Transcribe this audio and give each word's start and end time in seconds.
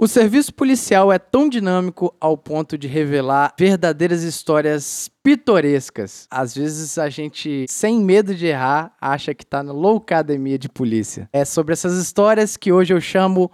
O 0.00 0.06
serviço 0.06 0.54
policial 0.54 1.12
é 1.12 1.18
tão 1.18 1.48
dinâmico 1.48 2.14
ao 2.20 2.38
ponto 2.38 2.78
de 2.78 2.86
revelar 2.86 3.52
verdadeiras 3.58 4.22
histórias 4.22 5.10
pitorescas. 5.24 6.28
Às 6.30 6.54
vezes 6.54 6.98
a 6.98 7.08
gente, 7.08 7.66
sem 7.68 8.00
medo 8.00 8.32
de 8.32 8.46
errar, 8.46 8.94
acha 9.00 9.34
que 9.34 9.44
tá 9.44 9.60
na 9.60 9.72
loucademia 9.72 10.56
de 10.56 10.68
polícia. 10.68 11.28
É 11.32 11.44
sobre 11.44 11.72
essas 11.72 11.98
histórias 11.98 12.56
que 12.56 12.70
hoje 12.70 12.94
eu 12.94 13.00
chamo 13.00 13.50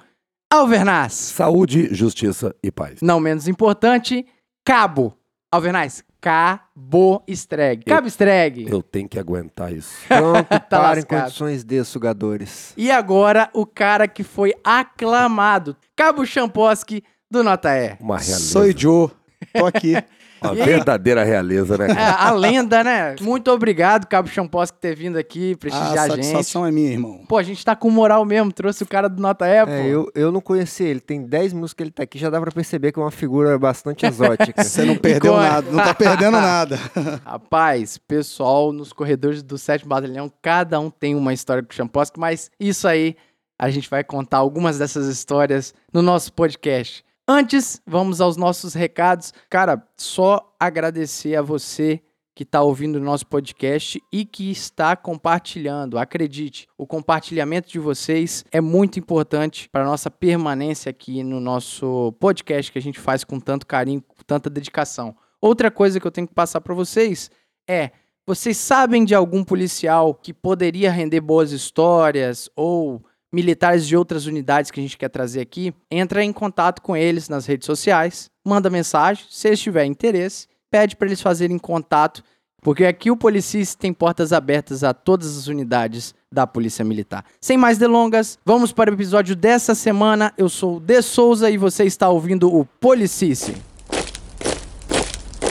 Alvernaz. 0.52 1.14
Saúde, 1.14 1.88
justiça 1.94 2.54
e 2.62 2.70
paz. 2.70 3.00
Não 3.00 3.18
menos 3.18 3.48
importante, 3.48 4.26
Cabo. 4.66 5.16
Alvernaz, 5.50 6.04
Cabo 6.25 7.22
Estreg. 7.29 7.84
Cabo 7.84 8.09
Estreg. 8.09 8.66
Eu 8.66 8.82
tenho 8.82 9.06
que 9.06 9.18
aguentar 9.18 9.70
isso. 9.70 9.95
Pronto, 10.09 10.48
Tá 10.48 10.80
para 10.80 11.00
em 11.00 11.02
condições 11.02 11.62
de 11.62 11.84
sugadores. 11.84 12.73
E 12.79 12.91
agora 12.91 13.50
o 13.52 13.66
cara 13.66 14.09
que 14.09 14.24
foi 14.24 14.55
aclamado, 14.64 15.77
Cabo 15.95 16.24
Champoski 16.24 17.05
do 17.30 17.45
Nota 17.45 17.77
E. 17.77 17.98
Uma 18.00 18.16
realeza. 18.16 18.38
Sou 18.38 18.73
Joe. 18.74 19.10
Tô 19.52 19.66
aqui. 19.66 19.92
Uma 20.43 20.55
E 20.55 20.61
aí? 20.61 20.66
verdadeira 20.66 21.24
realeza, 21.24 21.79
né? 21.79 21.87
É, 21.91 22.02
a 22.02 22.30
lenda, 22.30 22.84
né? 22.84 23.16
Muito 23.20 23.51
obrigado, 23.51 24.06
Cabo 24.06 24.29
Champoski, 24.29 24.77
por 24.77 24.80
ter 24.80 24.95
vindo 24.95 25.16
aqui 25.16 25.52
A 25.52 25.56
prestigiar 25.56 26.05
a, 26.05 26.09
gente. 26.09 26.27
satisfação 26.27 26.66
é 26.66 26.70
minha, 26.70 26.91
irmão. 26.91 27.25
Pô, 27.29 27.38
a 27.38 27.42
gente 27.42 27.65
tá 27.65 27.75
com 27.75 27.88
moral 27.91 28.25
mesmo, 28.25 28.52
trouxe 28.52 28.83
o 28.83 28.87
cara 28.87 29.09
do 29.09 29.20
Nota 29.23 29.47
pô. 29.47 29.70
É, 29.73 29.87
eu, 29.87 30.11
eu 30.15 30.30
não 30.30 30.41
conheci 30.41 30.84
ele. 30.84 31.01
Tem 31.01 31.23
10 31.23 31.52
minutos 31.55 31.73
que 31.73 31.83
ele 31.83 31.91
tá 31.91 32.02
aqui, 32.02 32.19
já 32.19 32.28
dá 32.28 32.41
pra 32.41 32.51
perceber 32.51 32.92
que 32.92 32.98
é 32.98 33.02
uma 33.02 33.11
figura 33.11 33.59
bastante 33.59 34.05
exótica. 34.06 34.62
Você 34.62 34.84
não 34.84 34.97
perdeu 34.97 35.37
nada, 35.37 35.70
não 35.70 35.83
tá 35.83 35.95
perdendo 35.95 36.33
nada. 36.41 36.78
Rapaz, 37.25 37.98
pessoal, 37.98 38.73
nos 38.73 38.92
corredores 38.92 39.42
do 39.42 39.56
7 39.56 39.87
Batalhão, 39.87 40.30
cada 40.42 40.78
um 40.78 40.91
tem 40.91 41.14
uma 41.14 41.33
história 41.33 41.62
com 41.62 41.70
o 41.73 41.75
Champoski, 41.75 42.19
mas 42.20 42.51
isso 42.61 42.87
aí, 42.87 43.16
a 43.59 43.70
gente 43.70 43.89
vai 43.89 44.05
contar 44.05 44.39
algumas 44.39 44.78
dessas 44.78 45.06
histórias 45.06 45.73
no 45.92 46.03
nosso 46.03 46.33
podcast. 46.33 47.05
Antes, 47.27 47.80
vamos 47.87 48.20
aos 48.20 48.37
nossos 48.37 48.74
recados. 48.74 49.33
Cara, 49.48 49.83
só 49.96 50.55
agradecer 50.61 51.34
a 51.36 51.41
você 51.41 52.03
que 52.34 52.42
está 52.42 52.61
ouvindo 52.61 52.97
o 52.97 53.00
nosso 53.00 53.27
podcast 53.27 53.98
e 54.12 54.27
que 54.27 54.50
está 54.50 54.94
compartilhando. 54.94 55.97
Acredite, 55.97 56.69
o 56.77 56.86
compartilhamento 56.86 57.70
de 57.70 57.78
vocês 57.78 58.45
é 58.52 58.61
muito 58.61 58.98
importante 58.98 59.70
para 59.70 59.86
nossa 59.86 60.11
permanência 60.11 60.91
aqui 60.91 61.22
no 61.22 61.41
nosso 61.41 62.12
podcast 62.20 62.70
que 62.70 62.78
a 62.78 62.83
gente 62.83 63.00
faz 63.00 63.25
com 63.25 63.41
tanto 63.41 63.67
carinho, 63.67 64.02
com 64.02 64.22
tanta 64.27 64.50
dedicação. 64.50 65.17
Outra 65.41 65.70
coisa 65.70 65.98
que 65.98 66.06
eu 66.06 66.12
tenho 66.12 66.28
que 66.28 66.34
passar 66.34 66.61
para 66.61 66.75
vocês 66.75 67.30
é: 67.67 67.92
vocês 68.27 68.58
sabem 68.58 69.02
de 69.02 69.14
algum 69.14 69.42
policial 69.42 70.14
que 70.14 70.34
poderia 70.34 70.91
render 70.91 71.22
boas 71.22 71.52
histórias 71.52 72.50
ou 72.55 73.02
militares 73.34 73.86
de 73.86 73.96
outras 73.96 74.27
unidades 74.27 74.70
que 74.70 74.78
a 74.78 74.82
gente 74.82 74.96
quer 74.96 75.08
trazer 75.08 75.40
aqui? 75.40 75.74
Entra 75.90 76.22
em 76.22 76.32
contato 76.32 76.80
com 76.80 76.96
eles 76.96 77.28
nas 77.28 77.44
redes 77.44 77.66
sociais, 77.66 78.30
manda 78.44 78.70
mensagem, 78.70 79.24
se 79.28 79.48
eles 79.48 79.60
tiverem 79.60 79.90
interesse, 79.90 80.46
pede 80.70 80.94
para 80.94 81.08
eles 81.08 81.20
fazerem 81.20 81.58
contato, 81.58 82.22
porque 82.62 82.84
aqui 82.86 83.10
o 83.10 83.16
Policis 83.16 83.74
tem 83.74 83.92
portas 83.92 84.32
abertas 84.32 84.82
a 84.82 84.94
todas 84.94 85.36
as 85.36 85.48
unidades 85.48 86.14
da 86.32 86.46
Polícia 86.46 86.84
Militar. 86.84 87.24
Sem 87.40 87.58
mais 87.58 87.77
delongas, 87.77 88.38
vamos 88.44 88.72
para 88.72 88.90
o 88.90 88.94
episódio 88.94 89.36
dessa 89.36 89.74
semana. 89.74 90.32
Eu 90.38 90.48
sou 90.48 90.77
o 90.77 90.80
De 90.80 91.02
Souza 91.02 91.50
e 91.50 91.58
você 91.58 91.84
está 91.84 92.08
ouvindo 92.08 92.52
o 92.52 92.64
Policice. 92.64 93.55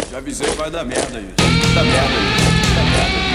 Já 0.10 0.18
avisei 0.18 0.48
vai 0.56 0.72
dar 0.72 0.84
merda. 0.84 1.04
Vai 1.12 1.22
dar 1.22 1.84
merda. 1.84 2.14
Vai 2.76 2.86
dar 2.86 3.10
merda. 3.10 3.33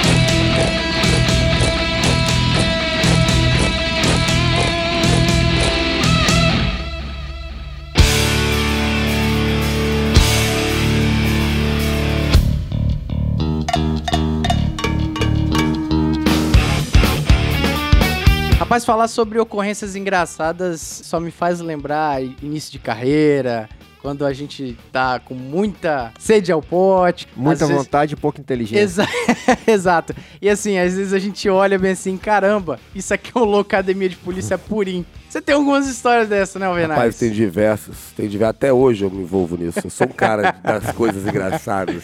Rapaz, 18.69 18.85
falar 18.85 19.09
sobre 19.09 19.39
ocorrências 19.39 19.97
engraçadas 19.97 21.01
só 21.03 21.19
me 21.19 21.31
faz 21.31 21.59
lembrar 21.59 22.23
início 22.23 22.71
de 22.71 22.79
carreira, 22.79 23.67
quando 24.01 24.25
a 24.25 24.33
gente 24.33 24.77
tá 24.93 25.19
com 25.19 25.35
muita 25.35 26.13
sede 26.19 26.51
ao 26.53 26.63
pote. 26.63 27.27
Muita 27.37 27.67
vezes- 27.67 27.83
vontade 27.83 28.15
e 28.15 28.17
pouca 28.17 28.41
inteligência. 28.41 28.81
Exa- 28.83 29.09
Exato. 29.67 30.15
E 30.41 30.49
assim, 30.49 30.79
às 30.79 30.95
vezes 30.95 31.13
a 31.13 31.19
gente 31.19 31.49
olha 31.49 31.79
bem 31.79 31.93
assim, 31.93 32.17
caramba, 32.17 32.79
isso 32.95 33.13
aqui 33.13 33.33
é 33.35 33.39
uma 33.39 33.61
academia 33.61 34.09
de 34.09 34.17
polícia 34.17 34.57
purim. 34.59 35.05
Você 35.29 35.43
tem 35.43 35.55
algumas 35.55 35.87
histórias 35.87 36.27
dessas, 36.27 36.59
né, 36.59 36.67
Alvernaz? 36.67 36.97
Rapaz, 36.99 37.19
tem 37.19 37.31
diversos. 37.31 37.97
Tem 38.17 38.27
diversos. 38.29 38.57
Até 38.57 38.73
hoje 38.73 39.05
eu 39.05 39.11
me 39.11 39.21
envolvo 39.23 39.59
nisso. 39.59 39.81
Eu 39.85 39.91
sou 39.91 40.07
um 40.07 40.11
cara 40.11 40.53
das 40.65 40.91
coisas 40.93 41.27
engraçadas. 41.27 42.03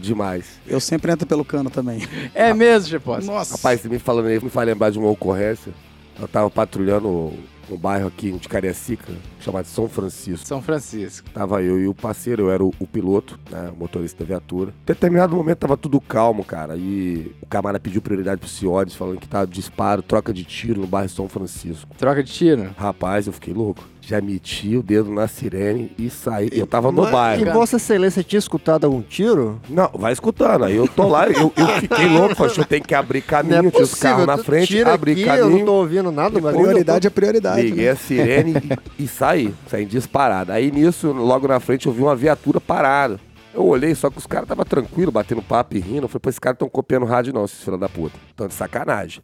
Demais. 0.00 0.46
Eu 0.66 0.80
sempre 0.80 1.12
entro 1.12 1.26
pelo 1.28 1.44
cano 1.44 1.70
também. 1.70 2.02
É 2.34 2.52
mesmo, 2.52 2.88
Chepos? 2.90 3.24
Nossa. 3.26 3.54
Rapaz, 3.54 3.80
você 3.80 3.88
me 3.88 4.00
falando 4.00 4.26
aí, 4.26 4.42
me 4.42 4.50
faz 4.50 4.66
lembrar 4.66 4.90
de 4.90 4.98
uma 4.98 5.08
ocorrência. 5.08 5.72
Eu 6.20 6.26
tava 6.26 6.50
patrulhando 6.50 7.32
um 7.74 7.78
bairro 7.78 8.08
aqui 8.08 8.32
de 8.32 8.48
Cariacica, 8.48 9.12
chamado 9.40 9.66
São 9.66 9.88
Francisco. 9.88 10.46
São 10.46 10.62
Francisco. 10.62 11.28
Tava 11.30 11.62
eu 11.62 11.80
e 11.80 11.88
o 11.88 11.94
parceiro, 11.94 12.44
eu 12.44 12.50
era 12.50 12.64
o, 12.64 12.72
o 12.78 12.86
piloto, 12.86 13.38
né, 13.50 13.70
o 13.74 13.78
motorista 13.78 14.24
da 14.24 14.28
viatura. 14.28 14.70
Em 14.70 14.86
determinado 14.86 15.34
momento 15.34 15.58
tava 15.58 15.76
tudo 15.76 16.00
calmo, 16.00 16.44
cara. 16.44 16.76
E 16.76 17.34
o 17.40 17.46
camarada 17.46 17.80
pediu 17.80 18.02
prioridade 18.02 18.40
pro 18.40 18.48
senhores, 18.48 18.94
falando 18.94 19.20
que 19.20 19.28
tava 19.28 19.46
disparo, 19.46 20.02
troca 20.02 20.32
de 20.32 20.44
tiro 20.44 20.80
no 20.80 20.86
bairro 20.86 21.08
São 21.08 21.28
Francisco. 21.28 21.94
Troca 21.96 22.22
de 22.22 22.32
tiro? 22.32 22.70
Rapaz, 22.76 23.26
eu 23.26 23.32
fiquei 23.32 23.54
louco. 23.54 23.84
Já 24.02 24.20
meti 24.20 24.76
o 24.76 24.82
dedo 24.82 25.10
na 25.10 25.28
sirene 25.28 25.92
e 25.98 26.10
saí. 26.10 26.48
Eu 26.52 26.66
tava 26.66 26.90
no 26.90 27.02
Mas- 27.02 27.10
E 27.10 27.12
bairro. 27.44 27.52
Vossa 27.52 27.76
Excelência 27.76 28.22
tinha 28.24 28.38
escutado 28.38 28.84
algum 28.84 29.02
tiro? 29.02 29.60
Não, 29.68 29.90
vai 29.94 30.12
escutando. 30.12 30.64
Aí 30.64 30.74
eu 30.74 30.88
tô 30.88 31.06
lá, 31.06 31.28
eu, 31.28 31.52
eu 31.56 31.66
fiquei 31.80 32.06
louco. 32.06 32.34
Falei, 32.34 32.54
eu 32.56 32.64
tenho 32.64 32.82
que 32.82 32.94
abrir 32.94 33.20
caminho, 33.20 33.68
é 33.68 33.70
tinha 33.70 33.82
os 33.84 33.94
carros 33.94 34.26
na 34.26 34.38
frente, 34.38 34.68
tira 34.68 34.94
abri 34.94 35.12
aqui, 35.12 35.22
Eu 35.22 35.36
não 35.44 35.48
caminho. 35.50 35.66
tô 35.66 35.72
ouvindo 35.74 36.10
nada, 36.10 36.40
mas 36.40 36.56
Prioridade 36.56 37.06
é 37.06 37.10
prioridade. 37.10 37.62
Liguei 37.62 37.84
né? 37.86 37.90
a 37.90 37.96
sirene 37.96 38.54
e, 38.98 39.04
e 39.04 39.08
saí, 39.08 39.54
saí 39.68 39.84
disparado. 39.84 40.50
Aí 40.52 40.70
nisso, 40.72 41.12
logo 41.12 41.46
na 41.46 41.60
frente, 41.60 41.86
eu 41.86 41.92
vi 41.92 42.02
uma 42.02 42.16
viatura 42.16 42.60
parada. 42.60 43.20
Eu 43.52 43.66
olhei, 43.66 43.94
só 43.94 44.08
que 44.08 44.18
os 44.18 44.26
caras 44.26 44.44
estavam 44.44 44.64
tranquilos, 44.64 45.12
batendo 45.12 45.42
papo 45.42 45.76
e 45.76 45.80
rindo. 45.80 46.04
Eu 46.04 46.08
falei, 46.08 46.20
pô, 46.20 46.28
esses 46.30 46.38
caras 46.38 46.54
estão 46.54 46.68
copiando 46.68 47.04
rádio 47.04 47.32
não, 47.32 47.44
esses 47.44 47.62
filhos 47.62 47.80
da 47.80 47.88
puta. 47.88 48.16
Tão 48.36 48.46
de 48.46 48.54
sacanagem. 48.54 49.22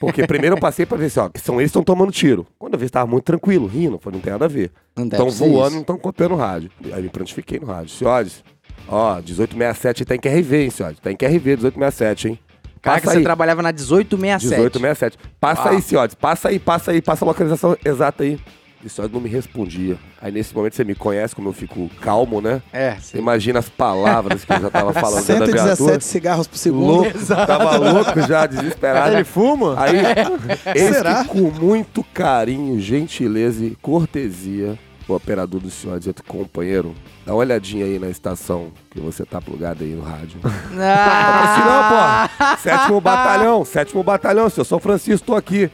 Porque 0.00 0.26
primeiro 0.26 0.56
eu 0.56 0.60
passei 0.60 0.84
pra 0.84 0.98
ver 0.98 1.06
assim, 1.06 1.20
ó, 1.20 1.28
que 1.28 1.40
são 1.40 1.60
eles 1.60 1.70
que 1.70 1.78
estão 1.78 1.84
tomando 1.84 2.10
tiro. 2.10 2.44
Quando 2.58 2.74
eu 2.74 2.78
vi, 2.80 2.86
estava 2.86 3.06
muito 3.08 3.24
tranquilo, 3.24 3.66
rindo. 3.66 3.98
Falei, 3.98 4.16
não 4.18 4.22
tem 4.22 4.32
nada 4.32 4.46
a 4.46 4.48
ver. 4.48 4.72
Estão 4.96 5.30
voando, 5.30 5.74
não 5.74 5.80
estão 5.82 5.96
copiando 5.96 6.34
rádio. 6.34 6.70
Aí 6.92 7.02
me 7.02 7.08
prontifiquei 7.08 7.60
no 7.60 7.66
rádio. 7.66 7.90
Senhores, 7.94 8.42
ó, 8.88 9.14
1867 9.16 10.04
tá 10.04 10.16
em 10.16 10.18
QRV, 10.18 10.62
hein, 10.64 10.70
senhores? 10.70 10.98
Tá 10.98 11.12
em 11.12 11.16
QRV, 11.16 11.56
1867, 11.56 12.28
hein? 12.28 12.38
Caraca, 12.82 13.02
Passa 13.02 13.12
você 13.12 13.18
aí. 13.18 13.24
trabalhava 13.24 13.62
na 13.62 13.72
1867. 13.72 14.54
1867. 14.56 15.18
Passa 15.40 15.62
Uau. 15.62 15.74
aí, 15.74 15.82
senhores. 15.82 16.14
Passa 16.14 16.48
aí, 16.48 16.58
passa 16.58 16.90
aí, 16.90 17.02
passa 17.02 17.24
a 17.24 17.26
localização 17.26 17.76
exata 17.84 18.22
aí. 18.24 18.38
E 18.84 18.88
senhores 18.88 19.12
não 19.12 19.20
me 19.20 19.28
respondia. 19.28 19.96
Aí 20.22 20.30
nesse 20.30 20.54
momento 20.54 20.76
você 20.76 20.84
me 20.84 20.94
conhece, 20.94 21.34
como 21.34 21.48
eu 21.48 21.52
fico 21.52 21.90
calmo, 22.00 22.40
né? 22.40 22.62
É, 22.72 22.94
Você 22.94 23.16
sim. 23.16 23.18
imagina 23.18 23.58
as 23.58 23.68
palavras 23.68 24.44
que 24.44 24.52
eu 24.52 24.60
já 24.60 24.70
tava 24.70 24.92
falando 24.92 25.26
dentro 25.26 25.46
da 25.46 25.52
viatura. 25.64 25.74
117 25.76 26.04
cigarros 26.04 26.46
por 26.46 26.56
segundo. 26.58 26.86
Louco, 26.86 27.18
tava 27.26 27.76
louco 27.76 28.20
já, 28.22 28.46
desesperado. 28.46 29.14
Ele 29.16 29.24
fuma? 29.24 29.74
Aí, 29.82 29.96
eis 30.76 30.94
Será? 30.96 31.24
com 31.24 31.50
muito 31.50 32.04
carinho, 32.14 32.78
gentileza 32.80 33.64
e 33.64 33.74
cortesia, 33.82 34.78
o 35.08 35.14
operador 35.14 35.58
do 35.60 35.70
senhor 35.70 35.98
dizia, 35.98 36.14
companheiro, 36.28 36.94
dá 37.26 37.32
uma 37.32 37.38
olhadinha 37.38 37.84
aí 37.84 37.98
na 37.98 38.08
estação 38.10 38.68
que 38.90 39.00
você 39.00 39.24
tá 39.24 39.40
plugado 39.40 39.82
aí 39.82 39.90
no 39.90 40.02
rádio. 40.02 40.38
Ah, 40.78 42.28
Assim, 42.28 42.38
não, 42.38 42.48
pô. 42.48 42.56
Sétimo 42.62 43.00
batalhão, 43.00 43.64
sétimo 43.64 44.02
batalhão, 44.04 44.48
senhor 44.48 44.64
São 44.64 44.78
Francisco, 44.78 45.26
tô 45.26 45.34
aqui. 45.34 45.68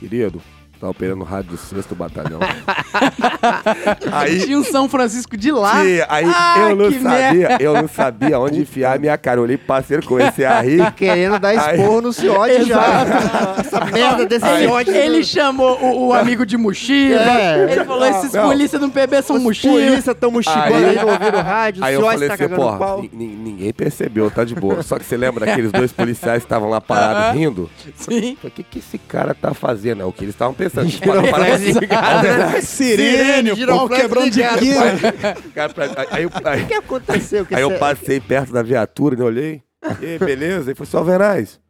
Querido, 0.00 0.40
tá 0.80 0.88
operando 0.88 1.22
o 1.22 1.24
rádio 1.24 1.50
do 1.52 1.56
sexto 1.56 1.94
batalhão. 1.94 2.40
aí, 4.12 4.40
Tinha 4.44 4.58
um 4.58 4.64
São 4.64 4.88
Francisco 4.88 5.36
de 5.36 5.50
lá. 5.52 5.82
tia, 5.82 6.06
aí 6.08 6.24
Ah, 6.26 6.56
eu 6.70 6.76
não 6.76 6.90
que 6.90 7.00
sabia, 7.00 7.56
eu 7.60 7.74
não 7.74 7.88
sabia 7.88 8.38
onde 8.38 8.60
enfiar 8.60 8.96
a 8.96 8.98
minha 8.98 9.16
cara. 9.18 9.38
Eu 9.40 9.44
olhei 9.44 9.56
parceiro, 9.56 10.04
comecei 10.06 10.44
a 10.44 10.60
rir. 10.60 10.92
Querendo 10.92 11.38
dar 11.38 11.54
esporro 11.54 12.00
no 12.00 12.12
ciote 12.12 12.64
já. 12.64 13.04
Essa 13.58 13.84
merda 13.86 14.26
desse 14.26 14.46
ciote. 14.58 14.90
Ele 14.90 15.24
chamou 15.24 15.78
o, 15.80 16.08
o 16.08 16.12
amigo 16.14 16.44
de 16.46 16.56
mochila. 16.56 17.20
É. 17.22 17.72
Ele 17.72 17.84
falou: 17.84 18.04
esses 18.06 18.32
Não. 18.32 18.48
polícia 18.48 18.78
do 18.78 18.88
PB 18.90 19.22
são 19.22 19.38
mochila. 19.38 19.72
polícia 19.74 20.14
tão 20.14 20.30
mochilando 20.30 20.74
Aí- 20.74 20.84
aí 20.90 20.96
no 20.96 21.08
ouvido 21.12 21.30
do 21.32 21.38
rádio, 21.38 21.84
Aí 21.84 21.96
o 21.96 22.00
eu 22.00 22.06
falei 22.06 22.28
tá 22.28 22.34
assim, 22.34 22.48
porra, 22.48 22.96
ninguém 23.12 23.72
percebeu, 23.72 24.30
tá 24.30 24.44
de 24.44 24.54
boa. 24.54 24.82
Só 24.82 24.98
que 24.98 25.04
você 25.04 25.16
lembra 25.16 25.46
daqueles 25.46 25.72
dois 25.72 25.92
policiais 25.92 26.38
que 26.42 26.46
estavam 26.46 26.68
lá 26.68 26.80
parados 26.80 27.38
rindo? 27.38 27.70
Sim. 27.96 28.36
O 28.42 28.50
que, 28.50 28.62
que 28.62 28.78
esse 28.78 28.98
cara 28.98 29.34
tá 29.34 29.52
fazendo? 29.54 30.02
É 30.02 30.04
o 30.04 30.12
que 30.12 30.24
eles 30.24 30.34
estavam 30.34 30.54
pensando. 30.54 30.67
Parece- 31.30 31.72
ligado. 31.78 32.60
Sirene, 32.62 33.48
pau 33.50 33.56
giroflex 33.56 34.02
quebrando 34.02 34.30
de 34.30 34.42
aí- 34.42 36.26
O 36.64 36.66
que 36.66 36.74
aconteceu? 36.74 37.46
Que 37.46 37.54
aí 37.54 37.62
eu 37.62 37.78
passei 37.78 38.20
perto 38.20 38.52
da 38.52 38.62
viatura 38.62 39.16
e 39.18 39.22
olhei. 39.22 39.62
E 40.00 40.06
aí, 40.06 40.18
beleza? 40.18 40.70
Ele 40.70 40.74
falou 40.74 40.88
assim, 40.88 40.96
ó, 40.96 41.02
Veraz, 41.02 41.60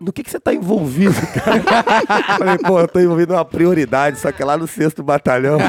no 0.00 0.12
que, 0.12 0.22
que 0.22 0.30
você 0.30 0.38
tá 0.40 0.54
envolvido, 0.54 1.14
cara? 1.34 1.60
Falei, 2.38 2.58
pô, 2.58 2.80
eu 2.80 2.88
tô 2.88 3.00
envolvido 3.00 3.32
numa 3.32 3.44
prioridade, 3.44 4.18
só 4.18 4.30
que 4.32 4.40
é 4.42 4.44
lá 4.44 4.56
no 4.56 4.66
sexto 4.66 5.02
batalhão. 5.02 5.58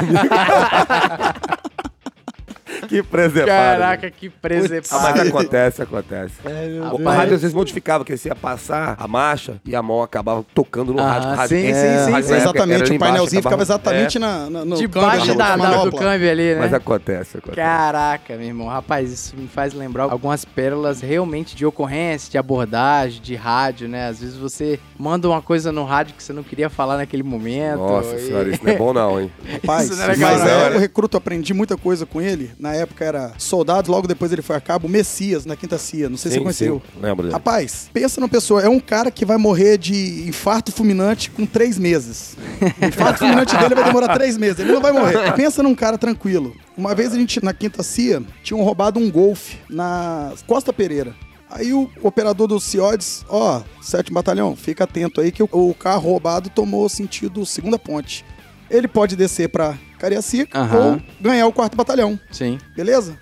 que 2.88 3.02
preservado. 3.02 3.50
Caraca, 3.80 4.10
que 4.10 4.26
Ah, 4.28 4.30
presepado. 4.40 5.02
mas 5.02 5.28
acontece, 5.28 5.82
acontece. 5.82 6.34
É, 6.44 6.80
O 6.92 7.04
rádio 7.08 7.34
às 7.34 7.42
vezes 7.42 7.54
modificava, 7.54 8.04
que 8.04 8.16
você 8.16 8.28
ia 8.28 8.34
passar 8.34 8.96
a 8.98 9.06
marcha 9.08 9.60
e 9.64 9.74
a 9.74 9.82
mão 9.82 10.02
acabava 10.02 10.44
tocando 10.54 10.92
no 10.92 11.00
Ah, 11.00 11.12
rádio. 11.12 11.28
rádio 11.30 11.56
sim, 11.58 11.66
é, 11.66 12.04
sim, 12.04 12.22
sim, 12.22 12.34
Exatamente, 12.34 12.92
o 12.92 12.98
painelzinho 12.98 13.42
ficava 13.42 13.62
exatamente 13.62 14.16
É, 14.16 14.20
na, 14.20 14.50
na, 14.50 14.64
no 14.64 14.76
Debaixo 14.76 15.34
da, 15.34 15.56
da- 15.56 15.84
do 15.84 15.92
câmbio 15.92 16.30
ali, 16.30 16.54
né? 16.54 16.60
Mas 16.60 16.74
acontece, 16.74 17.38
acontece. 17.38 17.56
Caraca, 17.56 18.36
meu 18.36 18.46
irmão. 18.46 18.68
Rapaz, 18.68 19.10
isso 19.12 19.36
me 19.36 19.48
faz 19.48 19.72
lembrar 19.74 20.04
algumas 20.04 20.44
pérolas 20.44 21.00
realmente 21.00 21.54
de 21.56 21.64
ocorrência, 21.66 22.30
de 22.30 22.38
abordagem, 22.38 23.20
de 23.20 23.34
rádio, 23.34 23.88
né? 23.88 24.08
Às 24.08 24.20
vezes 24.20 24.36
você 24.36 24.78
manda 24.98 25.28
uma 25.28 25.42
coisa 25.42 25.70
no 25.72 25.84
rádio 25.84 26.14
que 26.14 26.22
você 26.22 26.32
não 26.32 26.42
queria 26.42 26.68
falar 26.70 26.96
naquele 26.96 27.22
momento. 27.22 27.78
Nossa 27.78 28.16
e- 28.16 28.26
senhora, 28.26 28.48
isso 28.50 28.64
não 28.64 28.72
é 28.72 28.76
bom 28.78 28.92
não, 28.92 29.20
hein? 29.20 29.30
Rapaz, 29.52 29.84
Isso 29.90 29.96
não 29.96 30.04
é 30.04 30.06
legal, 30.08 30.30
mas 30.32 30.40
não. 30.44 30.50
é, 30.50 30.76
o 30.76 30.78
recruto 30.78 31.16
aprendi 31.16 31.52
muita 31.54 31.76
coisa 31.76 32.06
com 32.06 32.20
ele. 32.20 32.50
Na 32.58 32.69
época 32.74 33.04
era 33.04 33.32
soldado, 33.38 33.90
logo 33.90 34.06
depois 34.06 34.32
ele 34.32 34.42
foi 34.42 34.56
a 34.56 34.60
cabo, 34.60 34.88
Messias, 34.88 35.44
na 35.44 35.56
Quinta 35.56 35.78
Cia. 35.78 36.08
Não 36.08 36.16
sei 36.16 36.32
se 36.32 36.38
você 36.38 36.42
conheceu. 36.42 36.82
sim, 36.84 37.00
lembro 37.00 37.22
dele. 37.24 37.32
Rapaz, 37.32 37.90
pensa 37.92 38.20
numa 38.20 38.28
pessoa, 38.28 38.62
é 38.62 38.68
um 38.68 38.80
cara 38.80 39.10
que 39.10 39.24
vai 39.24 39.36
morrer 39.36 39.78
de 39.78 40.28
infarto 40.28 40.72
fulminante 40.72 41.30
com 41.30 41.46
três 41.46 41.78
meses. 41.78 42.36
O 42.80 42.84
infarto 42.86 43.20
fulminante 43.20 43.56
dele 43.56 43.74
vai 43.74 43.84
demorar 43.84 44.14
três 44.14 44.36
meses, 44.36 44.60
ele 44.60 44.72
não 44.72 44.80
vai 44.80 44.92
morrer. 44.92 45.32
Pensa 45.34 45.62
num 45.62 45.74
cara 45.74 45.96
tranquilo. 45.98 46.54
Uma 46.76 46.94
vez 46.94 47.12
a 47.12 47.16
gente, 47.16 47.44
na 47.44 47.52
Quinta 47.52 47.82
Cia, 47.82 48.22
tinham 48.42 48.62
roubado 48.62 48.98
um 48.98 49.10
Golf 49.10 49.54
na 49.68 50.32
Costa 50.46 50.72
Pereira. 50.72 51.14
Aí 51.50 51.72
o 51.72 51.90
operador 52.00 52.46
do 52.46 52.60
CIODES, 52.60 53.24
ó, 53.28 53.62
sétimo 53.82 54.14
batalhão, 54.14 54.54
fica 54.54 54.84
atento 54.84 55.20
aí 55.20 55.32
que 55.32 55.42
o, 55.42 55.48
o 55.50 55.74
carro 55.74 56.10
roubado 56.10 56.48
tomou 56.48 56.88
sentido 56.88 57.44
segunda 57.44 57.76
ponte. 57.76 58.24
Ele 58.70 58.86
pode 58.86 59.16
descer 59.16 59.48
pra 59.48 59.76
Cariacica 60.00 60.58
Aham. 60.58 60.78
ou 60.94 61.02
ganhar 61.20 61.46
o 61.46 61.52
quarto 61.52 61.76
batalhão. 61.76 62.18
Sim. 62.32 62.58
Beleza? 62.74 63.16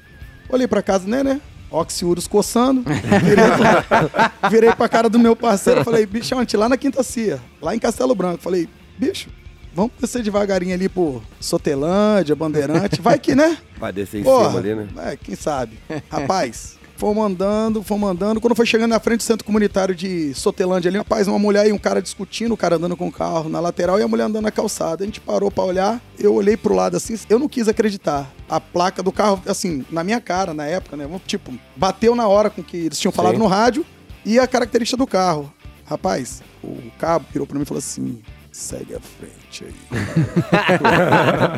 Olhei 0.48 0.66
pra 0.68 0.80
casa, 0.80 1.06
né, 1.08 1.22
né? 1.22 1.40
Oxiurus 1.70 2.26
coçando. 2.26 2.82
Virei 3.22 3.44
pra, 3.56 4.32
virei 4.48 4.72
pra 4.72 4.88
cara 4.88 5.10
do 5.10 5.18
meu 5.18 5.36
parceiro. 5.36 5.84
Falei, 5.84 6.06
bicho, 6.06 6.34
onde? 6.34 6.56
Lá 6.56 6.68
na 6.68 6.76
Quinta 6.78 7.02
Cia, 7.02 7.38
lá 7.60 7.74
em 7.74 7.78
Castelo 7.78 8.14
Branco. 8.14 8.38
Falei, 8.42 8.66
bicho, 8.96 9.28
vamos 9.74 9.92
descer 10.00 10.22
devagarinho 10.22 10.72
ali 10.74 10.88
por 10.88 11.20
Sotelândia, 11.40 12.34
Bandeirante. 12.34 13.02
Vai 13.02 13.18
que, 13.18 13.34
né? 13.34 13.58
Vai 13.76 13.92
descer 13.92 14.20
em 14.20 14.24
Porra, 14.24 14.46
cima 14.48 14.58
ali, 14.60 14.74
né? 14.76 14.88
é, 15.12 15.16
quem 15.16 15.34
sabe. 15.34 15.78
Rapaz, 16.10 16.77
fomos 16.98 17.24
andando, 17.24 17.80
fomos 17.82 18.10
andando. 18.10 18.40
Quando 18.40 18.56
foi 18.56 18.66
chegando 18.66 18.90
na 18.90 18.98
frente 18.98 19.18
do 19.18 19.22
centro 19.22 19.46
comunitário 19.46 19.94
de 19.94 20.34
Sotelândia 20.34 20.88
ali, 20.88 20.98
rapaz, 20.98 21.28
uma 21.28 21.38
mulher 21.38 21.68
e 21.68 21.72
um 21.72 21.78
cara 21.78 22.02
discutindo, 22.02 22.52
o 22.52 22.56
cara 22.56 22.74
andando 22.74 22.96
com 22.96 23.06
o 23.06 23.12
carro 23.12 23.48
na 23.48 23.60
lateral 23.60 24.00
e 24.00 24.02
a 24.02 24.08
mulher 24.08 24.24
andando 24.24 24.42
na 24.42 24.50
calçada. 24.50 25.04
A 25.04 25.06
gente 25.06 25.20
parou 25.20 25.48
pra 25.48 25.62
olhar, 25.62 26.00
eu 26.18 26.34
olhei 26.34 26.56
pro 26.56 26.74
lado 26.74 26.96
assim, 26.96 27.16
eu 27.30 27.38
não 27.38 27.48
quis 27.48 27.68
acreditar. 27.68 28.28
A 28.48 28.60
placa 28.60 29.00
do 29.00 29.12
carro, 29.12 29.40
assim, 29.46 29.86
na 29.90 30.02
minha 30.02 30.20
cara, 30.20 30.52
na 30.52 30.66
época, 30.66 30.96
né? 30.96 31.08
Tipo, 31.24 31.54
bateu 31.76 32.16
na 32.16 32.26
hora 32.26 32.50
com 32.50 32.64
que 32.64 32.76
eles 32.76 32.98
tinham 32.98 33.12
falado 33.12 33.34
Sim. 33.34 33.38
no 33.38 33.46
rádio 33.46 33.86
e 34.24 34.40
a 34.40 34.46
característica 34.46 34.96
do 34.96 35.06
carro. 35.06 35.52
Rapaz, 35.84 36.42
o 36.64 36.90
cabo 36.98 37.24
virou 37.32 37.46
pra 37.46 37.56
mim 37.56 37.62
e 37.62 37.66
falou 37.66 37.78
assim: 37.78 38.20
segue 38.50 38.96
a 38.96 39.00
frente 39.00 39.64
aí. 39.64 39.74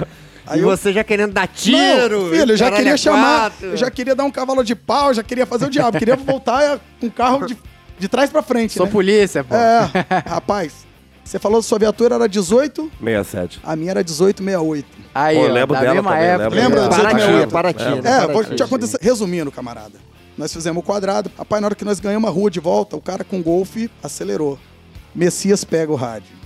Aí 0.51 0.61
eu- 0.61 0.69
você 0.69 0.93
já 0.93 1.03
querendo 1.05 1.33
dar 1.33 1.47
tiro. 1.49 2.25
não, 2.25 2.31
filho, 2.31 2.53
eu 2.53 2.57
já 2.57 2.71
queria 2.71 2.97
chamar, 2.97 3.53
eu 3.63 3.77
já 3.77 3.91
queria 3.91 4.15
dar 4.15 4.25
um 4.25 4.31
cavalo 4.31 4.63
de 4.65 4.75
pau, 4.75 5.13
já 5.15 5.23
queria 5.23 5.47
fazer 5.47 5.67
o 5.67 5.71
diabo, 5.71 5.99
queria 5.99 6.17
voltar 6.17 6.81
com 7.01 7.07
o 7.07 7.11
carro 7.11 7.47
de, 7.47 7.57
de 7.99 8.09
trás 8.09 8.31
pra 8.31 8.43
frente, 8.43 8.75
Sou 8.75 8.87
né? 8.87 8.93
polícia, 8.93 9.43
pô. 9.45 9.55
É, 9.55 9.89
rapaz, 10.27 10.87
você 11.25 11.39
falou 11.39 11.61
que 11.61 11.67
sua 11.67 11.79
viatura 11.79 12.17
era 12.17 12.29
18, 12.29 12.91
67. 12.99 13.61
a 13.63 13.77
minha 13.77 13.91
era 13.93 14.01
1868. 14.01 14.87
Aí, 15.15 15.37
Pô, 15.37 15.43
ó, 15.43 15.47
eu 15.47 15.53
lembro 15.53 15.75
da 15.75 15.81
dela 15.81 15.95
mesma 15.95 16.11
também, 16.11 16.27
época. 16.27 16.49
Lembra? 16.55 16.89
Paraty, 16.89 17.03
Paraty, 17.03 17.23
É, 17.43 17.47
Paraty. 17.47 17.83
é. 17.83 18.03
né? 18.03 18.25
É, 18.25 18.27
vou 18.27 18.45
te 18.45 18.63
acontecer. 18.63 18.99
Resumindo, 19.01 19.51
camarada. 19.53 19.99
Nós 20.39 20.53
fizemos 20.53 20.83
o 20.83 20.87
quadrado. 20.87 21.31
Rapaz, 21.37 21.61
na 21.61 21.67
hora 21.67 21.75
que 21.75 21.85
nós 21.85 22.01
ganhamos 22.01 22.29
a 22.29 22.33
rua 22.33 22.51
de 22.51 22.61
volta, 22.61 22.97
o 22.97 23.01
cara 23.01 23.23
com 23.25 23.43
golfe 23.43 23.91
acelerou. 24.03 24.59
Messias 25.15 25.65
pega 25.65 25.91
o 25.93 25.97
rádio. 25.97 26.40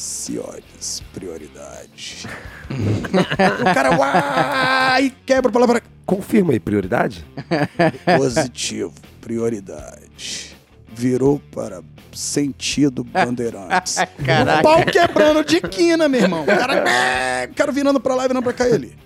Ciodes, 0.00 1.02
prioridade. 1.12 2.26
o 3.60 3.74
cara, 3.74 3.98
uai, 3.98 5.12
quebra 5.26 5.50
a 5.50 5.52
palavra 5.52 5.82
Confirma 6.06 6.54
aí, 6.54 6.58
prioridade? 6.58 7.22
positivo, 8.16 8.94
prioridade. 9.20 10.56
Virou 10.88 11.38
para 11.54 11.82
sentido 12.14 13.04
bandeirantes. 13.04 13.96
Caraca. 14.24 14.60
O 14.60 14.62
pau 14.62 14.84
quebrando 14.86 15.44
de 15.44 15.60
quina, 15.60 16.08
meu 16.08 16.22
irmão. 16.22 16.44
O 16.44 16.46
cara, 16.46 16.76
é, 16.88 17.44
o 17.44 17.54
cara 17.54 17.70
virando 17.70 18.00
pra 18.00 18.14
lá 18.14 18.24
e 18.24 18.28
virando 18.28 18.42
pra 18.42 18.54
cá 18.54 18.66
ele. 18.66 18.96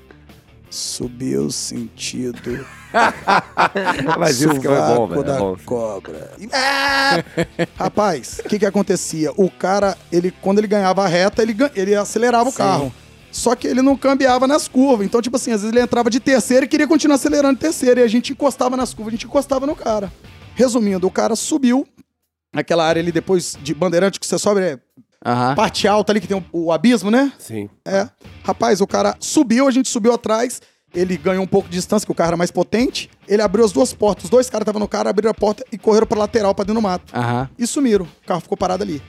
Subiu 0.75 1.53
sentido 1.53 2.67
Mas 4.19 4.41
isso 4.41 4.59
que 4.59 4.67
é 4.67 4.71
bom, 4.71 5.07
velho. 5.07 5.21
É 5.21 5.25
da 5.25 5.39
bom. 5.39 5.57
cobra. 5.65 6.33
É! 6.51 7.65
Rapaz, 7.79 8.41
o 8.45 8.49
que 8.49 8.59
que 8.59 8.67
acontecia? 8.67 9.31
O 9.37 9.49
cara, 9.49 9.97
ele 10.11 10.33
quando 10.33 10.59
ele 10.59 10.67
ganhava 10.67 11.05
a 11.05 11.07
reta, 11.07 11.43
ele, 11.43 11.57
ele 11.77 11.95
acelerava 11.95 12.49
o 12.49 12.53
carro. 12.53 12.93
Só 13.31 13.55
que 13.55 13.69
ele 13.69 13.83
não 13.83 13.97
cambiava 13.97 14.49
nas 14.49 14.67
curvas. 14.67 15.07
Então, 15.07 15.23
tipo 15.23 15.37
assim, 15.37 15.53
às 15.53 15.61
vezes 15.61 15.73
ele 15.73 15.83
entrava 15.83 16.11
de 16.11 16.19
terceira 16.19 16.65
e 16.65 16.69
queria 16.69 16.89
continuar 16.89 17.15
acelerando 17.15 17.55
de 17.55 17.61
terceira. 17.61 18.01
E 18.01 18.03
a 18.05 18.09
gente 18.09 18.33
encostava 18.33 18.77
nas 18.77 18.93
curvas, 18.93 19.13
a 19.13 19.17
gente 19.17 19.27
encostava 19.27 19.69
no 19.69 19.77
cara. 19.77 20.13
Resumindo, 20.57 21.07
o 21.07 21.11
cara 21.11 21.37
subiu 21.37 21.87
naquela 22.53 22.85
área 22.85 23.01
ali 23.01 23.13
depois 23.13 23.57
de 23.63 23.73
Bandeirante 23.75 24.19
que 24.19 24.27
você 24.27 24.39
sobe, 24.41 24.61
é 24.61 24.79
Aham. 25.25 25.55
parte 25.55 25.89
alta 25.89 26.13
ali 26.13 26.21
que 26.21 26.27
tem 26.29 26.37
o, 26.37 26.45
o 26.53 26.73
abismo, 26.73 27.11
né? 27.11 27.33
Sim. 27.39 27.69
É. 27.85 28.09
Rapaz, 28.43 28.81
o 28.81 28.87
cara 28.87 29.17
subiu, 29.19 29.67
a 29.67 29.71
gente 29.71 29.89
subiu 29.89 30.13
atrás. 30.13 30.61
Ele 30.95 31.17
ganhou 31.17 31.43
um 31.43 31.47
pouco 31.47 31.69
de 31.69 31.75
distância, 31.75 32.07
que 32.07 32.13
o 32.13 32.15
carro 32.15 32.29
era 32.29 32.37
mais 32.37 32.53
potente. 32.53 33.11
Ele 33.27 33.43
abriu 33.43 33.65
as 33.65 33.73
duas 33.73 33.93
portas. 33.93 34.25
Os 34.25 34.31
dois 34.31 34.49
caras 34.49 34.63
estavam 34.63 34.79
no 34.79 34.87
carro, 34.87 35.09
abriram 35.09 35.31
a 35.31 35.35
porta 35.35 35.65
e 35.73 35.77
correram 35.77 36.07
pra 36.07 36.19
lateral, 36.19 36.55
pra 36.55 36.65
dentro 36.65 36.81
do 36.81 36.83
mato. 36.83 37.13
Aham. 37.17 37.51
E 37.59 37.67
sumiram. 37.67 38.05
O 38.05 38.27
carro 38.27 38.41
ficou 38.41 38.57
parado 38.57 38.85
ali. 38.85 39.03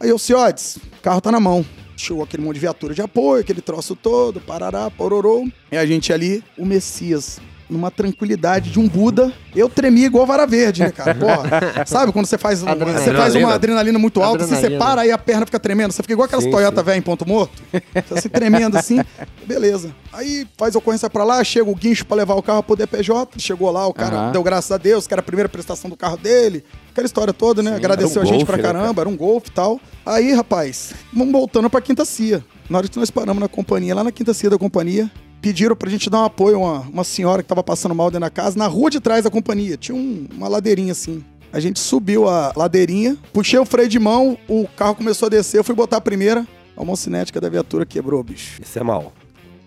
Aí 0.00 0.08
eu, 0.08 0.18
Ciodes, 0.18 0.76
o 0.76 1.00
carro 1.00 1.20
tá 1.20 1.30
na 1.30 1.38
mão. 1.38 1.64
Chegou 1.96 2.24
aquele 2.24 2.42
monte 2.42 2.54
de 2.54 2.60
viatura 2.60 2.92
de 2.92 3.00
apoio, 3.02 3.40
aquele 3.42 3.60
troço 3.60 3.94
todo, 3.94 4.40
parará, 4.40 4.90
pororô. 4.90 5.46
E 5.70 5.76
a 5.76 5.86
gente 5.86 6.12
ali, 6.12 6.42
o 6.58 6.66
Messias, 6.66 7.38
numa 7.68 7.90
tranquilidade 7.90 8.70
de 8.70 8.78
um 8.78 8.88
Buda. 8.88 9.32
Eu 9.54 9.68
tremi 9.68 10.04
igual 10.04 10.26
vara 10.26 10.46
verde, 10.46 10.82
né, 10.82 10.90
cara? 10.90 11.14
Porra. 11.14 11.84
Sabe 11.86 12.12
quando 12.12 12.26
você 12.26 12.36
faz, 12.38 12.62
um- 12.62 12.68
Adrenalina. 12.68 13.00
você 13.04 13.14
faz 13.14 13.34
uma 13.34 13.54
adrenalina 13.54 13.98
muito 13.98 14.22
alta, 14.22 14.44
assim, 14.44 14.54
você 14.54 14.66
Adrenalina. 14.66 14.84
para 14.84 15.06
e 15.06 15.10
a 15.10 15.18
perna 15.18 15.46
fica 15.46 15.58
tremendo. 15.58 15.92
Você 15.92 16.02
fica 16.02 16.12
igual 16.12 16.26
aquelas 16.26 16.44
Sim, 16.44 16.50
Toyota 16.50 16.82
velha 16.82 16.98
em 16.98 17.02
ponto 17.02 17.26
morto. 17.26 17.62
Você 17.72 18.14
assim, 18.14 18.28
tremendo 18.28 18.76
assim. 18.76 19.00
Beleza. 19.46 19.94
Aí 20.12 20.46
faz 20.58 20.74
a 20.74 20.78
ocorrência 20.78 21.08
pra 21.08 21.24
lá, 21.24 21.42
chega 21.44 21.68
o 21.70 21.74
guincho 21.74 22.04
pra 22.06 22.16
levar 22.16 22.34
o 22.34 22.42
carro 22.42 22.62
pro 22.62 22.76
DPJ. 22.76 23.38
Chegou 23.38 23.70
lá, 23.70 23.86
o 23.86 23.94
cara 23.94 24.30
deu 24.30 24.42
graças 24.42 24.70
a 24.72 24.76
Deus, 24.76 25.06
que 25.06 25.14
era 25.14 25.20
a 25.20 25.24
primeira 25.24 25.48
prestação 25.48 25.88
do 25.88 25.96
carro 25.96 26.16
dele. 26.16 26.64
Aquela 26.90 27.06
história 27.06 27.32
toda, 27.32 27.62
né? 27.62 27.74
Agradeceu 27.76 28.20
Era 28.20 28.20
a 28.20 28.22
um 28.22 28.26
gente 28.38 28.46
Golf, 28.46 28.46
pra 28.48 28.56
né, 28.56 28.62
caramba, 28.62 29.00
era 29.02 29.08
um 29.08 29.16
Golf 29.16 29.46
e 29.48 29.50
tal. 29.50 29.80
Aí, 30.04 30.32
rapaz, 30.34 30.92
vamos 31.12 31.32
voltando 31.32 31.70
pra 31.70 31.80
Quinta 31.80 32.04
Cia. 32.04 32.44
Na 32.68 32.78
hora 32.78 32.88
que 32.88 32.98
nós 32.98 33.10
paramos 33.10 33.40
na 33.40 33.48
companhia, 33.48 33.94
lá 33.94 34.04
na 34.04 34.12
Quinta 34.12 34.32
Cia 34.34 34.50
da 34.50 34.58
companhia, 34.58 35.10
pediram 35.42 35.76
pra 35.76 35.90
gente 35.90 36.08
dar 36.08 36.20
um 36.20 36.24
apoio 36.24 36.56
a 36.56 36.58
uma, 36.58 36.78
uma 36.88 37.04
senhora 37.04 37.42
que 37.42 37.48
tava 37.48 37.62
passando 37.62 37.94
mal 37.94 38.08
dentro 38.10 38.20
da 38.20 38.30
casa, 38.30 38.56
na 38.56 38.66
rua 38.66 38.88
de 38.88 39.00
trás 39.00 39.24
da 39.24 39.30
companhia. 39.30 39.76
Tinha 39.76 39.94
um- 39.94 40.26
uma 40.32 40.48
ladeirinha 40.48 40.92
assim. 40.92 41.22
A 41.52 41.60
gente 41.60 41.78
subiu 41.80 42.26
a 42.28 42.52
ladeirinha, 42.56 43.18
puxei 43.32 43.58
o 43.58 43.66
freio 43.66 43.88
de 43.88 43.98
mão, 43.98 44.38
o 44.48 44.66
carro 44.76 44.94
começou 44.94 45.26
a 45.26 45.28
descer, 45.28 45.58
eu 45.58 45.64
fui 45.64 45.74
botar 45.74 45.98
a 45.98 46.00
primeira. 46.00 46.46
A 46.74 46.82
mão 46.84 46.96
cinética 46.96 47.38
da 47.40 47.50
viatura 47.50 47.84
quebrou, 47.84 48.22
bicho. 48.22 48.62
Isso 48.62 48.78
é 48.78 48.82
mal. 48.82 49.12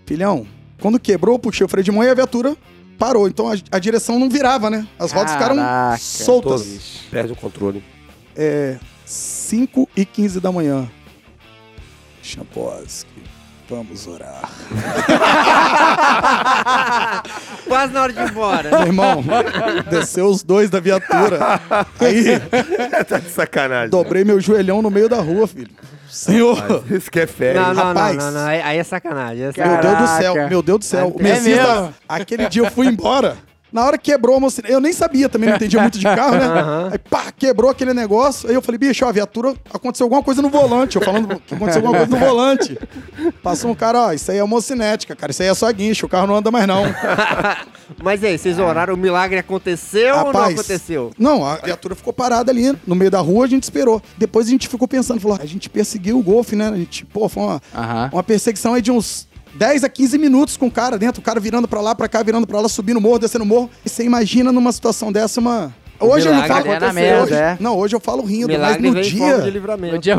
Filhão, 0.08 0.48
quando 0.82 1.00
quebrou, 1.00 1.36
eu 1.36 1.40
puxei 1.40 1.64
o 1.64 1.70
freio 1.70 1.84
de 1.84 1.92
mão 1.92 2.04
e 2.04 2.10
a 2.10 2.14
viatura 2.16 2.58
parou. 2.98 3.28
Então 3.28 3.52
a, 3.52 3.56
a 3.72 3.78
direção 3.78 4.18
não 4.18 4.30
virava, 4.30 4.70
né? 4.72 4.88
As 4.98 5.12
rodas 5.12 5.34
ficaram 5.34 5.56
Caraca. 5.58 5.98
soltas. 6.00 6.62
Todos. 6.64 7.00
Perde 7.12 7.34
o 7.34 7.36
controle. 7.36 7.84
É 8.36 8.78
5 9.06 9.88
e 9.96 10.04
15 10.06 10.40
da 10.40 10.52
manhã. 10.52 10.90
Champoski, 12.24 13.15
vamos 13.70 14.08
orar. 14.08 14.50
Quase 17.68 17.94
na 17.94 18.02
hora 18.04 18.14
de 18.14 18.20
ir 18.20 18.30
embora. 18.30 18.70
Meu 18.70 18.82
irmão, 18.88 19.24
desceu 19.90 20.28
os 20.28 20.44
dois 20.44 20.70
da 20.70 20.80
viatura. 20.80 21.60
Aí, 22.00 22.40
tá 23.06 23.18
de 23.20 23.30
sacanagem. 23.30 23.90
dobrei 23.90 24.24
meu 24.24 24.40
joelhão 24.40 24.82
no 24.82 24.90
meio 24.92 25.10
da 25.10 25.18
rua, 25.20 25.48
filho. 25.48 25.70
Senhor, 26.10 26.58
Mas 26.90 27.00
Isso 27.02 27.12
que 27.12 27.20
é 27.20 27.28
fé. 27.28 27.54
Não, 27.56 27.68
não, 27.68 27.74
não, 27.74 27.84
Rapaz. 27.88 28.16
não, 28.18 28.32
não, 28.32 28.46
Aí 28.48 28.62
aí 28.62 28.78
é 28.78 28.84
sacanagem. 28.84 29.42
é 29.42 29.46
meu 29.46 29.54
sacanagem. 29.54 29.82
Deus 29.82 29.98
do 30.00 30.08
céu, 30.18 30.50
meu 30.50 30.62
Deus 30.62 30.80
do 30.80 30.86
céu. 30.86 31.14
O 31.14 31.20
É 31.20 31.24
Messias 31.24 31.58
da- 31.58 31.90
Aquele 32.08 32.48
dia 32.48 32.62
eu 32.64 32.72
fui 32.72 32.88
embora. 32.88 33.36
Na 33.76 33.84
hora 33.84 33.98
que 33.98 34.10
quebrou 34.10 34.38
a 34.38 34.40
mocinete, 34.40 34.72
eu 34.74 34.80
nem 34.80 34.94
sabia 34.94 35.28
também, 35.28 35.50
não 35.50 35.58
entendia 35.58 35.82
muito 35.82 36.00
de 36.00 36.06
carro, 36.06 36.38
né? 36.38 36.48
Aí 36.94 36.98
pá, 36.98 37.30
quebrou 37.30 37.70
aquele 37.70 37.94
negócio. 37.94 38.48
Aí 38.48 38.56
eu 38.56 38.62
falei, 38.62 38.80
bicho, 38.80 39.04
ó, 39.04 39.10
a 39.10 39.12
viatura, 39.12 39.54
aconteceu 39.74 40.06
alguma 40.06 40.24
coisa 40.24 40.42
no 40.42 40.50
volante. 40.50 40.96
Eu 40.96 41.02
falando 41.02 41.28
que 41.42 41.54
aconteceu 41.54 41.82
alguma 41.82 41.98
coisa 41.98 42.10
no 42.10 42.26
volante. 42.26 42.80
Passou 43.44 43.70
um 43.70 43.76
cara, 43.76 44.00
ó, 44.00 44.14
isso 44.14 44.32
aí 44.32 44.38
é 44.38 44.44
homocinética, 44.44 45.14
cara, 45.14 45.30
isso 45.32 45.42
aí 45.42 45.50
é 45.50 45.54
só 45.54 45.70
guincho, 45.74 46.06
o 46.06 46.10
carro 46.10 46.26
não 46.26 46.38
anda 46.38 46.50
mais 46.50 46.66
não. 46.66 46.84
Mas 48.02 48.24
aí, 48.24 48.38
vocês 48.38 48.58
oraram, 48.60 48.94
o 48.94 48.98
milagre 48.98 49.40
aconteceu 49.40 50.16
ou 50.16 50.24
não 50.24 50.32
Rapaz, 50.32 50.54
aconteceu? 50.54 51.12
Não, 51.20 51.46
a 51.46 51.58
viatura 51.58 51.96
ficou 51.96 52.14
parada 52.14 52.54
ali 52.54 52.74
no 52.88 52.96
meio 52.96 53.12
da 53.12 53.20
rua, 53.20 53.44
a 53.44 53.50
gente 53.50 53.64
esperou. 53.64 54.02
Depois 54.18 54.48
a 54.48 54.52
gente 54.52 54.70
ficou 54.70 54.88
pensando, 54.88 55.20
falou, 55.20 55.38
a 55.38 55.46
gente 55.46 55.70
perseguiu 55.70 56.18
o 56.18 56.24
Golf, 56.24 56.54
né? 56.54 56.70
A 56.70 56.78
gente, 56.78 57.06
pô, 57.06 57.28
foi 57.28 57.44
uma, 57.44 57.62
Aham. 57.76 58.10
uma 58.14 58.24
perseguição 58.24 58.74
aí 58.74 58.82
de 58.82 58.90
uns 58.90 59.28
10 59.56 59.84
a 59.84 59.90
15 59.90 60.18
minutos 60.18 60.58
com 60.58 60.68
o 60.68 60.72
cara 60.72 60.98
dentro, 60.98 61.22
o 61.22 61.24
cara 61.24 61.40
virando 61.40 61.68
pra 61.68 61.82
lá, 61.82 61.96
pra 61.96 62.08
cá, 62.08 62.22
virando 62.22 62.46
pra 62.46 62.60
lá, 62.60 62.68
subindo 62.70 62.98
o 62.98 63.02
morro, 63.02 63.20
descendo 63.20 63.44
o 63.44 63.48
morro. 63.48 63.70
E 63.86 63.90
você 63.90 64.04
imagina 64.04 64.52
numa 64.52 64.72
situação 64.72 65.12
dessa 65.12 65.40
uma. 65.40 65.74
Hoje 65.98 66.28
eu 66.28 66.34
não 66.34 66.42
milagre 66.42 66.70
falo. 66.72 66.76
é 66.76 66.80
na 66.80 66.86
hoje- 66.88 66.96
merda, 66.96 67.36
é. 67.38 67.58
Não, 67.60 67.78
hoje 67.78 67.96
eu 67.96 68.00
falo 68.02 68.22
rindo, 68.24 68.48
milagre 68.50 68.82
mas 68.92 69.06
no 69.14 69.18
forma 69.18 69.34
de 69.38 69.42
dia. 69.44 69.50
livramento. 69.50 69.96
No 69.96 70.02
dia 70.02 70.16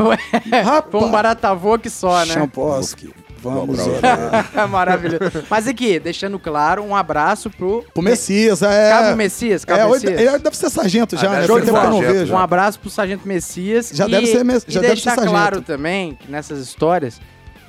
Rapaz. 0.63 0.85
foi 0.91 1.01
um 1.03 1.11
baratavô 1.11 1.77
que 1.77 1.87
só, 1.87 2.25
né? 2.25 2.33
Champoski, 2.33 3.13
vamos 3.43 3.77
orar. 3.85 4.49
Maravilhoso. 4.67 5.43
Mas 5.47 5.67
aqui, 5.67 5.99
deixando 5.99 6.39
claro, 6.39 6.83
um 6.83 6.95
abraço 6.95 7.51
pro 7.51 7.85
Pro 7.93 8.01
Messias, 8.01 8.63
é. 8.63 8.89
Cabo 8.89 9.15
Messias, 9.15 9.63
Cabo 9.63 9.79
é, 9.81 9.87
Messias. 9.99 10.19
ele 10.19 10.39
deve 10.39 10.57
ser 10.57 10.69
sargento 10.71 11.15
já, 11.15 11.27
Ah, 11.29 11.35
né? 11.41 11.41
ser 11.45 11.47
tempo 11.47 11.79
que 11.79 11.85
eu 11.85 11.89
não 11.91 12.01
vejo. 12.01 12.33
Um 12.33 12.37
abraço 12.39 12.79
pro 12.79 12.89
Sargento 12.89 13.27
Messias. 13.27 13.91
Já 13.93 14.07
e, 14.07 14.11
deve 14.11 14.25
ser 14.25 14.43
mes- 14.43 14.65
e 14.67 14.71
já 14.71 14.81
deve 14.81 14.95
ser 14.95 14.95
deixar 14.95 15.11
sargento. 15.15 15.29
claro 15.31 15.61
também 15.61 16.15
que 16.19 16.31
nessas 16.31 16.57
histórias, 16.57 17.21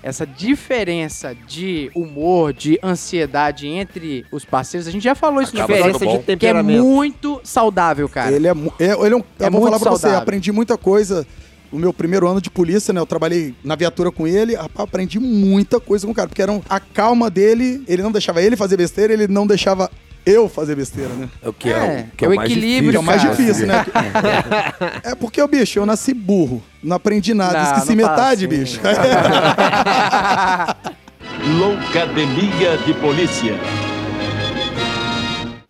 essa 0.02 0.26
diferença 0.26 1.34
de 1.46 1.90
humor, 1.94 2.52
de 2.52 2.78
ansiedade 2.82 3.66
entre 3.66 4.24
os 4.30 4.44
parceiros, 4.44 4.86
a 4.86 4.90
gente 4.90 5.02
já 5.02 5.14
falou 5.14 5.42
isso 5.42 5.54
no 5.54 5.62
Acaba 5.62 5.74
sendo 5.82 5.92
Diferença 5.92 6.06
de 6.18 6.24
que 6.24 6.30
é 6.32 6.36
temperamento. 6.36 6.84
muito 6.84 7.40
saudável, 7.44 8.08
cara. 8.08 8.32
Ele 8.34 8.46
é, 8.46 8.50
é- 8.78 9.04
ele 9.04 9.14
é 9.14 9.16
um, 9.16 9.22
É 9.38 9.46
eu 9.46 9.50
vou 9.50 9.60
muito 9.60 9.64
falar 9.64 9.78
pra 9.80 9.90
você, 9.90 10.02
saudável. 10.02 10.18
aprendi 10.22 10.52
muita 10.52 10.76
coisa. 10.78 11.26
No 11.70 11.78
meu 11.78 11.92
primeiro 11.92 12.26
ano 12.26 12.40
de 12.40 12.48
polícia, 12.48 12.94
né? 12.94 13.00
Eu 13.00 13.04
trabalhei 13.04 13.54
na 13.62 13.76
viatura 13.76 14.10
com 14.10 14.26
ele, 14.26 14.54
rapaz, 14.54 14.88
aprendi 14.88 15.18
muita 15.18 15.78
coisa 15.78 16.06
com 16.06 16.12
o 16.12 16.14
cara, 16.14 16.26
porque 16.26 16.40
era 16.40 16.50
um- 16.50 16.62
a 16.66 16.80
calma 16.80 17.28
dele, 17.28 17.82
ele 17.86 18.02
não 18.02 18.10
deixava 18.10 18.40
ele 18.42 18.56
fazer 18.56 18.76
besteira, 18.78 19.12
ele 19.12 19.28
não 19.28 19.46
deixava 19.46 19.90
eu 20.30 20.48
fazer 20.48 20.74
besteira, 20.76 21.10
né? 21.14 21.28
É 21.42 21.48
o 21.48 21.52
que 21.52 21.68
é, 21.68 21.72
É, 21.72 22.06
o, 22.12 22.16
que 22.16 22.24
é 22.24 22.28
o 22.28 22.32
o 22.32 22.36
mais 22.36 22.50
equilíbrio, 22.50 22.90
Que 22.90 22.96
é 22.96 23.00
o 23.00 23.02
mais 23.02 23.22
difícil, 23.22 23.66
né? 23.66 23.84
é 25.04 25.14
porque, 25.14 25.40
o 25.42 25.48
bicho, 25.48 25.78
eu 25.78 25.86
nasci 25.86 26.12
burro. 26.14 26.62
Não 26.82 26.96
aprendi 26.96 27.34
nada. 27.34 27.58
Não, 27.58 27.64
Esqueci 27.72 27.88
não 27.94 27.96
metade, 27.96 28.46
assim. 28.46 28.56
bicho. 28.58 28.80
Loucademia 31.58 32.76
de 32.78 32.94
Polícia. 32.94 33.54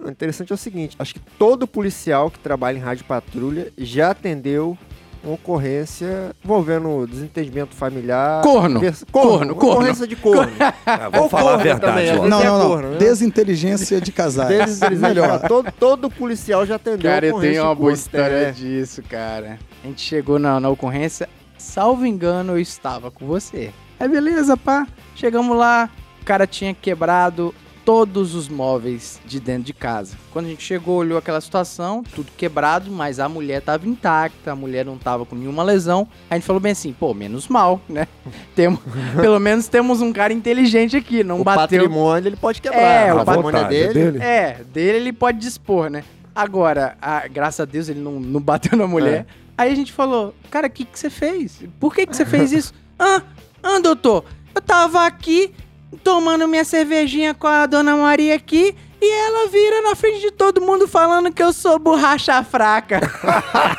O 0.03 0.11
interessante 0.11 0.53
é 0.53 0.55
o 0.55 0.59
seguinte, 0.59 0.97
acho 0.99 1.15
que 1.15 1.21
todo 1.39 1.67
policial 1.67 2.31
que 2.31 2.39
trabalha 2.39 2.79
em 2.79 2.81
rádio 2.81 3.05
patrulha 3.05 3.69
já 3.77 4.11
atendeu 4.11 4.77
ocorrência 5.25 6.35
envolvendo 6.45 7.07
desentendimento 7.07 7.75
familiar. 7.75 8.43
Corno. 8.43 8.81
vers- 8.81 9.05
Corno, 9.11 9.55
corno. 9.55 9.73
Ocorrência 9.77 10.07
de 10.07 10.17
corno. 10.17 10.53
Ah, 10.87 11.09
vamos 11.11 11.21
Ou 11.25 11.29
falar 11.29 11.55
a 11.55 11.57
verdade, 11.59 12.09
também, 12.09 12.29
Não, 12.31 12.41
é 12.41 12.45
não, 12.47 12.59
não. 12.59 12.69
corno, 12.69 12.91
né? 12.93 12.97
Desinteligência 12.99 14.01
de 14.01 14.11
casais. 14.11 14.49
Desinteligente, 14.49 15.01
Melhor. 15.09 15.41
Todo, 15.47 15.71
todo 15.73 16.11
policial 16.11 16.65
já 16.65 16.77
atendeu 16.77 17.11
Cara, 17.11 17.27
eu 17.27 17.39
tenho 17.41 17.63
uma 17.65 17.75
boa 17.75 17.93
história 17.93 18.35
é. 18.49 18.51
disso, 18.53 19.03
cara. 19.03 19.59
A 19.85 19.87
gente 19.87 20.01
chegou 20.01 20.39
na, 20.39 20.59
na 20.59 20.69
ocorrência, 20.71 21.29
salvo 21.59 22.07
engano, 22.07 22.53
eu 22.53 22.59
estava 22.59 23.11
com 23.11 23.27
você. 23.27 23.71
Aí 24.01 24.09
beleza, 24.09 24.57
pá. 24.57 24.87
Chegamos 25.15 25.57
lá, 25.57 25.91
o 26.23 26.25
cara 26.25 26.47
tinha 26.47 26.73
quebrado 26.73 27.55
todos 27.89 28.35
os 28.35 28.51
móveis 28.51 29.19
de 29.25 29.41
dentro 29.41 29.63
de 29.63 29.73
casa. 29.73 30.15
Quando 30.31 30.45
a 30.45 30.49
gente 30.51 30.63
chegou, 30.63 30.99
olhou 30.99 31.17
aquela 31.17 31.41
situação, 31.41 32.05
tudo 32.15 32.31
quebrado, 32.37 32.91
mas 32.91 33.19
a 33.19 33.31
mulher 33.31 33.63
tava 33.63 33.89
intacta, 33.89 34.53
a 34.53 34.55
mulher 34.55 34.85
não 34.85 34.99
tava 34.99 35.25
com 35.25 35.35
nenhuma 35.35 35.63
lesão. 35.63 36.07
A 36.29 36.35
gente 36.35 36.45
falou 36.45 36.61
bem 36.61 36.73
assim, 36.73 36.93
pô, 36.93 37.15
menos 37.15 37.49
mal, 37.49 37.81
né? 37.89 38.07
Temos, 38.55 38.81
pelo 39.19 39.41
menos 39.41 39.69
temos 39.69 40.03
um 40.03 40.13
cara 40.13 40.35
inteligente 40.35 40.99
aqui, 40.99 41.25
não 41.25 41.41
O 41.41 41.45
bateu. 41.45 41.63
patrimônio 41.63 42.29
ele 42.29 42.37
pode 42.37 42.61
quebrar. 42.61 42.79
É, 42.79 43.15
o 43.15 43.23
o 43.23 43.25
patrimônio 43.25 43.57
é 43.57 43.63
vontade, 43.63 43.77
é 43.77 43.87
dele. 43.89 44.11
dele. 44.13 44.19
É, 44.23 44.65
dele 44.71 44.97
ele 44.99 45.13
pode 45.15 45.39
dispor, 45.39 45.89
né? 45.89 46.05
Agora, 46.35 46.95
a- 47.01 47.27
graças 47.27 47.61
a 47.61 47.65
Deus 47.65 47.89
ele 47.89 48.01
não, 48.01 48.21
não 48.21 48.39
bateu 48.43 48.77
na 48.77 48.87
mulher. 48.87 49.25
Aí 49.57 49.73
a 49.73 49.75
gente 49.75 49.95
falou, 49.95 50.35
cara, 50.51 50.67
o 50.67 50.71
que, 50.71 50.85
que 50.85 50.99
você 50.99 51.09
fez? 51.09 51.63
Por 51.81 51.95
que, 51.95 52.05
que 52.05 52.15
você 52.15 52.27
fez 52.27 52.53
isso? 52.53 52.75
ah, 53.01 53.23
ah, 53.63 53.79
doutor, 53.81 54.27
eu 54.55 54.61
tava 54.61 55.07
aqui 55.07 55.55
tomando 56.03 56.47
minha 56.49 56.65
cervejinha 56.65 57.35
com 57.35 57.47
a 57.47 57.67
dona 57.67 57.97
Maria 57.97 58.35
aqui 58.35 58.75
e 59.01 59.11
ela 59.11 59.49
vira 59.49 59.81
na 59.83 59.95
frente 59.95 60.21
de 60.21 60.31
todo 60.33 60.61
mundo 60.61 60.89
falando 60.89 61.33
que 61.33 61.43
eu 61.43 61.53
sou 61.53 61.79
borracha 61.79 62.43
fraca. 62.43 63.01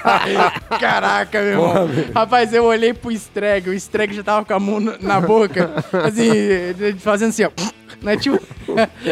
Caraca, 0.80 1.42
meu 1.42 1.50
irmão. 1.50 1.90
Rapaz, 2.16 2.54
eu 2.54 2.64
olhei 2.64 2.94
pro 2.94 3.12
Streg, 3.12 3.70
o 3.70 3.74
Streg 3.74 4.14
já 4.14 4.24
tava 4.24 4.46
com 4.46 4.54
a 4.54 4.60
mão 4.60 4.80
na 4.80 5.20
boca, 5.20 5.72
assim, 6.06 6.30
fazendo 7.00 7.30
assim, 7.30 7.44
ó. 7.44 7.52
Né, 8.02 8.16
tipo, 8.16 8.40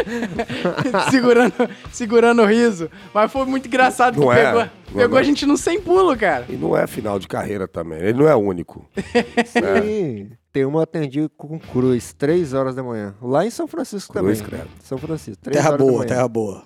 segurando, 1.12 1.54
segurando 1.92 2.42
o 2.42 2.46
riso. 2.46 2.90
Mas 3.14 3.30
foi 3.30 3.46
muito 3.46 3.68
engraçado 3.68 4.18
que 4.22 4.30
é, 4.30 4.46
pegou, 4.46 4.70
pegou 4.94 5.10
não. 5.10 5.18
a 5.18 5.24
gente 5.24 5.46
no 5.46 5.58
sem 5.58 5.80
pulo, 5.82 6.16
cara. 6.18 6.46
E 6.50 6.56
não 6.56 6.76
é 6.78 6.86
final 6.88 7.20
de 7.20 7.28
carreira 7.28 7.68
também. 7.68 8.00
Ele 8.00 8.20
não 8.20 8.28
é 8.28 8.36
único. 8.36 8.86
Sim. 9.46 10.32
Tem 10.52 10.66
uma 10.66 10.84
atendi 10.84 11.30
com 11.38 11.60
Cruz, 11.60 12.14
3 12.14 12.54
horas 12.54 12.74
da 12.74 12.82
manhã. 12.82 13.14
Lá 13.22 13.46
em 13.46 13.50
São 13.50 13.68
Francisco 13.68 14.12
Cruz, 14.14 14.40
também. 14.42 14.60
credo. 14.60 14.70
São 14.82 14.98
Francisco, 14.98 15.44
3 15.44 15.56
Terra 15.56 15.70
horas 15.70 15.80
da 15.80 15.86
boa, 15.86 15.98
manhã. 16.00 16.08
terra 16.08 16.28
boa. 16.28 16.64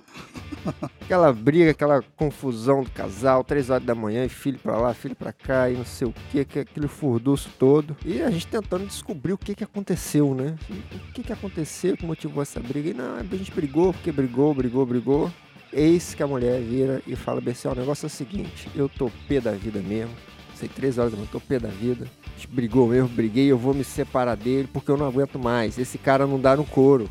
Aquela 1.02 1.34
briga, 1.34 1.72
aquela 1.72 2.02
confusão 2.16 2.84
do 2.84 2.90
casal, 2.92 3.44
3 3.44 3.70
horas 3.70 3.86
da 3.86 3.96
manhã, 3.96 4.24
e 4.24 4.30
filho 4.30 4.60
pra 4.60 4.78
lá, 4.78 4.94
filho 4.94 5.16
pra 5.16 5.34
cá, 5.34 5.70
e 5.70 5.74
não 5.76 5.84
sei 5.84 6.08
o 6.08 6.14
que, 6.30 6.40
aquele 6.40 6.88
furdunço 6.88 7.50
todo. 7.60 7.98
E 8.06 8.22
a 8.22 8.30
gente 8.30 8.48
tentando 8.48 8.86
descobrir 8.86 9.34
o 9.34 9.38
que 9.38 9.56
que 9.56 9.64
aconteceu, 9.64 10.34
né? 10.34 10.56
O 10.70 11.12
que 11.14 11.24
que 11.24 11.34
aconteceu 11.34 11.98
que 11.98 12.06
motivou 12.06 12.42
essa 12.42 12.60
briga? 12.62 12.90
E 12.92 12.94
não, 12.94 13.16
a 13.16 13.24
gente 13.36 13.52
brigou, 13.52 13.92
porque 13.92 14.12
brigou, 14.12 14.54
brigou, 14.54 14.86
brigou. 14.86 15.32
Eis 15.74 16.14
que 16.14 16.22
a 16.22 16.28
mulher 16.28 16.62
vira 16.62 17.02
e 17.08 17.16
fala 17.16 17.42
ó, 17.66 17.72
o 17.72 17.76
negócio 17.76 18.06
é 18.06 18.08
o 18.08 18.10
seguinte, 18.10 18.70
eu 18.76 18.90
tô 18.90 19.10
pé 19.28 19.40
da 19.40 19.52
vida 19.52 19.80
mesmo. 19.80 20.14
Sei, 20.54 20.70
três 20.70 20.98
horas 20.98 21.12
da 21.12 21.18
manhã, 21.18 21.30
tô 21.32 21.40
pé 21.40 21.58
da 21.58 21.70
vida. 21.70 22.06
A 22.24 22.38
gente 22.38 22.48
brigou 22.48 22.88
mesmo, 22.88 23.08
briguei, 23.10 23.48
eu 23.48 23.58
vou 23.58 23.74
me 23.74 23.84
separar 23.84 24.36
dele 24.36 24.70
porque 24.72 24.92
eu 24.92 24.98
não 24.98 25.08
aguento 25.08 25.40
mais. 25.40 25.80
Esse 25.80 25.98
cara 25.98 26.28
não 26.28 26.40
dá 26.40 26.56
no 26.56 26.66
couro. 26.66 27.10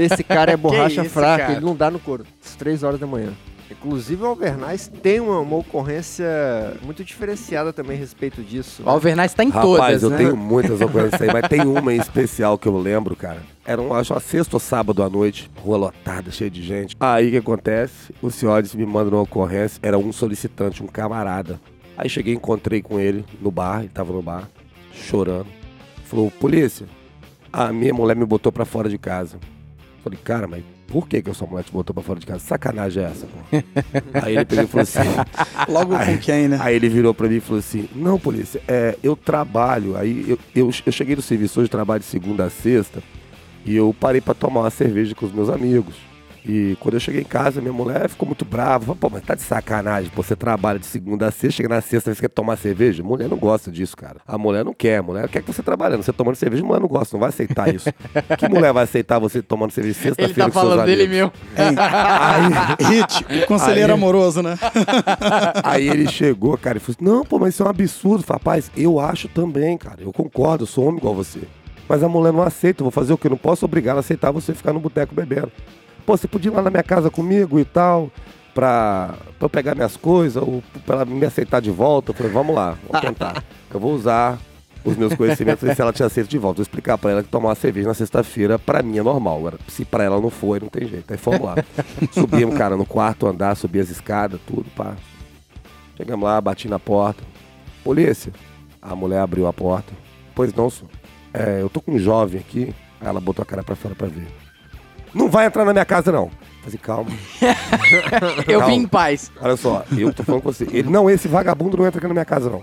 Esse 0.00 0.22
cara 0.22 0.52
é 0.52 0.56
borracha 0.56 1.02
isso, 1.02 1.10
fraca, 1.10 1.44
cara? 1.44 1.52
ele 1.54 1.64
não 1.64 1.74
dá 1.74 1.90
no 1.90 1.98
couro. 1.98 2.24
Três 2.58 2.82
horas 2.84 3.00
da 3.00 3.06
manhã. 3.06 3.32
Inclusive 3.72 4.22
o 4.22 4.26
Alvernais 4.26 4.90
tem 5.02 5.20
uma, 5.20 5.40
uma 5.40 5.56
ocorrência 5.56 6.26
muito 6.82 7.02
diferenciada 7.04 7.72
também 7.72 7.96
a 7.96 8.00
respeito 8.00 8.42
disso. 8.42 8.82
O 8.84 8.88
Alvernaz 8.88 9.34
tá 9.34 9.42
em 9.42 9.48
Rapaz, 9.48 10.00
todas, 10.00 10.02
eu 10.02 10.10
né? 10.10 10.16
tenho 10.18 10.36
muitas 10.36 10.80
ocorrências 10.80 11.20
aí, 11.20 11.32
mas 11.32 11.48
tem 11.48 11.62
uma 11.62 11.92
em 11.92 11.98
especial 11.98 12.58
que 12.58 12.68
eu 12.68 12.78
lembro, 12.78 13.16
cara. 13.16 13.42
Era, 13.64 13.80
um, 13.80 13.94
acho, 13.94 14.12
uma 14.12 14.20
sexta 14.20 14.56
ou 14.56 14.60
sábado 14.60 15.02
à 15.02 15.08
noite, 15.08 15.50
rua 15.56 15.76
lotada, 15.76 16.30
cheia 16.30 16.50
de 16.50 16.62
gente. 16.62 16.96
Aí 17.00 17.28
o 17.28 17.30
que 17.30 17.36
acontece? 17.38 18.14
O 18.20 18.30
senhores 18.30 18.74
me 18.74 18.84
mandam 18.84 19.14
uma 19.14 19.22
ocorrência, 19.22 19.78
era 19.82 19.98
um 19.98 20.12
solicitante, 20.12 20.82
um 20.82 20.86
camarada. 20.86 21.60
Aí 21.96 22.08
cheguei, 22.08 22.34
encontrei 22.34 22.82
com 22.82 22.98
ele 22.98 23.24
no 23.40 23.50
bar, 23.50 23.80
ele 23.80 23.88
tava 23.88 24.12
no 24.12 24.22
bar, 24.22 24.48
chorando. 24.92 25.46
Falou, 26.04 26.30
polícia, 26.30 26.86
a 27.52 27.72
minha 27.72 27.94
mulher 27.94 28.16
me 28.16 28.24
botou 28.24 28.50
pra 28.50 28.64
fora 28.64 28.88
de 28.88 28.98
casa. 28.98 29.38
Falei, 30.02 30.18
cara, 30.22 30.48
mas 30.48 30.64
por 30.92 31.08
que, 31.08 31.22
que 31.22 31.30
a 31.30 31.34
sua 31.34 31.48
mulher 31.48 31.64
te 31.64 31.72
botou 31.72 31.94
pra 31.94 32.02
fora 32.02 32.20
de 32.20 32.26
casa? 32.26 32.40
Sacanagem 32.40 33.02
é 33.02 33.06
essa, 33.06 33.26
pô. 33.26 33.56
Aí 34.22 34.36
ele 34.36 34.44
pegou 34.44 34.64
e 34.64 34.66
falou 34.66 34.82
assim. 34.82 34.98
Logo 35.72 35.98
com 35.98 36.18
quem, 36.18 36.48
né? 36.48 36.58
Aí 36.60 36.76
ele 36.76 36.90
virou 36.90 37.14
pra 37.14 37.28
mim 37.28 37.36
e 37.36 37.40
falou 37.40 37.60
assim: 37.60 37.88
Não, 37.94 38.18
polícia, 38.18 38.60
é, 38.68 38.98
eu 39.02 39.16
trabalho. 39.16 39.96
Aí 39.96 40.26
eu, 40.28 40.38
eu, 40.54 40.70
eu 40.84 40.92
cheguei 40.92 41.16
no 41.16 41.22
serviço 41.22 41.58
hoje, 41.58 41.70
trabalho 41.70 42.00
de 42.00 42.06
segunda 42.06 42.44
a 42.44 42.50
sexta, 42.50 43.02
e 43.64 43.74
eu 43.74 43.96
parei 43.98 44.20
pra 44.20 44.34
tomar 44.34 44.60
uma 44.60 44.70
cerveja 44.70 45.14
com 45.14 45.24
os 45.24 45.32
meus 45.32 45.48
amigos. 45.48 45.94
E 46.44 46.76
quando 46.80 46.94
eu 46.94 47.00
cheguei 47.00 47.20
em 47.20 47.24
casa, 47.24 47.60
minha 47.60 47.72
mulher 47.72 48.08
ficou 48.08 48.26
muito 48.26 48.44
brava. 48.44 48.84
Falou, 48.84 48.96
Pô, 48.96 49.08
mas 49.10 49.22
tá 49.22 49.34
de 49.34 49.42
sacanagem. 49.42 50.10
Pô, 50.14 50.22
você 50.22 50.34
trabalha 50.34 50.78
de 50.78 50.86
segunda 50.86 51.28
a 51.28 51.30
sexta, 51.30 51.50
chega 51.58 51.68
na 51.68 51.80
sexta, 51.80 52.12
você 52.12 52.20
quer 52.20 52.28
tomar 52.28 52.56
cerveja? 52.56 53.02
Mulher 53.02 53.28
não 53.28 53.36
gosta 53.36 53.70
disso, 53.70 53.96
cara. 53.96 54.16
A 54.26 54.36
mulher 54.36 54.64
não 54.64 54.74
quer. 54.74 54.98
A 54.98 55.02
mulher 55.02 55.28
quer 55.28 55.40
que 55.42 55.52
você 55.52 55.62
trabalhando. 55.62 56.02
Você 56.02 56.12
tomando 56.12 56.34
cerveja, 56.34 56.62
a 56.64 56.66
mulher 56.66 56.80
não 56.80 56.88
gosta, 56.88 57.14
não 57.16 57.20
vai 57.20 57.28
aceitar 57.28 57.72
isso. 57.72 57.88
que 58.38 58.48
mulher 58.48 58.72
vai 58.72 58.84
aceitar 58.84 59.18
você 59.20 59.40
tomando 59.40 59.70
cerveja 59.70 59.96
Ele 59.98 60.14
sexta-feira 60.14 60.50
tá 60.50 60.54
com 60.54 60.60
seus 60.60 60.72
falando 60.72 60.86
dele 60.86 61.04
amigos? 61.04 61.16
meu. 61.16 61.32
Hit, 62.90 63.24
o 63.44 63.46
conselheiro 63.46 63.92
Aí- 63.92 63.98
amoroso, 63.98 64.42
né? 64.42 64.58
Aí 65.62 65.88
ele 65.88 66.08
chegou, 66.08 66.56
cara, 66.58 66.78
e 66.78 66.80
falou 66.80 66.96
assim: 66.98 67.04
Não, 67.10 67.24
pô, 67.24 67.38
mas 67.38 67.54
isso 67.54 67.62
é 67.62 67.66
um 67.66 67.68
absurdo. 67.70 68.24
Falei, 68.24 68.38
Rapaz, 68.42 68.70
eu 68.76 68.98
acho 68.98 69.28
também, 69.28 69.76
cara. 69.78 69.98
Eu 70.00 70.12
concordo, 70.12 70.64
eu 70.64 70.66
sou 70.66 70.84
homem 70.86 70.98
igual 70.98 71.14
você. 71.14 71.40
Mas 71.88 72.02
a 72.02 72.08
mulher 72.08 72.32
não 72.32 72.42
aceita, 72.42 72.80
eu 72.82 72.84
vou 72.84 72.90
fazer 72.90 73.12
o 73.12 73.18
quê? 73.18 73.26
Eu 73.26 73.30
não 73.32 73.36
posso 73.36 73.64
obrigar 73.64 73.90
ela 73.92 73.98
a 73.98 74.00
aceitar 74.00 74.30
você 74.30 74.54
ficar 74.54 74.72
no 74.72 74.80
boteco 74.80 75.14
bebendo. 75.14 75.52
Pô, 76.04 76.16
você 76.16 76.26
podia 76.26 76.50
ir 76.50 76.54
lá 76.54 76.62
na 76.62 76.70
minha 76.70 76.82
casa 76.82 77.10
comigo 77.10 77.58
e 77.58 77.64
tal, 77.64 78.10
pra, 78.54 79.14
pra 79.38 79.46
eu 79.46 79.50
pegar 79.50 79.74
minhas 79.74 79.96
coisas, 79.96 80.42
ou 80.42 80.62
pra 80.84 80.96
ela 80.96 81.04
me 81.04 81.24
aceitar 81.24 81.60
de 81.60 81.70
volta. 81.70 82.10
Eu 82.10 82.14
falei, 82.14 82.32
vamos 82.32 82.54
lá, 82.54 82.76
vamos 82.88 83.06
tentar. 83.06 83.44
Eu 83.72 83.80
vou 83.80 83.94
usar 83.94 84.38
os 84.84 84.96
meus 84.96 85.14
conhecimentos, 85.14 85.60
falei 85.60 85.76
se 85.76 85.80
ela 85.80 85.92
tinha 85.92 86.06
aceito 86.06 86.28
de 86.28 86.38
volta. 86.38 86.56
Vou 86.56 86.62
explicar 86.62 86.98
pra 86.98 87.12
ela 87.12 87.22
que 87.22 87.28
tomar 87.28 87.50
uma 87.50 87.54
cerveja 87.54 87.88
na 87.88 87.94
sexta-feira, 87.94 88.58
pra 88.58 88.82
mim 88.82 88.98
é 88.98 89.02
normal. 89.02 89.38
Agora, 89.38 89.58
se 89.68 89.84
pra 89.84 90.02
ela 90.04 90.20
não 90.20 90.28
foi, 90.30 90.58
não 90.58 90.68
tem 90.68 90.88
jeito. 90.88 91.10
Aí 91.10 91.16
fomos 91.16 91.40
lá. 91.40 91.54
Subimos, 92.12 92.56
cara, 92.56 92.76
no 92.76 92.84
quarto 92.84 93.26
andar, 93.26 93.54
subi 93.54 93.78
as 93.78 93.90
escadas, 93.90 94.40
tudo, 94.46 94.66
pá. 94.76 94.94
Chegamos 95.96 96.24
lá, 96.24 96.40
bati 96.40 96.68
na 96.68 96.78
porta. 96.78 97.22
Polícia. 97.84 98.32
A 98.80 98.96
mulher 98.96 99.20
abriu 99.20 99.46
a 99.46 99.52
porta. 99.52 99.92
Pois 100.34 100.52
não, 100.52 100.68
senhor. 100.68 100.90
É, 101.32 101.60
eu 101.60 101.68
tô 101.68 101.80
com 101.80 101.92
um 101.92 101.98
jovem 101.98 102.40
aqui. 102.40 102.74
Aí 103.00 103.06
ela 103.06 103.20
botou 103.20 103.42
a 103.42 103.46
cara 103.46 103.62
pra 103.62 103.76
fora 103.76 103.94
pra 103.94 104.08
ver. 104.08 104.26
Não 105.14 105.28
vai 105.28 105.46
entrar 105.46 105.64
na 105.64 105.72
minha 105.72 105.84
casa, 105.84 106.10
não. 106.12 106.30
Falei, 106.62 106.78
calma. 106.80 107.10
Eu 108.46 108.60
Calma. 108.60 108.66
vim 108.74 108.80
em 108.82 108.86
paz. 108.86 109.30
Olha 109.40 109.56
só, 109.56 109.84
eu 109.96 110.12
tô 110.12 110.22
falando 110.22 110.42
com 110.42 110.52
você. 110.52 110.64
Ele, 110.70 110.88
não, 110.88 111.10
esse 111.10 111.26
vagabundo 111.28 111.76
não 111.76 111.86
entra 111.86 111.98
aqui 111.98 112.06
na 112.06 112.12
minha 112.14 112.24
casa, 112.24 112.48
não. 112.48 112.62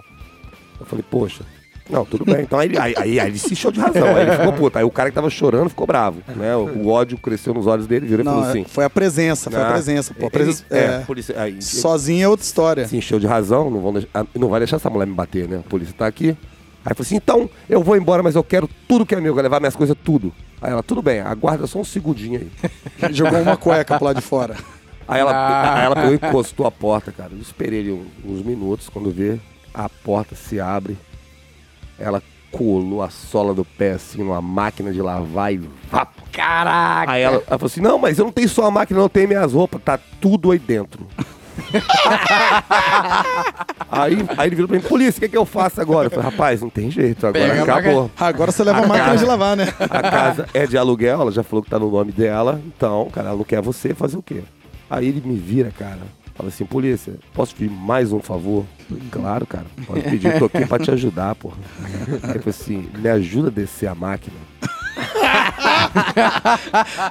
Eu 0.80 0.86
falei, 0.86 1.04
poxa. 1.10 1.44
Não, 1.90 2.06
tudo 2.06 2.24
bem. 2.24 2.42
Então 2.44 2.60
aí, 2.60 2.68
ele- 2.70 2.78
aí, 2.80 2.94
aí, 2.98 3.20
aí 3.20 3.28
ele 3.30 3.40
se 3.40 3.52
encheu 3.52 3.72
de 3.72 3.80
razão. 3.80 4.16
Aí 4.16 4.22
ele 4.22 4.32
ficou 4.38 4.54
puto. 4.54 4.78
Aí 4.78 4.84
o 4.86 4.92
cara 4.92 5.10
que 5.10 5.16
tava 5.16 5.30
chorando 5.30 5.70
ficou 5.70 5.88
bravo. 5.88 6.22
Né? 6.36 6.56
O, 6.56 6.60
o 6.84 6.88
ódio 6.88 7.18
cresceu 7.18 7.52
nos 7.54 7.66
olhos 7.68 7.88
dele, 7.88 8.06
virou 8.06 8.22
e 8.22 8.26
falou 8.26 8.46
é- 8.46 8.50
assim. 8.50 8.64
foi 8.64 8.86
a 8.86 8.90
presença, 8.90 9.50
foi 9.50 9.60
a 9.60 9.68
"Ah, 9.68 9.72
presença. 9.72 10.14
Pô, 10.14 10.20
a 10.22 10.24
ele- 10.26 10.30
presença 10.30 10.66
é, 10.70 10.78
é, 10.86 11.00
por 11.00 11.18
isso, 11.18 11.34
aí, 11.36 11.60
sozinha 11.62 12.26
é 12.26 12.28
outra 12.30 12.46
história. 12.46 12.88
se 12.88 12.96
encheu 12.96 13.20
de 13.20 13.26
razão, 13.28 13.70
não, 13.72 13.82
vão 13.82 13.94
deixar- 13.94 14.08
ah, 14.14 14.24
não 14.36 14.48
vai 14.50 14.60
deixar 14.60 14.76
essa 14.76 14.90
mulher 14.90 15.08
me 15.08 15.14
bater, 15.16 15.48
né? 15.48 15.58
A 15.66 15.70
polícia 15.70 15.94
tá 15.98 16.06
aqui. 16.06 16.30
Aí 16.86 16.94
falou 16.96 17.02
assim, 17.02 17.16
então 17.16 17.50
eu 17.68 17.82
vou 17.84 17.98
embora, 17.98 18.22
mas 18.22 18.36
eu 18.36 18.44
quero 18.44 18.70
tudo 18.88 19.04
que 19.06 19.16
é 19.16 19.20
meu, 19.20 19.34
levar 19.36 19.60
minhas 19.60 19.76
coisas, 19.76 19.98
tudo. 20.04 20.32
Aí 20.62 20.72
ela, 20.72 20.84
tudo 20.84 21.02
bem, 21.02 21.22
aguarda 21.22 21.66
só 21.68 21.80
um 21.80 21.84
segundinho 21.86 22.42
aí. 23.02 23.14
Jogou 23.14 23.42
uma 23.42 23.56
cueca 23.58 23.96
pro 23.98 24.06
lado 24.06 24.18
de 24.18 24.22
fora. 24.22 24.56
Aí 25.08 25.20
ela, 25.20 25.32
Ah. 25.32 25.76
aí 25.80 25.86
ela 25.86 25.96
pegou 25.96 26.12
e 26.12 26.16
encostou 26.16 26.68
a 26.68 26.72
porta, 26.72 27.12
cara. 27.12 27.32
Eu 27.34 27.40
esperei 27.40 27.80
ali 27.80 28.08
uns 28.24 28.42
minutos, 28.44 28.90
quando 28.90 29.10
vê, 29.12 29.40
a 29.74 29.88
porta 29.90 30.36
se 30.36 30.60
abre. 30.60 30.98
Ela 31.98 32.22
colou 32.52 33.02
a 33.02 33.10
sola 33.10 33.54
do 33.54 33.64
pé 33.64 33.92
assim 33.92 34.20
numa 34.24 34.42
máquina 34.42 34.92
de 34.92 35.02
lavar 35.02 35.54
e 35.54 35.58
vá. 35.90 36.08
Caraca! 36.32 37.12
Aí 37.12 37.22
ela, 37.22 37.36
ela 37.38 37.46
falou 37.58 37.66
assim: 37.66 37.82
Não, 37.82 37.98
mas 37.98 38.20
eu 38.20 38.26
não 38.26 38.32
tenho 38.32 38.50
só 38.50 38.66
a 38.66 38.72
máquina, 38.72 39.00
não, 39.00 39.10
tem 39.10 39.28
minhas 39.28 39.54
roupas, 39.54 39.82
tá 39.82 40.00
tudo 40.22 40.52
aí 40.52 40.60
dentro. 40.60 41.06
Aí, 43.92 44.18
aí 44.38 44.48
ele 44.48 44.56
virou 44.56 44.68
pra 44.68 44.78
mim: 44.78 44.84
Polícia, 44.84 45.18
o 45.20 45.22
que, 45.22 45.30
que 45.30 45.38
eu 45.38 45.46
faço 45.46 45.80
agora? 45.82 46.08
Eu 46.08 46.12
falei: 46.12 46.26
Rapaz, 46.30 46.62
não 46.62 46.70
tem 46.70 46.90
jeito, 46.92 47.26
agora 47.28 47.48
Pega 47.50 47.64
acabou. 47.64 48.12
Agora 48.20 48.52
você 48.52 48.64
leva 48.64 48.80
a, 48.80 48.84
A 48.84 48.88
máquina 48.88 49.06
casa. 49.08 49.18
de 49.18 49.26
lavar, 49.26 49.58
né? 49.58 49.68
A 49.80 50.02
casa 50.02 50.48
é 50.54 50.66
de 50.66 50.78
aluguel, 50.78 51.22
ela 51.22 51.32
já 51.32 51.44
falou 51.44 51.64
que 51.64 51.70
tá 51.70 51.80
no 51.80 51.90
nome 51.92 52.12
dela. 52.12 52.62
Então, 52.66 53.08
cara, 53.12 53.30
ela 53.30 53.38
não 53.38 53.44
quer 53.44 53.62
você 53.62 53.94
fazer 53.94 54.18
o 54.18 54.22
quê? 54.24 54.42
Aí 54.90 55.08
ele 55.08 55.22
me 55.24 55.36
vira, 55.38 55.72
cara. 55.78 56.00
Fala 56.36 56.48
assim, 56.50 56.66
polícia, 56.66 57.14
posso 57.34 57.54
pedir 57.54 57.70
mais 57.70 58.14
um 58.14 58.22
favor? 58.22 58.64
Eu 58.90 58.96
falei, 58.96 59.04
claro, 59.12 59.46
cara, 59.46 59.66
pode 59.86 60.02
pedir, 60.04 60.34
eu 60.34 60.40
tô 60.40 60.46
aqui 60.46 60.66
pra 60.66 60.80
te 60.80 60.90
ajudar, 60.90 61.36
porra. 61.36 61.58
Aí 61.84 62.30
ele 62.32 62.40
falou 62.40 62.44
assim, 62.48 62.90
me 62.98 63.10
ajuda 63.10 63.50
a 63.50 63.52
descer 63.52 63.88
a 63.88 63.94
máquina. 63.96 64.38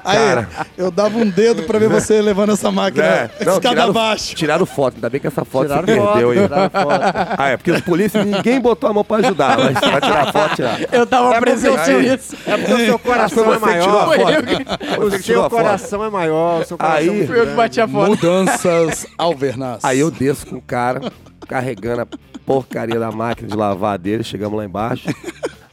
Aí, 0.05 0.17
Cara. 0.19 0.49
eu 0.77 0.91
dava 0.91 1.19
um 1.19 1.29
dedo 1.29 1.63
pra 1.65 1.79
ver 1.79 1.89
você 1.89 2.21
levando 2.21 2.53
essa 2.53 2.71
máquina 2.71 3.05
É, 3.05 3.31
não, 3.45 3.55
escada 3.55 3.69
tiraram, 3.71 3.91
abaixo. 3.91 4.35
tiraram 4.35 4.67
foto, 4.67 4.95
ainda 4.97 5.11
bem 5.11 5.21
que 5.21 5.27
essa 5.27 5.45
foto 5.45 5.67
Tiraram 5.69 5.87
você 5.87 5.95
perdeu 5.95 6.31
aí. 6.31 6.39
tiraram 6.41 6.71
foto. 6.71 7.01
Ah, 7.39 7.49
é 7.49 7.57
porque 7.57 7.71
os 7.71 7.81
polícias, 7.81 8.25
ninguém 8.27 8.61
botou 8.61 8.91
a 8.91 8.93
mão 8.95 9.05
pra 9.05 9.19
ajudar, 9.19 9.59
mas 9.59 9.75
vai 9.81 10.01
tirar 10.01 10.33
foto, 10.33 10.55
tirar. 10.57 10.81
Eu 10.93 11.07
tava 11.07 11.29
É 11.29 11.39
porque 11.39 11.51
presenciando 11.51 12.01
isso. 12.03 12.37
É 12.47 12.57
porque 12.57 12.73
o 12.73 12.79
seu 12.87 12.99
coração 12.99 13.45
Foi 13.45 13.55
é 13.55 13.59
você 13.59 13.67
que 13.73 13.81
tirou 13.81 13.99
a 14.01 14.07
maior. 14.07 14.19
foto. 14.19 14.23
Foi 14.23 14.37
eu 14.37 14.43
que- 14.43 14.87
Foi 14.95 15.11
você 15.11 15.17
O 15.17 15.19
que 15.19 15.25
tirou 15.25 15.41
seu 15.43 15.51
foto. 15.51 15.63
coração 15.63 16.05
é 16.05 16.11
maior. 16.11 16.61
O 16.61 16.65
seu 16.65 16.79
coração 16.79 16.99
Aí- 16.99 17.09
é 17.09 17.13
muito 17.13 17.27
Foi 17.27 17.37
eu 17.37 17.41
que 17.41 17.45
grande. 17.47 17.57
bati 17.57 17.81
a 17.81 17.89
foto. 17.89 18.09
Mudanças 18.11 19.07
Alvernaz. 19.17 19.85
Aí 19.85 19.99
eu 20.01 20.11
desço 20.11 20.47
com 20.47 20.57
o 20.57 20.63
cara, 20.63 21.01
carregando 21.49 22.03
a 22.03 22.07
porcaria 22.47 22.99
da 22.99 23.11
máquina 23.13 23.49
de 23.49 23.57
lavar 23.57 23.99
dele, 23.99 24.23
chegamos 24.25 24.57
lá 24.59 24.65
embaixo. 24.65 25.09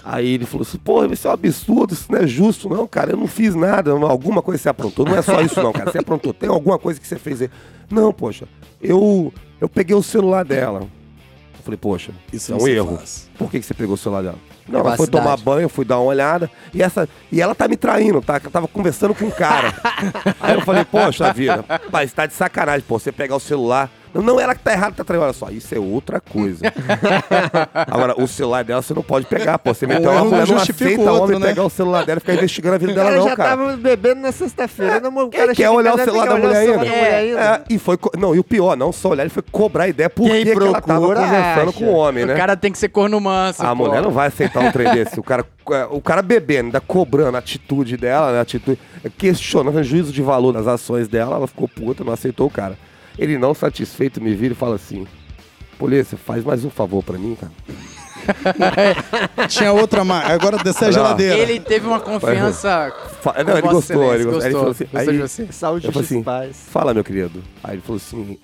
Aí 0.07 0.35
ele 0.35 0.45
falou 0.45 0.61
assim, 0.61 0.77
porra, 0.77 1.11
isso 1.11 1.27
é 1.27 1.31
um 1.31 1.33
absurdo, 1.33 1.93
isso 1.95 2.11
não 2.11 2.19
é 2.19 2.27
justo, 2.27 2.69
não, 2.69 2.85
cara. 2.87 3.13
Eu 3.13 3.17
não 3.17 3.25
fiz 3.25 3.55
nada, 3.55 3.89
alguma 3.89 4.39
coisa 4.39 4.61
você 4.61 4.69
aprontou. 4.69 5.03
Não 5.03 5.17
é 5.17 5.21
só 5.23 5.41
isso, 5.41 5.61
não, 5.63 5.73
cara. 5.73 5.91
Você 5.91 5.97
aprontou. 5.97 6.31
Tem 6.31 6.47
alguma 6.47 6.77
coisa 6.77 6.99
que 6.99 7.07
você 7.07 7.17
fez 7.17 7.41
aí? 7.41 7.49
Não, 7.89 8.13
poxa, 8.13 8.47
eu, 8.79 9.33
eu 9.59 9.67
peguei 9.67 9.95
o 9.95 10.03
celular 10.03 10.45
dela. 10.45 10.81
Eu 10.81 11.63
falei, 11.63 11.77
poxa, 11.77 12.11
Isso 12.31 12.53
é 12.53 12.55
um 12.55 12.67
erro. 12.67 12.97
faz. 12.97 13.27
Por 13.35 13.49
que, 13.49 13.59
que 13.59 13.65
você 13.65 13.73
pegou 13.73 13.95
o 13.95 13.97
celular 13.97 14.21
dela? 14.21 14.37
Não, 14.69 14.81
ela 14.81 14.95
foi 14.95 15.07
tomar 15.07 15.37
banho, 15.37 15.65
eu 15.65 15.69
fui 15.69 15.83
dar 15.83 15.97
uma 15.97 16.05
olhada. 16.05 16.51
E, 16.71 16.83
essa, 16.83 17.09
e 17.31 17.41
ela 17.41 17.55
tá 17.55 17.67
me 17.67 17.75
traindo, 17.75 18.21
tá? 18.21 18.39
Eu 18.43 18.51
tava 18.51 18.67
conversando 18.67 19.15
com 19.15 19.25
um 19.25 19.31
cara. 19.31 19.73
Aí 20.39 20.53
eu 20.53 20.61
falei, 20.61 20.85
poxa 20.85 21.33
vida, 21.33 21.65
mas 21.91 22.13
tá 22.13 22.27
de 22.27 22.33
sacanagem, 22.33 22.85
pô, 22.87 22.99
você 22.99 23.11
pegar 23.11 23.35
o 23.35 23.39
celular. 23.39 23.89
Não, 24.15 24.23
não 24.23 24.39
ela 24.39 24.55
que 24.55 24.61
tá 24.61 24.71
errada, 24.71 24.95
tá 24.95 25.03
traindo. 25.03 25.25
Olha 25.25 25.33
só, 25.33 25.49
isso 25.49 25.75
é 25.75 25.79
outra 25.79 26.21
coisa. 26.21 26.63
Agora, 27.75 28.15
o 28.17 28.25
celular 28.25 28.63
dela 28.63 28.81
você 28.81 28.93
não 28.93 29.03
pode 29.03 29.25
pegar, 29.25 29.59
pô. 29.59 29.73
Você 29.73 29.85
meteu 29.85 30.09
Um 30.09 30.13
uma 30.13 30.21
não 30.21 30.29
mulher, 30.29 30.47
não 30.47 30.55
aceita 30.55 31.01
o 31.01 31.05
outro, 31.05 31.23
homem 31.23 31.39
né? 31.39 31.47
pegar 31.47 31.63
o 31.65 31.69
celular 31.69 32.05
dela 32.05 32.17
e 32.17 32.21
ficar 32.21 32.33
investigando 32.35 32.75
a 32.75 32.77
vida 32.77 32.91
O 32.93 32.95
dela, 32.95 33.09
cara 33.09 33.19
não, 33.19 33.27
já 33.27 33.35
tava 33.35 33.75
bebendo 33.75 34.21
na 34.21 34.31
sexta-feira. 34.31 35.01
O 35.09 35.29
cara 35.29 35.53
Quer 35.53 35.69
olhar 35.69 35.95
o 35.95 35.97
celular 35.97 36.27
da 36.29 36.37
mulher 36.37 36.49
o 36.49 36.65
celular 36.65 36.81
ainda? 36.81 36.85
da 36.85 36.95
mulher 36.95 37.13
ainda. 37.15 37.41
É, 37.41 37.73
e 37.73 37.77
foi. 37.77 37.97
Não, 38.17 38.33
e 38.33 38.39
o 38.39 38.43
pior, 38.43 38.77
não 38.77 38.93
só 38.93 39.09
olhar, 39.09 39.23
ele 39.23 39.29
foi 39.29 39.43
cobrar 39.51 39.89
ideia 39.89 40.09
por 40.09 40.29
Quem 40.29 40.45
que 40.45 40.51
ela 40.51 40.81
tava 40.81 40.99
procura, 41.01 41.21
conversando 41.21 41.73
com 41.73 41.83
o 41.85 41.93
homem, 41.93 42.25
né? 42.25 42.33
O 42.33 42.37
cara 42.37 42.55
tem 42.55 42.71
que 42.71 42.77
ser 42.77 42.87
corno 42.87 43.19
manso. 43.19 43.61
A 43.61 43.75
pô. 43.75 43.75
mulher 43.75 44.01
não 44.01 44.11
vai 44.11 44.27
aceitar 44.27 44.61
um 44.61 44.71
trem 44.71 44.93
desse. 44.93 45.19
O 45.19 45.23
cara, 45.23 45.45
o 45.91 46.01
cara 46.01 46.21
bebendo, 46.21 46.67
ainda 46.67 46.79
cobrando 46.79 47.35
a 47.35 47.39
atitude 47.39 47.97
dela, 47.97 48.31
né? 48.31 48.39
A 48.39 48.41
atitude, 48.41 48.79
questionando 49.17 49.77
o 49.77 49.83
juízo 49.83 50.13
de 50.13 50.21
valor 50.21 50.53
das 50.53 50.67
ações 50.67 51.09
dela, 51.09 51.35
ela 51.35 51.47
ficou 51.47 51.67
puta, 51.67 52.01
não 52.03 52.13
aceitou 52.13 52.47
o 52.47 52.51
cara. 52.51 52.77
Ele 53.17 53.37
não 53.37 53.53
satisfeito 53.53 54.21
me 54.21 54.33
vira 54.35 54.53
e 54.53 54.57
fala 54.57 54.75
assim: 54.75 55.05
Polícia, 55.77 56.17
faz 56.17 56.43
mais 56.43 56.63
um 56.65 56.69
favor 56.69 57.03
pra 57.03 57.17
mim, 57.17 57.35
cara. 57.39 57.51
Tinha 59.47 59.71
outra 59.71 60.03
máquina. 60.03 60.33
Agora 60.33 60.57
descer 60.57 60.85
a 60.89 60.91
geladeira. 60.91 61.37
Ele 61.37 61.59
teve 61.59 61.85
uma 61.87 61.99
confiança. 61.99 62.91
Fa- 63.21 63.33
com 63.33 63.43
Não, 63.43 63.53
ele 63.53 63.61
Vossa 63.61 63.73
gostou, 63.93 64.13
ele 64.15 64.23
Excelência, 64.23 64.25
gostou. 64.25 64.41
Aí 64.41 64.47
ele 64.47 64.53
falou 64.53 64.71
assim, 64.71 64.85
Gostou 64.85 65.11
aí- 65.11 65.19
você. 65.47 65.47
Saúde 65.53 65.87
Eu 65.87 65.91
falei 65.93 66.05
assim, 66.05 66.23
paz. 66.23 66.57
Fala, 66.71 66.93
meu 66.93 67.03
querido. 67.03 67.43
Aí 67.63 67.75
ele 67.75 67.81
falou 67.81 67.97
assim: 67.97 68.37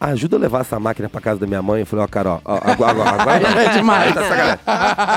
ajuda 0.00 0.36
a 0.36 0.38
levar 0.40 0.60
essa 0.60 0.78
máquina 0.80 1.08
pra 1.08 1.20
casa 1.20 1.40
da 1.40 1.46
minha 1.46 1.62
mãe. 1.62 1.80
Eu 1.80 1.86
falei, 1.86 2.04
ó, 2.04 2.08
cara, 2.08 2.30
ó, 2.32 2.40
ó, 2.44 2.58
agora, 2.62 2.92
agora, 2.92 3.22
agora 3.22 3.48
É 3.64 3.68
demais. 3.76 4.14
Tá 4.14 4.58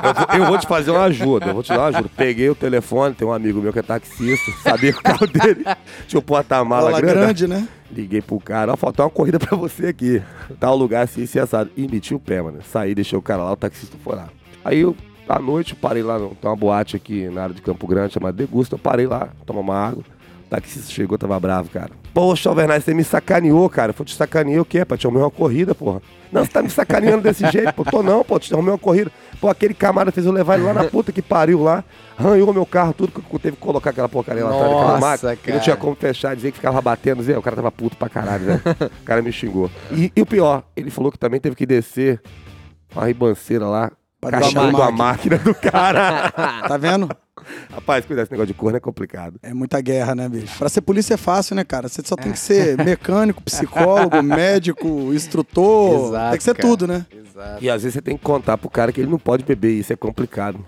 eu, 0.04 0.14
vou, 0.14 0.40
eu 0.40 0.46
vou 0.52 0.58
te 0.60 0.68
fazer 0.68 0.92
uma 0.92 1.04
ajuda, 1.04 1.48
eu 1.48 1.54
vou 1.54 1.64
te 1.64 1.70
dar 1.70 1.80
uma 1.80 1.88
ajuda. 1.88 2.10
Peguei 2.16 2.50
o 2.50 2.56
telefone, 2.56 3.16
tem 3.16 3.28
um 3.28 3.34
amigo 3.34 3.60
meu 3.62 3.74
que 3.74 3.80
é 3.80 3.84
taxista, 3.84 4.52
sabia 4.64 4.94
que 4.94 5.00
o 5.00 5.04
carro 5.04 5.26
dele 5.28 5.66
tinha 6.08 6.20
o 6.20 6.22
porta-mala 6.22 7.02
grande. 7.02 7.14
grande, 7.14 7.48
né? 7.48 7.68
Liguei 7.92 8.22
pro 8.22 8.40
cara, 8.40 8.74
ó, 8.74 8.76
faltou 8.76 9.06
uma 9.06 9.12
corrida 9.12 9.40
pra 9.40 9.56
você 9.56 9.88
aqui. 9.88 10.22
Tal 10.60 10.76
lugar 10.76 11.04
assim, 11.04 11.24
assim, 11.24 11.40
assado. 11.40 11.70
E 11.76 11.88
meti 11.88 12.14
o 12.14 12.20
pé, 12.20 12.42
mano. 12.42 12.60
Saí, 12.62 12.94
deixei 12.94 13.18
o 13.18 13.22
cara 13.22 13.44
lá, 13.44 13.52
o 13.54 13.56
taxista 13.56 13.98
foi 14.04 14.16
lá. 14.16 14.30
Aí 14.64 14.80
eu, 14.80 14.96
à 15.28 15.40
noite, 15.40 15.74
parei 15.76 16.04
lá, 16.04 16.18
tem 16.20 16.30
uma 16.44 16.56
boate 16.56 16.96
aqui 16.96 17.30
na 17.30 17.44
área 17.44 17.56
de 17.56 17.62
Campo 17.62 17.88
Grande, 17.88 18.14
chamada 18.14 18.36
Degusta. 18.36 18.76
Eu 18.76 18.80
parei 18.80 19.08
lá, 19.08 19.30
tomar 19.46 19.62
uma 19.62 19.76
água. 19.76 20.04
O 20.46 20.50
taxista 20.50 20.92
chegou, 20.92 21.18
tava 21.18 21.40
bravo, 21.40 21.70
cara. 21.70 21.92
Poxa, 22.14 22.50
Alvernaz, 22.50 22.84
você 22.84 22.94
me 22.94 23.04
sacaneou, 23.04 23.70
cara. 23.70 23.94
Falei, 23.94 24.08
te 24.08 24.16
sacaneei 24.16 24.60
o 24.60 24.66
quê? 24.66 24.84
Pra 24.84 24.98
arrumar 25.02 25.22
uma 25.22 25.32
corrida, 25.32 25.74
porra. 25.76 26.02
Não, 26.32 26.44
você 26.44 26.52
tá 26.52 26.62
me 26.62 26.70
sacaneando 26.70 27.24
desse 27.24 27.50
jeito, 27.52 27.74
pô. 27.74 27.84
Tô 27.86 28.04
não, 28.04 28.24
pô, 28.24 28.40
te 28.40 28.54
arrumei 28.54 28.72
uma 28.72 28.78
corrida. 28.78 29.12
Pô, 29.40 29.50
aquele 29.50 29.74
camarada 29.74 30.12
fez 30.12 30.26
eu 30.26 30.32
levar 30.32 30.56
ele 30.56 30.64
lá 30.64 30.74
na 30.74 30.84
puta 30.90 31.12
que 31.12 31.22
pariu 31.22 31.62
lá. 31.64 31.84
Arranhou 32.18 32.52
meu 32.54 32.66
carro, 32.66 32.94
tudo 32.94 33.12
que 33.12 33.20
eu 33.34 33.40
teve 33.40 33.56
que 33.56 33.62
colocar 33.62 33.92
aquela 33.92 34.10
porcaria 34.10 34.44
lá 34.44 34.50
atrás 34.50 34.72
daquela 34.72 35.00
máquina. 35.00 35.34
E 35.34 35.36
não 35.36 35.44
cara. 35.44 35.60
tinha 35.60 35.76
como 35.76 35.96
fechar, 35.96 36.36
dizer 36.36 36.52
que 36.52 36.58
ficava 36.58 36.82
batendo. 36.82 37.20
Dizer, 37.20 37.38
o 37.38 37.42
cara 37.42 37.56
tava 37.56 37.72
puto 37.72 37.96
pra 37.98 38.10
caralho, 38.10 38.46
né? 38.46 38.62
O 39.02 39.06
cara 39.06 39.22
me 39.22 39.32
xingou. 39.32 39.70
E, 39.92 40.12
e 40.16 40.22
o 40.22 40.26
pior, 40.26 40.64
ele 40.76 40.90
falou 40.90 41.12
que 41.12 41.18
também 41.18 41.40
teve 41.40 41.56
que 41.56 41.66
descer 41.66 42.22
uma 42.96 43.06
ribanceira 43.06 43.66
lá, 43.68 43.92
cachando 44.22 44.82
a 44.82 44.92
máquina 44.92 45.38
do 45.38 45.54
cara. 45.54 46.34
Tá 46.68 46.78
vendo? 46.78 47.10
Rapaz, 47.74 48.06
cuidado, 48.06 48.24
esse 48.26 48.32
negócio 48.32 48.48
de 48.48 48.54
corno 48.54 48.78
é 48.78 48.80
complicado. 48.80 49.40
É 49.44 49.54
muita 49.54 49.80
guerra, 49.82 50.16
né, 50.16 50.28
bicho? 50.30 50.58
Pra 50.58 50.70
ser 50.70 50.82
polícia 50.82 51.14
é 51.14 51.18
fácil, 51.18 51.56
né, 51.56 51.64
cara? 51.64 51.88
Você 51.88 52.02
só 52.06 52.16
tem 52.16 52.32
que 52.32 52.40
ser 52.40 52.78
mecânico, 52.84 53.42
psicólogo, 53.44 54.22
médico, 54.24 54.88
instrutor. 55.14 56.08
Exato, 56.10 56.30
tem 56.32 56.38
que 56.38 56.44
ser 56.44 56.56
cara. 56.56 56.68
tudo, 56.68 56.88
né? 56.88 57.06
Exato. 57.12 57.64
E 57.64 57.70
às 57.70 57.84
vezes 57.84 57.94
você 57.96 58.02
tem 58.02 58.18
que 58.18 58.24
contar 58.24 58.58
pro 58.58 58.70
cara 58.70 58.92
que 58.92 59.00
ele 59.02 59.10
não 59.10 59.20
pode 59.20 59.44
beber, 59.44 59.72
isso 59.72 59.94
é 59.94 59.96
complicado. 59.96 60.60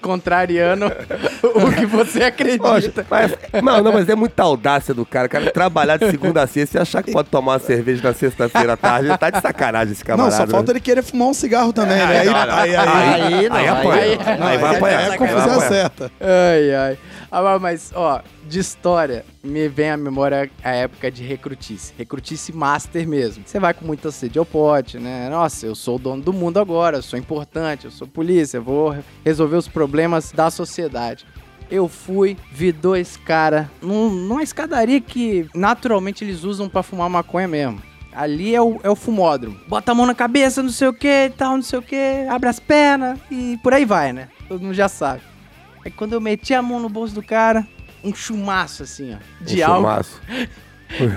Contrariando 0.00 0.86
o 1.42 1.72
que 1.72 1.86
você 1.86 2.22
acredita. 2.24 2.62
Poxa, 2.64 2.92
mas, 3.10 3.62
não, 3.62 3.82
não, 3.82 3.92
mas 3.92 4.08
é 4.08 4.14
muita 4.14 4.42
audácia 4.42 4.92
do 4.94 5.04
cara. 5.06 5.26
O 5.26 5.30
cara 5.30 5.50
trabalhar 5.50 5.96
de 5.96 6.10
segunda 6.10 6.42
a 6.42 6.46
sexta 6.46 6.78
e 6.78 6.80
achar 6.80 7.02
que 7.02 7.12
pode 7.12 7.28
tomar 7.28 7.52
uma 7.52 7.58
cerveja 7.58 8.02
na 8.02 8.14
sexta-feira 8.14 8.74
à 8.74 8.76
tarde. 8.76 9.08
Ele 9.08 9.18
tá 9.18 9.30
de 9.30 9.40
sacanagem 9.40 9.92
esse 9.92 10.02
Não, 10.08 10.16
camarada. 10.16 10.36
só 10.36 10.46
falta 10.46 10.72
né? 10.72 10.78
ele 10.78 10.80
querer 10.80 11.02
fumar 11.02 11.28
um 11.28 11.34
cigarro 11.34 11.72
também, 11.72 11.96
né? 11.96 12.20
Aí, 12.20 12.26
não, 12.26 12.32
não. 12.32 12.40
aí, 12.40 12.76
aí, 12.76 12.76
Aí, 12.76 13.48
não, 13.48 13.56
aí 13.56 13.62
aí- 13.62 13.68
apanha. 13.68 14.02
aí- 14.02 14.18
Aí, 14.20 14.29
não, 14.38 14.46
vai 14.46 14.56
aí 14.70 14.76
apanhar. 14.76 15.00
é 15.00 15.04
a 15.04 15.08
Vai 15.08 15.18
confusão 15.18 15.60
certa. 15.60 16.12
Ai, 16.20 16.74
ai. 16.74 16.98
Ah, 17.30 17.58
mas, 17.58 17.92
ó, 17.94 18.20
de 18.48 18.58
história, 18.58 19.24
me 19.42 19.68
vem 19.68 19.90
à 19.90 19.96
memória 19.96 20.50
a 20.62 20.70
época 20.70 21.10
de 21.10 21.22
recrutice. 21.24 21.92
Recrutice 21.96 22.52
master 22.52 23.06
mesmo. 23.06 23.44
Você 23.46 23.60
vai 23.60 23.72
com 23.72 23.84
muita 23.84 24.10
sede 24.10 24.38
ao 24.38 24.44
pote, 24.44 24.98
né? 24.98 25.28
Nossa, 25.30 25.66
eu 25.66 25.74
sou 25.74 25.96
o 25.96 25.98
dono 25.98 26.22
do 26.22 26.32
mundo 26.32 26.58
agora, 26.58 26.98
eu 26.98 27.02
sou 27.02 27.18
importante, 27.18 27.84
eu 27.84 27.90
sou 27.90 28.06
polícia, 28.06 28.58
eu 28.58 28.62
vou 28.62 28.96
resolver 29.24 29.56
os 29.56 29.68
problemas 29.68 30.32
da 30.32 30.50
sociedade. 30.50 31.24
Eu 31.70 31.86
fui, 31.86 32.36
vi 32.50 32.72
dois 32.72 33.16
caras 33.16 33.66
num, 33.80 34.10
numa 34.10 34.42
escadaria 34.42 35.00
que 35.00 35.48
naturalmente 35.54 36.24
eles 36.24 36.42
usam 36.42 36.68
pra 36.68 36.82
fumar 36.82 37.08
maconha 37.08 37.46
mesmo. 37.46 37.80
Ali 38.12 38.54
é 38.54 38.60
o, 38.60 38.80
é 38.82 38.90
o 38.90 38.96
fumódromo. 38.96 39.56
Bota 39.68 39.92
a 39.92 39.94
mão 39.94 40.04
na 40.06 40.14
cabeça, 40.14 40.62
não 40.62 40.70
sei 40.70 40.88
o 40.88 40.92
que 40.92 41.06
e 41.26 41.30
tal, 41.30 41.56
não 41.56 41.62
sei 41.62 41.78
o 41.78 41.82
que, 41.82 42.26
abre 42.28 42.48
as 42.48 42.58
pernas 42.58 43.18
e 43.30 43.58
por 43.62 43.72
aí 43.72 43.84
vai, 43.84 44.12
né? 44.12 44.28
Todo 44.48 44.62
mundo 44.62 44.74
já 44.74 44.88
sabe. 44.88 45.20
Aí 45.84 45.90
quando 45.90 46.12
eu 46.14 46.20
meti 46.20 46.52
a 46.52 46.60
mão 46.60 46.80
no 46.80 46.88
bolso 46.88 47.14
do 47.14 47.22
cara, 47.22 47.66
um 48.02 48.14
chumaço 48.14 48.82
assim, 48.82 49.14
ó. 49.14 49.18
De 49.44 49.62
Um 49.62 49.66
algo. 49.66 49.76
chumaço. 49.80 50.20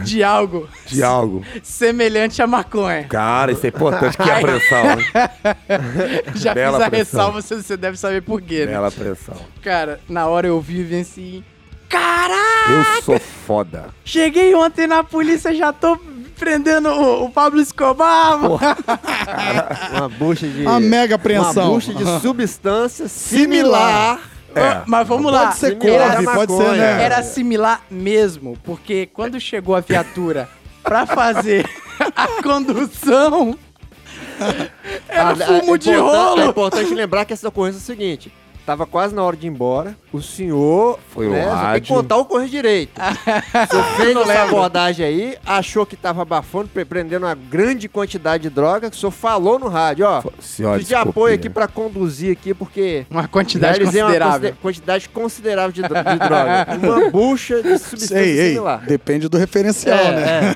De 0.06 0.24
algo 0.24 0.70
De 0.86 1.02
algo. 1.02 1.44
semelhante 1.64 2.40
à 2.44 2.46
maconha. 2.46 3.06
Cara, 3.06 3.52
isso 3.52 3.66
é 3.66 3.70
importante. 3.70 4.16
Que 4.16 4.30
apreensão, 4.30 4.86
hein? 4.92 5.06
Já 6.36 6.54
Bela 6.54 6.78
fiz 6.78 6.86
a 6.86 6.90
pressão. 6.92 7.20
ressalva, 7.32 7.42
você, 7.42 7.76
deve 7.76 7.98
saber 7.98 8.22
por 8.22 8.40
quê, 8.40 8.68
né? 8.68 8.74
Bela 8.74 8.90
apreensão. 8.90 9.36
Cara, 9.64 10.00
na 10.08 10.28
hora 10.28 10.46
eu 10.46 10.62
vi 10.62 10.84
e 10.88 11.00
assim. 11.00 11.44
Caralho! 11.90 12.86
Eu 12.98 13.02
sou 13.04 13.20
foda. 13.20 13.90
Cheguei 14.06 14.54
ontem 14.56 14.86
na 14.88 15.04
polícia, 15.04 15.54
já 15.56 15.74
tô 15.74 15.96
prendendo 16.44 16.90
o, 16.90 17.26
o 17.26 17.32
Pablo 17.32 17.62
Escobar. 17.62 18.38
Uma 19.96 20.10
bucha 20.10 20.46
de. 20.48 20.62
Uma 20.62 20.80
mega 20.80 21.16
apreensão. 21.16 21.66
Uma 21.68 21.74
bucha 21.76 21.94
de 21.94 22.04
substância 22.22 23.08
similar. 23.08 24.20
É. 24.54 24.82
Mas 24.86 25.08
vamos 25.08 25.32
lá. 25.32 25.46
Pode 25.48 25.58
ser 25.58 25.80
Similar 25.80 26.12
couve, 26.24 26.26
pode 26.38 26.54
ser, 26.58 26.72
né? 26.78 27.04
Era 27.04 27.24
similar 27.24 27.82
mesmo, 27.90 28.58
porque 28.64 29.08
quando 29.12 29.40
chegou 29.40 29.76
a 29.76 29.80
viatura 29.80 30.48
pra 30.84 31.06
fazer 31.08 31.68
a 32.16 32.28
condução, 32.44 33.58
era 35.10 35.30
Ah, 35.32 35.36
fumo 35.36 35.76
é 35.76 35.78
de 35.80 35.90
importan- 35.90 35.92
É 35.92 35.98
rolo. 36.28 36.46
importante 36.50 36.94
lembrar 36.94 37.26
que 37.26 37.34
essa 37.34 37.48
ocorrência 37.48 37.78
é 37.80 37.82
o 37.82 37.84
seguinte. 37.84 38.32
Tava 38.66 38.86
quase 38.86 39.14
na 39.14 39.22
hora 39.22 39.36
de 39.36 39.46
ir 39.46 39.50
embora. 39.50 39.94
O 40.14 40.22
senhor. 40.22 40.98
Foi 41.10 41.28
né, 41.28 41.44
só 41.44 41.50
tem 41.50 41.58
que 41.58 41.64
rádio. 41.66 41.96
contar 41.96 42.16
o 42.16 42.24
correio 42.24 42.50
direito. 42.50 42.94
Você 43.02 43.84
fez 43.98 44.16
essa 44.18 44.44
abordagem 44.44 45.06
aí, 45.06 45.38
achou 45.46 45.86
que 45.86 45.98
tava 45.98 46.22
abafando, 46.22 46.70
pre- 46.70 46.86
prendendo 46.86 47.26
uma 47.26 47.36
grande 47.36 47.90
quantidade 47.90 48.44
de 48.44 48.50
droga. 48.50 48.90
Que 48.90 48.96
o 48.96 49.00
senhor 49.00 49.12
falou 49.12 49.60
no 49.60 49.68
rádio, 49.68 50.06
ó. 50.08 50.24
Senhora, 50.40 50.78
Pedi 50.80 50.96
apoio 50.96 51.36
aqui 51.36 51.50
pra 51.50 51.68
conduzir 51.68 52.32
aqui, 52.32 52.54
porque. 52.54 53.06
Uma 53.10 53.28
quantidade 53.28 53.80
uma 53.80 53.86
considerável. 53.92 54.30
consider- 54.40 54.56
quantidade 54.62 55.10
considerável 55.10 55.72
de, 55.74 55.82
dro- 55.82 56.04
de 56.04 56.20
droga. 56.20 56.68
Uma 56.82 57.10
bucha 57.12 57.62
de 57.62 57.78
substância 57.78 58.18
Ei, 58.20 58.40
ei, 58.40 58.48
similar. 58.54 58.86
depende 58.86 59.28
do 59.28 59.38
referencial, 59.38 59.98
né? 60.06 60.56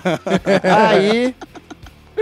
É, 0.55 0.67
é. 0.67 0.71
Aí, 0.71 1.35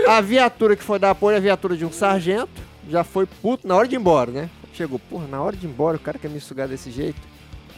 a 0.08 0.20
viatura 0.20 0.74
que 0.74 0.82
foi 0.82 0.98
dar 0.98 1.10
apoio, 1.10 1.36
a 1.36 1.40
viatura 1.40 1.76
de 1.76 1.84
um 1.84 1.92
sargento, 1.92 2.48
já 2.90 3.04
foi 3.04 3.24
puto 3.26 3.68
na 3.68 3.76
hora 3.76 3.86
de 3.86 3.94
ir 3.94 3.98
embora, 3.98 4.30
né? 4.32 4.50
Chegou, 4.76 4.98
porra, 4.98 5.26
na 5.26 5.40
hora 5.42 5.56
de 5.56 5.66
ir 5.66 5.70
embora, 5.70 5.96
o 5.96 6.00
cara 6.00 6.18
quer 6.18 6.28
me 6.28 6.38
sugar 6.40 6.68
desse 6.68 6.90
jeito. 6.90 7.20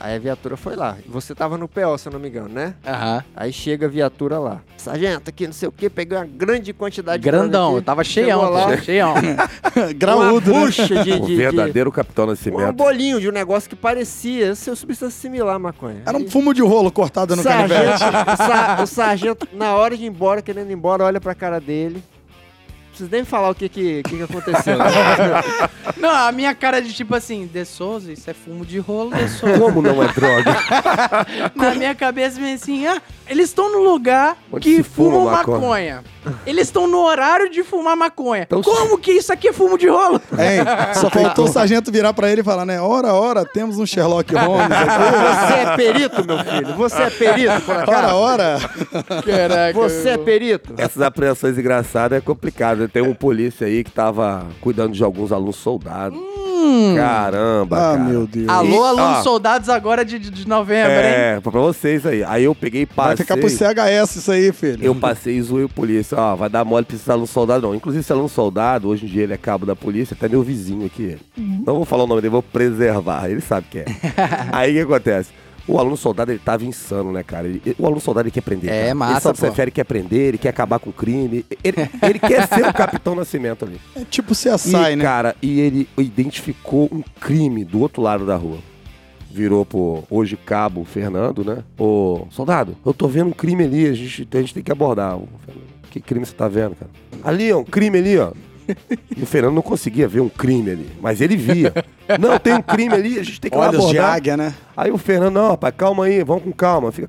Aí 0.01 0.15
a 0.15 0.19
viatura 0.19 0.57
foi 0.57 0.77
lá. 0.77 0.97
Você 1.09 1.35
tava 1.35 1.59
no 1.59 1.67
PO, 1.67 1.99
se 1.99 2.07
eu 2.07 2.13
não 2.13 2.21
me 2.21 2.29
engano, 2.29 2.49
né? 2.49 2.75
Aham. 2.87 3.25
Aí 3.35 3.53
chega 3.53 3.87
a 3.87 3.89
viatura 3.89 4.39
lá. 4.39 4.61
Sargento, 4.77 5.29
aqui 5.29 5.45
não 5.47 5.53
sei 5.53 5.69
o 5.69 5.73
que, 5.73 5.91
peguei 5.91 6.17
uma 6.17 6.25
grande 6.25 6.73
quantidade 6.73 7.21
Grandão, 7.21 7.71
de 7.71 7.77
eu 7.79 7.83
tava 7.83 8.05
cheião, 8.05 8.49
lá, 8.49 8.77
cheião. 8.77 9.15
Graúdo, 9.99 10.53
uma 10.53 10.67
né? 10.67 10.71
de, 10.71 11.13
O 11.15 11.21
de, 11.21 11.27
de- 11.27 11.37
verdadeiro 11.37 11.91
Capitão 11.91 12.27
um 12.27 12.29
Nascimento. 12.29 12.73
bolinho 12.75 13.21
de 13.21 13.29
um 13.29 13.33
negócio 13.33 13.69
que 13.69 13.75
parecia 13.75 14.55
ser 14.55 14.77
substância 14.77 15.19
similar 15.21 15.57
à 15.57 15.59
maconha. 15.59 16.03
Era 16.07 16.17
um 16.17 16.31
fumo 16.31 16.55
de 16.55 16.63
rolo 16.63 16.93
cortado 16.93 17.35
no 17.35 17.43
canivete. 17.43 17.99
sargento, 17.99 18.31
o, 18.33 18.37
sa- 18.37 18.79
o 18.83 18.87
sargento, 18.87 19.49
na 19.53 19.75
hora 19.75 19.97
de 19.97 20.05
ir 20.05 20.07
embora, 20.07 20.41
querendo 20.43 20.71
ir 20.71 20.75
embora, 20.75 21.03
olha 21.05 21.21
pra 21.21 21.35
cara 21.35 21.61
dele. 21.61 22.01
Não 22.99 23.09
preciso 23.09 23.11
nem 23.11 23.25
falar 23.25 23.51
o 23.51 23.55
que 23.55 23.69
que, 23.69 24.03
que, 24.03 24.17
que 24.17 24.23
aconteceu. 24.23 24.77
né? 24.77 24.85
Não, 25.97 26.11
a 26.11 26.33
minha 26.33 26.55
cara 26.55 26.81
de 26.83 26.93
tipo 26.93 27.15
assim, 27.15 27.47
De 27.47 27.65
Souza, 27.65 28.13
isso 28.13 28.29
é 28.29 28.35
fumo 28.35 28.65
de 28.67 28.79
rolo, 28.79 29.15
De 29.15 29.29
Souza. 29.29 29.59
Como 29.59 29.83
não 29.83 30.03
é 30.03 30.09
droga? 30.09 30.57
Na 31.57 31.75
minha 31.75 31.95
cabeça 31.95 32.39
vem 32.41 32.55
assim, 32.55 32.87
ah, 32.87 33.01
eles 33.29 33.47
estão 33.47 33.73
no 33.73 33.79
lugar 33.79 34.37
Onde 34.53 34.63
que 34.69 34.77
se 34.77 34.83
fuma 34.83 35.11
fumam 35.11 35.25
maconha. 35.33 35.59
maconha. 35.59 36.05
Eles 36.47 36.69
estão 36.69 36.87
no 36.87 36.99
horário 36.99 37.51
de 37.51 37.63
fumar 37.65 37.97
maconha. 37.97 38.43
Então, 38.43 38.63
Como 38.63 38.99
que 38.99 39.13
isso 39.13 39.33
aqui 39.33 39.49
é 39.49 39.53
fumo 39.53 39.79
de 39.79 39.89
rolo? 39.89 40.21
Hein? 40.33 40.95
Só 40.95 41.09
faltou 41.11 41.47
o 41.47 41.49
sargento 41.49 41.91
virar 41.91 42.13
pra 42.13 42.31
ele 42.31 42.43
e 42.43 42.45
falar, 42.45 42.67
né? 42.67 42.81
Ora, 42.81 43.15
ora, 43.15 43.45
temos 43.45 43.79
um 43.79 43.87
Sherlock 43.87 44.35
Holmes 44.35 44.71
aqui. 44.71 45.49
Você 45.49 45.55
é 45.55 45.77
perito, 45.77 46.27
meu 46.27 46.39
filho? 46.45 46.75
Você 46.77 47.03
é 47.03 47.11
perito, 47.11 47.61
por 47.63 47.75
Ora, 47.77 47.83
acaso? 47.83 48.15
ora. 48.15 48.59
Caraca. 49.25 49.73
Você 49.79 50.09
é 50.11 50.19
perito? 50.19 50.75
Essas 50.77 51.03
apreensões 51.03 51.59
engraçadas 51.59 52.19
é 52.19 52.21
complicado. 52.21 52.88
Tem 52.93 53.03
um 53.03 53.15
polícia 53.15 53.67
aí 53.67 53.83
que 53.85 53.91
tava 53.91 54.47
cuidando 54.61 54.93
de 54.95 55.03
alguns 55.05 55.33
alunos 55.33 55.57
soldados. 55.57 56.19
Caramba, 56.97 57.77
Ah, 57.77 57.81
cara. 57.97 58.05
meu 58.05 58.27
Deus. 58.27 58.49
Alô, 58.49 58.69
E- 58.85 58.89
alunos 58.89 59.19
ah. 59.19 59.23
soldados 59.23 59.69
agora 59.69 60.05
de, 60.05 60.19
de- 60.19 60.31
de 60.31 60.47
novembro, 60.49 60.91
hein? 60.93 60.99
É, 61.03 61.41
pra 61.41 61.51
vocês 61.53 62.05
aí. 62.05 62.23
Aí 62.25 62.45
eu 62.45 62.55
peguei 62.55 62.83
e 62.83 62.85
Vai 62.85 63.11
passei. 63.11 63.25
ficar 63.25 63.37
pro 63.37 63.49
CHS 63.49 64.17
isso 64.17 64.31
aí, 64.33 64.53
filho. 64.53 64.85
Eu 64.85 64.95
passei 64.95 65.37
e 65.37 65.43
zoei 65.43 65.65
o 65.65 65.69
polícia. 65.69 66.17
Ó, 66.19 66.37
vai 66.37 66.49
dar 66.49 66.65
mole 66.65 66.85
pra 66.85 66.97
esse 66.97 67.11
aluno 67.11 67.27
soldado, 67.27 67.67
não. 67.67 67.75
Inclusive, 67.75 68.01
esse 68.01 68.13
aluno 68.13 68.29
soldado, 68.29 68.89
hoje 68.89 69.07
em 69.07 69.09
dia 69.09 69.23
ele 69.23 69.33
é 69.33 69.37
cabo 69.37 69.65
da 69.65 69.75
polícia, 69.77 70.15
até 70.19 70.29
meu 70.29 70.43
vizinho 70.43 70.85
aqui. 70.87 71.17
Não 71.37 71.75
vou 71.77 71.85
falar 71.85 72.05
o 72.05 72.07
nome 72.07 72.21
dele, 72.21 72.31
vou 72.33 72.43
preservar. 72.43 73.31
Ele 73.31 73.41
sabe 73.41 73.67
que 73.71 73.79
é. 73.79 73.85
Aí 74.53 74.71
o 74.73 74.75
que 74.75 74.81
acontece? 74.93 75.31
O 75.69 75.79
aluno 75.79 75.97
soldado, 75.97 76.33
ele 76.33 76.41
tava 76.43 76.65
insano, 76.65 77.13
né, 77.13 77.23
cara? 77.23 77.47
Ele- 77.47 77.63
o 77.79 77.85
aluno 77.85 78.01
soldado, 78.01 78.27
ele 78.27 78.33
quer 78.33 78.41
prender. 78.41 78.71
É, 78.71 78.83
cara. 78.85 78.95
massa, 78.95 79.13
Ele 79.29 79.37
só 79.37 79.47
prefere 79.47 79.71
quer 79.71 79.85
prender, 79.85 80.21
ele 80.29 80.39
quer 80.39 80.49
acabar 80.49 80.79
com 80.79 80.89
o 80.89 80.93
crime. 80.93 81.45
Ele, 81.63 81.77
ele 82.03 82.19
quer 82.19 82.49
ser 82.49 82.67
o 82.67 82.73
Capitão 82.73 83.15
Nascimento 83.15 83.65
ali. 83.67 83.79
É 83.95 84.01
tipo 84.05 84.33
CSI, 84.35 84.75
e, 84.93 84.97
né? 84.97 85.05
cara, 85.05 85.37
e 85.43 85.61
ele 85.61 85.89
identificou 85.99 86.89
um 86.91 87.03
crime 87.21 87.65
do 87.65 87.81
outro 87.81 88.01
lado 88.03 88.25
da 88.25 88.35
rua. 88.37 88.59
Virou 89.31 89.65
pro 89.67 90.05
hoje 90.11 90.37
cabo 90.37 90.85
Fernando, 90.85 91.45
né? 91.45 91.63
Ô, 91.79 92.27
soldado, 92.31 92.75
eu 92.85 92.95
tô 92.95 93.07
vendo 93.07 93.29
um 93.29 93.33
crime 93.33 93.63
ali, 93.65 93.87
a 93.87 93.93
gente, 93.93 94.27
a 94.33 94.41
gente 94.41 94.55
tem 94.55 94.63
que 94.63 94.73
abordar. 94.73 95.17
O 95.17 95.29
Fernando, 95.45 95.65
Que 95.91 96.01
crime 96.01 96.25
você 96.25 96.33
tá 96.33 96.49
vendo, 96.49 96.75
cara? 96.77 96.91
Ali, 97.23 97.53
ó, 97.53 97.59
um 97.59 97.65
crime 97.65 97.99
ali, 97.99 98.19
ó. 98.19 98.33
E 99.17 99.23
o 99.23 99.27
Fernando 99.27 99.55
não 99.55 99.63
conseguia 99.63 100.07
ver 100.07 100.21
um 100.21 100.29
crime 100.29 100.71
ali, 100.71 100.91
mas 101.01 101.21
ele 101.21 101.37
via. 101.37 101.73
Não, 102.21 102.39
tem 102.39 102.55
um 102.55 102.63
crime 102.63 102.95
ali, 102.95 103.19
a 103.19 103.23
gente 103.23 103.41
tem 103.41 103.51
que 103.51 103.57
Olhos 103.57 103.73
de 103.89 103.99
abordar. 103.99 104.15
águia, 104.15 104.37
né? 104.37 104.55
Aí 104.77 104.91
o 104.91 104.99
Fernando, 104.99 105.35
não, 105.35 105.49
rapaz, 105.51 105.75
calma 105.77 106.05
aí, 106.05 106.23
vamos 106.23 106.45
com 106.45 106.53
calma, 106.53 106.93
fica 106.93 107.09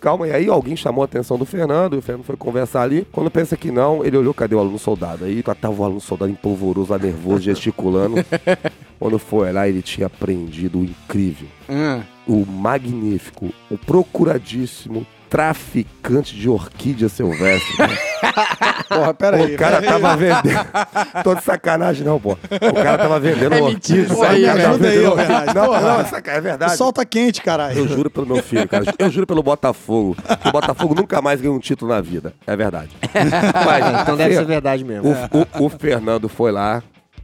calma 0.00 0.24
aí. 0.26 0.32
Aí 0.32 0.48
alguém 0.48 0.76
chamou 0.76 1.02
a 1.02 1.04
atenção 1.04 1.36
do 1.38 1.44
Fernando, 1.44 1.94
e 1.96 1.98
o 1.98 2.02
Fernando 2.02 2.24
foi 2.24 2.36
conversar 2.36 2.82
ali. 2.82 3.06
Quando 3.12 3.30
pensa 3.30 3.56
que 3.56 3.70
não, 3.70 4.04
ele 4.04 4.16
olhou, 4.16 4.32
cadê 4.34 4.54
o 4.54 4.58
aluno 4.58 4.78
soldado? 4.78 5.24
Aí 5.24 5.42
tava 5.60 5.80
o 5.80 5.84
aluno 5.84 6.00
soldado 6.00 6.30
empolvoroso, 6.32 6.92
lá 6.92 6.98
nervoso, 6.98 7.42
gesticulando. 7.42 8.16
Quando 8.98 9.18
foi 9.18 9.50
lá, 9.52 9.66
ele 9.68 9.82
tinha 9.82 10.06
aprendido 10.06 10.78
o 10.80 10.84
incrível, 10.84 11.48
Hum. 11.68 12.02
o 12.26 12.44
magnífico, 12.46 13.50
o 13.70 13.78
procuradíssimo 13.78 15.06
traficante 15.30 16.34
de 16.34 16.48
orquídea 16.48 17.08
silvestre. 17.08 17.76
cara. 17.76 17.98
Porra, 18.90 19.14
pera 19.14 19.36
aí. 19.36 19.54
o 19.54 19.58
cara 19.58 19.80
pera 19.80 19.94
aí. 19.96 20.02
tava 20.02 20.16
vendendo. 20.16 20.66
Tô 21.22 21.34
de 21.36 21.44
sacanagem, 21.44 22.04
não, 22.04 22.20
pô. 22.20 22.32
O 22.32 22.74
cara 22.74 22.98
tava 22.98 23.20
vendendo 23.20 23.54
É 23.54 23.62
orquídea. 23.62 23.72
mentira 23.72 24.02
isso 24.02 24.14
Pô, 24.16 24.22
aí, 24.24 24.42
o 24.42 24.46
cara 24.46 24.62
tava 24.62 24.86
aí, 24.86 24.98
orquídea. 25.06 25.14
Bernardo. 25.16 25.54
Não, 25.54 25.66
Porra. 25.66 25.80
não, 25.80 26.00
é 26.00 26.38
O 26.38 26.42
verdade. 26.42 26.76
sol 26.76 26.92
tá 26.92 27.04
quente, 27.04 27.40
caralho. 27.40 27.78
Eu 27.78 27.88
juro 27.88 28.10
pelo 28.10 28.26
meu 28.26 28.42
filho, 28.42 28.68
cara. 28.68 28.84
Eu 28.98 29.08
juro 29.10 29.26
pelo 29.26 29.42
Botafogo. 29.42 30.16
que 30.42 30.48
O 30.48 30.52
Botafogo 30.52 30.94
nunca 30.94 31.22
mais 31.22 31.40
ganhou 31.40 31.54
um 31.56 31.60
título 31.60 31.92
na 31.92 32.00
vida. 32.00 32.34
É 32.46 32.56
verdade. 32.56 32.90
Mas, 33.64 34.02
Então 34.02 34.16
deve 34.16 34.34
ser 34.34 34.44
verdade 34.44 34.84
mesmo. 34.84 35.08
o, 35.08 35.62
o- 35.62 35.66
o 35.66 35.68
Fernando 35.68 36.28
foi 36.28 36.50
lá. 36.50 36.82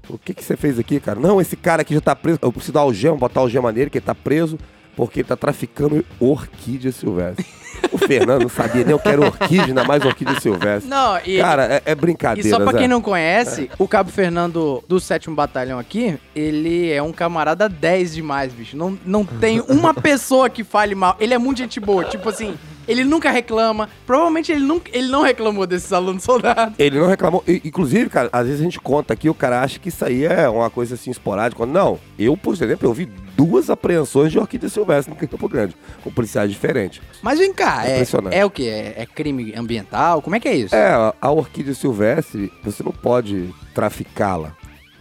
O 0.09 0.17
que, 0.17 0.33
que 0.33 0.45
você 0.45 0.57
fez 0.57 0.79
aqui, 0.79 1.01
cara? 1.01 1.19
Não, 1.19 1.41
esse 1.41 1.57
cara 1.57 1.83
aqui 1.83 1.93
já 1.93 2.01
tá 2.01 2.15
preso. 2.15 2.39
Eu 2.41 2.53
preciso 2.53 2.73
dar 2.73 2.81
algema, 2.81 3.17
botar 3.17 3.41
algema 3.41 3.73
nele, 3.73 3.91
que 3.91 3.99
ele 3.99 4.05
tá 4.07 4.15
preso, 4.15 4.57
porque 4.97 5.23
tá 5.23 5.37
traficando 5.37 6.05
orquídea 6.19 6.91
silvestre. 6.91 7.45
O 7.93 7.99
Fernando 7.99 8.43
não 8.43 8.49
sabia 8.49 8.83
nem 8.85 8.95
o 8.95 8.99
que 8.99 9.09
era 9.09 9.21
orquídea, 9.21 9.67
ainda 9.67 9.85
mais 9.85 10.03
orquídea 10.03 10.41
silvestre. 10.41 10.89
Não, 10.89 11.19
e, 11.25 11.39
Cara, 11.39 11.75
é, 11.75 11.83
é 11.85 11.93
e 11.93 11.95
brincadeira. 11.95 12.49
só 12.49 12.57
pra 12.57 12.73
Zé. 12.73 12.79
quem 12.79 12.89
não 12.89 13.03
conhece, 13.03 13.71
o 13.79 13.87
Cabo 13.87 14.11
Fernando 14.11 14.83
do 14.89 14.99
7 14.99 15.31
Batalhão 15.31 15.79
aqui, 15.79 16.19
ele 16.35 16.91
é 16.91 17.03
um 17.03 17.13
camarada 17.13 17.69
10 17.69 18.15
demais, 18.15 18.53
bicho. 18.53 18.77
Não, 18.77 18.99
não 19.05 19.25
tem 19.25 19.61
uma 19.69 19.93
pessoa 20.01 20.49
que 20.49 20.65
fale 20.65 20.95
mal. 20.95 21.17
Ele 21.21 21.35
é 21.35 21.39
muito 21.39 21.59
gente 21.59 21.79
boa. 21.79 22.05
Tipo 22.05 22.31
assim, 22.31 22.57
ele 22.89 23.05
nunca 23.05 23.31
reclama. 23.31 23.89
Provavelmente 24.07 24.51
ele, 24.51 24.65
nunca, 24.65 24.91
ele 24.97 25.09
não 25.09 25.23
reclamou 25.23 25.67
desses 25.67 25.93
alunos 25.93 26.23
soldados. 26.23 26.75
Ele 26.79 26.99
não 26.99 27.07
reclamou. 27.07 27.45
Inclusive, 27.47 28.09
cara, 28.09 28.31
às 28.33 28.47
vezes 28.47 28.61
a 28.61 28.65
gente 28.65 28.81
conta 28.81 29.13
aqui, 29.13 29.29
o 29.29 29.35
cara 29.35 29.61
acha 29.61 29.79
que 29.79 29.91
isso 29.91 30.05
aí 30.05 30.25
é 30.25 30.49
uma 30.49 30.71
coisa 30.71 30.95
assim 30.95 31.11
esporádica. 31.11 31.67
Não, 31.67 31.99
eu, 32.19 32.37
por 32.37 32.55
exemplo, 32.55 32.89
eu 32.89 32.95
vi 32.95 33.09
duas 33.37 33.69
apreensões 33.69 34.33
de 34.33 34.39
orquídea 34.39 34.69
silvestre 34.69 35.13
no 35.15 35.29
Campo 35.29 35.49
Grande, 35.49 35.77
com 36.03 36.11
policiais 36.11 36.51
diferentes. 36.51 37.01
Mas 37.23 37.39
vem 37.39 37.53
cá, 37.53 37.87
é, 37.87 37.95
Impressionante. 37.95 38.35
é 38.35 38.45
o 38.45 38.51
que? 38.51 38.69
É, 38.69 38.95
é 38.97 39.07
crime 39.07 39.53
ambiental? 39.55 40.23
Como 40.23 40.35
é 40.35 40.41
que 40.41 40.49
é 40.49 40.55
isso? 40.55 40.75
É, 40.75 41.13
a 41.21 41.31
orquídea 41.31 41.75
silvestre, 41.75 42.51
você 42.65 42.83
não 42.83 42.93
pode 42.93 43.55
traficá-la. 43.75 44.57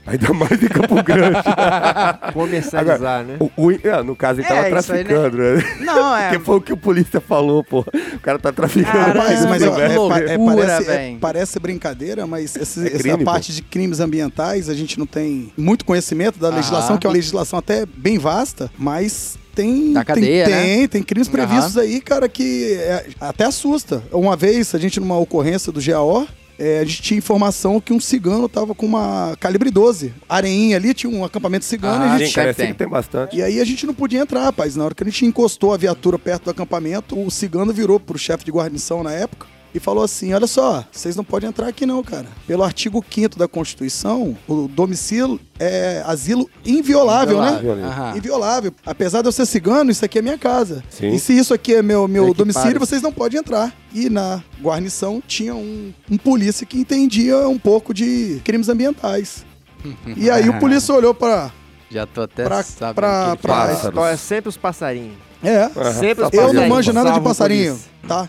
Ainda 0.07 0.33
mais 0.33 0.61
em 0.61 0.67
Campo 0.67 1.01
Grande. 1.03 1.37
Comercializar, 2.33 3.23
né? 3.23 3.37
O- 3.39 3.49
o- 3.57 3.71
é, 3.71 4.03
no 4.03 4.15
caso, 4.15 4.39
ele 4.39 4.45
É, 4.45 4.49
tava 4.49 4.61
aí, 4.61 4.71
né? 4.73 4.81
traficando, 4.81 5.37
né? 5.37 5.63
Não, 5.81 6.15
é. 6.15 6.29
Que 6.37 6.39
foi 6.39 6.57
o 6.57 6.61
que 6.61 6.73
o 6.73 6.77
polícia 6.77 7.19
falou, 7.19 7.63
pô. 7.63 7.79
O 8.13 8.19
cara 8.19 8.37
tá 8.39 8.51
traficando. 8.51 8.91
Caramba, 8.91 9.19
Rapaz, 9.21 9.45
mas 9.45 9.61
que 9.63 9.67
ó, 9.69 9.79
é, 9.79 9.87
loucura, 9.97 10.31
é, 10.31 10.37
parece, 10.37 10.91
é, 10.91 11.17
parece 11.19 11.59
brincadeira, 11.59 12.27
mas 12.27 12.55
esse- 12.55 12.83
É 12.83 12.87
essa 12.87 12.97
crime, 12.99 13.17
pô. 13.19 13.23
parte 13.25 13.53
de 13.53 13.61
crimes 13.61 13.99
ambientais, 13.99 14.69
a 14.69 14.73
gente 14.73 14.99
não 14.99 15.05
tem 15.05 15.51
muito 15.57 15.85
conhecimento 15.85 16.37
da 16.39 16.49
legislação, 16.49 16.95
Ah. 16.95 16.99
que 16.99 17.07
é 17.07 17.09
uma 17.09 17.15
legislação 17.15 17.57
até 17.59 17.85
bem 17.85 18.17
vasta, 18.17 18.69
mas 18.77 19.37
tem. 19.55 19.93
Da 19.93 20.03
cadeia, 20.03 20.45
tem, 20.45 20.53
né? 20.53 20.61
tem, 20.63 20.87
tem 20.87 21.03
crimes 21.03 21.27
previstos 21.27 21.77
aí, 21.77 22.01
cara, 22.01 22.27
que 22.27 22.73
é- 22.73 23.05
até 23.19 23.45
assusta. 23.45 24.03
Uma 24.11 24.35
vez, 24.35 24.75
a 24.75 24.77
gente 24.77 24.99
numa 24.99 25.17
ocorrência 25.17 25.71
do 25.71 25.81
GAO, 25.81 26.27
é, 26.57 26.79
a 26.79 26.83
gente 26.85 27.01
tinha 27.01 27.17
informação 27.17 27.79
que 27.81 27.91
um 27.93 27.99
cigano 27.99 28.47
tava 28.49 28.73
com 28.75 28.85
uma 28.85 29.35
calibre 29.39 29.69
12. 29.71 30.13
Areinha 30.27 30.77
ali, 30.77 30.93
tinha 30.93 31.11
um 31.11 31.23
acampamento 31.23 31.65
cigano 31.65 32.05
e 32.05 32.07
a 32.07 32.13
Ah, 32.13 32.17
gente 32.17 32.29
Sim, 32.29 32.35
cara, 32.35 32.53
que 32.53 32.73
tem 32.73 32.87
bastante. 32.87 33.35
e 33.35 33.41
aí 33.43 33.59
a 33.59 33.65
gente 33.65 33.85
não 33.85 33.93
podia 33.93 34.19
entrar, 34.21 34.43
rapaz. 34.43 34.75
Na 34.75 34.85
hora 34.85 34.95
que 34.95 35.03
a 35.03 35.05
gente 35.05 35.25
encostou 35.25 35.73
a 35.73 35.77
viatura 35.77 36.17
perto 36.19 36.45
do 36.45 36.51
acampamento, 36.51 37.19
o 37.19 37.29
cigano 37.29 37.73
virou 37.73 37.99
pro 37.99 38.17
chefe 38.17 38.45
de 38.45 38.51
guarnição 38.51 39.03
na 39.03 39.11
época 39.11 39.47
e 39.75 39.79
falou 39.79 40.03
assim: 40.03 40.33
Olha 40.33 40.47
só, 40.47 40.83
vocês 40.91 41.15
não 41.15 41.23
podem 41.23 41.49
entrar 41.49 41.67
aqui 41.67 41.85
não, 41.85 42.01
cara. 42.01 42.25
Pelo 42.47 42.63
artigo 42.63 43.03
5 43.07 43.37
da 43.37 43.47
Constituição, 43.47 44.35
o 44.47 44.67
domicílio 44.67 45.39
é 45.59 46.01
asilo 46.05 46.49
inviolável, 46.65 47.41
né? 47.41 47.57
Inviolável. 47.57 47.85
Aham. 47.85 48.17
Inviolável. 48.17 48.73
Apesar 48.85 49.21
de 49.21 49.27
eu 49.27 49.31
ser 49.31 49.45
cigano, 49.45 49.91
isso 49.91 50.03
aqui 50.05 50.19
é 50.19 50.21
minha 50.21 50.37
casa. 50.37 50.83
Sim. 50.89 51.09
E 51.09 51.19
se 51.19 51.37
isso 51.37 51.53
aqui 51.53 51.73
é 51.75 51.81
meu, 51.81 52.07
meu 52.07 52.25
Equipare. 52.29 52.37
domicílio, 52.53 52.79
vocês 52.79 53.01
não 53.01 53.11
podem 53.11 53.39
entrar. 53.39 53.73
E 53.93 54.09
na 54.09 54.41
guarnição 54.61 55.21
tinha 55.27 55.53
um, 55.53 55.93
um 56.09 56.17
polícia 56.17 56.65
que 56.65 56.77
entendia 56.79 57.47
um 57.47 57.59
pouco 57.59 57.93
de 57.93 58.41
crimes 58.43 58.69
ambientais. 58.69 59.45
e 60.15 60.29
aí 60.29 60.47
o 60.49 60.59
polícia 60.59 60.93
olhou 60.95 61.13
pra. 61.13 61.51
Já 61.91 62.05
tô 62.07 62.21
até 62.21 62.43
Pra- 62.43 62.63
sabendo 62.63 62.95
pra- 62.95 63.35
pra-. 63.35 63.53
Pássaros. 63.67 63.85
Então 63.91 64.05
é 64.05 64.17
sempre 64.17 64.49
os 64.49 64.57
passarinhos. 64.57 65.13
É. 65.43 65.69
Sempre 65.93 66.25
Eu 66.33 66.51
não 66.53 66.67
manjo 66.67 66.91
nada 66.91 67.11
de 67.11 67.21
passarinho, 67.21 67.79
tá? 68.07 68.27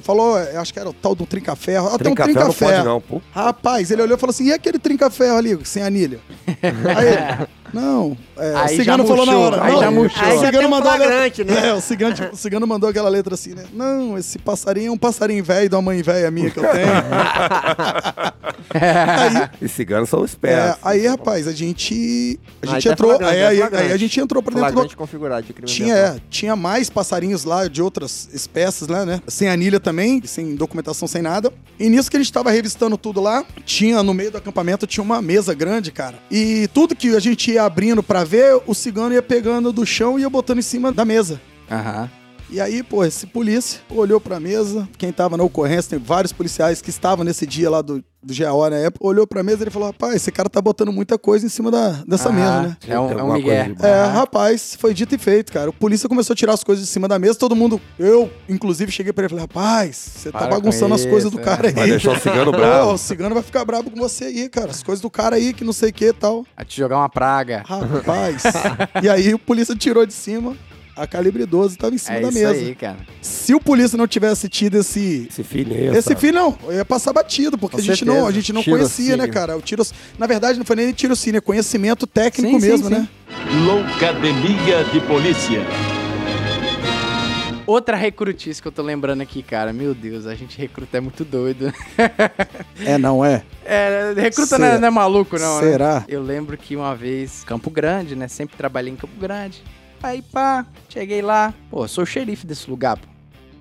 Falou, 0.00 0.36
acho 0.36 0.72
que 0.72 0.78
era 0.78 0.88
o 0.88 0.92
tal 0.92 1.14
do 1.14 1.26
trinca-ferro. 1.26 1.88
Ah, 1.92 1.98
tem 1.98 2.12
um 2.12 2.14
Trinca-ferro. 2.14 3.02
Rapaz, 3.32 3.90
ele 3.90 4.02
olhou 4.02 4.16
e 4.16 4.20
falou 4.20 4.30
assim, 4.30 4.46
e 4.46 4.52
aquele 4.52 4.78
trinca-ferro 4.78 5.36
ali, 5.36 5.58
sem 5.64 5.82
anilha? 5.82 6.18
Aí 6.62 7.46
não, 7.72 8.16
é, 8.36 8.54
Aí 8.54 8.74
o 8.74 8.78
cigano 8.78 9.02
já 9.02 9.08
falou 9.08 9.26
na 9.26 9.38
hora. 9.38 9.64
aí 9.64 9.72
não, 9.72 9.80
já 9.80 9.90
murchou. 9.90 10.22
O 10.22 10.26
Aí 10.26 10.38
já 10.38 10.46
cigano 10.46 10.68
mandou 10.68 10.92
letra, 10.92 11.44
né? 11.44 11.68
É, 11.68 11.74
o 11.74 11.80
cigano, 11.80 12.14
o 12.32 12.36
cigano 12.36 12.66
mandou 12.66 12.90
aquela 12.90 13.08
letra 13.08 13.34
assim, 13.34 13.54
né? 13.54 13.64
Não, 13.72 14.18
esse 14.18 14.38
passarinho 14.38 14.88
é 14.88 14.90
um 14.90 14.98
passarinho 14.98 15.42
velho 15.42 15.70
uma 15.72 15.82
mãe 15.82 16.02
velha 16.02 16.30
minha 16.30 16.50
que 16.50 16.58
eu 16.58 16.62
tenho. 16.62 16.72
aí, 18.74 19.48
E 19.60 19.68
ciganos 19.68 20.08
são 20.08 20.22
é, 20.22 20.24
espertos. 20.24 20.78
aí, 20.82 21.06
rapaz, 21.06 21.46
a 21.48 21.52
gente, 21.52 22.38
a 22.62 22.66
Aí 22.66 22.74
gente 22.74 22.84
tá 22.88 22.92
entrou, 22.92 23.10
flagrante, 23.10 23.34
aí, 23.36 23.60
é 23.60 23.64
aí, 23.64 23.76
aí 23.76 23.92
a 23.92 23.96
gente 23.96 24.20
entrou 24.20 24.42
pra 24.42 24.54
dentro 24.54 24.88
do, 24.88 24.96
configurado 24.96 25.46
de 25.46 25.52
crime 25.52 25.68
tinha, 25.68 25.94
é, 25.94 26.16
tinha 26.30 26.54
mais 26.56 26.90
passarinhos 26.90 27.44
lá 27.44 27.68
de 27.68 27.82
outras 27.82 28.28
espécies 28.32 28.88
lá, 28.88 29.04
né? 29.06 29.20
Sem 29.26 29.48
anilha 29.48 29.80
também, 29.80 30.22
sem 30.24 30.54
documentação, 30.54 31.08
sem 31.08 31.22
nada. 31.22 31.52
E 31.78 31.88
nisso 31.88 32.10
que 32.10 32.16
a 32.16 32.20
gente 32.20 32.32
tava 32.32 32.50
revistando 32.50 32.96
tudo 32.96 33.20
lá, 33.20 33.44
tinha 33.64 34.02
no 34.02 34.14
meio 34.14 34.30
do 34.30 34.38
acampamento 34.38 34.86
tinha 34.86 35.02
uma 35.02 35.20
mesa 35.22 35.54
grande, 35.54 35.90
cara. 35.90 36.16
E 36.30 36.68
tudo 36.72 36.94
que 36.94 37.14
a 37.14 37.20
gente 37.20 37.50
ia 37.50 37.61
abrindo 37.66 38.02
pra 38.02 38.24
ver, 38.24 38.60
o 38.66 38.74
cigano 38.74 39.14
ia 39.14 39.22
pegando 39.22 39.72
do 39.72 39.84
chão 39.86 40.18
e 40.18 40.22
ia 40.22 40.30
botando 40.30 40.58
em 40.58 40.62
cima 40.62 40.92
da 40.92 41.04
mesa. 41.04 41.40
Aham. 41.70 42.10
E 42.50 42.60
aí, 42.60 42.82
pô, 42.82 43.02
esse 43.02 43.26
polícia 43.26 43.80
olhou 43.88 44.20
pra 44.20 44.38
mesa, 44.38 44.86
quem 44.98 45.10
tava 45.10 45.38
na 45.38 45.42
ocorrência, 45.42 45.96
tem 45.96 45.98
vários 45.98 46.32
policiais 46.32 46.82
que 46.82 46.90
estavam 46.90 47.24
nesse 47.24 47.46
dia 47.46 47.70
lá 47.70 47.80
do, 47.80 48.04
do 48.22 48.34
GAO 48.34 48.70
na 48.70 48.76
época, 48.76 49.06
olhou 49.06 49.26
pra 49.26 49.42
mesa 49.42 49.58
e 49.60 49.62
ele 49.64 49.70
falou: 49.70 49.88
rapaz, 49.88 50.14
esse 50.14 50.30
cara 50.30 50.48
tá 50.48 50.60
botando 50.60 50.92
muita 50.92 51.18
coisa 51.18 51.44
em 51.44 51.48
cima 51.48 51.70
da, 51.70 52.02
dessa 52.06 52.28
Ah, 52.28 52.32
mesa, 52.32 52.62
né? 52.62 52.76
É 52.86 52.98
um, 52.98 53.10
é 53.18 53.22
um 53.22 53.32
migué. 53.32 53.74
É, 53.82 54.04
rapaz, 54.04 54.76
foi 54.78 54.94
dito 54.94 55.14
e 55.14 55.18
feito, 55.18 55.52
cara. 55.52 55.70
O 55.70 55.72
polícia 55.72 56.08
começou 56.08 56.34
a 56.34 56.36
tirar 56.36 56.52
as 56.52 56.62
coisas 56.62 56.84
de 56.84 56.90
cima 56.90 57.08
da 57.08 57.18
mesa, 57.18 57.38
todo 57.38 57.56
mundo. 57.56 57.80
Eu, 57.98 58.30
inclusive, 58.48 58.92
cheguei 58.92 59.12
pra 59.12 59.24
ele 59.24 59.34
e 59.34 59.36
falei: 59.36 59.42
rapaz, 59.42 59.96
você 59.96 60.30
tá 60.30 60.46
bagunçando 60.46 60.94
as 60.94 61.04
coisas 61.04 61.30
do 61.30 61.40
é. 61.40 61.42
cara 61.42 61.68
aí. 61.68 61.74
Vai 61.74 61.88
deixar 61.88 62.12
o 62.12 62.20
cigano 62.20 62.52
bravo. 62.52 62.92
o 62.92 62.98
cigano 62.98 63.34
vai 63.34 63.42
ficar 63.42 63.64
bravo 63.64 63.90
com 63.90 63.98
você 63.98 64.26
aí, 64.26 64.48
cara. 64.48 64.70
As 64.70 64.82
coisas 64.82 65.00
do 65.00 65.10
cara 65.10 65.36
aí, 65.36 65.52
que 65.52 65.64
não 65.64 65.72
sei 65.72 65.90
o 65.90 65.92
que 65.92 66.06
e 66.06 66.12
tal. 66.12 66.44
A 66.56 66.64
te 66.64 66.76
jogar 66.76 66.98
uma 66.98 67.08
praga. 67.08 67.62
Rapaz. 67.66 68.42
e 69.02 69.08
aí 69.08 69.34
o 69.34 69.38
polícia 69.38 69.74
tirou 69.74 70.06
de 70.06 70.12
cima. 70.12 70.56
A 70.94 71.06
calibre 71.06 71.46
12 71.46 71.78
tava 71.78 71.94
em 71.94 71.98
cima 71.98 72.18
É 72.18 72.20
da 72.20 72.28
isso 72.28 72.38
mesa. 72.38 72.50
aí, 72.52 72.74
cara. 72.74 72.98
Se 73.22 73.54
o 73.54 73.60
polícia 73.60 73.96
não 73.96 74.06
tivesse 74.06 74.46
tido 74.48 74.76
esse. 74.78 75.26
Esse 75.30 75.42
filho 75.42 75.74
Esse 75.96 76.14
fim 76.14 76.32
não, 76.32 76.56
ia 76.70 76.84
passar 76.84 77.12
batido, 77.14 77.56
porque 77.56 77.76
Com 77.76 77.82
a 77.82 77.84
gente, 77.84 77.98
certeza. 78.00 78.18
não, 78.18 78.26
a 78.26 78.30
gente 78.32 78.52
não 78.52 78.62
Tirocínio. 78.62 78.88
conhecia, 78.88 79.16
né, 79.16 79.26
cara? 79.26 79.56
O 79.56 79.62
tiro, 79.62 79.82
na 80.18 80.26
verdade, 80.26 80.58
não 80.58 80.66
foi 80.66 80.76
nem 80.76 80.92
tirocínio, 80.92 81.38
é 81.38 81.40
conhecimento 81.40 82.06
técnico 82.06 82.60
Sim, 82.60 82.66
mesmo, 82.66 82.88
sim. 82.88 82.94
né? 82.94 83.08
Loucademia 83.64 84.84
de 84.92 85.00
Polícia. 85.00 85.62
Outra 87.66 87.96
recrutice 87.96 88.60
que 88.60 88.68
eu 88.68 88.72
tô 88.72 88.82
lembrando 88.82 89.20
aqui, 89.22 89.42
cara. 89.42 89.72
Meu 89.72 89.94
Deus, 89.94 90.26
a 90.26 90.34
gente 90.34 90.58
recruta 90.58 90.98
é 90.98 91.00
muito 91.00 91.24
doido. 91.24 91.72
É, 92.84 92.98
não 92.98 93.24
é? 93.24 93.42
É, 93.64 94.12
recruta 94.16 94.58
não 94.58 94.66
é, 94.66 94.78
não 94.78 94.88
é 94.88 94.90
maluco, 94.90 95.38
não, 95.38 95.60
né? 95.60 95.70
Será? 95.70 96.04
Eu 96.08 96.20
lembro 96.20 96.56
que 96.58 96.74
uma 96.74 96.96
vez, 96.96 97.44
Campo 97.44 97.70
Grande, 97.70 98.16
né? 98.16 98.26
Sempre 98.26 98.56
trabalhei 98.56 98.92
em 98.92 98.96
Campo 98.96 99.14
Grande. 99.20 99.62
Aí, 100.02 100.20
pá, 100.22 100.66
cheguei 100.88 101.22
lá. 101.22 101.54
Pô, 101.70 101.86
sou 101.86 102.04
o 102.04 102.06
xerife 102.06 102.46
desse 102.46 102.68
lugar, 102.68 102.98
pô. 102.98 103.06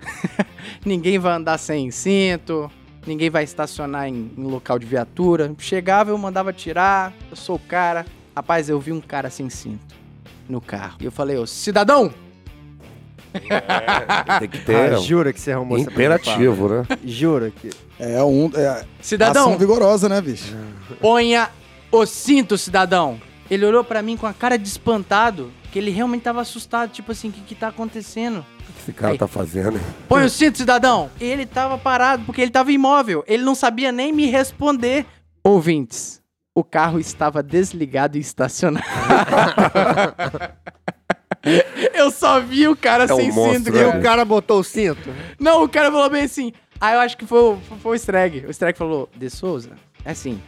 ninguém 0.85 1.19
vai 1.19 1.33
andar 1.33 1.57
sem 1.57 1.91
cinto, 1.91 2.69
ninguém 3.05 3.29
vai 3.29 3.43
estacionar 3.43 4.07
em, 4.07 4.31
em 4.35 4.43
local 4.43 4.79
de 4.79 4.85
viatura. 4.85 5.53
Chegava, 5.59 6.09
eu 6.09 6.17
mandava 6.17 6.51
tirar, 6.51 7.13
eu 7.29 7.35
sou 7.35 7.57
o 7.57 7.59
cara. 7.59 8.05
Rapaz, 8.35 8.69
eu 8.69 8.79
vi 8.79 8.91
um 8.91 9.01
cara 9.01 9.29
sem 9.29 9.49
cinto 9.49 9.95
no 10.49 10.59
carro. 10.59 10.97
E 10.99 11.05
eu 11.05 11.11
falei, 11.11 11.37
ô, 11.37 11.45
cidadão! 11.45 12.13
Tem 14.39 14.49
que 14.49 14.59
ter 14.59 14.93
Ah, 14.93 14.97
jura 14.97 15.31
que 15.31 15.39
você 15.39 15.51
arrumou 15.53 15.77
imperativo, 15.77 16.67
né? 16.67 16.85
Jura 17.05 17.49
que... 17.51 17.69
É 17.97 18.21
um. 18.23 18.51
É, 18.55 18.83
Cidadão, 18.99 19.43
ação 19.43 19.57
vigorosa, 19.59 20.09
né, 20.09 20.19
bicho? 20.19 20.55
ponha 20.99 21.49
o 21.91 22.05
cinto, 22.05 22.57
cidadão. 22.57 23.21
Ele 23.51 23.65
olhou 23.65 23.83
pra 23.83 24.01
mim 24.01 24.15
com 24.15 24.25
a 24.25 24.33
cara 24.33 24.57
de 24.57 24.65
espantado, 24.67 25.51
que 25.73 25.77
ele 25.77 25.91
realmente 25.91 26.21
tava 26.23 26.39
assustado, 26.41 26.89
tipo 26.91 27.11
assim, 27.11 27.27
o 27.29 27.31
que 27.33 27.41
que 27.41 27.53
tá 27.53 27.67
acontecendo? 27.67 28.39
O 28.61 28.73
que 28.73 28.79
esse 28.79 28.93
cara 28.93 29.11
Aí. 29.11 29.17
tá 29.17 29.27
fazendo? 29.27 29.77
Põe 30.07 30.23
o 30.23 30.29
cinto, 30.29 30.57
cidadão. 30.57 31.09
Ele 31.19 31.45
tava 31.45 31.77
parado 31.77 32.23
porque 32.25 32.41
ele 32.41 32.49
tava 32.51 32.71
imóvel. 32.71 33.23
Ele 33.27 33.43
não 33.43 33.53
sabia 33.53 33.91
nem 33.91 34.13
me 34.13 34.25
responder. 34.27 35.05
Ouvintes, 35.43 36.21
o 36.55 36.63
carro 36.63 36.97
estava 36.97 37.43
desligado 37.43 38.17
e 38.17 38.21
estacionado. 38.21 38.85
Eu 41.93 42.11
só 42.11 42.39
vi 42.39 42.67
o 42.67 42.75
cara 42.75 43.05
É 43.05 43.13
um 43.13 43.17
sem 43.17 43.31
monstro, 43.31 43.63
cinto. 43.65 43.71
né? 43.73 43.81
E 43.81 43.99
o 43.99 44.01
cara 44.01 44.23
botou 44.23 44.59
o 44.59 44.63
cinto? 44.63 45.09
Não, 45.39 45.63
o 45.63 45.69
cara 45.69 45.91
falou 45.91 46.09
bem 46.09 46.23
assim. 46.23 46.53
Aí 46.79 46.93
eu 46.95 46.99
acho 46.99 47.17
que 47.17 47.25
foi, 47.25 47.39
o- 47.39 47.57
foi 47.81 47.91
o 47.91 47.95
Strag. 47.95 48.45
O 48.47 48.51
Strag 48.51 48.77
falou, 48.77 49.09
De 49.15 49.29
Souza, 49.29 49.71
assim, 50.05 50.41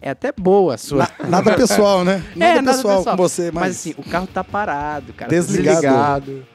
é 0.00 0.10
até 0.10 0.32
boa 0.32 0.74
a 0.74 0.78
sua... 0.78 0.98
Na- 1.20 1.28
nada 1.28 1.54
pessoal, 1.54 2.04
né? 2.04 2.22
Nada, 2.34 2.52
É, 2.58 2.60
nada 2.62 2.76
pessoal, 2.76 2.96
pessoal. 2.98 3.16
com 3.16 3.22
você, 3.22 3.50
mas. 3.52 3.62
Mas 3.68 3.76
assim, 3.76 3.94
o 3.96 4.02
carro 4.02 4.26
tá 4.26 4.42
parado, 4.42 5.12
cara. 5.12 5.30
tá 5.30 5.36
Desligado. 5.36 5.76
Desligado. 5.80 6.46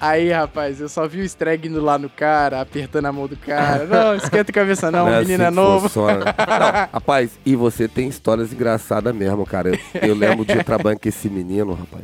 Aí, 0.00 0.32
rapaz, 0.32 0.80
eu 0.80 0.88
só 0.88 1.06
vi 1.06 1.20
o 1.20 1.24
Strag 1.24 1.68
indo 1.68 1.80
lá 1.80 1.96
no 1.96 2.10
cara, 2.10 2.60
apertando 2.60 3.06
a 3.06 3.12
mão 3.12 3.28
do 3.28 3.36
cara. 3.36 3.84
Não, 3.86 4.16
esquenta 4.18 4.50
a 4.50 4.54
cabeça 4.54 4.90
não, 4.90 5.04
o 5.04 5.08
é 5.08 5.20
menino 5.20 5.44
é 5.44 5.46
assim 5.46 5.54
novo. 5.54 5.88
funciona. 5.88 6.24
Não, 6.36 6.88
rapaz, 6.92 7.38
e 7.46 7.54
você 7.54 7.86
tem 7.86 8.08
histórias 8.08 8.52
engraçadas 8.52 9.14
mesmo, 9.14 9.46
cara. 9.46 9.68
Eu, 9.70 10.08
eu 10.08 10.14
lembro 10.16 10.44
de 10.44 10.60
trabalhar 10.64 10.98
com 10.98 11.08
esse 11.08 11.28
menino, 11.28 11.72
rapaz. 11.72 12.02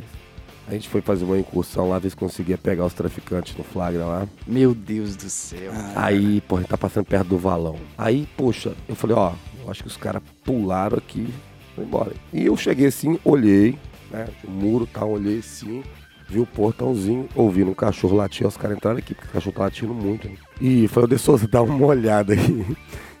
A 0.65 0.71
gente 0.71 0.87
foi 0.87 1.01
fazer 1.01 1.25
uma 1.25 1.37
incursão 1.37 1.89
lá, 1.89 1.99
ver 1.99 2.11
se 2.11 2.15
conseguia 2.15 2.57
pegar 2.57 2.85
os 2.85 2.93
traficantes 2.93 3.53
no 3.57 3.65
flagra 3.65 4.05
lá. 4.05 4.27
Meu 4.47 4.73
Deus 4.73 5.17
do 5.17 5.29
céu. 5.29 5.73
Aí, 5.93 6.39
pô, 6.47 6.55
a 6.55 6.59
gente 6.59 6.69
tá 6.69 6.77
passando 6.77 7.03
perto 7.05 7.27
do 7.27 7.37
valão. 7.37 7.75
Aí, 7.97 8.25
poxa, 8.37 8.71
eu 8.87 8.95
falei, 8.95 9.15
ó, 9.17 9.31
eu 9.63 9.71
acho 9.71 9.83
que 9.83 9.87
os 9.87 9.97
caras 9.97 10.21
pularam 10.43 10.97
aqui, 10.97 11.27
foi 11.75 11.83
embora. 11.83 12.11
E 12.33 12.45
eu 12.45 12.55
cheguei 12.57 12.87
assim, 12.87 13.19
olhei, 13.23 13.77
né, 14.11 14.27
o 14.43 14.51
muro 14.51 14.85
tá, 14.87 15.05
olhei 15.05 15.39
assim, 15.39 15.83
vi 16.27 16.39
o 16.39 16.45
portãozinho, 16.45 17.27
ouvindo 17.35 17.71
um 17.71 17.73
cachorro 17.73 18.15
latir, 18.15 18.45
os 18.45 18.57
caras 18.57 18.77
entraram 18.77 18.97
aqui, 18.97 19.13
porque 19.13 19.29
o 19.29 19.33
cachorro 19.33 19.55
tá 19.55 19.63
latindo 19.63 19.93
muito. 19.93 20.27
Né? 20.27 20.35
E 20.61 20.87
foi 20.87 21.03
o 21.03 21.07
De 21.07 21.17
Souza 21.17 21.47
dar 21.51 21.61
uma 21.61 21.85
olhada 21.85 22.33
aí. 22.33 22.65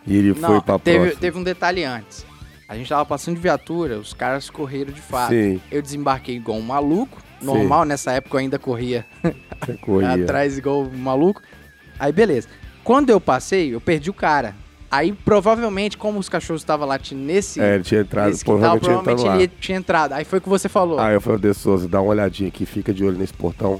E 0.07 0.15
ele 0.15 0.33
foi 0.33 0.41
Não, 0.55 0.61
pra 0.61 0.79
teve, 0.79 0.97
próxima. 0.99 1.21
teve 1.21 1.37
um 1.37 1.43
detalhe 1.43 1.83
antes. 1.83 2.25
A 2.67 2.75
gente 2.75 2.87
tava 2.87 3.03
passando 3.05 3.35
de 3.35 3.41
viatura, 3.41 3.97
os 3.97 4.13
caras 4.13 4.49
correram 4.49 4.91
de 4.93 5.01
fato. 5.01 5.31
Sim, 5.31 5.59
Eu 5.71 5.81
desembarquei 5.81 6.35
igual 6.35 6.57
um 6.57 6.61
maluco. 6.61 7.17
Normal, 7.41 7.85
nessa 7.85 8.11
época 8.11 8.35
eu 8.35 8.39
ainda 8.41 8.59
corria 8.59 9.05
corria. 9.81 10.13
atrás 10.23 10.57
igual 10.57 10.83
um 10.83 10.97
maluco. 10.97 11.41
Aí 11.97 12.11
beleza. 12.11 12.47
Quando 12.83 13.09
eu 13.09 13.19
passei, 13.19 13.73
eu 13.73 13.81
perdi 13.81 14.09
o 14.09 14.13
cara. 14.13 14.53
Aí 14.91 15.11
provavelmente, 15.13 15.97
como 15.97 16.17
os 16.19 16.27
cachorros 16.27 16.61
estavam 16.61 16.87
latindo 16.87 17.21
nesse, 17.21 17.61
É, 17.61 17.75
ele 17.75 17.83
tinha 17.83 18.01
entrado, 18.01 18.29
nesse 18.29 18.43
quintal, 18.43 18.57
provavelmente 18.79 18.81
tinha 18.81 18.95
entrado 18.95 19.03
provavelmente 19.15 19.37
lá. 19.37 19.43
ele 19.43 19.51
tinha 19.61 19.77
entrado. 19.77 20.13
Aí 20.13 20.25
foi 20.25 20.39
o 20.39 20.41
que 20.41 20.49
você 20.49 20.67
falou. 20.67 20.99
Aí 20.99 21.13
eu 21.13 21.21
falei, 21.21 21.39
De 21.39 21.53
Souza, 21.53 21.87
dá 21.87 22.01
uma 22.01 22.09
olhadinha 22.11 22.49
aqui, 22.49 22.65
fica 22.65 22.91
de 22.93 23.03
olho 23.05 23.17
nesse 23.17 23.33
portão, 23.33 23.79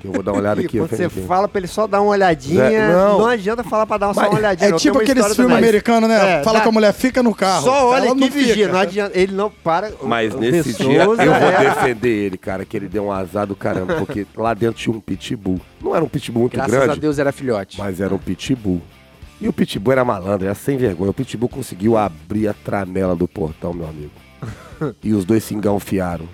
que 0.00 0.06
eu 0.08 0.12
vou 0.12 0.22
dar 0.22 0.32
uma 0.32 0.40
olhada 0.40 0.60
E 0.62 0.64
aqui. 0.64 0.78
quando 0.78 0.88
você 0.88 1.10
fala 1.10 1.46
pra 1.46 1.58
ele 1.60 1.66
só 1.66 1.86
dar 1.86 2.00
uma 2.00 2.10
olhadinha, 2.10 2.62
É, 2.62 2.88
não. 2.90 3.18
não. 3.18 3.26
adianta 3.26 3.62
falar 3.62 3.86
pra 3.86 3.98
dar 3.98 4.14
só 4.14 4.20
uma 4.30 4.34
olhadinha. 4.38 4.68
É 4.68 4.70
não. 4.70 4.78
tipo 4.78 4.98
aqueles 4.98 5.36
filmes 5.36 5.54
americanos, 5.58 6.08
né? 6.08 6.40
É, 6.40 6.42
Fala 6.42 6.58
dá- 6.60 6.62
com 6.64 6.70
a 6.70 6.72
mulher, 6.72 6.92
fica 6.94 7.22
no 7.22 7.34
carro. 7.34 7.64
Só 7.64 7.88
olha 7.90 8.10
aqui 8.12 8.20
não 8.20 8.26
e 8.26 8.30
vigia, 8.30 8.68
não 8.68 8.78
adianta. 8.78 9.18
Ele 9.18 9.34
não 9.34 9.50
para. 9.50 9.92
Mas 10.02 10.34
o 10.34 10.38
nesse 10.38 10.72
De 10.72 10.84
dia 10.86 11.04
Souza 11.04 11.22
eu 11.22 11.34
vou 11.34 11.48
é- 11.50 11.64
defender 11.64 12.08
ele, 12.08 12.38
cara, 12.38 12.64
que 12.64 12.74
ele 12.74 12.88
deu 12.88 13.04
um 13.04 13.12
azar 13.12 13.46
do 13.46 13.54
caramba, 13.54 13.96
porque 13.96 14.26
lá 14.34 14.54
dentro 14.54 14.76
tinha 14.80 14.96
um 14.96 15.00
pitbull. 15.00 15.60
Não 15.82 15.94
era 15.94 16.02
um 16.02 16.08
pitbull 16.08 16.42
muito 16.44 16.54
Graças 16.54 16.72
grande, 16.74 16.92
a 16.92 16.94
Deus 16.94 17.18
era 17.18 17.30
filhote. 17.30 17.78
mas 17.78 18.00
era 18.00 18.14
um 18.14 18.18
pitbull. 18.18 18.80
E 19.40 19.48
o 19.48 19.52
pitbull 19.52 19.92
era 19.92 20.04
malandro, 20.04 20.46
era 20.46 20.54
sem 20.54 20.76
vergonha. 20.76 21.10
O 21.10 21.14
pitbull 21.14 21.48
conseguiu 21.48 21.96
abrir 21.96 22.48
a 22.48 22.54
tramela 22.54 23.14
do 23.14 23.28
portão, 23.28 23.72
meu 23.72 23.88
amigo. 23.88 24.12
E 25.02 25.14
os 25.14 25.24
dois 25.24 25.42
se 25.42 25.54
engalfiaram. 25.54 26.28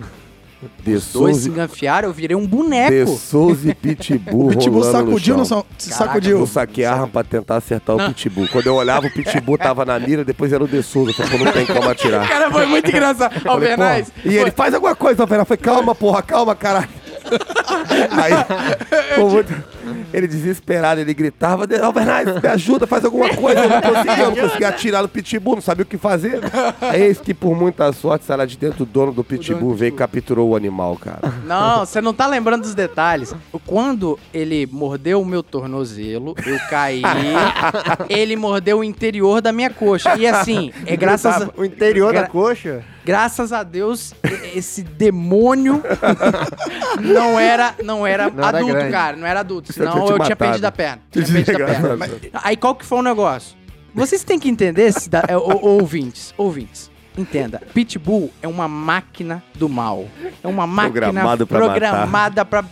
De 0.81 0.91
Dois 0.91 1.03
Souza, 1.03 1.41
se 1.41 1.49
enganfiaram, 1.49 2.07
eu 2.09 2.13
virei 2.13 2.35
um 2.37 2.41
De 2.41 2.47
boneco. 2.47 3.17
Souza 3.17 3.69
e 3.69 3.73
Pitbull 3.73 4.47
O 4.47 4.49
Pitbull 4.49 4.83
no 4.85 4.91
sacudiu, 4.91 5.37
não 5.37 5.45
chão. 5.45 5.65
Caraca, 5.77 5.95
sacudiu. 6.05 6.39
Eu 6.39 6.47
saquei 6.47 6.85
a 6.85 6.93
arma 6.93 7.07
pra 7.07 7.23
tentar 7.23 7.57
acertar 7.57 7.95
o 7.95 8.07
Pitbull. 8.13 8.47
Quando 8.49 8.67
eu 8.67 8.75
olhava, 8.75 9.07
o 9.07 9.11
Pitbull 9.11 9.57
tava 9.57 9.83
na 9.85 9.99
mira, 9.99 10.23
depois 10.23 10.53
era 10.53 10.63
o 10.63 10.67
De 10.67 10.81
Souza. 10.81 11.11
Eu 11.11 11.15
falei, 11.27 11.43
não 11.45 11.51
tem 11.51 11.65
como 11.65 11.89
atirar. 11.89 12.27
Cara, 12.29 12.51
foi 12.51 12.65
muito 12.65 12.89
engraçado. 12.89 13.47
Alvernais. 13.47 14.11
E 14.23 14.35
ele, 14.35 14.51
faz 14.51 14.73
alguma 14.73 14.95
coisa, 14.95 15.23
Alvernais. 15.23 15.49
Eu 15.49 15.57
falei, 15.57 15.75
calma, 15.75 15.95
porra, 15.95 16.21
calma, 16.21 16.55
caralho. 16.55 16.89
Aí, 18.11 19.15
pô, 19.15 19.29
muito- 19.29 19.53
ele 20.13 20.27
desesperado, 20.27 21.01
ele 21.01 21.13
gritava, 21.13 21.67
Alvernais, 21.81 22.41
me 22.41 22.49
ajuda, 22.49 22.85
faz 22.85 23.03
alguma 23.03 23.29
coisa. 23.35 23.61
Eu 23.61 23.69
não 23.69 23.81
conseguia, 23.81 24.23
eu 24.23 24.29
não 24.29 24.35
conseguia 24.35 24.67
atirar 24.69 25.01
no 25.01 25.09
Pitbull, 25.09 25.55
não 25.55 25.61
sabia 25.61 25.83
o 25.83 25.85
que 25.85 25.97
fazer. 25.97 26.39
Eis 26.93 27.19
que, 27.19 27.33
por 27.33 27.55
muita 27.55 27.91
sorte, 27.91 28.25
sai 28.25 28.37
lá 28.37 28.45
de 28.45 28.57
dentro, 28.57 28.83
o 28.83 28.85
dono 28.85 29.11
do 29.11 29.23
Pitbull 29.23 29.73
veio 29.73 29.89
e 29.89 29.95
capturou 29.95 30.49
o 30.49 30.55
animal, 30.55 30.95
cara. 30.97 31.33
Não, 31.45 31.85
você 31.85 31.99
não 31.99 32.13
tá 32.13 32.27
lembrando 32.27 32.61
dos 32.61 32.75
detalhes. 32.75 33.33
Quando 33.65 34.19
ele 34.33 34.67
mordeu 34.71 35.21
o 35.21 35.25
meu 35.25 35.41
tornozelo, 35.41 36.35
eu 36.45 36.59
caí. 36.69 37.01
ele 38.07 38.35
mordeu 38.35 38.79
o 38.79 38.83
interior 38.83 39.41
da 39.41 39.51
minha 39.51 39.69
coxa. 39.69 40.15
E 40.15 40.27
assim, 40.27 40.71
é 40.85 40.95
graças 40.95 41.41
a, 41.41 41.49
O 41.57 41.65
interior 41.65 42.13
da 42.13 42.27
coxa. 42.27 42.83
graças 43.03 43.51
a 43.51 43.63
Deus 43.63 44.13
esse 44.53 44.83
demônio 44.83 45.81
não 47.01 47.39
era 47.39 47.75
não 47.83 48.05
era 48.05 48.29
Não 48.29 48.43
era 48.47 48.57
adulto, 48.57 48.73
grande. 48.73 48.91
cara, 48.91 49.17
não 49.17 49.27
era 49.27 49.39
adulto, 49.39 49.73
tinha 49.73 49.85
senão 49.89 50.05
te 50.05 50.11
eu 50.11 50.17
tinha 50.17 50.17
matado. 50.29 50.37
perdido 50.37 50.65
a 50.65 50.71
perna. 50.71 51.01
Tinha 51.11 51.25
Tinha 51.25 51.43
perdido 51.45 51.63
a 51.63 51.65
perna. 51.67 52.07
desligado. 52.07 52.43
Aí 52.45 52.57
qual 52.57 52.75
que 52.75 52.85
foi 52.85 52.99
o 52.99 53.01
negócio? 53.03 53.55
Vocês 53.93 54.23
têm 54.23 54.39
que 54.39 54.49
entender, 54.49 54.91
cida- 54.91 55.23
é, 55.27 55.37
ou- 55.37 55.63
ouvintes, 55.65 56.33
ouvintes. 56.37 56.91
Entenda, 57.15 57.61
Pitbull 57.75 58.31
é 58.41 58.47
uma 58.47 58.67
máquina 58.67 59.43
do 59.53 59.69
mal. 59.69 60.05
É 60.43 60.47
uma 60.47 60.65
máquina 60.65 60.91
Programado 60.93 61.45
pra 61.45 61.59
programada 61.59 62.43
pra. 62.43 62.63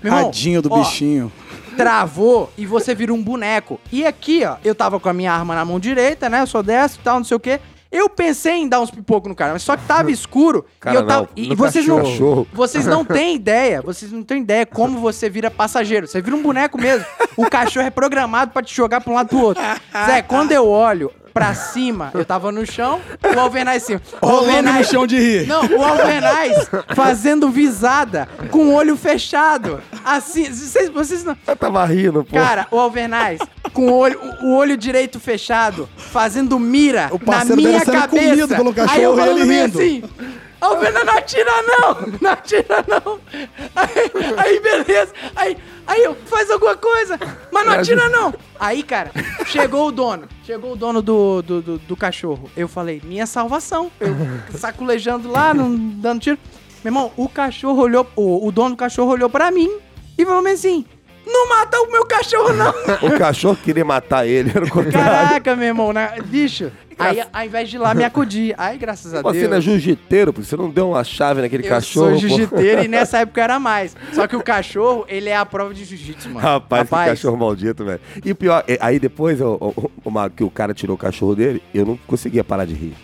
Meu 0.00 0.12
irmão, 0.12 0.24
Tadinho 0.26 0.62
do 0.62 0.72
ó, 0.72 0.78
bichinho. 0.78 1.32
travou 1.76 2.52
e 2.56 2.64
você 2.64 2.94
vira 2.94 3.12
um 3.12 3.20
boneco. 3.20 3.80
E 3.90 4.06
aqui, 4.06 4.44
ó, 4.44 4.54
eu 4.64 4.72
tava 4.72 5.00
com 5.00 5.08
a 5.08 5.12
minha 5.12 5.32
arma 5.32 5.52
na 5.56 5.64
mão 5.64 5.80
direita, 5.80 6.28
né? 6.28 6.42
Eu 6.42 6.46
sou 6.46 6.62
destro 6.62 7.00
e 7.00 7.04
tal, 7.04 7.16
não 7.16 7.24
sei 7.24 7.36
o 7.36 7.40
quê. 7.40 7.58
Eu 7.90 8.08
pensei 8.08 8.54
em 8.54 8.68
dar 8.68 8.80
uns 8.80 8.90
pipocos 8.90 9.28
no 9.28 9.34
cara, 9.34 9.52
mas 9.54 9.62
só 9.62 9.76
que 9.76 9.84
tava 9.86 10.10
escuro. 10.12 10.64
Cara, 10.78 10.96
e 10.96 10.98
eu 11.00 11.06
tava. 11.06 11.22
não, 11.22 11.28
e 11.34 11.54
vocês 11.54 11.86
cachorro. 11.86 12.36
não. 12.36 12.46
Vocês 12.52 12.86
não 12.86 13.04
têm 13.04 13.34
ideia. 13.34 13.80
Vocês 13.80 14.12
não 14.12 14.22
têm 14.22 14.42
ideia 14.42 14.66
como 14.66 14.98
você 15.00 15.30
vira 15.30 15.50
passageiro. 15.50 16.06
Você 16.06 16.20
vira 16.20 16.36
um 16.36 16.42
boneco 16.42 16.78
mesmo. 16.78 17.06
O 17.36 17.48
cachorro 17.48 17.86
é 17.86 17.90
programado 17.90 18.52
pra 18.52 18.62
te 18.62 18.74
jogar 18.74 19.00
pra 19.00 19.10
um 19.12 19.14
lado 19.16 19.28
pro 19.28 19.38
outro. 19.38 19.62
Zé, 20.06 20.20
quando 20.22 20.52
eu 20.52 20.68
olho 20.68 21.10
pra 21.38 21.54
cima, 21.54 22.10
eu 22.14 22.24
tava 22.24 22.50
no 22.52 22.66
chão, 22.66 23.00
o 23.34 23.38
Alvernais 23.38 23.82
em 23.82 23.86
cima. 23.86 24.02
O 24.20 24.26
Rolando 24.26 24.72
no 24.72 24.84
chão 24.84 25.06
de 25.06 25.18
rir. 25.18 25.46
não, 25.46 25.64
o 25.66 25.82
Alvernais 25.84 26.68
fazendo 26.94 27.48
visada 27.50 28.28
com 28.50 28.66
o 28.68 28.74
olho 28.74 28.96
fechado. 28.96 29.80
Assim, 30.04 30.44
vocês, 30.52 30.88
vocês 30.90 31.24
não. 31.24 31.36
Eu 31.46 31.56
tava 31.56 31.84
rindo, 31.84 32.24
pô. 32.24 32.36
Cara, 32.36 32.66
o 32.70 32.78
Alvernais, 32.78 33.40
com 33.72 33.88
o 33.88 33.92
olho, 33.94 34.18
o 34.42 34.54
olho 34.54 34.76
direito 34.76 35.20
fechado, 35.20 35.88
fazendo 35.96 36.58
mira 36.58 37.08
O 37.12 37.18
na 37.30 37.44
minha 37.56 37.84
cabeça. 37.84 38.08
comido 38.08 38.48
pelo 38.48 38.72
cachorro 38.74 38.96
Aí 38.98 39.02
eu 39.02 39.16
falando 39.16 39.38
ele 39.38 39.62
rindo. 39.62 39.78
assim, 39.78 40.02
Alvernais, 40.60 41.06
não 41.06 41.14
atira 41.14 41.62
não, 41.62 42.18
não 42.20 42.30
atira 42.30 42.84
não. 42.88 43.20
Aí, 43.76 44.12
aí, 44.36 44.60
beleza, 44.60 45.12
aí, 45.36 45.56
aí 45.86 46.02
eu, 46.02 46.16
faz 46.26 46.50
alguma 46.50 46.76
coisa, 46.76 47.18
mas 47.52 47.66
não 47.66 47.72
atira 47.74 48.08
não. 48.08 48.34
Aí, 48.58 48.82
cara, 48.82 49.12
chegou 49.46 49.88
o 49.88 49.92
dono, 49.92 50.28
chegou 50.44 50.72
o 50.72 50.76
dono 50.76 51.00
do, 51.00 51.42
do, 51.42 51.62
do, 51.62 51.78
do 51.78 51.96
cachorro. 51.96 52.50
Eu 52.56 52.66
falei, 52.66 53.00
minha 53.04 53.26
salvação. 53.26 53.90
Eu 54.00 54.14
saculejando 54.56 55.30
lá, 55.30 55.54
não 55.54 55.74
dando 55.76 56.20
tiro. 56.20 56.38
Meu 56.84 56.90
irmão, 56.90 57.12
o 57.16 57.28
cachorro 57.28 57.82
olhou, 57.82 58.06
o, 58.16 58.46
o 58.46 58.52
dono 58.52 58.70
do 58.70 58.76
cachorro 58.76 59.12
olhou 59.12 59.30
pra 59.30 59.50
mim 59.50 59.78
e 60.16 60.24
falou 60.24 60.44
assim, 60.46 60.84
não 61.26 61.48
mata 61.48 61.78
o 61.80 61.90
meu 61.90 62.04
cachorro 62.04 62.52
não. 62.52 62.72
O 63.02 63.18
cachorro 63.18 63.56
queria 63.62 63.84
matar 63.84 64.26
ele, 64.26 64.50
era 64.54 64.64
o 64.64 64.70
contrário. 64.70 65.28
Caraca, 65.28 65.54
meu 65.54 65.68
irmão, 65.68 65.92
né? 65.92 66.14
bicho. 66.24 66.72
Aí, 66.98 67.22
ao 67.32 67.44
invés 67.44 67.68
de 67.70 67.76
ir 67.76 67.78
lá 67.78 67.94
me 67.94 68.04
acudir, 68.04 68.54
aí 68.58 68.76
graças 68.76 69.14
a 69.14 69.22
Você 69.22 69.38
Deus. 69.40 69.50
não 69.50 69.56
é 69.58 69.60
jiu-jiteiro, 69.60 70.32
porque 70.32 70.48
você 70.48 70.56
não 70.56 70.68
deu 70.70 70.90
uma 70.90 71.04
chave 71.04 71.40
naquele 71.40 71.64
eu 71.64 71.68
cachorro. 71.68 72.06
sou 72.10 72.12
pô. 72.14 72.18
jiu-jiteiro 72.36 72.82
e 72.84 72.88
nessa 72.88 73.18
época 73.18 73.40
era 73.42 73.58
mais. 73.58 73.96
Só 74.12 74.26
que 74.26 74.34
o 74.36 74.42
cachorro, 74.42 75.04
ele 75.08 75.28
é 75.28 75.36
a 75.36 75.46
prova 75.46 75.72
de 75.72 75.84
jiu-jitsu, 75.84 76.28
mano. 76.30 76.40
Rapaz, 76.40 76.88
que 76.88 76.94
cachorro 76.94 77.36
maldito, 77.36 77.84
velho. 77.84 78.00
E 78.24 78.32
o 78.32 78.34
pior, 78.36 78.64
é, 78.66 78.76
aí 78.80 78.98
depois 78.98 79.40
o, 79.40 79.54
o- 79.60 79.80
o- 79.84 79.90
uma- 80.04 80.28
que 80.28 80.42
o 80.42 80.50
cara 80.50 80.74
tirou 80.74 80.94
o 80.96 80.98
cachorro 80.98 81.34
dele, 81.34 81.62
eu 81.72 81.86
não 81.86 81.96
conseguia 82.06 82.42
parar 82.42 82.64
de 82.64 82.74
rir. 82.74 82.94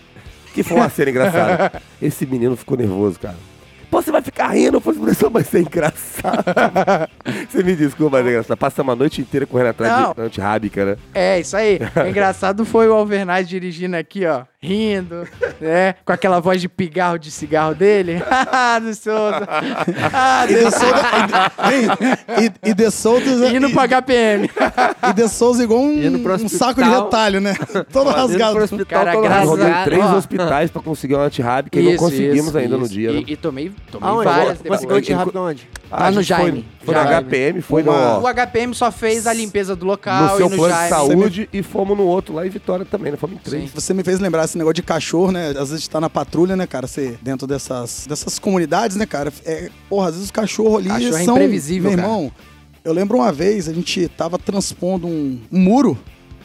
Que 0.52 0.62
foi 0.62 0.76
uma 0.76 0.88
cena 0.88 1.11
engraçada. 1.11 1.83
Esse 2.00 2.24
menino 2.26 2.57
ficou 2.57 2.76
nervoso, 2.76 3.18
cara. 3.18 3.37
Pô, 3.94 4.02
você 4.02 4.11
vai 4.11 4.22
ficar 4.22 4.48
rindo? 4.48 4.78
Eu 4.78 4.80
falei, 4.80 4.98
professor, 4.98 5.30
mas 5.30 5.46
você 5.46 5.59
é 5.59 5.61
engraçado. 5.61 6.44
você 7.48 7.62
me 7.62 7.76
desculpa, 7.76 8.16
mas 8.16 8.26
é 8.26 8.30
engraçado. 8.30 8.59
Passamos 8.59 8.92
a 8.92 8.96
noite 8.96 9.20
inteira 9.20 9.46
correndo 9.46 9.68
atrás 9.68 9.92
Não. 9.92 10.14
de 10.14 10.20
antirrábica, 10.20 10.85
né? 10.85 10.96
É, 11.14 11.38
isso 11.38 11.57
aí. 11.57 11.78
O 12.04 12.09
engraçado 12.09 12.64
foi 12.64 12.88
o 12.88 12.92
Alvernaz 12.92 13.48
dirigindo 13.48 13.94
aqui, 13.94 14.26
ó, 14.26 14.42
rindo, 14.64 15.27
né? 15.61 15.94
Com 16.05 16.12
aquela 16.12 16.40
voz 16.40 16.61
de 16.61 16.68
pigarro 16.68 17.18
de 17.18 17.31
cigarro 17.31 17.74
dele. 17.74 18.22
Ah, 18.57 18.79
do 18.79 18.94
Souza. 18.94 19.46
Ah, 20.12 20.46
E 20.48 20.55
de 20.55 20.70
Souza, 20.70 21.53
e, 22.64 22.70
e 22.70 22.74
de 22.74 22.90
Souza, 22.90 23.48
Indo 23.48 23.70
pro 23.70 23.81
HPM. 23.88 24.50
e 25.09 25.12
de 25.12 25.29
Souza 25.29 25.62
igual 25.64 25.81
um, 25.81 26.24
um 26.42 26.48
saco 26.48 26.83
de 26.83 26.88
retalho, 26.88 27.40
né? 27.40 27.55
Todo 27.92 28.11
rasgado. 28.11 28.55
pro 28.55 28.64
hospital 28.64 28.87
Cara, 28.87 29.12
todo 29.12 29.22
graças 29.22 29.48
Rodei 29.48 29.72
três 29.85 30.05
ó. 30.05 30.16
hospitais 30.16 30.70
pra 30.70 30.83
conseguir 30.83 31.14
um 31.16 31.20
antirrábica 31.20 31.79
e 31.79 31.83
não 31.83 31.96
conseguimos 31.96 32.55
ainda 32.57 32.77
no 32.77 32.85
isso. 32.85 32.92
dia, 32.94 33.11
E, 33.11 33.14
né? 33.14 33.24
e 33.27 33.37
tomei, 33.37 33.72
tomei 33.90 34.09
Aonde? 34.09 34.24
várias 34.24 34.59
conseguiu 34.62 34.96
antirrápido 34.96 35.40
onde? 35.40 35.68
Lá 35.90 36.07
a 36.07 36.11
no 36.11 36.22
gente 36.22 36.35
foi- 36.37 36.44
Jaime. 36.46 36.68
Foi, 36.85 36.94
no 36.94 37.00
Jaime. 37.03 37.14
HPM, 37.29 37.61
foi 37.62 37.83
Uma- 37.83 38.18
O 38.18 38.20
no, 38.20 38.27
HPM 38.29 38.74
só 38.74 38.90
fez 38.90 39.27
a 39.27 39.33
limpeza 39.33 39.77
do 39.77 39.85
local 39.87 40.22
no 40.22 40.37
seu 40.37 40.46
e 40.46 40.50
no 40.50 40.57
plano 40.57 40.72
de 40.74 40.81
Jaime. 40.88 40.90
saúde 40.96 41.48
e 41.53 41.62
fomos 41.62 41.96
no 41.96 42.05
outro 42.05 42.35
lá 42.35 42.46
em 42.46 42.50
Vitória 42.50 42.85
também, 42.85 43.12
né? 43.12 43.18
Fomos 43.18 43.37
em 43.37 43.38
três. 43.38 43.70
Você 43.72 43.94
me 43.94 44.03
fez 44.03 44.18
lembrar 44.18 44.42
esse 44.54 44.58
negócio 44.58 44.74
de 44.74 44.82
cachorro, 44.82 45.32
né? 45.32 45.50
Às 45.58 45.70
vezes 45.70 45.88
tá 45.88 46.00
na 46.00 46.08
patrulha, 46.08 46.54
né, 46.56 46.66
cara? 46.66 46.86
Você 46.86 47.18
dentro 47.20 47.46
dessas, 47.46 48.06
dessas 48.08 48.38
comunidades, 48.38 48.96
né, 48.96 49.04
cara? 49.04 49.32
É, 49.44 49.68
porra, 49.88 50.06
às 50.08 50.12
vezes 50.14 50.26
os 50.26 50.30
cachorros 50.30 50.78
ali 50.78 50.88
Cachorro 50.88 51.16
é 51.16 51.24
são. 51.24 51.34
imprevisível, 51.34 51.90
Meu 51.90 51.98
cara. 51.98 52.08
irmão, 52.08 52.32
eu 52.84 52.92
lembro 52.92 53.18
uma 53.18 53.32
vez, 53.32 53.68
a 53.68 53.72
gente 53.72 54.08
tava 54.08 54.38
transpondo 54.38 55.06
um, 55.08 55.40
um 55.50 55.58
muro 55.58 55.98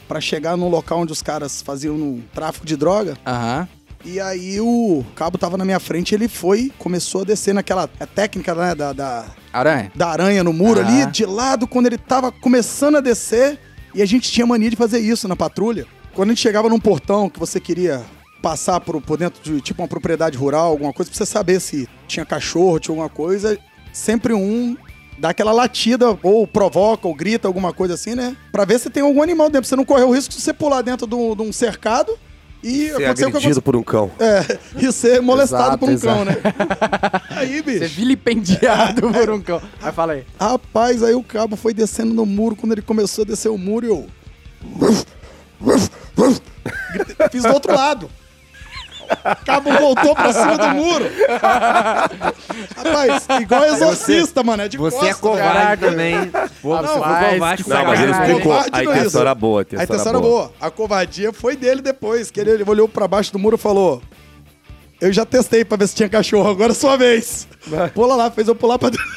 pra 0.08 0.20
chegar 0.20 0.58
num 0.58 0.70
local 0.70 1.02
onde 1.02 1.12
os 1.14 1.22
caras 1.22 1.62
faziam 1.62 1.96
um 1.96 2.24
tráfico 2.34 2.66
de 2.66 2.76
droga. 2.76 3.16
Aham. 3.26 3.68
E 4.04 4.20
aí 4.20 4.60
o 4.62 5.04
cabo 5.16 5.38
tava 5.38 5.58
na 5.58 5.66
minha 5.66 5.80
frente, 5.80 6.16
ele 6.16 6.28
foi, 6.30 6.72
começou 6.80 7.22
a 7.22 7.26
descer 7.26 7.54
naquela 7.54 7.86
técnica 7.88 8.56
né, 8.56 8.74
da, 8.74 8.94
da, 8.94 9.26
Aranha. 9.52 9.92
da 9.94 10.08
aranha 10.08 10.42
no 10.44 10.54
muro 10.54 10.80
Ah. 10.80 10.88
ali, 10.88 11.06
de 11.12 11.26
lado, 11.26 11.68
quando 11.68 11.88
ele 11.88 11.98
tava 11.98 12.32
começando 12.32 12.96
a 12.96 13.02
descer. 13.02 13.60
E 13.94 14.02
a 14.04 14.06
gente 14.06 14.32
tinha 14.32 14.46
mania 14.46 14.70
de 14.70 14.76
fazer 14.76 15.00
isso 15.00 15.28
na 15.28 15.36
patrulha. 15.36 15.86
Quando 16.20 16.32
a 16.32 16.34
gente 16.34 16.42
chegava 16.42 16.68
num 16.68 16.82
portão 16.82 17.30
que 17.30 17.40
você 17.40 17.62
queria 17.62 18.04
passar 18.42 18.82
por, 18.82 19.02
por 19.02 19.18
dentro 19.18 19.42
de 19.42 19.62
tipo 19.62 19.82
uma 19.82 19.88
propriedade 19.88 20.38
rural, 20.38 20.66
alguma 20.72 20.92
coisa, 20.92 21.10
pra 21.10 21.18
você 21.18 21.26
saber 21.26 21.62
se 21.62 21.88
tinha 22.10 22.26
cachorro, 22.26 22.78
tinha 22.78 22.92
alguma 22.92 23.08
coisa, 23.08 23.58
sempre 23.94 24.34
um 24.34 24.76
dá 25.18 25.30
aquela 25.30 25.54
latida, 25.54 26.20
ou 26.22 26.46
provoca, 26.46 27.08
ou 27.08 27.16
grita, 27.16 27.48
alguma 27.48 27.72
coisa 27.72 27.94
assim, 27.94 28.16
né? 28.16 28.36
Pra 28.52 28.66
ver 28.66 28.82
se 28.82 28.90
tem 28.90 29.02
algum 29.02 29.24
animal 29.24 29.48
dentro. 29.48 29.62
Pra 29.62 29.70
você 29.70 29.76
não 29.78 29.86
correr 29.86 30.04
o 30.04 30.12
risco 30.12 30.36
de 30.36 30.42
você 30.42 30.52
pular 30.52 30.82
dentro 30.82 31.08
de 31.08 31.16
um, 31.16 31.54
cercado 31.54 32.12
e 32.62 32.90
Ser 32.90 33.06
acontecer 33.06 33.26
o 33.26 33.32
que 33.32 33.38
agredido 33.38 33.62
por 33.62 33.78
um 33.78 33.84
cão. 33.84 34.12
é, 34.20 34.60
e 34.76 34.92
ser 34.92 35.22
molestado 35.24 35.64
Exato, 35.64 35.78
por 35.78 35.88
um 35.90 35.94
exato. 35.94 36.16
cão, 36.18 36.26
né? 36.26 36.36
Aí, 37.32 37.62
bicho. 37.62 37.96
vilipendiado 37.96 39.04
por 39.14 39.30
um 39.30 39.40
cão. 39.40 39.62
Aí 39.82 39.94
fala 39.94 40.12
aí. 40.12 40.26
Rapaz, 40.38 41.02
aí 41.02 41.14
o 41.14 41.24
cabo 41.24 41.56
foi 41.56 41.74
descendo 41.74 42.14
no 42.14 42.26
muro. 42.26 42.58
Quando 42.58 42.74
ele 42.74 42.82
começou 42.82 43.22
a 43.24 43.26
descer 43.26 43.48
o 43.48 43.58
muro, 43.58 43.86
eu. 43.86 44.08
Fiz 47.32 47.44
do 47.44 47.54
outro 47.54 47.74
lado. 47.76 48.10
O 49.10 49.46
cabo 49.46 49.72
voltou 49.74 50.16
pra 50.16 50.32
cima 50.32 50.58
do 50.58 50.68
muro. 50.70 51.06
Rapaz, 52.78 53.26
igual 53.42 53.66
exorcista, 53.66 54.44
mano. 54.44 54.64
É 54.64 54.68
de 54.68 54.78
Você 54.78 54.98
é 54.98 55.00
costas, 55.00 55.20
covarde 55.20 55.54
Caraca. 55.54 55.90
também. 55.90 56.32
Pô, 56.62 56.78
você 56.78 57.00
Rapaz, 57.00 57.34
covarde 57.34 57.70
Não, 57.70 57.86
mas 57.86 58.00
ele 58.00 58.12
explicou. 58.12 58.54
A 58.54 58.66
é 58.80 58.84
intenção 58.84 59.22
era 59.22 59.36
boa. 59.36 59.62
A 59.62 59.64
intenção 59.64 59.96
era 59.96 60.10
era 60.10 60.20
boa. 60.20 60.22
boa. 60.22 60.54
A 60.62 60.70
covardia 60.70 61.34
foi 61.34 61.56
dele 61.56 61.82
depois, 61.82 62.30
que 62.30 62.40
ele, 62.40 62.52
ele 62.52 62.64
olhou 62.68 62.88
pra 62.88 63.08
baixo 63.08 63.32
do 63.34 63.40
muro 63.40 63.56
e 63.56 63.60
falou: 63.60 64.02
Eu 65.02 65.14
já 65.14 65.26
testei 65.26 65.64
pra 65.64 65.78
ver 65.78 65.88
se 65.88 65.96
tinha 65.96 66.10
cachorro, 66.10 66.50
agora 66.50 66.72
é 66.72 66.76
sua 66.76 66.98
vez. 66.98 67.48
Pula 67.94 68.16
lá, 68.16 68.30
fez 68.30 68.48
eu 68.48 68.56
pular 68.56 68.78
pra 68.78 68.90
dentro. 68.90 69.08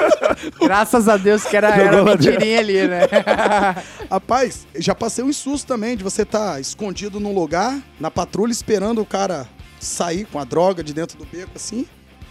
Graças 0.60 1.08
a 1.08 1.16
Deus 1.16 1.44
que 1.44 1.56
era, 1.56 1.68
era 1.68 2.04
mentirinha 2.04 2.58
ali, 2.58 2.86
né? 2.86 3.00
Rapaz, 4.10 4.66
já 4.76 4.94
passei 4.94 5.24
um 5.24 5.32
susto 5.32 5.66
também 5.66 5.96
de 5.96 6.04
você 6.04 6.22
estar 6.22 6.60
escondido 6.60 7.18
num 7.18 7.34
lugar, 7.34 7.80
na 7.98 8.10
patrulha, 8.10 8.52
esperando 8.52 9.00
o 9.00 9.06
cara 9.06 9.46
sair 9.80 10.26
com 10.26 10.38
a 10.38 10.44
droga 10.44 10.82
de 10.82 10.92
dentro 10.92 11.16
do 11.16 11.24
beco, 11.24 11.52
assim. 11.56 11.86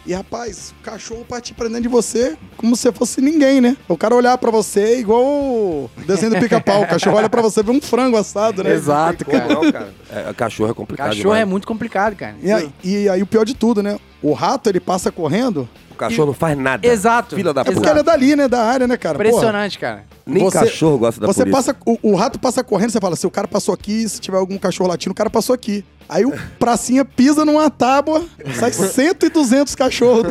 E, 0.05 0.13
rapaz, 0.13 0.73
o 0.79 0.83
cachorro 0.83 1.23
partir 1.23 1.53
pra 1.53 1.67
dentro 1.67 1.83
de 1.83 1.87
você 1.87 2.35
como 2.57 2.75
se 2.75 2.91
fosse 2.91 3.21
ninguém, 3.21 3.61
né? 3.61 3.77
O 3.87 3.95
cara 3.95 4.15
olhar 4.15 4.35
pra 4.37 4.49
você 4.49 4.99
igual 4.99 5.21
o 5.23 5.89
desenho 6.07 6.33
do 6.33 6.39
pica-pau. 6.39 6.81
O 6.83 6.87
cachorro 6.87 7.17
olha 7.17 7.29
pra 7.29 7.41
você 7.41 7.59
e 7.59 7.63
vê 7.63 7.71
um 7.71 7.79
frango 7.81 8.17
assado, 8.17 8.63
né? 8.63 8.73
Exato, 8.73 9.23
cara. 9.25 9.93
É, 10.11 10.33
cachorro 10.33 10.71
é 10.71 10.73
complicado 10.73 11.09
Cachorro 11.09 11.33
é 11.35 11.39
demais. 11.39 11.47
muito 11.49 11.67
complicado, 11.67 12.15
cara. 12.15 12.35
E 12.41 12.51
aí, 12.51 12.69
e 12.83 13.07
aí 13.09 13.21
o 13.21 13.27
pior 13.27 13.45
de 13.45 13.53
tudo, 13.53 13.83
né? 13.83 13.99
O 14.23 14.33
rato, 14.33 14.69
ele 14.69 14.79
passa 14.79 15.11
correndo, 15.11 15.67
cachorro 15.97 16.27
não 16.27 16.33
faz 16.33 16.57
nada. 16.57 16.85
Exato. 16.87 17.35
Filha 17.35 17.53
da 17.53 17.61
É 17.61 17.63
porque 17.65 17.79
puta. 17.79 17.91
ele 17.91 17.99
é 17.99 18.03
dali, 18.03 18.35
né? 18.35 18.47
Da 18.47 18.63
área, 18.63 18.87
né, 18.87 18.97
cara? 18.97 19.17
Porra, 19.19 19.29
Impressionante, 19.29 19.77
cara. 19.77 20.03
Nem 20.25 20.43
Você- 20.43 20.59
cachorro 20.59 20.97
gosta 20.97 21.21
da 21.21 21.27
Você 21.27 21.41
polícia. 21.45 21.73
passa, 21.73 21.77
o, 21.85 22.11
o 22.11 22.15
rato 22.15 22.39
passa 22.39 22.63
correndo, 22.63 22.89
você 22.91 22.99
fala, 22.99 23.15
se 23.15 23.27
o 23.27 23.31
cara 23.31 23.47
passou 23.47 23.73
aqui, 23.73 24.07
se 24.09 24.19
tiver 24.19 24.37
algum 24.37 24.57
cachorro 24.57 24.89
latindo, 24.89 25.11
o 25.11 25.15
cara 25.15 25.29
passou 25.29 25.53
aqui. 25.53 25.85
Aí 26.13 26.25
o 26.25 26.33
pracinha 26.59 27.05
pisa 27.05 27.45
numa 27.45 27.69
tábua, 27.69 28.25
sai 28.59 28.73
100 28.73 29.11
e 29.23 29.29
200 29.29 29.73
cachorros. 29.75 30.23
do- 30.23 30.29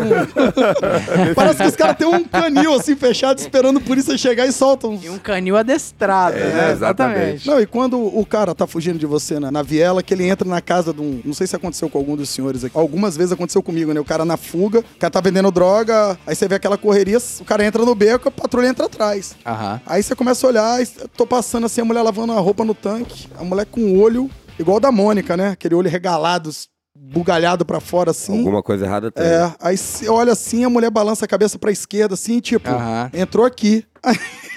Parece 1.34 1.56
que 1.62 1.68
os 1.68 1.74
caras 1.76 1.96
têm 1.96 2.06
um 2.06 2.22
canil 2.22 2.74
assim 2.74 2.94
fechado 2.94 3.38
esperando 3.38 3.78
a 3.78 3.80
polícia 3.80 4.16
chegar 4.18 4.46
e 4.46 4.52
soltam. 4.52 4.90
uns- 4.92 5.04
E 5.04 5.08
um 5.08 5.16
canil 5.18 5.56
adestrado, 5.56 6.36
É, 6.36 6.52
né? 6.52 6.72
exatamente. 6.72 7.46
Não, 7.46 7.58
e 7.58 7.64
quando 7.66 7.98
o 7.98 8.26
cara 8.26 8.54
tá 8.54 8.66
fugindo 8.66 8.98
de 8.98 9.06
você 9.06 9.40
na, 9.40 9.50
na 9.50 9.62
viela, 9.62 10.02
que 10.02 10.12
ele 10.12 10.28
entra 10.28 10.46
na 10.46 10.60
casa 10.60 10.92
de 10.92 11.00
um. 11.00 11.22
Não 11.24 11.32
sei 11.32 11.46
se 11.46 11.56
aconteceu 11.56 11.88
com 11.88 11.96
algum 11.96 12.14
dos 12.14 12.28
senhores 12.28 12.62
aqui. 12.62 12.76
Algumas 12.76 13.16
vezes 13.16 13.32
aconteceu 13.32 13.62
comigo, 13.62 13.94
né? 13.94 14.00
O 14.00 14.04
cara 14.04 14.24
na 14.26 14.36
fuga, 14.36 14.80
o 14.80 14.98
cara 14.98 15.10
tá 15.10 15.20
vendendo 15.22 15.50
droga, 15.50 16.18
aí 16.26 16.34
você 16.34 16.46
vê 16.46 16.56
aquela 16.56 16.76
correria, 16.76 17.16
o 17.40 17.44
cara 17.44 17.64
entra 17.64 17.84
no 17.86 17.94
beco, 17.94 18.28
a 18.28 18.30
patrulha 18.30 18.68
entra 18.68 18.84
atrás. 18.84 19.34
Aham. 19.46 19.80
Aí 19.86 20.02
você 20.02 20.14
começa 20.14 20.46
a 20.46 20.50
olhar, 20.50 20.78
tô 21.16 21.26
passando 21.26 21.64
assim, 21.64 21.80
a 21.80 21.84
mulher 21.86 22.02
lavando 22.02 22.32
a 22.34 22.38
roupa 22.40 22.64
no 22.66 22.74
tanque, 22.74 23.28
a 23.38 23.42
mulher 23.42 23.64
com 23.64 23.80
o 23.80 23.98
olho, 23.98 24.30
igual 24.60 24.76
o 24.76 24.80
da 24.80 24.92
Mônica, 24.92 25.36
né? 25.36 25.48
Aquele 25.50 25.74
olho 25.74 25.88
regalado, 25.88 26.50
bugalhado 26.94 27.64
pra 27.64 27.80
fora 27.80 28.10
assim. 28.10 28.38
Alguma 28.38 28.62
coisa 28.62 28.84
errada 28.84 29.10
tem. 29.10 29.24
É, 29.24 29.54
aí 29.60 29.76
você 29.76 30.08
olha 30.08 30.32
assim, 30.32 30.64
a 30.64 30.70
mulher 30.70 30.90
balança 30.90 31.24
a 31.24 31.28
cabeça 31.28 31.58
pra 31.58 31.70
esquerda, 31.72 32.14
assim, 32.14 32.40
tipo, 32.40 32.68
Aham. 32.68 33.10
entrou 33.12 33.44
aqui. 33.44 33.84
Aí, 34.02 34.16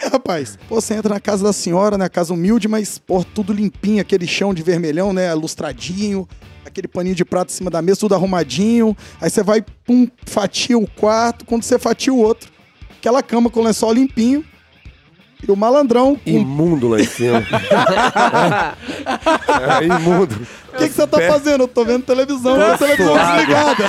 rapaz, 0.10 0.58
pô, 0.70 0.80
você 0.80 0.93
entra 0.93 1.14
na 1.14 1.20
casa 1.20 1.43
da 1.43 1.51
senhora, 1.51 1.97
né? 1.97 2.08
Casa 2.08 2.34
humilde, 2.34 2.66
mas, 2.66 2.97
pô, 2.97 3.26
tudo 3.26 3.51
limpinho, 3.51 3.99
aquele 3.99 4.26
chão 4.26 4.54
de 4.54 4.64
vermelhão, 4.64 5.12
né? 5.12 5.34
Lustradinho, 5.34 6.26
aquele 6.66 6.88
paninho 6.88 7.14
de 7.14 7.26
prato 7.26 7.49
em 7.49 7.54
cima 7.54 7.70
da 7.70 7.82
mesa, 7.82 7.99
tudo 7.99 8.16
arrumadinho. 8.16 8.95
Aí 9.20 9.30
você 9.30 9.43
vai, 9.43 9.62
pum, 9.86 10.08
fatia 10.26 10.78
o 10.78 10.88
quarto, 10.88 11.43
quando 11.43 11.64
você 11.64 11.78
fatia 11.78 12.14
o 12.14 12.20
outro, 12.20 12.49
aquela 12.97 13.22
cama 13.22 13.49
com 13.49 13.60
o 13.60 13.64
lençol 13.64 13.91
limpinho. 13.91 14.45
E 15.46 15.52
o 15.52 15.56
malandrão, 15.56 16.16
com 16.16 16.30
Imundo 16.30 16.88
lá 16.88 17.00
em 17.00 17.06
cima. 17.06 17.44
é, 19.82 19.86
imundo. 19.86 20.48
O 20.74 20.78
que, 20.78 20.88
que 20.88 20.94
você 20.94 21.06
tá 21.06 21.20
fazendo? 21.22 21.62
Eu 21.62 21.68
tô 21.68 21.86
vendo 21.86 22.04
televisão, 22.04 22.60
a 22.60 22.78
televisão 22.78 23.14
desligada. 23.14 23.84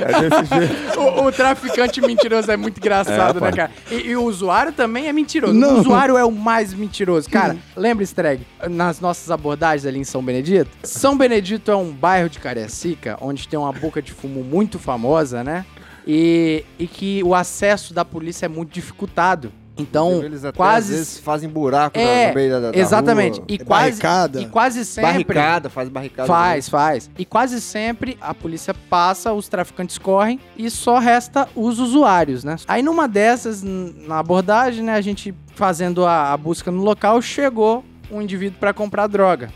É 0.00 0.28
desse 0.28 0.44
jeito. 0.54 1.00
O, 1.00 1.26
o 1.26 1.32
traficante 1.32 2.00
mentiroso 2.00 2.50
é 2.50 2.56
muito 2.56 2.78
engraçado, 2.78 3.38
É, 3.38 3.42
né, 3.42 3.52
cara? 3.52 3.70
E, 3.90 3.94
e 4.08 4.16
o 4.16 4.22
usuário 4.22 4.72
também 4.72 5.08
é 5.08 5.12
mentiroso. 5.12 5.54
Não. 5.54 5.76
O 5.76 5.80
usuário 5.80 6.16
é 6.16 6.24
o 6.24 6.30
mais 6.30 6.72
mentiroso. 6.72 7.28
Cara, 7.28 7.56
lembra, 7.74 8.04
Streg, 8.04 8.46
nas 8.70 9.00
nossas 9.00 9.30
abordagens 9.30 9.86
ali 9.86 9.98
em 9.98 10.04
São 10.04 10.22
Benedito? 10.22 10.70
São 10.84 11.16
Benedito 11.16 11.70
é 11.70 11.76
um 11.76 11.90
bairro 11.90 12.28
de 12.28 12.38
Cariacica, 12.38 13.16
onde 13.20 13.48
tem 13.48 13.58
uma 13.58 13.72
boca 13.72 14.00
de 14.00 14.12
fumo 14.12 14.44
muito 14.44 14.78
famosa, 14.78 15.42
né? 15.42 15.64
E, 16.06 16.64
e 16.78 16.86
que 16.86 17.20
o 17.24 17.34
acesso 17.34 17.92
da 17.92 18.04
polícia 18.04 18.46
é 18.46 18.48
muito 18.48 18.72
dificultado. 18.72 19.52
Então, 19.78 20.22
Eles 20.24 20.40
até, 20.40 20.48
às 20.48 20.56
quase. 20.56 20.92
vezes 20.94 21.18
fazem 21.18 21.48
buraco 21.48 21.98
É, 21.98 22.28
no 22.28 22.34
meio 22.34 22.50
da, 22.50 22.70
da 22.70 22.78
exatamente. 22.78 23.36
rua. 23.38 23.44
E 23.48 23.58
quase, 23.58 23.90
barricada. 23.90 24.40
e 24.40 24.46
quase 24.46 24.84
sempre. 24.84 25.12
Barricada, 25.12 25.68
faz 25.68 25.88
barricada. 25.88 26.26
Faz, 26.26 26.68
faz. 26.68 27.10
E 27.18 27.24
quase 27.24 27.60
sempre 27.60 28.16
a 28.20 28.32
polícia 28.32 28.72
passa, 28.88 29.32
os 29.32 29.48
traficantes 29.48 29.98
correm 29.98 30.40
e 30.56 30.70
só 30.70 30.98
resta 30.98 31.48
os 31.54 31.78
usuários, 31.78 32.42
né? 32.42 32.56
Aí 32.66 32.82
numa 32.82 33.06
dessas, 33.06 33.62
na 33.62 34.18
abordagem, 34.18 34.82
né, 34.82 34.94
a 34.94 35.00
gente 35.00 35.34
fazendo 35.54 36.06
a, 36.06 36.32
a 36.32 36.36
busca 36.36 36.70
no 36.70 36.82
local, 36.82 37.20
chegou 37.20 37.84
um 38.10 38.22
indivíduo 38.22 38.58
para 38.58 38.72
comprar 38.72 39.06
droga. 39.06 39.50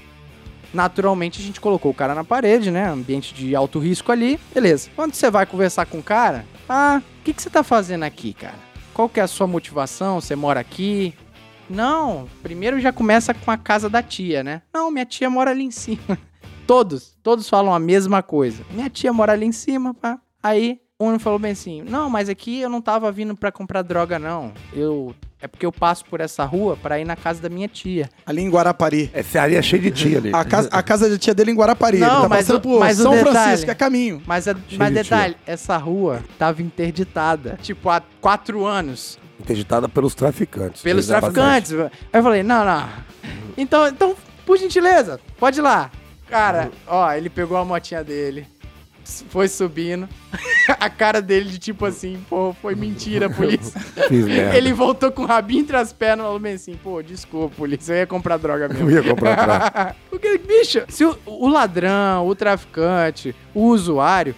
Naturalmente 0.73 1.41
a 1.41 1.45
gente 1.45 1.61
colocou 1.61 1.91
o 1.91 1.95
cara 1.95 2.15
na 2.15 2.23
parede, 2.25 2.71
né? 2.71 2.89
Ambiente 2.89 3.35
de 3.35 3.57
alto 3.57 3.79
risco 3.79 4.13
ali. 4.13 4.39
Beleza. 4.55 4.89
Quando 4.95 5.15
você 5.15 5.31
vai 5.31 5.45
conversar 5.45 5.85
com 5.87 5.99
o 5.99 6.03
cara, 6.03 6.45
ah, 6.69 7.01
o 7.21 7.25
que, 7.25 7.33
que 7.33 7.43
você 7.43 7.51
tá 7.51 7.65
fazendo 7.65 8.05
aqui, 8.05 8.33
cara? 8.33 8.70
Qual 9.01 9.09
que 9.09 9.19
é 9.19 9.23
a 9.23 9.27
sua 9.27 9.47
motivação? 9.47 10.21
Você 10.21 10.37
mora 10.37 10.61
aqui? 10.61 11.15
Não, 11.71 12.29
primeiro 12.43 12.79
já 12.79 12.93
começa 12.93 13.33
com 13.33 13.51
a 13.51 13.57
casa 13.57 13.89
da 13.89 14.03
tia, 14.03 14.45
né? 14.45 14.61
Não, 14.75 14.91
minha 14.91 15.07
tia 15.07 15.31
mora 15.31 15.53
ali 15.53 15.65
em 15.65 15.71
cima. 15.71 16.19
Todos, 16.67 17.17
todos 17.23 17.49
falam 17.49 17.73
a 17.73 17.79
mesma 17.79 18.23
coisa. 18.23 18.63
Minha 18.71 18.91
tia 18.91 19.11
mora 19.11 19.33
ali 19.33 19.47
em 19.47 19.53
cima, 19.53 19.95
pá. 19.95 20.21
Aí 20.43 20.83
um 21.01 21.19
falou 21.19 21.39
bem 21.39 21.53
assim: 21.53 21.81
Não, 21.81 22.11
mas 22.11 22.29
aqui 22.29 22.61
eu 22.61 22.69
não 22.69 22.83
tava 22.83 23.11
vindo 23.11 23.35
pra 23.35 23.51
comprar 23.51 23.81
droga, 23.81 24.19
não. 24.19 24.53
Eu. 24.71 25.15
É 25.43 25.49
porque 25.49 25.65
eu 25.65 25.73
passo 25.73 26.05
por 26.05 26.21
essa 26.21 26.45
rua 26.45 26.77
pra 26.77 27.01
ir 27.01 27.05
na 27.07 27.17
casa 27.17 27.41
da 27.41 27.49
minha 27.49 27.67
tia. 27.67 28.11
Ali 28.27 28.43
em 28.43 28.51
Guarapari. 28.51 29.11
Essa 29.13 29.41
área 29.41 29.59
é 29.59 29.63
cheia 29.63 29.81
de 29.81 29.91
tia 29.91 30.19
ali. 30.19 30.31
A 30.35 30.45
casa, 30.45 30.69
a 30.71 30.83
casa 30.83 31.09
da 31.09 31.17
tia 31.19 31.33
dele 31.35 31.51
em 31.51 31.55
Guarapari. 31.55 31.99
Não, 31.99 32.07
Ele 32.07 32.23
tá 32.23 32.29
mas 32.29 32.39
passando 32.47 32.57
o- 32.57 32.61
por 32.61 32.81
mas 32.81 32.97
São 32.99 33.13
detalhe- 33.13 33.33
Francisco, 33.39 33.71
é 33.71 33.75
caminho. 33.75 34.23
Mas, 34.27 34.45
Cheio 34.45 34.57
mas 34.77 34.89
de 34.89 34.95
detalhe, 34.95 35.37
essa 35.47 35.77
rua 35.79 36.23
tava 36.39 36.61
interditada. 36.61 37.59
Tipo, 37.63 37.89
há 37.89 38.03
quatro 38.21 38.67
anos. 38.67 39.19
Interditada 39.41 39.89
pelos 39.89 40.15
traficantes. 40.15 40.83
Pelos 40.83 41.07
traficantes. 41.07 41.73
Aí 41.73 41.89
eu 42.13 42.23
falei, 42.23 42.43
não, 42.43 42.63
não. 42.65 42.87
Então, 43.57 43.89
então, 43.89 44.15
por 44.45 44.59
gentileza, 44.59 45.19
pode 45.39 45.59
ir 45.59 45.63
lá. 45.63 45.91
Cara, 46.29 46.71
ó, 46.87 47.11
ele 47.13 47.31
pegou 47.31 47.57
a 47.57 47.65
motinha 47.65 48.05
dele, 48.05 48.47
foi 49.29 49.49
subindo. 49.49 50.09
a 50.79 50.89
cara 50.89 51.21
dele 51.21 51.51
de 51.51 51.59
tipo 51.59 51.85
assim, 51.85 52.25
pô, 52.29 52.55
foi 52.61 52.75
mentira, 52.75 53.29
polícia. 53.31 53.81
Ele 54.55 54.73
voltou 54.73 55.11
com 55.11 55.23
o 55.23 55.27
rabinho 55.27 55.61
entre 55.61 55.77
as 55.77 55.93
pernas 55.93 56.25
e 56.25 56.27
falou 56.27 56.39
bem 56.39 56.55
assim, 56.55 56.75
pô, 56.83 57.03
desculpa, 57.03 57.55
polícia, 57.57 57.93
eu 57.93 57.99
ia 57.99 58.07
comprar 58.07 58.37
droga 58.37 58.69
mesmo. 58.69 58.91
Eu 58.91 59.03
ia 59.03 59.11
comprar 59.11 59.35
droga. 59.35 59.97
Porque, 60.09 60.39
bicho, 60.39 60.83
se 60.89 61.05
o, 61.05 61.17
o 61.27 61.49
ladrão, 61.49 62.27
o 62.27 62.35
traficante, 62.35 63.35
o 63.55 63.67
usuário, 63.67 64.35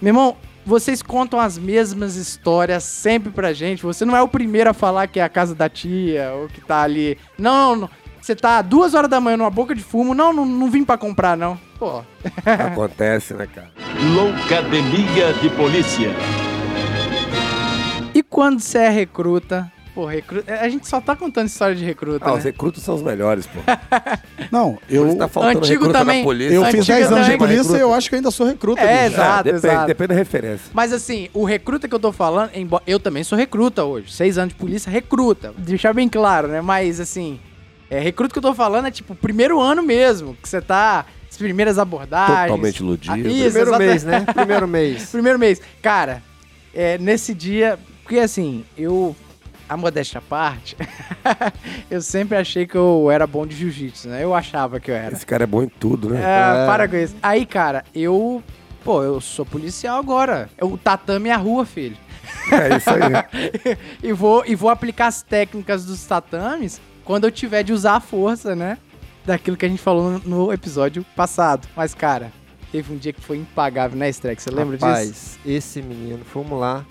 meu 0.00 0.10
irmão, 0.10 0.36
vocês 0.66 1.00
contam 1.00 1.38
as 1.38 1.56
mesmas 1.56 2.16
histórias 2.16 2.82
sempre 2.82 3.30
pra 3.30 3.52
gente. 3.52 3.84
Você 3.84 4.04
não 4.04 4.16
é 4.16 4.22
o 4.22 4.26
primeiro 4.26 4.70
a 4.70 4.74
falar 4.74 5.06
que 5.06 5.20
é 5.20 5.22
a 5.22 5.28
casa 5.28 5.54
da 5.54 5.68
tia 5.68 6.32
ou 6.32 6.48
que 6.48 6.60
tá 6.60 6.82
ali. 6.82 7.16
Não, 7.38 7.76
não. 7.76 7.90
Você 8.26 8.34
tá 8.34 8.60
duas 8.60 8.92
horas 8.92 9.08
da 9.08 9.20
manhã 9.20 9.36
numa 9.36 9.50
boca 9.50 9.72
de 9.72 9.84
fumo. 9.84 10.12
Não, 10.12 10.32
não, 10.32 10.44
não 10.44 10.68
vim 10.68 10.82
pra 10.82 10.98
comprar, 10.98 11.36
não. 11.36 11.56
Pô. 11.78 12.02
Acontece, 12.44 13.34
né, 13.34 13.46
cara? 13.46 13.70
Loucademia 14.16 15.32
de 15.34 15.48
Polícia. 15.50 16.10
E 18.12 18.24
quando 18.24 18.58
você 18.58 18.78
é 18.78 18.88
recruta? 18.88 19.70
Pô, 19.94 20.06
recruta. 20.06 20.52
A 20.54 20.68
gente 20.68 20.88
só 20.88 21.00
tá 21.00 21.14
contando 21.14 21.46
história 21.46 21.76
de 21.76 21.84
recruta. 21.84 22.24
Ah, 22.24 22.32
né? 22.32 22.38
os 22.38 22.42
recrutos 22.42 22.82
são 22.82 22.96
os 22.96 23.02
melhores, 23.02 23.46
pô. 23.46 23.60
Não, 24.50 24.76
Eu, 24.90 25.16
tá 25.16 25.28
faltando 25.28 25.58
Antigo 25.58 25.92
também. 25.92 26.24
eu 26.24 26.64
Antiga 26.64 26.78
fiz 26.78 26.84
10 26.84 27.12
anos 27.12 27.26
de 27.26 27.38
polícia 27.38 27.76
e 27.76 27.80
eu 27.80 27.94
acho 27.94 28.08
que 28.08 28.16
eu 28.16 28.18
ainda 28.18 28.32
sou 28.32 28.44
recruta. 28.44 28.80
É, 28.80 29.04
bicho. 29.04 29.20
exato. 29.20 29.44
depende, 29.44 29.66
exato. 29.66 29.86
depende 29.86 30.08
da 30.08 30.14
referência. 30.16 30.66
Mas 30.74 30.92
assim, 30.92 31.28
o 31.32 31.44
recruta 31.44 31.86
que 31.86 31.94
eu 31.94 32.00
tô 32.00 32.10
falando, 32.10 32.50
embora 32.56 32.82
eu 32.88 32.98
também 32.98 33.22
sou 33.22 33.38
recruta 33.38 33.84
hoje. 33.84 34.12
Seis 34.12 34.36
anos 34.36 34.52
de 34.52 34.58
polícia, 34.58 34.90
recruta. 34.90 35.54
Deixar 35.56 35.94
bem 35.94 36.08
claro, 36.08 36.48
né? 36.48 36.60
Mas 36.60 36.98
assim, 36.98 37.38
é, 37.90 38.00
recruta 38.00 38.32
que 38.32 38.38
eu 38.38 38.42
tô 38.42 38.54
falando 38.54 38.86
é 38.86 38.90
tipo 38.90 39.12
o 39.12 39.16
primeiro 39.16 39.60
ano 39.60 39.82
mesmo, 39.82 40.34
que 40.42 40.48
você 40.48 40.60
tá. 40.60 41.06
As 41.28 41.36
primeiras 41.36 41.78
abordagens. 41.78 42.48
Totalmente 42.48 42.78
iludido. 42.78 43.12
Ah, 43.12 43.18
isso, 43.18 43.52
Primeiro 43.52 43.78
mês, 43.78 44.04
né? 44.04 44.20
Primeiro 44.32 44.68
mês. 44.68 45.10
Primeiro 45.12 45.38
mês. 45.38 45.60
Cara, 45.82 46.22
é, 46.74 46.96
nesse 46.98 47.34
dia. 47.34 47.78
Porque 48.02 48.18
assim, 48.18 48.64
eu. 48.76 49.14
A 49.68 49.76
modéstia 49.76 50.18
à 50.18 50.22
parte, 50.22 50.76
eu 51.90 52.00
sempre 52.00 52.38
achei 52.38 52.68
que 52.68 52.76
eu 52.76 53.10
era 53.10 53.26
bom 53.26 53.44
de 53.44 53.56
jiu-jitsu, 53.56 54.08
né? 54.08 54.22
Eu 54.22 54.32
achava 54.32 54.78
que 54.78 54.92
eu 54.92 54.94
era. 54.94 55.12
Esse 55.12 55.26
cara 55.26 55.42
é 55.42 55.46
bom 55.46 55.60
em 55.60 55.68
tudo, 55.68 56.10
né? 56.10 56.20
É, 56.20 56.62
É. 56.62 56.66
para 56.66 56.86
com 56.86 56.94
isso. 56.94 57.16
Aí, 57.20 57.44
cara, 57.44 57.84
eu. 57.92 58.40
Pô, 58.84 59.02
eu 59.02 59.20
sou 59.20 59.44
policial 59.44 59.98
agora. 59.98 60.48
O 60.62 60.78
tatame 60.78 61.30
é 61.30 61.32
a 61.32 61.36
rua, 61.36 61.66
filho. 61.66 61.96
É, 62.52 62.76
isso 62.76 62.88
aí. 62.90 63.76
e, 64.00 64.12
vou, 64.12 64.44
e 64.46 64.54
vou 64.54 64.70
aplicar 64.70 65.08
as 65.08 65.22
técnicas 65.22 65.84
dos 65.84 66.04
tatames 66.04 66.80
quando 67.06 67.24
eu 67.24 67.30
tiver 67.30 67.62
de 67.62 67.72
usar 67.72 67.96
a 67.96 68.00
força, 68.00 68.54
né? 68.54 68.76
Daquilo 69.24 69.56
que 69.56 69.64
a 69.64 69.68
gente 69.68 69.80
falou 69.80 70.20
no, 70.24 70.52
episódio 70.52 71.04
passado. 71.16 71.66
Mas, 71.74 71.94
cara, 71.94 72.30
teve 72.70 72.92
um 72.92 72.96
dia 72.98 73.12
que 73.12 73.20
foi 73.20 73.38
impagável, 73.38 73.98
né, 73.98 74.08
Streck? 74.10 74.42
Você 74.42 74.50
lembra 74.50 74.76
disso? 74.76 74.86
Rapaz, 74.86 75.38
esse 75.46 75.80
menino, 75.80 76.20
vamos 76.34 76.60
lá. 76.60 76.84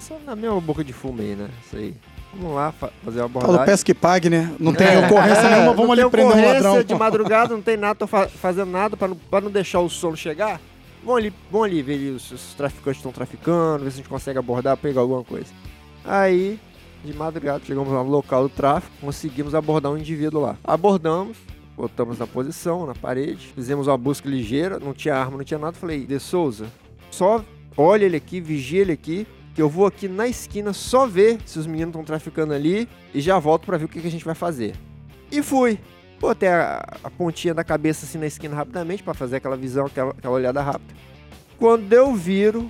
Só 0.00 0.16
na 0.26 0.34
mesma 0.34 0.60
boca 0.60 0.82
de 0.82 0.92
fumo 0.92 1.20
aí, 1.20 1.36
né? 1.36 1.48
Isso 1.64 1.76
aí. 1.76 1.94
Vamos 2.34 2.54
lá 2.54 2.72
fa- 2.72 2.90
fazer 3.04 3.20
uma 3.20 3.28
Fala, 3.30 3.44
abordagem. 3.44 3.66
peça 3.72 3.84
que 3.84 3.94
pague, 3.94 4.28
né? 4.28 4.54
Não 4.58 4.74
tem 4.74 4.86
É, 4.86 4.98
ocorrência 4.98 5.40
é, 5.42 5.50
nenhuma, 5.54 5.72
vamos 5.74 5.90
ali 5.98 6.10
prender 6.10 6.26
um 6.26 6.28
ocorrência 6.38 6.62
ladrão. 6.68 6.82
de 6.84 6.94
madrugada, 6.94 7.54
não 7.54 7.62
tem 7.62 7.76
nada, 7.78 7.94
tô 7.94 8.06
fa- 8.06 8.28
fazendo 8.28 8.70
nada 8.70 8.96
pra 8.98 9.08
não, 9.08 9.16
pra 9.16 9.40
não 9.40 9.50
deixar 9.50 9.80
o 9.80 9.88
sono 9.88 10.14
chegar. 10.16 10.60
Vamos 11.02 11.20
ali, 11.22 11.32
vamos 11.50 11.66
ali 11.68 11.80
ver 11.80 11.94
ali 11.94 12.10
os, 12.10 12.30
os 12.30 12.52
traficantes 12.54 12.98
estão 12.98 13.12
traficando, 13.12 13.82
ver 13.84 13.90
se 13.90 13.94
a 13.94 13.98
gente 13.98 14.08
consegue 14.10 14.38
abordar, 14.38 14.76
pegar 14.76 15.00
alguma 15.00 15.24
coisa. 15.24 15.46
Aí, 16.04 16.60
de 17.04 17.14
madrugada, 17.14 17.64
chegamos 17.64 17.92
lá 17.92 18.02
no 18.02 18.10
local 18.10 18.44
do 18.44 18.48
tráfico, 18.48 18.94
conseguimos 19.00 19.54
abordar 19.54 19.92
um 19.92 19.98
indivíduo 19.98 20.40
lá. 20.40 20.56
Abordamos, 20.64 21.36
botamos 21.76 22.18
na 22.18 22.26
posição, 22.26 22.86
na 22.86 22.94
parede, 22.94 23.52
fizemos 23.54 23.86
uma 23.86 23.96
busca 23.96 24.28
ligeira, 24.28 24.78
não 24.78 24.92
tinha 24.92 25.14
arma, 25.14 25.38
não 25.38 25.44
tinha 25.44 25.58
nada. 25.58 25.76
Falei, 25.76 26.04
De 26.04 26.18
Souza, 26.18 26.66
só 27.10 27.44
olha 27.76 28.04
ele 28.04 28.16
aqui, 28.16 28.40
vigia 28.40 28.82
ele 28.82 28.92
aqui, 28.92 29.26
que 29.54 29.62
eu 29.62 29.68
vou 29.68 29.86
aqui 29.86 30.08
na 30.08 30.26
esquina 30.26 30.72
só 30.72 31.06
ver 31.06 31.38
se 31.44 31.58
os 31.58 31.66
meninos 31.66 31.90
estão 31.90 32.04
traficando 32.04 32.52
ali 32.52 32.88
e 33.14 33.20
já 33.20 33.38
volto 33.38 33.66
pra 33.66 33.76
ver 33.76 33.84
o 33.84 33.88
que, 33.88 34.00
que 34.00 34.08
a 34.08 34.10
gente 34.10 34.24
vai 34.24 34.34
fazer. 34.34 34.74
E 35.30 35.42
fui. 35.42 35.78
Botei 36.20 36.48
a, 36.48 36.84
a 37.04 37.10
pontinha 37.10 37.54
da 37.54 37.62
cabeça 37.62 38.04
assim 38.04 38.18
na 38.18 38.26
esquina 38.26 38.56
rapidamente 38.56 39.04
pra 39.04 39.14
fazer 39.14 39.36
aquela 39.36 39.56
visão, 39.56 39.86
aquela, 39.86 40.10
aquela 40.10 40.34
olhada 40.34 40.60
rápida. 40.60 40.92
Quando 41.56 41.92
eu 41.92 42.12
viro, 42.12 42.68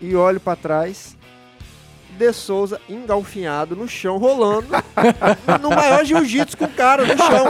e 0.00 0.14
olho 0.14 0.40
pra 0.40 0.56
trás. 0.56 1.16
De 2.18 2.32
Souza 2.32 2.80
engalfinhado 2.88 3.74
no 3.76 3.86
chão, 3.88 4.18
rolando 4.18 4.66
no 5.62 5.70
maior 5.70 6.04
jiu-jitsu 6.04 6.56
com 6.56 6.64
o 6.64 6.68
cara 6.68 7.04
no 7.06 7.16
chão. 7.16 7.46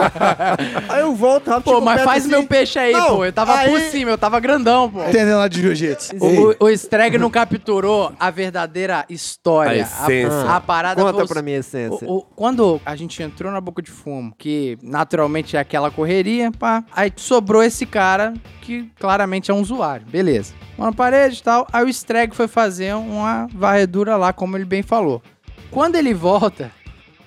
Aí 0.88 1.00
eu 1.00 1.14
volto 1.14 1.48
rápido. 1.48 1.64
Pô, 1.72 1.80
mas 1.80 2.02
faz 2.02 2.22
assim, 2.24 2.30
meu 2.30 2.46
peixe 2.46 2.78
aí, 2.78 2.92
Não, 2.92 3.16
pô. 3.16 3.24
Eu 3.24 3.32
tava 3.32 3.52
por 3.64 3.76
aí- 3.80 3.90
cima, 3.90 4.10
eu 4.10 4.18
tava 4.18 4.38
grandão, 4.40 4.90
pô. 4.90 5.02
Entendendo 5.02 5.38
lá 5.38 5.48
de 5.48 5.60
jiu-jitsu. 5.62 6.12
O, 6.20 6.64
o, 6.66 6.70
Streg 6.70 7.16
não 7.18 7.30
capturou 7.30 8.12
a 8.20 8.30
verdadeira 8.30 9.04
história. 9.08 9.70
A 9.84 10.04
essência. 10.04 10.50
A, 10.50 10.60
parada 10.60 11.00
Conta 11.02 11.26
pra 11.26 11.42
mim 11.42 11.52
a 11.54 11.58
essência. 11.58 12.06
O- 12.06 12.18
o- 12.18 12.22
quando 12.22 12.80
a 12.84 12.94
gente 12.94 13.22
entrou 13.22 13.50
na 13.50 13.60
boca 13.60 13.80
de 13.82 13.90
fumo, 13.90 14.34
que 14.36 14.78
naturalmente 14.82 15.56
é 15.56 15.60
aquela 15.60 15.90
correria, 15.90 16.50
pá, 16.52 16.84
aí 16.94 17.12
sobrou 17.16 17.62
esse 17.62 17.86
cara 17.86 18.34
que 18.60 18.90
claramente 19.00 19.50
é 19.50 19.54
um 19.54 19.60
usuário. 19.60 20.06
Beleza. 20.06 20.52
Uma 20.76 20.92
parede 20.92 21.38
e 21.38 21.42
tal. 21.42 21.66
Aí 21.72 21.84
o 21.84 21.88
Streg 21.88 22.36
foi 22.36 22.46
fazer 22.46 22.94
uma 22.94 23.48
varredura 23.52 24.16
lá, 24.16 24.32
como 24.32 24.56
ele 24.58 24.66
bem 24.66 24.82
falou. 24.82 25.22
Quando 25.70 25.96
ele 25.96 26.12
volta, 26.14 26.70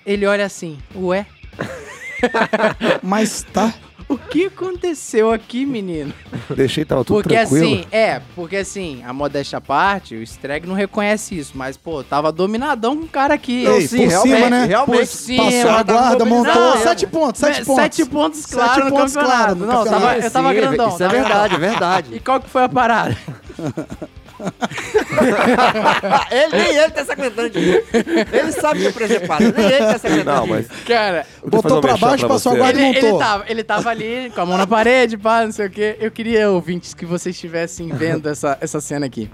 ele 0.05 0.25
olha 0.25 0.45
assim, 0.45 0.77
ué, 0.95 1.25
Mas 3.01 3.43
tá. 3.51 3.73
o 4.07 4.17
que 4.17 4.45
aconteceu 4.45 5.31
aqui, 5.31 5.65
menino? 5.65 6.13
Deixei, 6.55 6.85
tava 6.85 7.03
tudo 7.03 7.21
Porque 7.23 7.35
tranquilo. 7.35 7.65
assim, 7.79 7.85
é, 7.91 8.21
porque 8.35 8.57
assim, 8.57 9.03
a 9.05 9.11
modéstia 9.13 9.57
à 9.57 9.61
parte, 9.61 10.15
o 10.15 10.21
Streg 10.23 10.67
não 10.67 10.75
reconhece 10.75 11.37
isso, 11.37 11.53
mas, 11.55 11.77
pô, 11.77 12.03
tava 12.03 12.31
dominadão 12.31 12.97
com 12.97 13.03
o 13.05 13.07
cara 13.07 13.33
aqui. 13.33 13.65
Ei, 13.65 13.87
sim, 13.87 13.97
por 14.03 14.07
realmente, 14.09 14.35
cima, 14.37 14.49
né? 14.49 14.65
realmente. 14.65 14.97
Por 14.99 15.05
cima, 15.07 15.43
Passou 15.45 15.69
a 15.71 15.83
guarda, 15.83 16.25
montou. 16.25 16.53
mobilizado. 16.53 16.83
Sete 16.83 17.07
pontos, 17.07 17.39
sete 17.41 17.65
pontos. 17.65 17.75
Sete 17.83 18.05
pontos, 18.05 18.39
Sete 18.41 18.53
claro, 18.53 18.85
no 18.85 18.91
pontos, 18.91 19.13
campeonato. 19.13 19.37
claro, 19.43 19.55
no 19.55 19.65
não, 19.65 19.73
campeonato. 19.83 20.01
tava- 20.05 20.17
eu 20.25 20.31
tava 20.31 20.53
grandão. 20.53 20.89
Isso 20.89 21.03
é 21.03 21.07
verdade, 21.07 21.55
é 21.55 21.57
verdade. 21.57 22.15
E 22.15 22.19
qual 22.19 22.39
que 22.39 22.49
foi 22.49 22.63
a 22.63 22.69
parada? 22.69 23.17
ele, 26.31 26.57
nem 26.57 26.75
ele 26.77 26.91
tá 26.91 27.05
se 27.05 27.11
aguentando 27.11 27.49
de 27.49 27.59
mim. 27.59 27.77
Ele 28.31 28.51
sabe 28.51 28.79
que 28.81 28.87
é 28.87 28.91
preservado, 28.91 29.43
nem 29.55 29.65
ele 29.65 29.77
tá 29.77 29.97
se 29.97 30.07
aguentando 30.07 30.35
Não, 30.37 30.43
de 30.45 30.51
mim. 30.51 30.65
mas. 30.69 30.83
Cara, 30.85 31.25
Botou 31.45 31.81
pra 31.81 31.97
baixo, 31.97 32.27
passou 32.27 32.53
a 32.53 32.55
guarda 32.55 32.79
e 32.79 32.83
ele, 32.83 32.97
ele, 32.97 33.07
montou. 33.07 33.19
tava, 33.19 33.45
ele 33.47 33.63
tava 33.63 33.89
ali 33.89 34.31
com 34.33 34.41
a 34.41 34.45
mão 34.45 34.57
na 34.57 34.67
parede, 34.67 35.17
pá, 35.17 35.43
não 35.45 35.51
sei 35.51 35.67
o 35.67 35.69
quê. 35.69 35.97
Eu 35.99 36.11
queria, 36.11 36.49
ouvintes, 36.49 36.93
que 36.93 37.05
vocês 37.05 37.35
estivessem 37.35 37.89
vendo 37.89 38.27
essa, 38.29 38.57
essa 38.61 38.79
cena 38.81 39.05
aqui. 39.05 39.29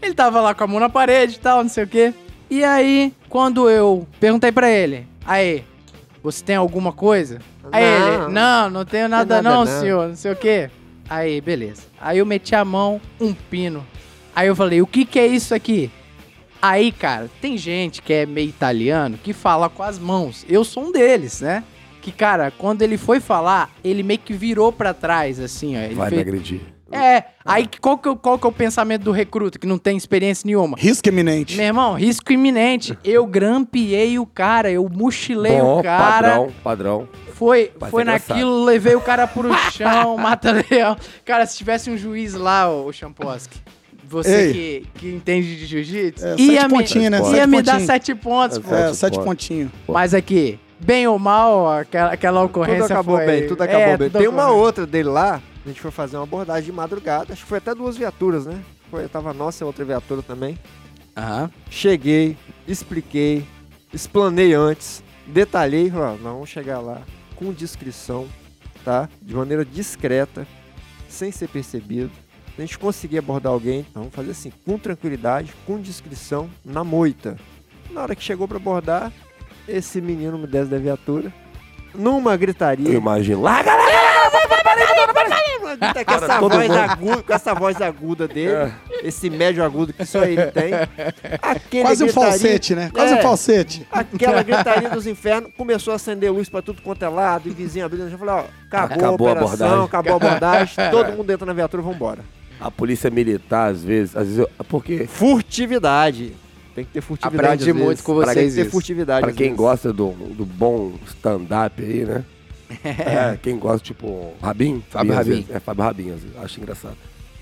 Ele 0.00 0.14
tava 0.14 0.40
lá 0.40 0.54
com 0.54 0.64
a 0.64 0.66
mão 0.66 0.80
na 0.80 0.88
parede 0.88 1.36
e 1.36 1.38
tal, 1.40 1.62
não 1.62 1.70
sei 1.70 1.84
o 1.84 1.88
quê. 1.88 2.12
E 2.50 2.62
aí, 2.64 3.12
quando 3.28 3.70
eu 3.70 4.06
perguntei 4.20 4.52
pra 4.52 4.68
ele, 4.70 5.06
aí, 5.24 5.64
você 6.22 6.44
tem 6.44 6.56
alguma 6.56 6.92
coisa? 6.92 7.38
Aí 7.70 7.84
Não. 7.84 8.08
ele, 8.24 8.32
não, 8.32 8.70
não 8.70 8.84
tenho 8.84 9.08
nada, 9.08 9.36
nada, 9.40 9.48
não, 9.48 9.64
não. 9.64 9.80
senhor, 9.80 10.08
não 10.08 10.16
sei 10.16 10.32
o 10.32 10.36
quê. 10.36 10.68
Aí, 11.08 11.40
beleza. 11.40 11.82
Aí 12.00 12.18
eu 12.18 12.26
meti 12.26 12.54
a 12.54 12.64
mão, 12.64 13.00
um 13.20 13.32
pino. 13.32 13.86
Aí 14.34 14.48
eu 14.48 14.56
falei, 14.56 14.80
o 14.82 14.86
que 14.86 15.04
que 15.04 15.18
é 15.18 15.26
isso 15.26 15.54
aqui? 15.54 15.90
Aí, 16.60 16.92
cara, 16.92 17.28
tem 17.40 17.56
gente 17.58 18.00
que 18.00 18.12
é 18.12 18.24
meio 18.26 18.48
italiano 18.48 19.18
que 19.22 19.32
fala 19.32 19.68
com 19.68 19.82
as 19.82 19.98
mãos. 19.98 20.46
Eu 20.48 20.64
sou 20.64 20.84
um 20.84 20.92
deles, 20.92 21.40
né? 21.40 21.64
Que, 22.00 22.10
cara, 22.12 22.52
quando 22.56 22.82
ele 22.82 22.96
foi 22.96 23.20
falar, 23.20 23.70
ele 23.84 24.02
meio 24.02 24.18
que 24.20 24.32
virou 24.32 24.72
pra 24.72 24.94
trás, 24.94 25.38
assim, 25.40 25.76
ó. 25.76 25.80
Ele 25.80 25.94
Vai 25.94 26.06
me 26.10 26.16
fez- 26.16 26.22
agredir. 26.28 26.60
É, 26.94 27.24
aí 27.42 27.66
qual 27.80 27.96
que, 27.96 28.06
é 28.06 28.10
o- 28.10 28.16
qual 28.16 28.38
que 28.38 28.44
é 28.46 28.50
o 28.50 28.52
pensamento 28.52 29.02
do 29.02 29.12
recruta 29.12 29.58
que 29.58 29.66
não 29.66 29.78
tem 29.78 29.96
experiência 29.96 30.46
nenhuma? 30.46 30.76
Risco 30.78 31.08
iminente. 31.08 31.56
Meu 31.56 31.64
irmão, 31.66 31.94
risco 31.94 32.30
iminente. 32.32 32.96
Eu 33.02 33.24
grampeei 33.26 34.18
o 34.18 34.26
cara, 34.26 34.70
eu 34.70 34.86
mochilei 34.92 35.58
Bom, 35.58 35.80
o 35.80 35.82
cara. 35.82 36.28
padrão, 36.28 36.52
padrão. 36.62 37.08
Foi, 37.34 37.72
Vai 37.78 37.90
foi 37.90 38.02
engraçado. 38.02 38.28
naquilo, 38.36 38.62
levei 38.64 38.94
o 38.94 39.00
cara 39.00 39.26
pro 39.26 39.50
chão, 39.72 40.18
mata-leão. 40.20 40.94
Cara, 41.24 41.46
se 41.46 41.56
tivesse 41.56 41.90
um 41.90 41.96
juiz 41.96 42.34
lá, 42.34 42.70
ô 42.70 42.92
Champoski, 42.92 43.58
você 44.12 44.46
Ei. 44.46 44.52
que, 44.52 44.86
que 44.98 45.08
entende 45.14 45.56
de 45.56 45.66
jiu-jitsu, 45.66 46.24
É, 46.24 46.36
ia, 46.38 46.60
sete 46.62 46.72
me, 46.72 46.78
pontinhos, 46.78 47.10
né? 47.10 47.18
ia 47.18 47.24
Sete 47.24 47.46
me 47.48 47.62
dar 47.62 47.80
sete 47.80 48.14
pontos, 48.14 48.58
pô. 48.58 48.74
É, 48.74 48.92
Sete 48.94 49.18
pontinhos. 49.18 49.70
Mas 49.88 50.14
aqui, 50.14 50.58
bem 50.78 51.06
ou 51.08 51.18
mal, 51.18 51.70
aquela, 51.72 52.12
aquela 52.12 52.42
ocorrência 52.42 52.82
Tudo 52.82 52.92
acabou 52.92 53.16
foi... 53.16 53.26
bem, 53.26 53.46
tudo 53.48 53.62
acabou 53.62 53.80
É, 53.82 53.96
bem. 53.96 54.10
tudo 54.10 54.18
Tem 54.20 54.28
uma 54.28 54.50
outra 54.50 54.86
dele 54.86 55.08
lá, 55.08 55.40
a 55.64 55.68
gente 55.68 55.80
foi 55.80 55.90
fazer 55.90 56.16
uma 56.16 56.24
abordagem 56.24 56.64
de 56.64 56.72
madrugada, 56.72 57.32
acho 57.32 57.42
que 57.42 57.48
foi 57.48 57.58
até 57.58 57.74
duas 57.74 57.96
viaturas, 57.96 58.46
né? 58.46 58.60
Foi, 58.90 59.08
tava 59.08 59.32
nossa 59.32 59.64
e 59.64 59.66
outra 59.66 59.84
viatura 59.84 60.22
também. 60.22 60.58
Aham. 61.16 61.50
Cheguei, 61.70 62.36
expliquei, 62.68 63.44
explanei 63.92 64.52
antes, 64.54 65.02
detalhei, 65.26 65.90
ó, 65.94 66.10
nós 66.12 66.20
vamos 66.32 66.48
chegar 66.50 66.80
lá 66.80 67.00
com 67.36 67.52
discrição, 67.52 68.26
tá? 68.84 69.08
De 69.20 69.34
maneira 69.34 69.64
discreta, 69.64 70.46
sem 71.08 71.30
ser 71.32 71.48
percebido. 71.48 72.10
Se 72.54 72.60
a 72.62 72.66
gente 72.66 72.78
conseguir 72.78 73.18
abordar 73.18 73.52
alguém, 73.52 73.78
nós 73.94 74.04
vamos 74.04 74.14
fazer 74.14 74.30
assim, 74.32 74.52
com 74.64 74.76
tranquilidade, 74.78 75.52
com 75.66 75.80
discrição, 75.80 76.50
na 76.64 76.84
moita. 76.84 77.36
Na 77.90 78.02
hora 78.02 78.14
que 78.14 78.22
chegou 78.22 78.46
pra 78.46 78.58
abordar, 78.58 79.10
esse 79.66 80.00
menino 80.00 80.36
me 80.38 80.46
desce 80.46 80.70
da 80.70 80.78
viatura, 80.78 81.32
numa 81.94 82.36
gritaria. 82.36 82.88
Eu 82.88 82.98
imagino. 82.98 83.40
Lá, 83.42 83.62
galera! 83.62 84.02
Grita 85.80 86.04
com 86.04 86.12
essa, 86.12 86.38
voz 86.38 86.70
aguda, 86.70 87.22
com 87.22 87.32
essa 87.32 87.54
voz 87.54 87.80
aguda 87.82 88.28
dele, 88.28 88.52
É. 88.52 88.72
esse 89.08 89.30
médio 89.30 89.64
agudo 89.64 89.92
que 89.92 90.04
só 90.04 90.22
ele 90.22 90.46
tem. 90.52 90.72
Aquele 91.40 91.84
Quase 91.84 92.04
um 92.04 92.08
falsete, 92.08 92.74
né? 92.74 92.90
Quase 92.92 93.14
É. 93.14 93.18
um 93.18 93.22
falsete. 93.22 93.86
Aquela 93.90 94.42
gritaria 94.44 94.90
dos 94.90 95.06
infernos 95.06 95.50
começou 95.56 95.92
a 95.92 95.96
acender 95.96 96.30
luz 96.30 96.48
pra 96.48 96.60
tudo 96.62 96.82
quanto 96.82 97.02
é 97.04 97.08
lado, 97.08 97.48
e 97.48 97.52
vizinho 97.52 97.86
abrindo. 97.86 98.10
Já 98.10 98.18
falou, 98.18 98.34
ó, 98.34 98.44
acabou, 98.68 98.96
Acabou 98.96 99.26
a 99.26 99.30
a 99.30 99.32
operação, 99.34 99.66
abordagem. 99.66 99.84
acabou 99.84 100.12
a 100.12 100.16
abordagem, 100.16 100.90
todo 100.90 101.12
mundo 101.16 101.32
entra 101.32 101.46
na 101.46 101.52
viatura, 101.54 101.82
vambora. 101.82 102.20
A 102.62 102.70
polícia 102.70 103.10
militar, 103.10 103.70
às 103.70 103.82
vezes, 103.82 104.16
às 104.16 104.24
vezes 104.24 104.38
eu, 104.38 104.50
porque 104.68 105.06
Furtividade. 105.06 106.32
Tem 106.74 106.84
que 106.84 106.92
ter 106.92 107.00
furtividade. 107.02 107.46
Aprendi 107.46 107.70
às 107.70 107.76
muito 107.76 107.88
vezes. 107.88 108.04
com 108.04 108.14
Tem 108.14 108.24
vocês 108.24 108.50
que 108.50 108.54
ter 108.56 108.62
isso. 108.62 108.70
furtividade. 108.70 109.26
Pra 109.26 109.32
quem 109.32 109.48
vezes. 109.48 109.58
gosta 109.58 109.92
do, 109.92 110.10
do 110.12 110.46
bom 110.46 110.92
stand-up 111.06 111.82
aí, 111.82 112.04
né? 112.04 112.24
É, 112.82 113.38
quem 113.42 113.58
gosta, 113.58 113.84
tipo, 113.84 114.32
Rabin? 114.40 114.82
Fábio 114.88 115.12
Rabin. 115.12 115.46
É, 115.50 115.60
Fábio 115.60 115.84
Rabin, 115.84 116.10
às 116.12 116.20
vezes. 116.22 116.36
Acho 116.38 116.58
engraçado. 116.58 116.96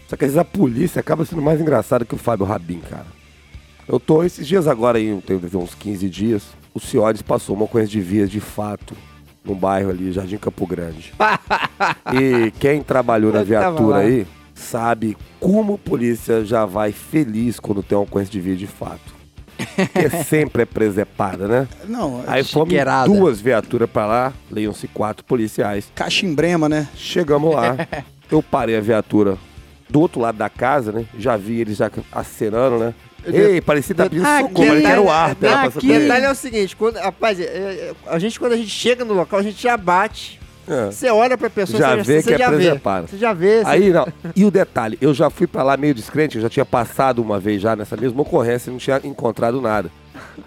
Só 0.08 0.16
que 0.16 0.24
às 0.24 0.32
vezes 0.32 0.38
a 0.38 0.44
polícia 0.44 0.98
acaba 0.98 1.24
sendo 1.24 1.40
mais 1.40 1.60
engraçada 1.60 2.04
que 2.04 2.16
o 2.16 2.18
Fábio 2.18 2.44
Rabin, 2.44 2.80
cara. 2.80 3.06
Eu 3.86 4.00
tô 4.00 4.24
esses 4.24 4.44
dias 4.44 4.66
agora 4.66 4.98
aí, 4.98 5.22
tem 5.24 5.38
tem 5.38 5.60
uns 5.60 5.74
15 5.76 6.08
dias, 6.08 6.42
o 6.74 6.80
Ciores 6.80 7.22
passou 7.22 7.54
uma 7.54 7.68
coisa 7.68 7.86
de 7.86 8.00
vias 8.00 8.28
de 8.28 8.40
fato 8.40 8.96
num 9.44 9.54
bairro 9.54 9.90
ali, 9.90 10.10
Jardim 10.10 10.36
Campo 10.36 10.66
Grande. 10.66 11.12
e 12.12 12.50
quem 12.58 12.82
trabalhou 12.82 13.32
na 13.32 13.42
Eu 13.42 13.46
tava 13.46 13.70
viatura 13.70 13.98
aí 13.98 14.26
sabe 14.60 15.16
como 15.40 15.74
a 15.74 15.78
polícia 15.78 16.44
já 16.44 16.64
vai 16.64 16.92
feliz 16.92 17.58
quando 17.58 17.82
tem 17.82 17.96
uma 17.98 18.06
coisa 18.06 18.30
de 18.30 18.40
via 18.40 18.56
de 18.56 18.66
fato. 18.66 19.18
Porque 19.76 20.10
sempre 20.24 20.62
é 20.62 20.66
presepada, 20.66 21.46
né? 21.48 21.68
Não, 21.86 22.22
Aí 22.26 22.44
fomos 22.44 22.68
Chiqueirada. 22.68 23.08
duas 23.12 23.40
viaturas 23.40 23.90
pra 23.90 24.06
lá, 24.06 24.32
leiam-se 24.50 24.86
quatro 24.88 25.24
policiais. 25.24 25.90
cachimbrema, 25.94 26.68
né? 26.68 26.88
Chegamos 26.94 27.54
lá, 27.54 27.76
eu 28.30 28.42
parei 28.42 28.76
a 28.76 28.80
viatura 28.80 29.36
do 29.88 30.00
outro 30.00 30.20
lado 30.20 30.38
da 30.38 30.48
casa, 30.48 30.92
né? 30.92 31.04
Já 31.18 31.36
vi 31.36 31.60
eles 31.60 31.76
já 31.76 31.90
acenando, 32.12 32.78
né? 32.78 32.94
Ei, 33.26 33.60
parecia 33.60 33.94
que 33.94 34.02
tá 34.02 34.08
pedindo 34.08 34.26
Aqui, 34.26 34.48
socorro, 34.48 34.74
era 34.86 35.02
o 35.02 35.10
ar. 35.10 35.32
aqui. 35.32 35.40
pela 35.40 35.56
passando 35.64 35.84
O 35.84 35.88
detalhe 35.88 36.24
é 36.24 36.30
o 36.30 36.34
seguinte, 36.34 36.74
quando, 36.74 36.96
rapaz, 36.96 37.38
é, 37.38 37.44
é, 37.44 37.92
a 38.06 38.18
gente 38.18 38.40
quando 38.40 38.52
a 38.52 38.56
gente 38.56 38.70
chega 38.70 39.04
no 39.04 39.12
local, 39.12 39.40
a 39.40 39.42
gente 39.42 39.62
já 39.62 39.76
bate. 39.76 40.39
É. 40.70 40.90
Você 40.90 41.10
olha 41.10 41.36
pra 41.36 41.50
pessoa, 41.50 41.78
Já 41.78 41.96
você 41.96 42.02
vê 42.02 42.22
você 42.22 42.28
que 42.28 42.34
é 42.34 42.38
já. 42.38 42.50
Você 43.08 43.16
já 43.16 43.32
vê. 43.32 43.62
você- 43.64 43.68
Aí, 43.70 43.90
não. 43.90 44.06
E 44.36 44.44
o 44.44 44.50
detalhe, 44.50 44.96
eu 45.00 45.12
já 45.12 45.28
fui 45.28 45.46
pra 45.46 45.62
lá 45.62 45.76
meio 45.76 45.94
descrente, 45.94 46.36
eu 46.36 46.42
já 46.42 46.48
tinha 46.48 46.64
passado 46.64 47.20
uma 47.20 47.38
vez 47.40 47.60
já 47.60 47.74
nessa 47.74 47.96
mesma 47.96 48.22
ocorrência 48.22 48.70
e 48.70 48.72
não 48.72 48.78
tinha 48.78 49.00
encontrado 49.04 49.60
nada. 49.60 49.90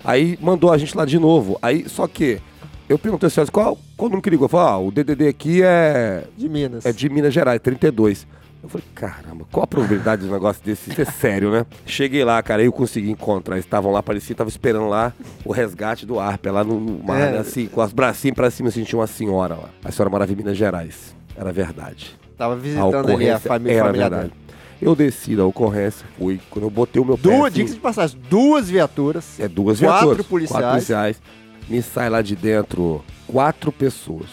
Aí 0.04 0.38
mandou 0.42 0.72
a 0.72 0.78
gente 0.78 0.96
lá 0.96 1.06
de 1.06 1.20
novo. 1.20 1.58
Aí, 1.62 1.88
só 1.90 2.08
que 2.08 2.40
eu 2.88 2.98
perguntei 2.98 3.28
assim, 3.28 3.46
qual, 3.52 3.78
qual 3.98 4.06
o 4.08 4.10
número 4.10 4.22
que 4.22 4.30
ligou? 4.30 4.46
Eu 4.46 4.50
falei, 4.50 4.68
ah, 4.68 4.78
o 4.78 4.92
DDD 4.92 5.28
aqui 5.28 5.62
é 5.64 6.24
De 6.38 6.48
Minas. 6.48 6.86
É 6.86 6.92
de 6.92 7.10
Minas 7.10 7.34
Gerais, 7.34 7.60
32. 7.62 8.26
Eu 8.64 8.70
falei, 8.70 8.86
caramba, 8.96 9.46
qual 9.52 9.66
a 9.66 9.68
probabilidade 9.68 10.22
de 10.24 10.30
um 10.30 10.32
negócio 10.32 10.64
desse? 10.64 10.90
Isso 10.90 11.02
é 11.02 11.06
sério, 11.06 11.52
né? 11.52 11.66
Cheguei 11.86 12.24
lá, 12.24 12.42
cara, 12.42 12.62
aí 12.62 12.68
eu 12.68 12.72
consegui 12.72 13.12
encontrar. 13.12 13.56
Eles 13.56 13.66
estavam 13.66 13.92
lá, 13.92 14.02
parecia, 14.02 14.34
estavam 14.34 14.48
esperando 14.50 14.88
lá 14.88 15.12
o 15.44 15.52
resgate 15.52 16.06
do 16.06 16.18
Arpe, 16.18 16.50
lá 16.50 16.64
no, 16.64 16.80
no 16.80 17.04
mar, 17.04 17.20
É. 17.20 17.32
né? 17.34 17.38
assim, 17.40 17.68
com 17.68 17.84
os 17.84 17.92
bracinhos 17.92 18.36
pra 18.36 18.50
cima, 18.50 18.70
assim, 18.70 18.84
tinha 18.86 18.98
uma 18.98 19.06
senhora 19.08 19.56
lá. 19.56 19.70
A 19.84 19.92
senhora 19.92 20.10
morava 20.10 20.32
em 20.32 20.36
Minas 20.36 20.56
Gerais. 20.58 21.14
Era 21.36 21.52
verdade. 21.52 22.18
Tava 22.38 22.54
A 22.54 22.58
visitando 22.58 23.12
ali 23.12 23.30
a 23.30 23.38
família 23.38 23.76
era 23.76 23.86
familiar 23.86 24.10
verdade. 24.10 24.30
dela. 24.30 24.44
Eu 24.82 24.96
desci 24.96 25.36
da 25.36 25.46
ocorrência, 25.46 26.06
fui. 26.18 26.40
Quando 26.50 26.64
eu 26.66 26.70
botei 26.70 27.02
o 27.02 27.06
meu 27.06 27.18
pé, 27.18 27.24
Duas, 27.24 27.42
assim, 27.54 27.54
diga 27.66 27.74
de 27.74 27.80
passagem, 27.82 28.20
duas 28.30 28.70
viaturas. 28.70 29.40
é 29.42 29.48
duas 29.50 29.80
quatro 29.80 30.06
viaturas. 30.08 30.26
policiais. 30.26 30.62
Quatro 30.62 30.72
policiais. 30.72 31.22
Me 31.68 31.82
sai 31.82 32.10
lá 32.10 32.22
de 32.22 32.36
dentro 32.36 33.04
quatro 33.28 33.72
pessoas. 33.74 34.28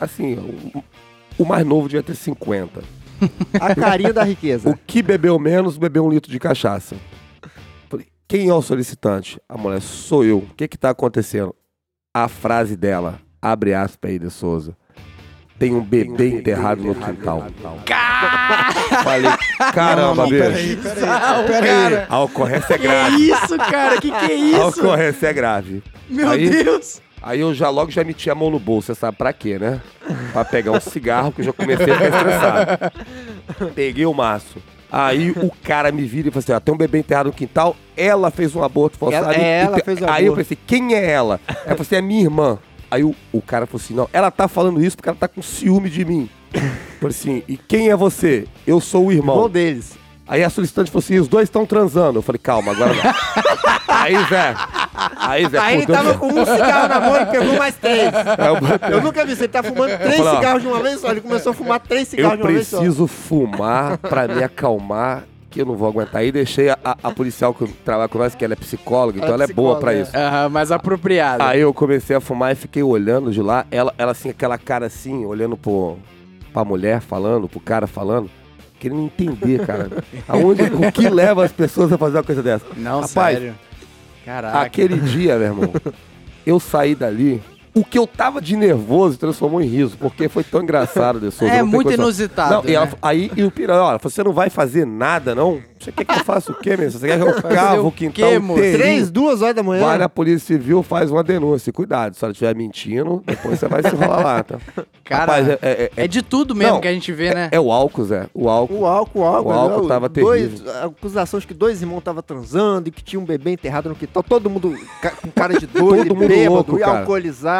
Assim, 0.00 0.34
o, 0.74 0.82
o 1.38 1.44
mais 1.46 1.64
novo 1.64 1.88
devia 1.88 2.02
ter 2.02 2.14
50. 2.16 2.82
A 3.60 3.74
carinha 3.74 4.12
da 4.12 4.22
riqueza. 4.24 4.70
O 4.70 4.76
que 4.86 5.02
bebeu 5.02 5.38
menos, 5.38 5.78
bebeu 5.78 6.04
um 6.04 6.10
litro 6.10 6.30
de 6.30 6.38
cachaça. 6.38 6.96
Falei, 7.88 8.06
quem 8.28 8.48
é 8.48 8.54
o 8.54 8.62
solicitante? 8.62 9.40
A 9.48 9.56
mulher, 9.56 9.80
sou 9.80 10.24
eu. 10.24 10.38
O 10.38 10.54
que 10.56 10.66
que 10.68 10.76
tá 10.78 10.90
acontecendo? 10.90 11.54
A 12.14 12.28
frase 12.28 12.76
dela, 12.76 13.20
abre 13.40 13.74
aspas 13.74 14.10
aí 14.10 14.18
de 14.18 14.30
Souza. 14.30 14.76
Tem 15.58 15.74
um 15.74 15.80
bebê 15.82 16.28
enterrado 16.28 16.82
no 16.82 16.94
quintal. 16.94 17.46
falei, 19.02 19.30
caramba, 19.72 20.24
bicho. 20.26 20.38
peraí, 20.38 20.76
peraí. 20.76 21.00
Não, 21.06 21.44
peraí. 21.46 21.68
cara. 21.70 22.06
A 22.10 22.20
ocorrência 22.22 22.74
é 22.74 22.78
Que 22.78 22.82
grave. 22.82 23.30
isso, 23.30 23.56
cara? 23.58 24.00
Que 24.00 24.10
que 24.10 24.16
é 24.32 24.34
A 24.34 24.34
isso? 24.68 24.80
ocorrência 24.80 25.26
é 25.28 25.32
grave. 25.32 25.82
Meu 26.08 26.28
Aí- 26.30 26.50
Deus. 26.50 27.00
Aí 27.28 27.40
eu 27.40 27.52
já 27.52 27.68
logo 27.70 27.90
já 27.90 28.04
meti 28.04 28.30
a 28.30 28.34
mão 28.36 28.50
no 28.50 28.58
bolso, 28.60 28.86
você 28.86 28.94
sabe 28.94 29.16
pra 29.18 29.32
quê, 29.32 29.58
né? 29.58 29.80
Pra 30.32 30.44
pegar 30.44 30.70
um 30.70 30.80
cigarro, 30.80 31.32
que 31.32 31.40
eu 31.40 31.46
já 31.46 31.52
comecei 31.52 31.92
a 31.92 31.94
ficar 31.96 32.06
estressado. 32.16 33.72
Peguei 33.74 34.06
o 34.06 34.14
maço. 34.14 34.58
Aí 34.90 35.32
o 35.32 35.50
cara 35.64 35.90
me 35.90 36.04
vira 36.04 36.28
e 36.28 36.30
fala 36.30 36.38
assim: 36.44 36.52
ó, 36.52 36.60
tem 36.60 36.72
um 36.72 36.78
bebê 36.78 36.98
enterrado 37.00 37.26
no 37.26 37.32
quintal, 37.32 37.74
ela 37.96 38.30
fez 38.30 38.54
um 38.54 38.62
aborto 38.62 38.96
forçado. 38.96 39.24
Ela- 39.34 39.34
é, 39.44 39.62
ela 39.62 39.76
te- 39.80 39.84
fez 39.84 40.00
o 40.00 40.04
Aí 40.04 40.24
eu 40.26 40.32
aborto. 40.32 40.36
pensei, 40.48 40.58
quem 40.66 40.94
é 40.94 41.10
ela? 41.10 41.40
Eu 41.48 41.54
falei 41.56 41.80
assim, 41.80 41.96
é 41.96 42.00
minha 42.00 42.22
irmã. 42.22 42.58
Aí 42.88 43.02
o, 43.02 43.12
o 43.32 43.42
cara 43.42 43.66
falou 43.66 43.82
assim: 43.84 43.94
não, 43.94 44.08
ela 44.12 44.30
tá 44.30 44.46
falando 44.46 44.80
isso 44.82 44.96
porque 44.96 45.08
ela 45.08 45.18
tá 45.18 45.26
com 45.26 45.42
ciúme 45.42 45.90
de 45.90 46.04
mim. 46.04 46.30
Falei 47.00 47.10
assim, 47.10 47.42
e 47.48 47.56
quem 47.56 47.90
é 47.90 47.96
você? 47.96 48.46
Eu 48.64 48.80
sou 48.80 49.06
o 49.06 49.12
irmão. 49.12 49.34
Irmão 49.34 49.50
deles. 49.50 49.98
Aí 50.28 50.42
a 50.42 50.50
solicitante 50.50 50.90
falou 50.90 51.00
assim: 51.04 51.18
os 51.18 51.28
dois 51.28 51.44
estão 51.44 51.64
transando. 51.66 52.18
Eu 52.18 52.22
falei, 52.22 52.38
calma, 52.38 52.72
agora 52.72 52.92
não. 52.94 53.14
aí, 53.96 54.14
Zé. 54.28 54.54
Aí, 55.18 55.46
Zé, 55.48 55.58
Aí 55.58 55.76
ele 55.76 55.86
tava 55.86 56.14
com 56.14 56.26
um 56.26 56.44
cigarro 56.44 56.88
na 56.88 57.00
mão 57.00 57.20
e 57.20 57.26
pegou 57.26 57.56
mais 57.56 57.74
três. 57.76 58.12
Aí 58.14 58.46
eu 58.90 58.96
Eu 58.96 59.00
nunca 59.02 59.24
vi, 59.26 59.36
você 59.36 59.46
tá 59.46 59.62
fumando 59.62 59.96
três 59.98 60.16
falei, 60.16 60.34
cigarros 60.36 60.62
de 60.62 60.68
uma 60.68 60.80
vez 60.82 61.00
só. 61.00 61.10
Ele 61.10 61.20
começou 61.20 61.50
a 61.50 61.54
fumar 61.54 61.80
três 61.80 62.08
Eu 62.08 62.10
cigarros 62.10 62.38
de 62.38 62.42
uma 62.42 62.52
vez 62.52 62.66
só. 62.68 62.78
preciso 62.78 63.06
fumar 63.06 63.98
pra 63.98 64.26
me 64.26 64.42
acalmar, 64.42 65.24
que 65.50 65.60
eu 65.60 65.66
não 65.66 65.76
vou 65.76 65.88
aguentar. 65.88 66.22
Aí 66.22 66.32
deixei 66.32 66.70
a, 66.70 66.78
a- 66.84 66.96
a 67.04 67.10
policial 67.12 67.52
que 67.54 67.66
trabalha 67.84 68.08
com 68.08 68.18
nós, 68.18 68.34
que 68.34 68.44
ela 68.44 68.54
é 68.54 68.56
psicóloga, 68.56 69.18
então 69.18 69.30
É 69.30 69.34
ela 69.34 69.44
é 69.44 69.46
boa 69.48 69.92
é. 69.92 70.00
isso. 70.00 70.16
Aham, 70.16 70.48
mais 70.48 70.72
apropriado. 70.72 71.42
Aí 71.42 71.60
eu 71.60 71.72
comecei 71.74 72.16
a 72.16 72.20
fumar 72.20 72.52
e 72.52 72.54
fiquei 72.54 72.82
olhando 72.82 73.30
de 73.30 73.42
lá. 73.42 73.64
Ela, 73.70 73.92
ela 73.98 74.12
assim, 74.12 74.30
aquela 74.30 74.56
cara 74.58 74.86
assim, 74.86 75.24
olhando 75.26 75.56
pro, 75.56 75.98
pra 76.52 76.64
mulher 76.64 77.00
falando, 77.00 77.48
pro 77.48 77.60
cara 77.60 77.86
falando, 77.86 78.30
querendo 78.78 79.02
entender, 79.02 79.66
cara. 79.66 79.90
Aonde, 80.28 80.62
o 80.62 80.92
que 80.92 81.08
leva 81.08 81.44
as 81.44 81.52
pessoas 81.52 81.92
a 81.92 81.98
fazer 81.98 82.18
uma 82.18 82.22
coisa 82.24 82.42
dessa? 82.42 82.64
Não, 82.76 83.00
Rapaz, 83.00 83.38
sério. 83.38 83.54
Caraca. 84.24 84.60
Aquele 84.60 84.98
dia, 84.98 85.36
meu 85.38 85.46
irmão, 85.48 85.72
eu 86.44 86.58
saí 86.58 86.94
dali. 86.94 87.42
O 87.76 87.84
que 87.84 87.98
eu 87.98 88.06
tava 88.06 88.40
de 88.40 88.56
nervoso 88.56 89.18
transformou 89.18 89.60
em 89.60 89.66
riso, 89.66 89.98
porque 89.98 90.30
foi 90.30 90.42
tão 90.42 90.62
engraçado, 90.62 91.20
De 91.20 91.30
Souza. 91.30 91.52
É 91.52 91.62
muito 91.62 91.92
inusitado, 91.92 92.54
Não, 92.54 92.64
e 92.64 92.74
ela- 92.74 92.86
né? 92.86 92.92
aí 93.02 93.30
e 93.36 93.44
o 93.44 93.50
piranha, 93.50 93.82
olha, 93.82 93.98
você 94.02 94.24
não 94.24 94.32
vai 94.32 94.48
fazer 94.48 94.86
nada, 94.86 95.34
não? 95.34 95.60
Você 95.78 95.92
quer 95.92 96.06
que 96.06 96.18
eu 96.18 96.24
faça 96.24 96.50
o 96.50 96.54
quê, 96.54 96.74
meu? 96.74 96.90
Você 96.90 97.06
quer 97.06 97.18
que 97.20 97.22
eu 97.28 97.42
cavo 97.42 97.88
o 97.88 97.92
quintal 97.92 98.30
quê, 98.30 98.36
inteirinho? 98.36 98.78
Três, 98.78 99.10
duas 99.10 99.42
horas 99.42 99.54
da 99.54 99.62
manhã. 99.62 99.84
Vai 99.84 99.98
na 99.98 100.08
Polícia 100.08 100.56
Civil, 100.56 100.82
faz 100.82 101.10
uma 101.10 101.22
denúncia. 101.22 101.70
Cuidado, 101.70 102.14
se 102.16 102.24
ela 102.24 102.32
estiver 102.32 102.56
mentindo, 102.56 103.22
depois 103.26 103.60
você 103.60 103.68
vai 103.68 103.82
se 103.82 103.94
enrolar 103.94 104.24
lá, 104.24 104.42
tá? 104.42 104.58
Cara, 105.04 105.20
Rapaz, 105.20 105.48
é, 105.48 105.52
é- 105.62 105.82
é- 105.96 106.04
É 106.04 106.08
de 106.08 106.22
tudo 106.22 106.54
mesmo 106.54 106.74
Não, 106.74 106.80
que 106.80 106.88
a 106.88 106.92
gente 106.92 107.12
vê, 107.12 107.32
né? 107.32 107.48
é 107.52 107.60
o 107.60 107.70
álcool, 107.70 108.04
Zé. 108.06 108.26
O 108.34 108.48
álcool. 108.48 108.80
O 108.80 108.86
álcool, 108.86 109.20
o 109.20 109.24
álcool. 109.24 109.48
O 109.50 109.52
álcool 109.52 109.82
né? 109.82 109.88
tava 109.88 110.08
dois, 110.08 110.60
terrível. 110.60 110.84
Acusações 110.86 111.44
que 111.44 111.54
dois 111.54 111.82
irmãos 111.82 111.98
estavam 111.98 112.22
transando 112.22 112.88
e 112.88 112.90
que 112.90 113.04
tinha 113.04 113.20
um 113.20 113.24
bebê 113.24 113.52
enterrado 113.52 113.90
no 113.90 113.94
quintal. 113.94 114.22
Todo 114.22 114.48
mundo 114.50 114.74
com 115.22 115.30
cara 115.30 115.58
de 115.60 115.66
doido, 115.68 116.08
Todo 116.08 116.16
mundo 116.16 116.26
bêbado, 116.28 116.54
louco, 116.54 116.76
e 116.78 116.80
cara. 116.80 117.00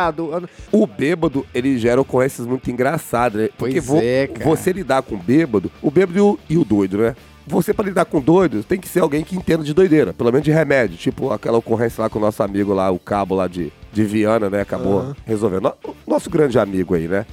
Alcoolizado. 0.09 0.48
O 0.72 0.86
bêbado, 0.86 1.46
ele 1.54 1.78
gera 1.78 2.00
ocorrências 2.00 2.46
muito 2.46 2.70
engraçadas, 2.70 3.42
né? 3.42 3.48
Porque 3.57 3.74
Pois 3.74 3.86
vo- 3.86 4.00
é, 4.02 4.26
cara. 4.26 4.44
você 4.44 4.72
lidar 4.72 5.02
com 5.02 5.14
o 5.14 5.18
bêbado, 5.18 5.70
o 5.82 5.90
bêbado 5.90 6.18
e 6.18 6.20
o, 6.20 6.38
e 6.50 6.59
o 6.59 6.64
doido, 6.64 6.98
né? 6.98 7.16
Você, 7.48 7.72
pra 7.72 7.84
lidar 7.84 8.04
com 8.07 8.20
doido, 8.20 8.64
tem 8.64 8.78
que 8.80 8.88
ser 8.88 9.00
alguém 9.00 9.22
que 9.22 9.36
entenda 9.36 9.62
de 9.62 9.72
doideira, 9.72 10.12
pelo 10.12 10.32
menos 10.32 10.44
de 10.44 10.50
remédio. 10.50 10.96
Tipo 10.96 11.30
aquela 11.30 11.59
ocorrência 11.59 12.02
lá 12.02 12.11
com 12.11 12.18
o 12.18 12.22
nosso 12.22 12.42
amigo 12.42 12.72
lá, 12.74 12.90
o 12.90 12.98
cabo 12.98 13.36
lá 13.36 13.46
de, 13.46 13.72
de 13.92 14.04
Viana, 14.04 14.50
né? 14.50 14.61
Acabou 14.62 14.98
Aham. 14.98 15.16
resolvendo. 15.24 15.62
No- 15.62 15.94
Nosso 16.07 16.28
grande 16.28 16.59
amigo 16.59 16.94
aí, 16.94 17.07
né? 17.07 17.24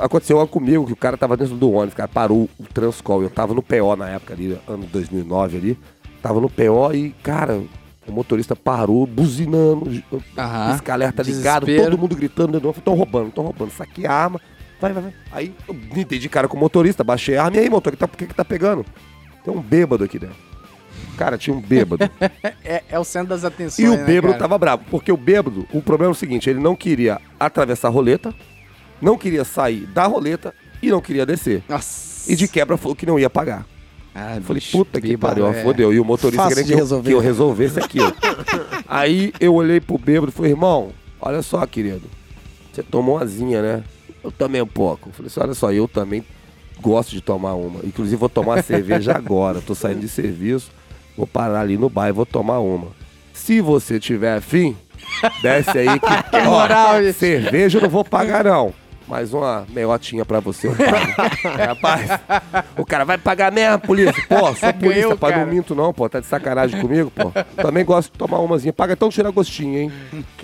Aconteceu 0.00 0.38
algo 0.38 0.50
comigo, 0.52 0.86
que 0.86 0.92
o 0.92 0.96
cara 0.96 1.16
tava 1.16 1.36
dentro 1.36 1.56
do 1.56 1.70
ônibus, 1.72 1.94
cara, 1.94 2.08
parou 2.08 2.48
o 2.58 2.64
Transcol. 2.72 3.22
Eu 3.22 3.30
tava 3.30 3.52
no 3.54 3.62
PO 3.62 3.96
na 3.96 4.08
época 4.10 4.32
ali, 4.34 4.56
ano 4.68 4.86
2009 4.90 5.56
ali. 5.58 5.78
Tava 6.22 6.40
no 6.40 6.48
PO 6.50 6.92
e, 6.94 7.10
cara, 7.22 7.60
o 8.10 8.12
motorista 8.12 8.54
parou, 8.54 9.06
buzinando, 9.06 10.02
Aham. 10.36 10.74
esse 10.74 10.90
alerta 10.90 11.22
ligado, 11.22 11.64
Desespero. 11.66 11.90
todo 11.90 12.00
mundo 12.00 12.16
gritando, 12.16 12.70
estão 12.76 12.94
roubando, 12.94 13.28
estão 13.28 13.44
roubando, 13.44 13.70
saquei 13.72 14.06
a 14.06 14.12
arma, 14.12 14.40
vai, 14.80 14.92
vai, 14.92 15.02
vai. 15.04 15.14
Aí 15.32 15.54
eu 15.66 15.74
me 15.74 16.04
dei 16.04 16.18
de 16.18 16.28
cara 16.28 16.48
com 16.48 16.56
o 16.56 16.60
motorista, 16.60 17.02
baixei 17.02 17.36
a 17.36 17.44
arma, 17.44 17.56
e 17.56 17.60
aí, 17.60 17.70
motorista, 17.70 18.06
por 18.06 18.16
que 18.16 18.26
que 18.26 18.34
tá 18.34 18.44
pegando? 18.44 18.84
Tem 19.44 19.54
um 19.54 19.60
bêbado 19.60 20.04
aqui 20.04 20.18
dentro. 20.18 20.36
Cara, 21.16 21.38
tinha 21.38 21.54
um 21.54 21.60
bêbado. 21.60 22.08
É, 22.64 22.82
é 22.90 22.98
o 22.98 23.04
centro 23.04 23.28
das 23.28 23.44
atenções. 23.44 23.78
e 23.78 23.90
o 23.90 23.96
né, 23.96 24.04
bêbado 24.04 24.34
cara? 24.34 24.38
tava 24.38 24.58
bravo, 24.58 24.84
porque 24.90 25.10
o 25.10 25.16
bêbado, 25.16 25.66
o 25.72 25.82
problema 25.82 26.10
é 26.10 26.14
o 26.14 26.16
seguinte, 26.16 26.48
ele 26.48 26.60
não 26.60 26.76
queria 26.76 27.20
atravessar 27.38 27.88
a 27.88 27.90
roleta, 27.90 28.34
não 29.00 29.16
queria 29.18 29.44
sair 29.44 29.86
da 29.86 30.06
roleta 30.06 30.54
e 30.82 30.88
não 30.90 31.00
queria 31.00 31.26
descer. 31.26 31.62
Nossa. 31.68 32.30
E 32.30 32.36
de 32.36 32.46
quebra 32.46 32.76
falou 32.76 32.94
que 32.94 33.06
não 33.06 33.18
ia 33.18 33.30
pagar. 33.30 33.66
Ah, 34.14 34.38
falei, 34.42 34.60
bicho, 34.60 34.76
puta 34.76 35.00
que 35.00 35.16
pariu, 35.16 35.46
é. 35.46 35.62
fodeu. 35.62 35.92
E 35.92 36.00
o 36.00 36.04
motorista 36.04 36.42
Fácil 36.42 36.64
de 36.64 36.74
que 36.74 36.80
eu, 36.80 37.02
que 37.02 37.12
eu 37.12 37.20
resolvesse 37.20 37.78
aquilo. 37.78 38.12
Aí 38.88 39.32
eu 39.38 39.54
olhei 39.54 39.80
pro 39.80 39.96
bêbado 39.96 40.30
e 40.30 40.34
falei, 40.34 40.50
irmão, 40.50 40.90
olha 41.20 41.42
só, 41.42 41.64
querido. 41.66 42.02
Você 42.72 42.82
tomou 42.82 43.16
uma 43.16 43.26
zinha, 43.26 43.62
né? 43.62 43.84
Eu 44.22 44.30
também 44.30 44.60
um 44.60 44.66
pouco. 44.66 45.10
Falei 45.12 45.28
assim, 45.28 45.40
olha 45.40 45.54
só, 45.54 45.72
eu 45.72 45.86
também 45.86 46.24
gosto 46.80 47.10
de 47.10 47.20
tomar 47.20 47.54
uma. 47.54 47.80
Inclusive 47.84 48.16
vou 48.16 48.28
tomar 48.28 48.62
cerveja 48.62 49.16
agora. 49.16 49.60
Tô 49.60 49.74
saindo 49.74 50.00
de 50.00 50.08
serviço, 50.08 50.70
vou 51.16 51.26
parar 51.26 51.60
ali 51.60 51.76
no 51.76 51.88
bar 51.88 52.08
e 52.08 52.12
vou 52.12 52.26
tomar 52.26 52.58
uma. 52.58 52.88
Se 53.32 53.60
você 53.60 53.98
tiver 54.00 54.36
afim, 54.36 54.76
desce 55.42 55.78
aí 55.78 55.98
que, 55.98 56.06
ó, 56.36 56.44
moral, 56.44 57.02
gente. 57.02 57.14
cerveja 57.14 57.78
eu 57.78 57.82
não 57.82 57.88
vou 57.88 58.04
pagar 58.04 58.44
não. 58.44 58.72
Mais 59.10 59.34
uma 59.34 59.66
meiotinha 59.70 60.24
pra 60.24 60.38
você. 60.38 60.68
É, 61.58 61.64
rapaz, 61.64 62.08
o 62.78 62.86
cara 62.86 63.04
vai 63.04 63.18
pagar 63.18 63.50
mesmo, 63.50 63.80
polícia. 63.80 64.22
Pô, 64.28 64.54
sou 64.54 64.72
polícia, 64.78 65.02
Ganhou, 65.02 65.18
cara. 65.18 65.38
não 65.38 65.46
minto 65.52 65.74
não, 65.74 65.92
pô. 65.92 66.08
Tá 66.08 66.20
de 66.20 66.26
sacanagem 66.26 66.80
comigo, 66.80 67.10
pô. 67.10 67.32
Também 67.60 67.84
gosto 67.84 68.12
de 68.12 68.16
tomar 68.16 68.38
umazinha. 68.38 68.72
Paga 68.72 68.92
então 68.92 69.08
tira 69.08 69.28
gostinho, 69.32 69.78
hein. 69.80 69.92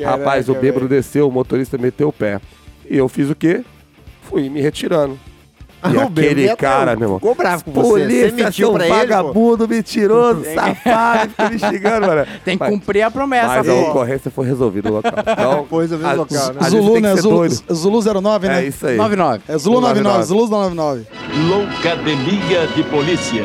Rapaz, 0.02 0.48
o 0.48 0.54
bêbado 0.54 0.88
desceu, 0.88 1.28
o 1.28 1.32
motorista 1.32 1.78
meteu 1.78 2.08
o 2.08 2.12
pé. 2.12 2.40
E 2.90 2.96
eu 2.96 3.08
fiz 3.08 3.30
o 3.30 3.36
quê? 3.36 3.64
Fui 4.22 4.50
me 4.50 4.60
retirando. 4.60 5.16
E 5.94 5.98
aquele 5.98 6.42
ia- 6.44 6.56
cara, 6.56 6.94
meu 6.96 7.04
irmão. 7.06 7.18
Ficou 7.18 7.34
bravo 7.34 7.64
com 7.64 7.72
você. 7.72 7.88
Polícia, 7.88 8.30
Você 8.30 8.42
mentiu 8.44 8.72
pra 8.72 8.84
ele, 8.86 8.92
pô. 8.94 9.00
vagabundo, 9.00 9.68
mentiroso, 9.68 10.44
safado, 10.54 11.30
fica 11.30 11.50
me 11.50 11.58
xingando, 11.58 12.06
mano. 12.06 12.26
Tem 12.44 12.56
que 12.56 12.64
Mas- 12.64 12.70
cumprir 12.72 13.02
a 13.02 13.10
promessa, 13.10 13.46
Mas 13.48 13.68
a 13.68 13.72
pô. 13.72 13.80
ocorrência 13.90 14.30
foi 14.30 14.46
resolvida 14.46 14.88
no 14.88 14.96
local. 14.96 15.12
Então, 15.26 15.66
Foi 15.68 15.82
resolvido 15.84 16.08
no 16.10 16.16
local, 16.16 16.52
né? 16.54 16.70
Zulu, 16.70 17.00
né? 17.00 17.16
Zulu. 17.16 17.48
Zulu 17.72 18.22
09, 18.22 18.48
né? 18.48 18.64
É 18.64 18.66
isso 18.68 18.86
aí. 18.86 18.96
99. 18.96 19.42
É 19.48 19.58
Zulu 19.58 19.80
99, 19.80 20.02
99. 20.18 20.24
Zulu 20.26 20.48
99. 20.48 21.06
Loucademia 21.48 22.66
de 22.74 22.82
Polícia. 22.84 23.44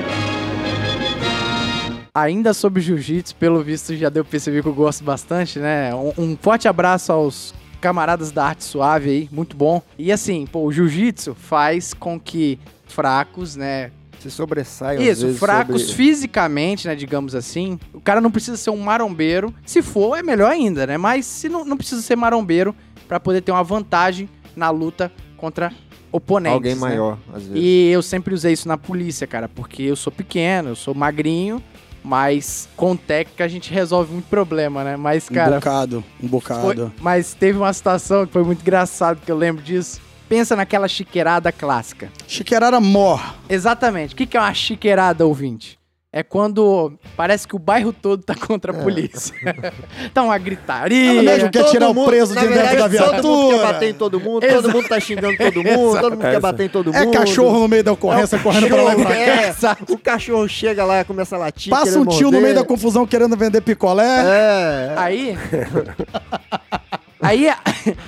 Ainda 2.13 2.53
sobre 2.53 2.81
jiu-jitsu, 2.81 3.35
pelo 3.35 3.63
visto 3.63 3.95
já 3.95 4.09
deu 4.09 4.23
pra 4.25 4.31
perceber 4.31 4.61
que 4.61 4.67
eu 4.67 4.73
gosto 4.73 5.01
bastante, 5.03 5.59
né? 5.59 5.95
Um, 5.95 6.11
um 6.17 6.37
forte 6.39 6.67
abraço 6.67 7.11
aos 7.11 7.53
camaradas 7.81 8.31
da 8.31 8.45
arte 8.45 8.63
suave 8.63 9.09
aí, 9.09 9.29
muito 9.31 9.57
bom. 9.57 9.81
E 9.97 10.11
assim, 10.11 10.45
pô, 10.45 10.61
o 10.63 10.71
jiu-jitsu 10.71 11.35
faz 11.35 11.93
com 11.93 12.19
que 12.19 12.57
fracos, 12.85 13.55
né? 13.55 13.91
Se 14.19 14.29
sobressai 14.29 14.97
às 14.97 15.03
Isso, 15.03 15.25
vezes, 15.25 15.39
fracos 15.39 15.81
sobre- 15.81 15.95
fisicamente, 15.95 16.87
né, 16.87 16.95
digamos 16.95 17.33
assim. 17.33 17.79
O 17.91 17.99
cara 17.99 18.21
não 18.21 18.29
precisa 18.29 18.55
ser 18.55 18.69
um 18.69 18.77
marombeiro. 18.77 19.51
Se 19.65 19.81
for, 19.81 20.15
é 20.15 20.21
melhor 20.21 20.51
ainda, 20.51 20.85
né? 20.85 20.95
Mas 20.95 21.25
se 21.25 21.49
não, 21.49 21.65
não 21.65 21.75
precisa 21.75 22.01
ser 22.03 22.15
marombeiro 22.15 22.75
pra 23.07 23.19
poder 23.19 23.41
ter 23.41 23.51
uma 23.51 23.63
vantagem 23.63 24.29
na 24.55 24.69
luta 24.69 25.11
contra 25.37 25.73
oponentes. 26.11 26.53
Alguém 26.53 26.75
né? 26.75 26.79
maior, 26.81 27.17
às 27.33 27.43
vezes. 27.47 27.53
E 27.55 27.87
eu 27.89 28.01
sempre 28.03 28.33
usei 28.35 28.53
isso 28.53 28.67
na 28.67 28.77
polícia, 28.77 29.25
cara, 29.25 29.49
porque 29.49 29.81
eu 29.83 29.95
sou 29.95 30.11
pequeno, 30.11 30.69
eu 30.69 30.75
sou 30.75 30.93
magrinho, 30.93 31.63
mas 32.03 32.67
com 32.75 32.95
técnica 32.95 33.43
a 33.45 33.47
gente 33.47 33.71
resolve 33.73 34.11
muito 34.13 34.25
problema, 34.25 34.83
né? 34.83 34.97
Mas, 34.97 35.29
Um 35.29 35.33
cara, 35.33 35.55
bocado, 35.55 36.03
um 36.21 36.27
foi- 36.27 36.29
bocado. 36.29 36.93
mas 36.99 37.33
teve 37.33 37.57
uma 37.57 37.71
situação 37.73 38.25
que 38.25 38.33
foi 38.33 38.43
muito 38.43 38.61
engraçado, 38.61 39.19
que 39.23 39.31
eu 39.31 39.37
lembro 39.37 39.61
disso. 39.63 39.99
Pensa 40.27 40.55
naquela 40.55 40.87
chiqueirada 40.87 41.51
clássica. 41.51 42.09
Chiqueirada 42.25 42.79
mor. 42.79 43.35
Exatamente. 43.49 44.13
O 44.13 44.17
que 44.17 44.25
que 44.25 44.37
é 44.37 44.39
uma 44.39 44.53
chiqueirada, 44.53 45.25
ouvinte? 45.25 45.77
É 46.13 46.23
quando 46.23 46.91
parece 47.15 47.47
que 47.47 47.55
o 47.55 47.59
bairro 47.59 47.93
todo 47.93 48.21
tá 48.21 48.35
contra 48.35 48.73
a 48.73 48.77
É. 48.77 48.83
polícia. 48.83 49.33
tá 50.13 50.23
uma 50.23 50.37
gritaria. 50.37 51.21
Ah, 51.21 51.23
médico 51.23 51.49
quer 51.51 51.61
Todo 51.61 51.71
tirar 51.71 51.89
o 51.89 51.93
mundo- 51.93 52.07
preso 52.09 52.35
na 52.35 52.41
de 52.41 52.47
dentro 52.49 52.63
da 52.63 52.69
Todo 52.69 52.81
mundo 52.81 52.89
quer 52.91 52.99
viatura. 52.99 53.57
bater 53.73 53.89
em 53.89 53.93
todo 53.93 54.19
mundo, 54.19 54.43
Exato. 54.43 54.61
todo 54.61 54.71
mundo 54.73 54.89
tá 54.89 54.99
xingando 54.99 55.37
todo 55.37 55.63
mundo, 55.63 56.01
todo 56.01 56.11
mundo 56.17 56.21
quer 56.21 56.39
bater 56.41 56.65
em 56.65 56.69
todo 56.69 56.93
É 56.93 57.05
mundo. 57.05 57.13
cachorro 57.17 57.59
no 57.59 57.67
meio 57.69 57.81
da 57.85 57.93
ocorrência, 57.93 58.35
É 58.35 58.39
o 58.39 58.43
correndo 58.43 58.67
pra 58.67 58.81
lá 58.83 58.93
e 58.93 58.95
pra 59.01 59.05
cá. 59.05 59.21
é, 59.21 59.47
Exato. 59.49 59.93
o 59.93 59.97
cachorro 59.97 60.49
chega 60.49 60.83
lá 60.83 60.99
e 60.99 61.03
começa 61.05 61.37
a 61.37 61.39
latir. 61.39 61.69
Passa 61.69 61.97
um 61.97 62.05
tio 62.05 62.23
no 62.25 62.33
morder. 62.33 62.41
meio 62.41 62.55
da 62.55 62.63
confusão 62.65 63.07
querendo 63.07 63.37
vender 63.37 63.61
picolé. 63.61 64.03
É. 64.05 64.93
Aí. 64.97 65.37
aí, 67.21 67.47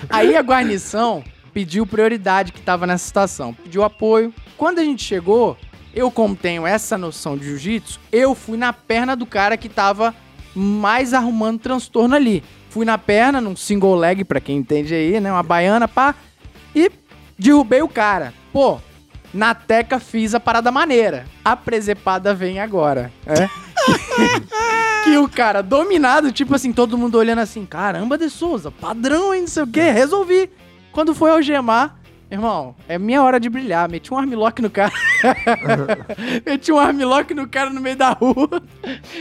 aí 0.10 0.36
a 0.36 0.42
guarnição 0.42 1.24
pediu 1.54 1.86
prioridade 1.86 2.52
que 2.52 2.60
tava 2.62 2.86
nessa 2.86 3.06
situação. 3.06 3.54
Pediu 3.54 3.82
apoio. 3.84 4.34
Quando 4.58 4.80
a 4.80 4.84
gente 4.84 5.04
chegou, 5.04 5.56
eu, 5.94 6.10
como 6.10 6.36
tenho 6.36 6.66
essa 6.66 6.98
noção 6.98 7.38
de 7.38 7.46
jiu-jitsu, 7.46 8.00
eu 8.12 8.34
fui 8.34 8.58
na 8.58 8.74
perna 8.74 9.16
do 9.16 9.26
cara 9.26 9.56
que 9.58 9.70
tava 9.70 10.14
mais 10.56 11.14
arrumando 11.14 11.60
transtorno 11.60 12.16
ali. 12.16 12.44
Fui 12.70 12.86
na 12.86 12.98
perna, 12.98 13.40
num 13.40 13.56
single 13.56 13.96
leg, 13.96 14.24
pra 14.24 14.40
quem 14.42 14.58
entende 14.58 14.94
aí, 14.94 15.20
né? 15.20 15.32
Uma 15.32 15.44
baiana, 15.44 15.88
pá. 15.88 16.16
E 16.76 16.92
derrubei 17.38 17.82
o 17.82 17.88
cara. 17.88 18.34
Pô, 18.52 18.80
Na 19.34 19.56
teca 19.56 20.00
fiz 20.00 20.36
a 20.36 20.40
parada 20.40 20.72
maneira. 20.72 21.26
A 21.44 21.56
presepada 21.56 22.34
vem 22.36 22.60
agora. 22.60 23.12
É? 23.26 23.50
que 25.04 25.18
o 25.18 25.28
cara 25.28 25.62
dominado, 25.62 26.32
tipo 26.32 26.54
assim, 26.56 26.72
todo 26.72 26.98
mundo 26.98 27.16
olhando 27.18 27.40
assim, 27.40 27.66
caramba, 27.66 28.18
De 28.18 28.30
Souza, 28.30 28.72
padrão, 28.72 29.34
hein, 29.34 29.42
não 29.42 29.48
sei 29.48 29.64
o 29.64 29.68
quê, 29.68 29.92
resolvi. 29.92 30.50
Quando 30.92 31.16
foi 31.16 31.32
algemar, 31.32 32.00
irmão, 32.34 32.76
é 32.88 32.98
minha 32.98 33.22
hora 33.24 33.40
de 33.40 33.50
brilhar. 33.50 33.90
Meti 33.90 34.14
um 34.14 34.18
armlock 34.18 34.62
no 34.62 34.70
cara. 34.70 34.92
Meti 36.46 36.72
um 36.72 36.80
armlock 36.80 37.34
no 37.34 37.48
cara 37.48 37.70
no 37.70 37.80
meio 37.82 37.96
da 37.96 38.10
rua. 38.12 38.62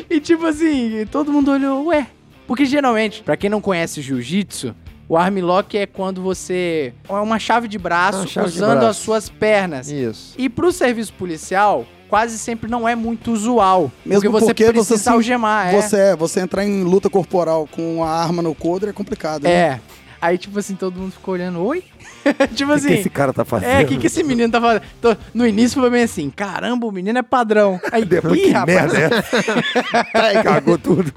E 0.09 0.21
tipo 0.21 0.47
assim, 0.47 1.07
todo 1.11 1.33
mundo 1.33 1.51
olhou, 1.51 1.87
ué. 1.87 2.07
Porque 2.47 2.65
geralmente, 2.65 3.23
pra 3.23 3.37
quem 3.37 3.49
não 3.49 3.61
conhece 3.61 4.01
jiu-jitsu, 4.03 4.75
o 5.09 5.17
armlock 5.17 5.77
é 5.79 5.87
quando 5.87 6.21
você. 6.23 6.93
É 7.09 7.13
uma 7.13 7.39
chave 7.39 7.69
de 7.69 7.79
braço 7.79 8.27
chave 8.29 8.51
de 8.51 8.57
usando 8.57 8.71
braço. 8.81 8.87
as 8.89 8.97
suas 8.97 9.29
pernas. 9.29 9.91
Isso. 9.91 10.35
E 10.37 10.49
pro 10.49 10.73
serviço 10.73 11.13
policial, 11.15 11.87
quase 12.09 12.39
sempre 12.39 12.71
não 12.71 12.89
é 12.89 12.95
muito 12.95 13.31
usual. 13.33 13.91
Mesmo 14.05 14.23
porque 14.23 14.29
você 14.29 14.47
porque 14.47 14.65
você 14.65 14.73
precisa 14.73 14.97
se- 14.99 15.09
algemar, 15.11 15.69
é. 15.75 15.81
Você 15.81 15.97
é, 15.97 16.17
você 16.17 16.41
entrar 16.41 16.65
em 16.65 16.83
luta 16.83 17.09
corporal 17.09 17.69
com 17.71 18.03
a 18.05 18.11
arma 18.11 18.43
no 18.43 18.55
coldre 18.55 18.91
é 18.91 18.93
complicado. 18.93 19.45
né? 19.45 19.51
É. 19.51 19.81
Aí, 20.21 20.39
tipo 20.39 20.57
assim, 20.57 20.77
todo 20.77 21.01
mundo 21.01 21.11
ficou 21.13 21.35
olhando, 21.35 21.61
oi? 21.65 21.83
tipo 22.55 22.73
O 22.73 22.75
que, 22.75 22.81
assim. 22.81 22.89
que 22.89 22.95
esse 22.95 23.11
cara 23.11 23.33
tá 23.33 23.45
fazendo? 23.45 23.69
É, 23.69 23.83
o 23.83 23.87
que, 23.87 23.97
que 23.99 24.07
esse 24.07 24.23
menino 24.23 24.51
tá 24.51 24.61
fazendo? 24.61 24.83
Tô- 25.01 25.17
no 25.35 25.47
início 25.47 25.81
foi 25.81 25.91
bem 25.91 26.03
assim, 26.03 26.31
caramba, 26.31 26.87
o 26.87 26.93
menino 26.93 27.19
é 27.19 27.23
padrão. 27.23 27.81
Aí, 27.91 28.05
Depois 28.05 28.39
ih, 28.41 28.45
que 28.45 28.51
rapaz, 28.51 28.93
merda 28.93 29.25
é? 30.15 30.43
Cagou 30.43 30.79
tudo. 30.79 31.13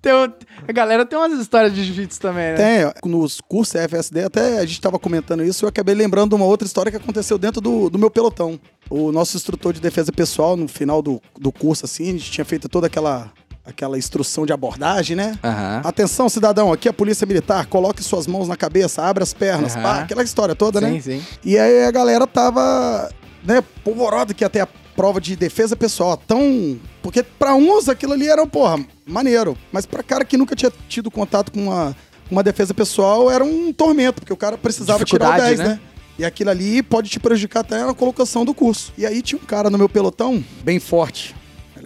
tem 0.00 0.12
a 0.12 0.72
galera 0.72 1.04
tem 1.04 1.18
umas 1.18 1.38
histórias 1.38 1.74
de 1.74 1.84
jiu-jitsu 1.84 2.20
também, 2.20 2.54
né? 2.54 2.56
Tem, 2.92 3.10
nos 3.10 3.40
cursos 3.40 3.74
FSD, 3.74 4.24
até 4.24 4.58
a 4.58 4.64
gente 4.66 4.80
tava 4.80 4.98
comentando 4.98 5.44
isso, 5.44 5.64
eu 5.64 5.68
acabei 5.68 5.94
lembrando 5.94 6.30
de 6.30 6.34
uma 6.36 6.44
outra 6.46 6.66
história 6.66 6.90
que 6.90 6.96
aconteceu 6.96 7.38
dentro 7.38 7.60
do, 7.60 7.90
do 7.90 7.98
meu 7.98 8.10
pelotão. 8.10 8.58
O 8.88 9.10
nosso 9.10 9.36
instrutor 9.36 9.72
de 9.72 9.80
defesa 9.80 10.12
pessoal, 10.12 10.56
no 10.56 10.68
final 10.68 11.02
do, 11.02 11.20
do 11.38 11.50
curso, 11.50 11.84
assim, 11.84 12.08
a 12.10 12.12
gente 12.12 12.30
tinha 12.30 12.44
feito 12.44 12.68
toda 12.68 12.86
aquela, 12.86 13.32
aquela 13.66 13.98
instrução 13.98 14.46
de 14.46 14.52
abordagem, 14.52 15.16
né? 15.16 15.38
Aham. 15.42 15.82
Atenção, 15.84 16.28
cidadão, 16.28 16.72
aqui 16.72 16.88
é 16.88 16.90
a 16.90 16.94
polícia 16.94 17.26
militar, 17.26 17.66
coloque 17.66 18.02
suas 18.02 18.26
mãos 18.26 18.48
na 18.48 18.56
cabeça, 18.56 19.02
abra 19.02 19.22
as 19.24 19.34
pernas, 19.34 19.74
Aham. 19.74 19.82
pá, 19.82 19.98
aquela 20.00 20.22
história 20.22 20.54
toda, 20.54 20.80
Sim, 20.80 20.86
né? 20.86 21.00
sim. 21.00 21.24
E 21.44 21.58
aí 21.58 21.84
a 21.84 21.90
galera 21.90 22.26
tava, 22.26 23.10
né, 23.44 23.62
polvorosa 23.82 24.32
que 24.32 24.48
ter 24.48 24.60
a 24.60 24.68
prova 24.94 25.20
de 25.20 25.36
defesa 25.36 25.76
pessoal, 25.76 26.16
tão... 26.16 26.78
Porque 27.02 27.22
pra 27.22 27.54
uns 27.54 27.88
aquilo 27.88 28.14
ali 28.14 28.28
era, 28.28 28.46
porra, 28.46 28.82
maneiro. 29.06 29.56
Mas 29.70 29.84
pra 29.84 30.02
cara 30.02 30.24
que 30.24 30.36
nunca 30.36 30.56
tinha 30.56 30.72
tido 30.88 31.10
contato 31.10 31.52
com 31.52 31.64
uma, 31.64 31.94
uma 32.30 32.42
defesa 32.42 32.72
pessoal, 32.72 33.30
era 33.30 33.44
um 33.44 33.72
tormento, 33.72 34.20
porque 34.20 34.32
o 34.32 34.36
cara 34.36 34.56
precisava 34.56 35.04
tirar 35.04 35.28
o 35.28 35.32
Dificuldade, 35.34 35.56
10, 35.56 35.68
né? 35.68 35.74
né? 35.74 35.80
E 36.18 36.24
aquilo 36.24 36.50
ali 36.50 36.82
pode 36.82 37.10
te 37.10 37.20
prejudicar 37.20 37.60
até 37.60 37.84
na 37.84 37.92
colocação 37.92 38.44
do 38.44 38.54
curso. 38.54 38.92
E 38.96 39.04
aí 39.04 39.20
tinha 39.20 39.38
um 39.40 39.44
cara 39.44 39.68
no 39.68 39.76
meu 39.76 39.88
pelotão, 39.88 40.42
bem 40.64 40.80
forte. 40.80 41.34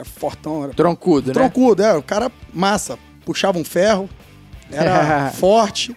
É 0.00 0.04
fortão, 0.04 0.64
era 0.64 0.72
Troncudo, 0.72 1.28
né? 1.28 1.34
Troncudo, 1.34 1.82
é. 1.82 1.94
O 1.94 2.02
cara 2.02 2.32
massa. 2.54 2.98
Puxava 3.24 3.58
um 3.58 3.64
ferro, 3.64 4.08
era 4.72 5.30
forte. 5.36 5.94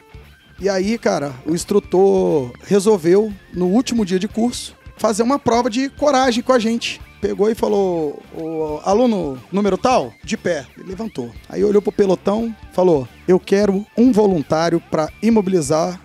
E 0.60 0.68
aí, 0.68 0.98
cara, 0.98 1.34
o 1.46 1.54
instrutor 1.54 2.52
resolveu, 2.66 3.34
no 3.54 3.68
último 3.68 4.06
dia 4.06 4.20
de 4.20 4.28
curso, 4.28 4.76
fazer 4.98 5.24
uma 5.24 5.40
prova 5.40 5.70
de 5.70 5.90
coragem 5.90 6.44
com 6.44 6.52
a 6.52 6.60
gente. 6.60 7.02
Pegou 7.22 7.50
e 7.50 7.56
falou, 7.56 8.22
o 8.34 8.82
aluno 8.84 9.42
número 9.52 9.78
tal, 9.78 10.14
de 10.24 10.36
pé. 10.36 10.66
Ele 10.78 10.90
levantou. 10.90 11.32
Aí 11.48 11.64
olhou 11.64 11.82
pro 11.82 11.92
pelotão, 11.92 12.54
falou, 12.74 13.08
eu 13.26 13.40
quero 13.40 13.86
um 13.98 14.12
voluntário 14.12 14.82
pra 14.92 15.10
imobilizar 15.22 16.00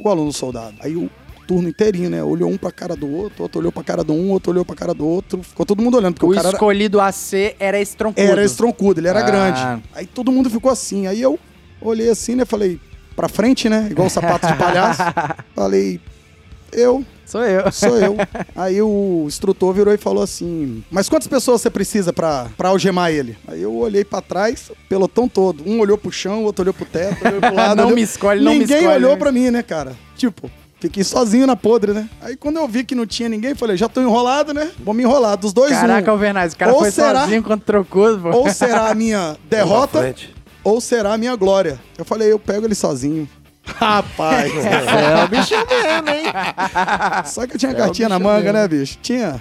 o 0.00 0.08
aluno 0.08 0.32
soldado. 0.32 0.74
Aí 0.80 0.96
o 0.96 1.08
turno 1.46 1.68
inteirinho, 1.68 2.10
né? 2.10 2.22
Olhou 2.22 2.50
um 2.50 2.56
pra 2.56 2.70
cara 2.72 2.94
do 2.96 3.08
outro, 3.10 3.42
outro 3.42 3.60
olhou 3.60 3.70
pra 3.72 3.82
cara 3.84 4.02
do 4.04 4.12
um, 4.12 4.30
outro 4.30 4.50
olhou 4.52 4.64
pra 4.64 4.74
cara 4.74 4.92
do 4.94 5.06
outro. 5.06 5.42
Ficou 5.42 5.64
todo 5.66 5.82
mundo 5.82 5.96
olhando, 5.96 6.14
porque 6.14 6.26
O 6.26 6.30
o, 6.30 6.34
cara 6.34 6.48
era... 6.48 6.56
escolhido 6.56 7.00
a 7.00 7.10
ser 7.12 7.56
era 7.58 7.78
esse 7.80 7.96
troncudo. 7.96 8.26
Era 8.26 8.44
esse 8.44 8.56
troncudo, 8.56 9.00
ele 9.00 9.08
era 9.08 9.20
Ah. 9.20 9.22
grande. 9.22 9.82
Aí 9.94 10.06
todo 10.06 10.32
mundo 10.32 10.48
ficou 10.50 10.70
assim. 10.70 11.06
Aí 11.06 11.20
eu 11.20 11.38
olhei 11.80 12.08
assim, 12.08 12.34
né? 12.34 12.44
Falei, 12.44 12.80
pra 13.14 13.28
frente, 13.28 13.68
né? 13.68 13.88
Igual 13.90 14.08
sapato 14.10 14.46
de 14.46 14.54
palhaço. 14.56 15.02
Falei, 15.54 16.00
eu, 16.72 17.04
Sou 17.26 17.42
eu. 17.42 17.72
sou 17.72 17.96
eu. 17.98 18.16
Aí 18.54 18.82
o 18.82 19.24
instrutor 19.26 19.72
virou 19.72 19.94
e 19.94 19.96
falou 19.96 20.22
assim: 20.22 20.84
Mas 20.90 21.08
quantas 21.08 21.26
pessoas 21.28 21.60
você 21.62 21.70
precisa 21.70 22.12
pra, 22.12 22.48
pra 22.56 22.68
algemar 22.68 23.10
ele? 23.12 23.36
Aí 23.48 23.62
eu 23.62 23.74
olhei 23.74 24.04
pra 24.04 24.20
trás, 24.20 24.70
pelotão 24.88 25.26
todo. 25.28 25.62
Um 25.66 25.80
olhou 25.80 25.96
pro 25.96 26.12
chão, 26.12 26.44
outro 26.44 26.62
olhou 26.62 26.74
pro 26.74 26.84
teto, 26.84 27.26
olhou 27.26 27.40
pro 27.40 27.54
lado. 27.56 27.76
Não 27.78 27.84
olhou- 27.86 27.96
me 27.96 28.02
escolhe, 28.02 28.44
não 28.44 28.52
me 28.52 28.58
Ninguém 28.58 28.78
escolhe. 28.78 28.94
olhou 28.96 29.16
pra 29.16 29.32
mim, 29.32 29.50
né, 29.50 29.62
cara? 29.62 29.96
Tipo. 30.16 30.50
Fiquei 30.84 31.02
sozinho 31.02 31.46
na 31.46 31.56
podre, 31.56 31.92
né? 31.94 32.06
Aí 32.20 32.36
quando 32.36 32.58
eu 32.58 32.68
vi 32.68 32.84
que 32.84 32.94
não 32.94 33.06
tinha 33.06 33.26
ninguém, 33.26 33.54
falei, 33.54 33.74
já 33.74 33.88
tô 33.88 34.02
enrolado, 34.02 34.52
né? 34.52 34.70
Vamos 34.84 35.02
enrolar. 35.02 35.34
Dos 35.34 35.50
dois, 35.54 35.70
Caraca, 35.72 36.10
um. 36.10 36.12
Alvernaz, 36.12 36.52
o 36.52 36.56
cara 36.58 36.72
Ou 36.74 36.80
foi 36.80 36.90
será- 36.90 37.22
sozinho 37.22 37.42
contra 37.42 37.56
o 37.80 37.84
troncudo, 37.84 38.20
pô. 38.20 38.36
Ou 38.36 38.50
será 38.50 38.90
a 38.90 38.94
minha 38.94 39.34
derrota, 39.48 40.14
ou 40.62 40.82
será 40.82 41.14
a 41.14 41.16
minha 41.18 41.34
glória. 41.36 41.80
Eu 41.96 42.04
falei, 42.04 42.30
eu 42.30 42.38
pego 42.38 42.66
ele 42.66 42.74
sozinho. 42.74 43.26
Rapaz, 43.64 44.52
É, 44.60 45.24
o 45.24 45.28
bicho 45.28 45.54
mesmo, 45.56 46.08
hein? 46.10 46.26
só 47.24 47.46
que 47.46 47.54
eu 47.54 47.58
tinha 47.58 47.72
É, 47.72 47.74
cartinha 47.74 48.10
na 48.10 48.18
manga, 48.18 48.52
mesmo. 48.52 48.58
né, 48.58 48.68
bicho? 48.68 48.98
Tinha. 49.00 49.40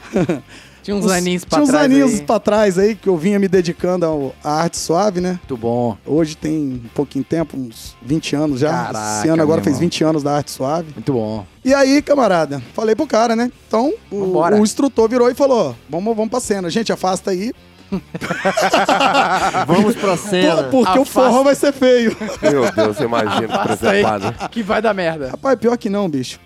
Tinha 0.83 0.95
uns 0.97 1.09
aninhos 1.09 1.45
pra 1.45 1.57
tinha 1.57 1.63
uns 1.63 1.69
trás 1.69 1.85
aninhos 1.85 2.13
aí. 2.15 2.21
pra 2.23 2.39
trás 2.39 2.77
aí 2.77 2.93
que 2.95 3.07
eu 3.07 3.17
vinha 3.17 3.39
me 3.39 3.47
dedicando 3.47 4.05
ao- 4.05 4.35
à 4.43 4.61
arte 4.63 4.77
suave, 4.77 5.21
né? 5.21 5.39
Muito 5.39 5.57
bom. 5.57 5.97
Hoje 6.05 6.35
tem 6.35 6.81
um 6.85 6.89
pouquinho 6.93 7.23
tempo, 7.23 7.57
uns 7.57 7.95
20 8.01 8.35
anos 8.35 8.59
já. 8.59 8.69
Caraca, 8.69 9.19
Esse 9.19 9.29
ano 9.29 9.41
agora 9.41 9.61
fez 9.61 9.77
irmão. 9.77 9.89
20 9.89 10.03
anos 10.03 10.21
da 10.23 10.35
arte 10.35 10.51
suave. 10.51 10.87
Muito 10.93 11.13
bom. 11.13 11.45
E 11.63 11.73
aí, 11.73 12.01
camarada, 12.01 12.61
falei 12.73 12.93
pro 12.95 13.07
cara, 13.07 13.35
né? 13.35 13.49
Então, 13.67 13.93
o, 14.11 14.37
o 14.37 14.57
instrutor 14.59 15.07
virou 15.09 15.31
e 15.31 15.33
falou: 15.33 15.75
vamos, 15.89 16.15
vamos 16.15 16.29
pra 16.29 16.39
cena. 16.41 16.69
Gente, 16.69 16.91
afasta 16.91 17.31
aí. 17.31 17.51
Vamos 19.67 19.95
pra 19.95 20.17
cena. 20.17 20.63
Pô, 20.63 20.83
porque 20.83 20.97
o 20.99 21.01
Afasta. 21.03 21.29
forró 21.29 21.43
vai 21.43 21.55
ser 21.55 21.71
feio. 21.71 22.15
Meu 22.41 22.71
Deus, 22.71 22.99
imagina 22.99 23.47
que 23.47 23.53
Afasta 23.53 23.89
aí, 23.91 24.03
preservado. 24.03 24.49
que 24.49 24.63
vai 24.63 24.81
dar 24.81 24.93
merda. 24.93 25.29
Rapaz, 25.29 25.59
pior 25.59 25.77
que 25.77 25.89
não, 25.89 26.09
bicho. 26.09 26.39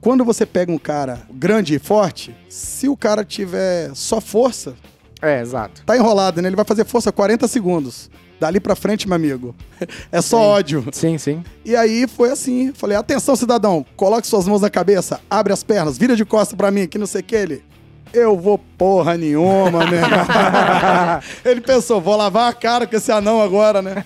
Quando 0.00 0.24
você 0.24 0.46
pega 0.46 0.72
um 0.72 0.78
cara 0.78 1.20
grande 1.30 1.74
e 1.74 1.78
forte, 1.78 2.34
se 2.48 2.88
o 2.88 2.96
cara 2.96 3.24
tiver 3.24 3.90
só 3.94 4.20
força, 4.20 4.74
É, 5.20 5.40
exato. 5.40 5.82
tá 5.84 5.96
enrolado, 5.96 6.40
né? 6.40 6.48
Ele 6.48 6.56
vai 6.56 6.64
fazer 6.64 6.84
força 6.86 7.12
40 7.12 7.46
segundos. 7.46 8.10
Dali 8.40 8.58
pra 8.58 8.74
frente, 8.74 9.06
meu 9.06 9.16
amigo. 9.16 9.54
É 10.10 10.22
só 10.22 10.38
ódio. 10.40 10.86
Sim, 10.92 11.18
sim. 11.18 11.44
E 11.64 11.76
aí 11.76 12.06
foi 12.08 12.30
assim. 12.30 12.72
Falei, 12.74 12.96
atenção, 12.96 13.36
cidadão, 13.36 13.84
coloque 13.96 14.26
suas 14.26 14.46
mãos 14.48 14.62
na 14.62 14.70
cabeça, 14.70 15.20
abre 15.28 15.52
as 15.52 15.62
pernas, 15.62 15.98
vira 15.98 16.16
de 16.16 16.24
costa 16.24 16.56
pra 16.56 16.70
mim, 16.70 16.86
que 16.88 16.96
não 16.98 17.06
sei 17.06 17.20
o 17.20 17.24
que 17.24 17.36
ele. 17.36 17.62
Eu 18.12 18.36
vou 18.36 18.58
porra 18.58 19.16
nenhuma, 19.16 19.84
né? 19.88 20.00
ele 21.44 21.60
pensou, 21.60 22.00
vou 22.00 22.16
lavar 22.16 22.50
a 22.50 22.52
cara 22.52 22.86
com 22.86 22.96
esse 22.96 23.12
anão 23.12 23.40
agora, 23.40 23.80
né? 23.80 24.04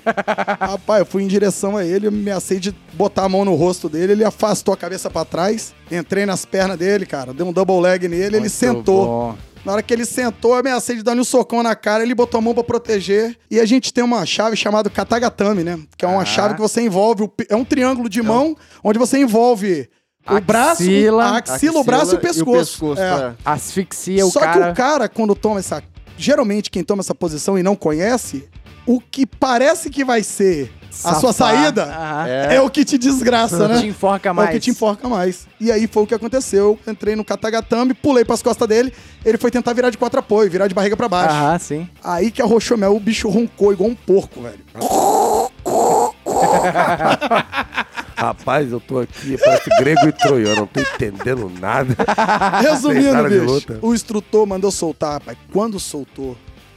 Rapaz, 0.61 1.01
eu 1.01 1.07
fui 1.07 1.23
em 1.23 1.27
direção 1.27 1.77
a 1.77 1.85
ele, 1.85 2.07
eu 2.09 2.13
me 2.13 2.31
assei 2.31 2.59
de 2.61 2.75
botar 2.93 3.25
a 3.25 3.29
mão 3.29 3.45
no 3.45 3.55
rosto 3.55 3.89
dele, 3.89 4.13
ele 4.13 4.25
afastou 4.25 4.75
a 4.75 4.77
cabeça 4.77 5.09
pra 5.09 5.25
trás, 5.25 5.75
entrei 5.91 6.27
nas 6.27 6.45
pernas 6.45 6.77
dele, 6.79 7.07
cara, 7.07 7.33
dei 7.33 7.47
um 7.47 7.53
double 7.53 7.81
leg 7.81 8.07
nele, 8.09 8.25
ele 8.25 8.39
Muito 8.41 8.51
sentou. 8.53 9.07
bom. 9.07 9.37
Na 9.65 9.73
hora 9.73 9.83
que 9.83 9.95
ele 9.95 10.05
sentou, 10.05 10.53
eu 10.53 10.59
ameacei 10.59 10.97
de 10.97 11.03
dar 11.03 11.17
um 11.17 11.25
socão 11.25 11.63
na 11.63 11.75
cara, 11.75 12.03
ele 12.03 12.15
botou 12.15 12.37
a 12.37 12.43
mão 12.43 12.53
pra 12.53 12.63
proteger. 12.63 13.35
E 13.51 13.59
a 13.59 13.65
gente 13.65 13.95
tem 13.95 14.05
uma 14.05 14.27
chave 14.27 14.55
chamada 14.57 14.91
katagatame, 14.91 15.65
né? 15.65 15.79
Que 15.97 16.05
é 16.05 16.09
uma 16.09 16.21
Ah. 16.21 16.25
chave 16.27 16.53
que 16.55 16.61
você 16.61 16.83
envolve. 16.83 17.31
É 17.49 17.57
um 17.57 17.65
triângulo 17.65 18.11
de 18.11 18.21
mão, 18.23 18.55
onde 18.83 18.99
você 18.99 19.17
envolve 19.19 19.89
o 20.27 20.37
Axila, 20.37 20.41
braço, 20.41 20.83
a 21.21 21.37
axila, 21.55 21.81
o 21.81 21.85
braço 21.85 22.15
e 22.15 22.17
o 22.17 22.21
pescoço. 22.21 22.95
É. 22.99 23.03
é. 23.03 23.33
Asfixia 23.45 24.27
o 24.27 24.31
Só 24.31 24.41
cara. 24.41 24.53
que 24.67 24.71
o 24.71 24.75
cara, 24.75 25.09
quando 25.09 25.35
toma 25.35 25.61
essa. 25.61 25.83
Geralmente, 26.17 26.71
quem 26.71 26.85
toma 26.85 27.01
essa 27.01 27.15
posição 27.15 27.59
e 27.59 27.63
não 27.63 27.75
conhece, 27.75 28.49
o 28.87 29.01
que 29.01 29.27
parece 29.27 29.91
que 29.91 30.05
vai 30.05 30.23
ser 30.23 30.73
a 31.03 31.15
sua 31.15 31.33
Safar. 31.33 31.57
saída 31.57 31.85
Aham. 31.87 32.27
é, 32.29 32.61
o 32.61 32.71
que 32.71 32.85
te 32.85 32.97
desgraça, 32.97 33.67
né? 33.67 33.81
Te 33.81 33.87
enforca 33.89 34.29
É 34.29 34.33
mais. 34.33 34.49
o 34.49 34.53
que 34.53 34.61
te 34.61 34.71
enforca 34.71 35.09
mais. 35.09 35.49
E 35.61 35.73
aí 35.73 35.89
foi 35.89 36.05
o 36.05 36.07
que 36.07 36.15
aconteceu. 36.15 36.79
Eu 36.87 36.93
entrei 36.93 37.17
no 37.17 37.25
katagatame, 37.25 37.95
pulei 37.95 38.25
pras 38.25 38.41
costas 38.43 38.69
dele. 38.69 38.93
Ele 39.25 39.37
foi 39.37 39.51
tentar 39.51 39.73
virar 39.73 39.91
de 39.91 39.99
quatro 39.99 40.21
apoio, 40.21 40.49
virar 40.49 40.69
de 40.69 40.75
barriga 40.75 40.97
pra 40.97 41.09
baixo. 41.09 41.35
Aham, 41.35 41.59
sim. 41.59 41.89
Aí 42.03 42.31
que 42.31 42.41
arrochou 42.41 42.79
mel, 42.79 42.95
o 42.95 43.01
bicho 43.01 43.29
roncou 43.29 43.73
igual 43.73 43.91
um 43.91 43.95
porco, 43.97 44.41
velho. 44.41 44.61
Rapaz, 48.17 48.71
eu 48.71 48.81
tô 48.81 49.01
aqui, 49.01 49.37
parece 49.39 49.71
grego 49.79 50.09
e 50.09 50.13
troiano, 50.13 50.61
não 50.61 50.67
tô 50.67 50.81
entendendo 50.81 51.51
nada. 51.61 51.97
Resumindo, 52.63 53.25
bicho, 53.25 53.45
luta. 53.45 53.79
o 53.83 53.95
instrutor 53.95 54.47
mandou 54.47 54.71
soltar, 54.71 55.15
rapaz. 55.15 55.37
Quando 55.53 55.81
soltou, 55.81 56.37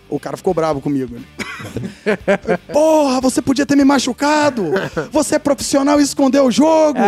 o 0.09 0.19
cara 0.19 0.37
ficou 0.37 0.53
bravo 0.53 0.79
comigo. 0.81 1.15
né? 1.15 1.21
Porra, 2.71 3.19
você 3.19 3.41
podia 3.41 3.65
ter 3.65 3.75
me 3.75 3.83
machucado. 3.83 4.71
Você 5.11 5.35
é 5.35 5.39
profissional 5.39 5.99
e 5.99 6.03
escondeu 6.03 6.45
o 6.45 6.51
jogo. 6.51 6.99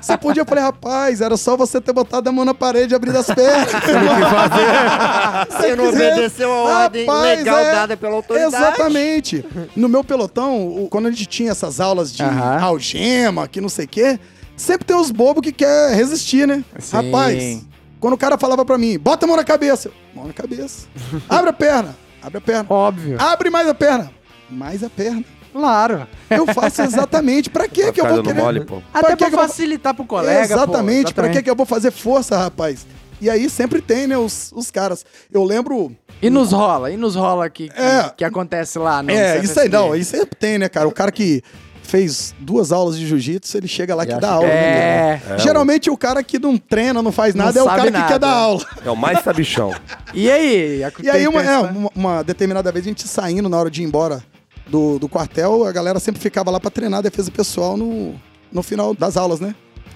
Você 0.00 0.16
podia, 0.16 0.42
eu 0.42 0.46
falei, 0.46 0.62
rapaz, 0.64 1.20
era 1.20 1.36
só 1.36 1.56
você 1.56 1.80
ter 1.80 1.92
botado 1.92 2.28
a 2.28 2.32
mão 2.32 2.44
na 2.44 2.54
parede 2.54 2.94
e 2.94 2.96
abrir 2.96 3.16
as 3.16 3.26
pernas. 3.26 3.68
Você 5.50 5.76
não 5.76 5.90
quiser- 5.90 6.12
obedeceu 6.12 6.52
a 6.52 6.56
ordem 6.82 7.06
Rapaz, 7.06 7.38
legal 7.38 7.58
é. 7.58 7.72
dada 7.72 7.96
pela 7.96 8.14
autoridade. 8.14 8.54
Exatamente. 8.54 9.44
No 9.76 9.88
meu 9.88 10.02
pelotão, 10.04 10.86
quando 10.90 11.06
a 11.06 11.10
gente 11.10 11.26
tinha 11.26 11.50
essas 11.50 11.80
aulas 11.80 12.12
de 12.12 12.22
Aham. 12.22 12.60
algema, 12.62 13.48
que 13.48 13.60
não 13.60 13.68
sei 13.68 13.84
o 13.84 13.88
quê, 13.88 14.18
sempre 14.56 14.84
tem 14.86 14.96
os 14.96 15.10
bobos 15.10 15.42
que 15.42 15.52
quer 15.52 15.94
resistir, 15.94 16.46
né? 16.46 16.64
Sim. 16.78 16.96
Rapaz, 16.96 17.60
Quando 18.00 18.14
o 18.14 18.18
cara 18.18 18.38
falava 18.38 18.64
pra 18.64 18.78
mim, 18.78 18.98
bota 18.98 19.26
a 19.26 19.28
mão 19.28 19.36
na 19.36 19.44
cabeça. 19.44 19.88
eu, 19.88 19.92
Mão 20.14 20.26
na 20.26 20.32
cabeça. 20.32 20.86
Abre 21.28 21.50
a 21.50 21.52
perna. 21.52 21.96
Abre 22.28 22.38
a 22.38 22.40
perna. 22.40 22.66
Óbvio. 22.68 23.16
Abre 23.20 23.50
mais 23.50 23.68
a 23.68 23.74
perna. 23.74 24.10
Mais 24.48 24.84
a 24.84 24.88
perna. 24.90 25.24
Claro. 25.52 26.06
Eu 26.30 26.46
faço 26.46 26.82
exatamente. 26.82 27.50
Pra 27.50 27.66
que 27.66 27.90
que 27.92 28.00
eu 28.00 28.06
vou 28.06 28.22
querer... 28.22 28.40
mole, 28.40 28.64
pô. 28.64 28.76
Até 28.92 29.06
Pra 29.06 29.16
que 29.16 29.16
pra 29.16 29.16
que 29.16 29.24
eu 29.34 29.38
vou- 29.38 29.48
facilitar 29.48 29.94
pro 29.94 30.04
colega. 30.04 30.54
exatamente. 30.54 31.12
pô, 31.14 31.20
Pra 31.22 31.30
que 31.30 31.42
que 31.42 31.50
eu 31.50 31.56
vou 31.56 31.66
fazer 31.66 31.90
força, 31.90 32.36
rapaz? 32.36 32.86
E 33.20 33.28
aí 33.28 33.50
sempre 33.50 33.80
tem, 33.82 34.06
né, 34.06 34.16
os, 34.16 34.52
os 34.54 34.70
caras. 34.70 35.04
Eu 35.32 35.42
lembro... 35.42 35.90
E 36.22 36.30
nos 36.30 36.52
rola, 36.52 36.90
e 36.90 36.96
nos 36.96 37.14
rola 37.16 37.44
aqui 37.46 37.68
que, 37.68 37.80
É. 37.80 38.12
que 38.16 38.24
acontece 38.24 38.78
lá 38.78 39.02
no 39.02 39.10
É, 39.10 39.38
isso 39.38 39.58
aí 39.60 39.68
CFSD. 39.68 39.68
não, 39.76 39.94
isso 39.96 40.10
sempre 40.16 40.36
tem, 40.38 40.58
né, 40.58 40.68
cara? 40.68 40.86
O 40.88 40.92
cara 40.92 41.10
que 41.12 41.42
fez 41.88 42.34
duas 42.38 42.70
aulas 42.70 42.98
de 42.98 43.06
jiu-jitsu, 43.06 43.56
ele 43.56 43.66
chega 43.68 43.94
lá 43.94 44.04
E 44.04 44.06
que 44.06 44.12
dá 44.14 44.18
que 44.20 44.24
aula. 44.26 44.46
né, 44.46 45.22
É. 45.30 45.38
Geralmente 45.38 45.90
o 45.90 45.96
cara 45.96 46.22
que 46.22 46.38
não 46.38 46.56
treina, 46.58 47.02
não 47.02 47.10
faz 47.10 47.34
Não 47.34 47.44
nada, 47.46 47.58
é 47.58 47.62
o 47.62 47.66
cara 47.66 47.82
que 47.84 47.90
nada. 47.90 48.06
quer 48.06 48.18
dar 48.18 48.30
aula. 48.30 48.64
É 48.84 48.90
o 48.90 48.96
mais 48.96 49.20
sabichão. 49.24 49.74
E 50.12 50.30
aí? 50.30 50.82
E 51.02 51.10
aí, 51.10 51.26
uma, 51.26 51.42
é, 51.42 51.58
uma, 51.58 51.90
uma 51.94 52.22
determinada 52.22 52.70
vez, 52.70 52.84
a 52.84 52.88
gente 52.88 53.06
saindo 53.08 53.48
na 53.48 53.58
hora 53.58 53.70
de 53.70 53.82
ir 53.82 53.84
embora 53.86 54.22
do, 54.66 54.98
do 54.98 55.08
quartel, 55.08 55.64
a 55.64 55.72
galera 55.72 55.98
sempre 55.98 56.20
ficava 56.20 56.50
lá 56.50 56.60
pra 56.60 56.70
treinar 56.70 56.98
a 56.98 57.02
defesa 57.02 57.30
pessoal 57.30 57.76
no, 57.76 58.14
no 58.52 58.62
final 58.62 58.94
das 58.94 59.16
aulas, 59.16 59.40
né? 59.40 59.54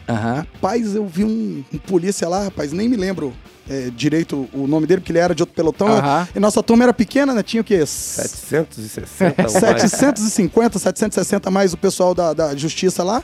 Aham. 0.08 0.46
Rapaz, 0.54 0.94
eu 0.96 1.06
vi 1.06 1.24
um, 1.24 1.62
um 1.72 1.78
polícia 1.78 2.26
lá, 2.28 2.44
rapaz, 2.44 2.72
nem 2.72 2.88
me 2.88 2.96
lembro 2.96 3.32
é, 3.68 3.90
direito 3.90 4.48
o 4.52 4.66
nome 4.66 4.86
dele, 4.86 5.00
porque 5.00 5.12
ele 5.12 5.18
era 5.18 5.34
de 5.34 5.42
outro 5.42 5.54
pelotão. 5.54 5.88
E 6.34 6.40
nossa 6.40 6.62
turma 6.62 6.84
era 6.84 6.92
pequena, 6.92 7.34
né? 7.34 7.42
Tinha 7.42 7.60
o 7.60 7.64
quê? 7.64 7.84
760 7.84 9.42
ou 9.42 9.52
mais. 9.52 9.52
750, 9.52 10.78
760 10.78 11.50
mais 11.50 11.72
o 11.72 11.76
pessoal 11.76 12.14
da, 12.14 12.32
da 12.32 12.56
justiça 12.56 13.02
lá. 13.02 13.22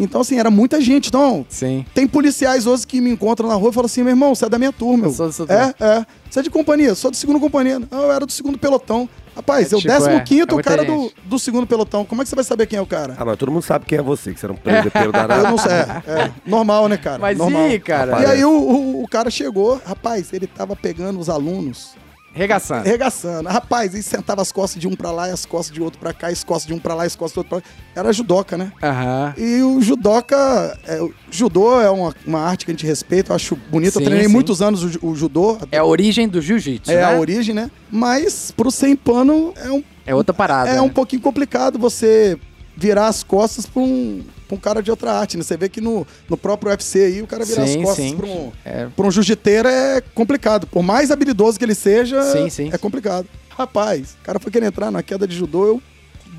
Então, 0.00 0.22
assim, 0.22 0.38
era 0.38 0.50
muita 0.50 0.80
gente. 0.80 1.08
Então, 1.08 1.46
Sim. 1.48 1.84
tem 1.94 2.06
policiais 2.06 2.66
hoje 2.66 2.86
que 2.86 3.00
me 3.00 3.10
encontram 3.10 3.48
na 3.48 3.54
rua 3.54 3.70
e 3.70 3.72
falam 3.72 3.86
assim: 3.86 4.02
meu 4.02 4.10
irmão, 4.10 4.34
você 4.34 4.46
é 4.46 4.48
da 4.48 4.58
minha 4.58 4.72
turma. 4.72 5.06
Eu 5.06 5.12
sou 5.12 5.26
da 5.26 5.32
sua 5.32 5.46
turma. 5.46 5.74
É, 5.78 5.84
é. 5.84 6.06
Você 6.30 6.40
é 6.40 6.42
de 6.42 6.50
companhia? 6.50 6.94
Sou 6.94 7.10
do 7.10 7.16
segundo 7.16 7.38
companhia. 7.38 7.78
Não, 7.78 8.02
eu 8.02 8.12
era 8.12 8.26
do 8.26 8.32
segundo 8.32 8.58
pelotão. 8.58 9.08
Rapaz, 9.34 9.72
É 9.72 9.74
eu 9.74 9.78
tipo, 9.78 9.92
décimo 9.92 10.14
é, 10.14 10.20
quinto, 10.20 10.50
é 10.50 10.52
o 10.52 10.56
muita 10.56 10.70
cara 10.70 10.84
do, 10.84 11.12
do 11.24 11.38
segundo 11.38 11.66
pelotão. 11.66 12.04
Como 12.04 12.20
é 12.20 12.24
que 12.24 12.28
você 12.28 12.34
vai 12.34 12.44
saber 12.44 12.66
quem 12.66 12.78
é 12.78 12.82
o 12.82 12.86
cara? 12.86 13.16
Ah, 13.18 13.24
mas 13.24 13.38
todo 13.38 13.50
mundo 13.50 13.62
sabe 13.62 13.86
quem 13.86 13.98
é 13.98 14.02
você, 14.02 14.32
que 14.32 14.40
você 14.40 14.46
era 14.46 14.52
um 14.52 14.56
presepeiro 14.56 15.12
danado. 15.12 15.44
Eu 15.44 15.50
não 15.50 15.58
sei. 15.58 15.72
É, 15.72 16.02
é. 16.06 16.32
normal, 16.44 16.88
né, 16.88 16.96
cara? 16.96 17.18
Mas 17.18 17.38
normal. 17.38 17.68
e, 17.68 17.78
cara? 17.80 18.20
E 18.20 18.26
aí 18.26 18.44
o, 18.44 18.50
o, 18.50 19.02
o 19.04 19.08
cara 19.08 19.30
chegou, 19.30 19.80
rapaz, 19.84 20.32
ele 20.32 20.46
tava 20.46 20.76
pegando 20.76 21.18
os 21.18 21.28
alunos, 21.28 21.94
Regaçando. 22.34 22.80
arregaçando. 22.88 23.48
Rapaz, 23.48 23.92
ele 23.94 24.02
sentava 24.02 24.40
as 24.42 24.50
costas 24.50 24.80
de 24.80 24.88
um 24.88 24.96
pra 24.96 25.10
lá 25.10 25.28
e 25.28 25.32
as 25.32 25.44
costas 25.44 25.74
de 25.74 25.82
outro 25.82 25.98
pra 25.98 26.12
cá, 26.12 26.28
as 26.28 26.42
costas 26.42 26.66
de 26.66 26.72
um 26.74 26.78
pra 26.78 26.94
lá 26.94 27.04
e 27.04 27.06
as 27.06 27.16
costas 27.16 27.34
do 27.34 27.38
outro 27.38 27.48
pra 27.50 27.58
lá. 27.58 27.62
Era 27.94 28.12
judoca, 28.12 28.56
né? 28.56 28.72
Aham. 28.82 29.34
E 29.36 29.62
o 29.62 29.80
judoca, 29.82 30.78
é, 30.86 31.00
o 31.02 31.12
judô 31.30 31.80
é 31.80 31.90
uma, 31.90 32.14
uma 32.26 32.40
arte 32.40 32.64
que 32.64 32.70
a 32.70 32.74
gente 32.74 32.86
respeita, 32.86 33.32
eu 33.32 33.36
acho 33.36 33.56
bonito. 33.70 33.92
Sim, 33.94 33.98
eu 34.00 34.04
treinei 34.06 34.26
sim. 34.26 34.32
muitos 34.32 34.62
anos 34.62 34.96
o, 34.96 35.06
o 35.08 35.14
judô. 35.14 35.58
É 35.70 35.78
a 35.78 35.84
origem 35.84 36.28
do 36.28 36.40
jiu-jitsu, 36.40 36.90
É 36.90 36.96
né? 36.96 37.04
a 37.04 37.18
origem, 37.18 37.54
né? 37.54 37.70
Mas 37.90 38.50
pro 38.50 38.70
sem 38.70 38.96
pano 38.96 39.52
é 39.56 39.70
um, 39.70 39.82
É 40.06 40.14
outra 40.14 40.32
parada. 40.34 40.70
é 40.70 40.74
né? 40.74 40.80
um 40.80 40.88
pouquinho 40.88 41.20
complicado 41.20 41.78
você 41.78 42.38
virar 42.76 43.06
as 43.08 43.22
costas 43.22 43.66
pra 43.66 43.82
um, 43.82 44.22
pra 44.48 44.56
um 44.56 44.58
cara 44.60 44.82
de 44.82 44.90
outra 44.90 45.12
arte, 45.12 45.36
né? 45.36 45.42
Você 45.42 45.56
vê 45.56 45.68
que 45.68 45.80
no, 45.80 46.06
no 46.28 46.36
próprio 46.36 46.70
UFC 46.70 47.00
aí 47.04 47.22
o 47.22 47.26
cara 47.26 47.44
virar 47.44 47.66
Sim, 47.66 47.78
as 47.80 47.84
costas 47.84 48.12
pra 48.12 48.26
um, 48.26 48.52
É. 48.64 48.86
pra 48.94 49.06
um 49.06 49.10
jiu-jiteiro 49.10 49.68
é 49.68 50.00
complicado. 50.14 50.66
Por 50.66 50.82
mais 50.82 51.10
habilidoso 51.10 51.58
que 51.58 51.64
ele 51.64 51.74
seja, 51.74 52.22
Sim, 52.32 52.48
sim. 52.48 52.70
é 52.72 52.78
complicado. 52.78 53.26
Rapaz, 53.50 54.16
o 54.20 54.24
cara 54.24 54.40
foi 54.40 54.50
querer 54.50 54.66
entrar 54.66 54.90
na 54.90 55.02
queda 55.02 55.26
de 55.28 55.36
judô, 55.36 55.66
eu 55.66 55.82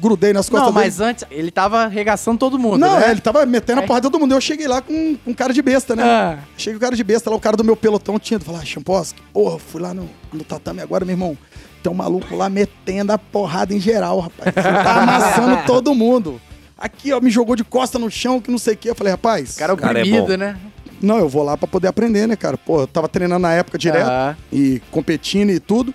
grudei 0.02 0.34
nas 0.34 0.50
costas 0.50 0.68
Não, 0.68 0.74
dele. 0.74 0.86
mas 0.88 1.00
antes, 1.00 1.24
ele 1.32 1.50
tava 1.52 1.88
regaçando 1.88 2.38
todo 2.38 2.60
mundo, 2.60 2.78
Não, 2.80 3.00
né? 3.00 3.08
é, 3.08 3.12
ele 3.12 3.22
tava 3.22 3.46
metendo 3.46 3.80
a 3.80 3.84
Aí- 3.84 3.88
porra 3.88 4.02
de 4.02 4.10
todo 4.10 4.20
mundo. 4.20 4.34
Eu 4.34 4.42
cheguei 4.42 4.68
lá 4.68 4.82
com, 4.82 5.16
com 5.24 5.34
cara 5.34 5.54
de 5.54 5.62
besta, 5.62 5.96
né? 5.96 6.04
Ah. 6.04 6.40
Cheguei 6.58 6.78
com 6.78 6.84
cara 6.84 6.96
de 6.96 7.04
besta 7.04 7.30
lá, 7.30 7.36
o 7.36 7.40
cara 7.40 7.56
do 7.56 7.64
meu 7.64 7.76
pelotão 7.78 8.20
tinha. 8.20 8.40
Falar, 8.40 8.60
ah, 8.60 8.66
Champoski, 8.66 9.22
porra, 9.32 9.60
fui 9.60 9.80
lá 9.82 9.94
no, 9.94 10.10
no 10.34 10.44
tatame 10.44 10.82
agora, 10.82 11.06
meu 11.06 11.14
irmão. 11.14 11.38
Tem 11.84 11.92
um 11.92 11.96
maluco 11.96 12.36
lá 12.36 12.50
metendo 12.50 13.12
a 13.12 13.18
porrada 13.18 13.74
em 13.74 13.80
geral, 13.80 14.20
rapaz. 14.22 14.56
Tá 14.56 15.02
amassando 15.04 15.58
todo 15.68 15.94
mundo. 15.94 16.40
Aqui, 16.78 17.12
ó, 17.14 17.20
me 17.22 17.30
jogou 17.30 17.56
de 17.56 17.64
costa 17.64 18.00
no 18.00 18.10
chão, 18.10 18.40
que 18.42 18.50
não 18.50 18.58
sei 18.58 18.74
o 18.74 18.78
quê. 18.78 18.90
Eu 18.90 18.96
falei, 18.96 19.12
rapaz, 19.12 19.56
O 19.56 19.60
cara 19.60 19.76
cara 19.76 20.00
é 20.00 20.02
oprimido, 20.02 20.28
bom. 20.28 20.38
né? 20.38 20.58
não, 21.02 21.18
eu 21.20 21.28
vou 21.30 21.44
lá 21.44 21.58
pra 21.58 21.68
poder 21.68 21.88
aprender, 21.90 22.26
né, 22.28 22.36
cara? 22.38 22.58
Pô, 22.58 22.82
eu 22.82 22.88
tava 22.88 23.08
treinando 23.10 23.42
na 23.42 23.52
época 23.54 23.78
direto 23.78 24.08
Ah. 24.10 24.36
e 24.52 24.82
competindo 24.90 25.50
e 25.52 25.60
tudo. 25.60 25.94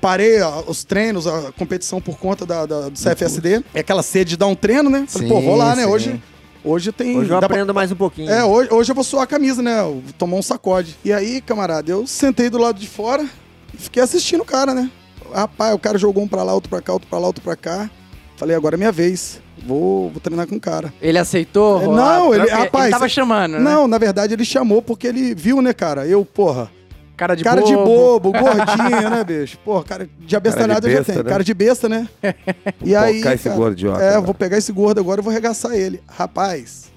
Parei 0.00 0.40
ó, 0.40 0.62
os 0.66 0.84
treinos, 0.84 1.26
a 1.26 1.52
competição 1.52 2.00
por 2.00 2.18
conta 2.18 2.44
da, 2.46 2.64
da- 2.66 2.88
do 2.88 2.98
CFSD. 2.98 3.62
É 3.74 3.80
aquela 3.80 4.02
sede 4.02 4.30
de 4.30 4.36
dar 4.36 4.46
um 4.46 4.54
treino, 4.54 4.88
né? 4.88 5.04
Falei, 5.08 5.28
Sim, 5.28 5.34
pô, 5.34 5.40
vou 5.42 5.56
lá, 5.56 5.74
né? 5.76 5.84
sim. 5.84 5.88
Hoje, 5.90 6.22
hoje 6.64 6.92
tem. 6.92 7.18
Hoje 7.18 7.30
eu 7.30 7.40
dá 7.40 7.46
pra- 7.46 7.56
aprendo 7.56 7.74
mais 7.74 7.92
um 7.92 7.96
pouquinho. 7.96 8.30
É, 8.30 8.42
hoje, 8.44 8.70
hoje 8.72 8.90
eu 8.90 8.94
vou 8.94 9.04
suar 9.04 9.24
a 9.24 9.26
camisa, 9.26 9.60
né? 9.62 9.76
Tomar 10.16 10.36
um 10.36 10.42
sacode. 10.42 10.96
E 11.04 11.12
aí, 11.12 11.40
camarada, 11.42 11.90
eu 11.90 12.06
sentei 12.06 12.48
do 12.48 12.56
lado 12.56 12.78
de 12.80 12.86
fora 12.88 13.26
e 13.74 13.76
fiquei 13.76 14.02
assistindo 14.02 14.40
o 14.40 14.44
cara, 14.46 14.72
né? 14.74 14.90
Rapaz, 15.34 15.74
o 15.74 15.78
cara 15.78 15.98
jogou 15.98 16.22
um 16.22 16.28
pra 16.28 16.42
lá, 16.42 16.54
outro 16.54 16.68
pra 16.70 16.80
cá, 16.80 16.92
outro 16.92 17.08
pra 17.08 17.18
lá, 17.18 17.26
outro 17.26 17.42
pra 17.42 17.56
cá. 17.56 17.90
Falei, 18.36 18.56
agora 18.56 18.76
é 18.76 18.78
minha 18.78 18.92
vez. 18.92 19.40
Vou, 19.66 20.08
vou 20.10 20.20
treinar 20.20 20.46
com 20.46 20.56
o 20.56 20.60
cara. 20.60 20.92
Ele 21.02 21.18
aceitou? 21.18 21.82
É, 21.82 21.86
não, 21.86 22.34
ele- 22.34 22.48
rapaz, 22.48 22.84
Ele 22.86 22.92
tava 22.92 23.08
chamando, 23.08 23.52
né? 23.52 23.58
Não, 23.58 23.86
na 23.86 23.98
verdade 23.98 24.32
ele 24.32 24.44
chamou 24.44 24.80
porque 24.80 25.06
ele 25.06 25.34
viu, 25.34 25.60
né, 25.60 25.72
cara? 25.74 26.06
Eu, 26.06 26.24
porra, 26.24 26.70
Cara 27.16 27.34
de 27.34 27.44
cara 27.44 27.60
bobo. 27.60 27.68
de 27.70 27.76
bobo, 27.76 28.32
gordinho, 28.40 29.10
né, 29.10 29.22
bicho? 29.22 29.58
Porra, 29.62 29.84
cara 29.84 30.08
de 30.18 30.34
abestalhado 30.34 30.88
eu 30.88 30.96
já 30.96 31.04
tenho. 31.04 31.22
né? 31.22 31.28
Cara 31.30 31.44
de 31.44 31.52
besta, 31.52 31.86
né? 31.86 32.08
E 32.82 32.96
aí. 32.96 33.18
Focar 33.18 33.34
esse 33.34 33.44
cara, 33.44 33.56
gordo 33.56 33.72
idiota, 33.74 34.02
É, 34.02 34.14
né? 34.14 34.20
vou 34.22 34.32
pegar 34.32 34.56
esse 34.56 34.72
gordo 34.72 34.98
agora 35.00 35.20
e 35.20 35.22
vou 35.24 35.30
arregaçar 35.30 35.72
ele. 35.72 36.00
Rapaz. 36.08 36.90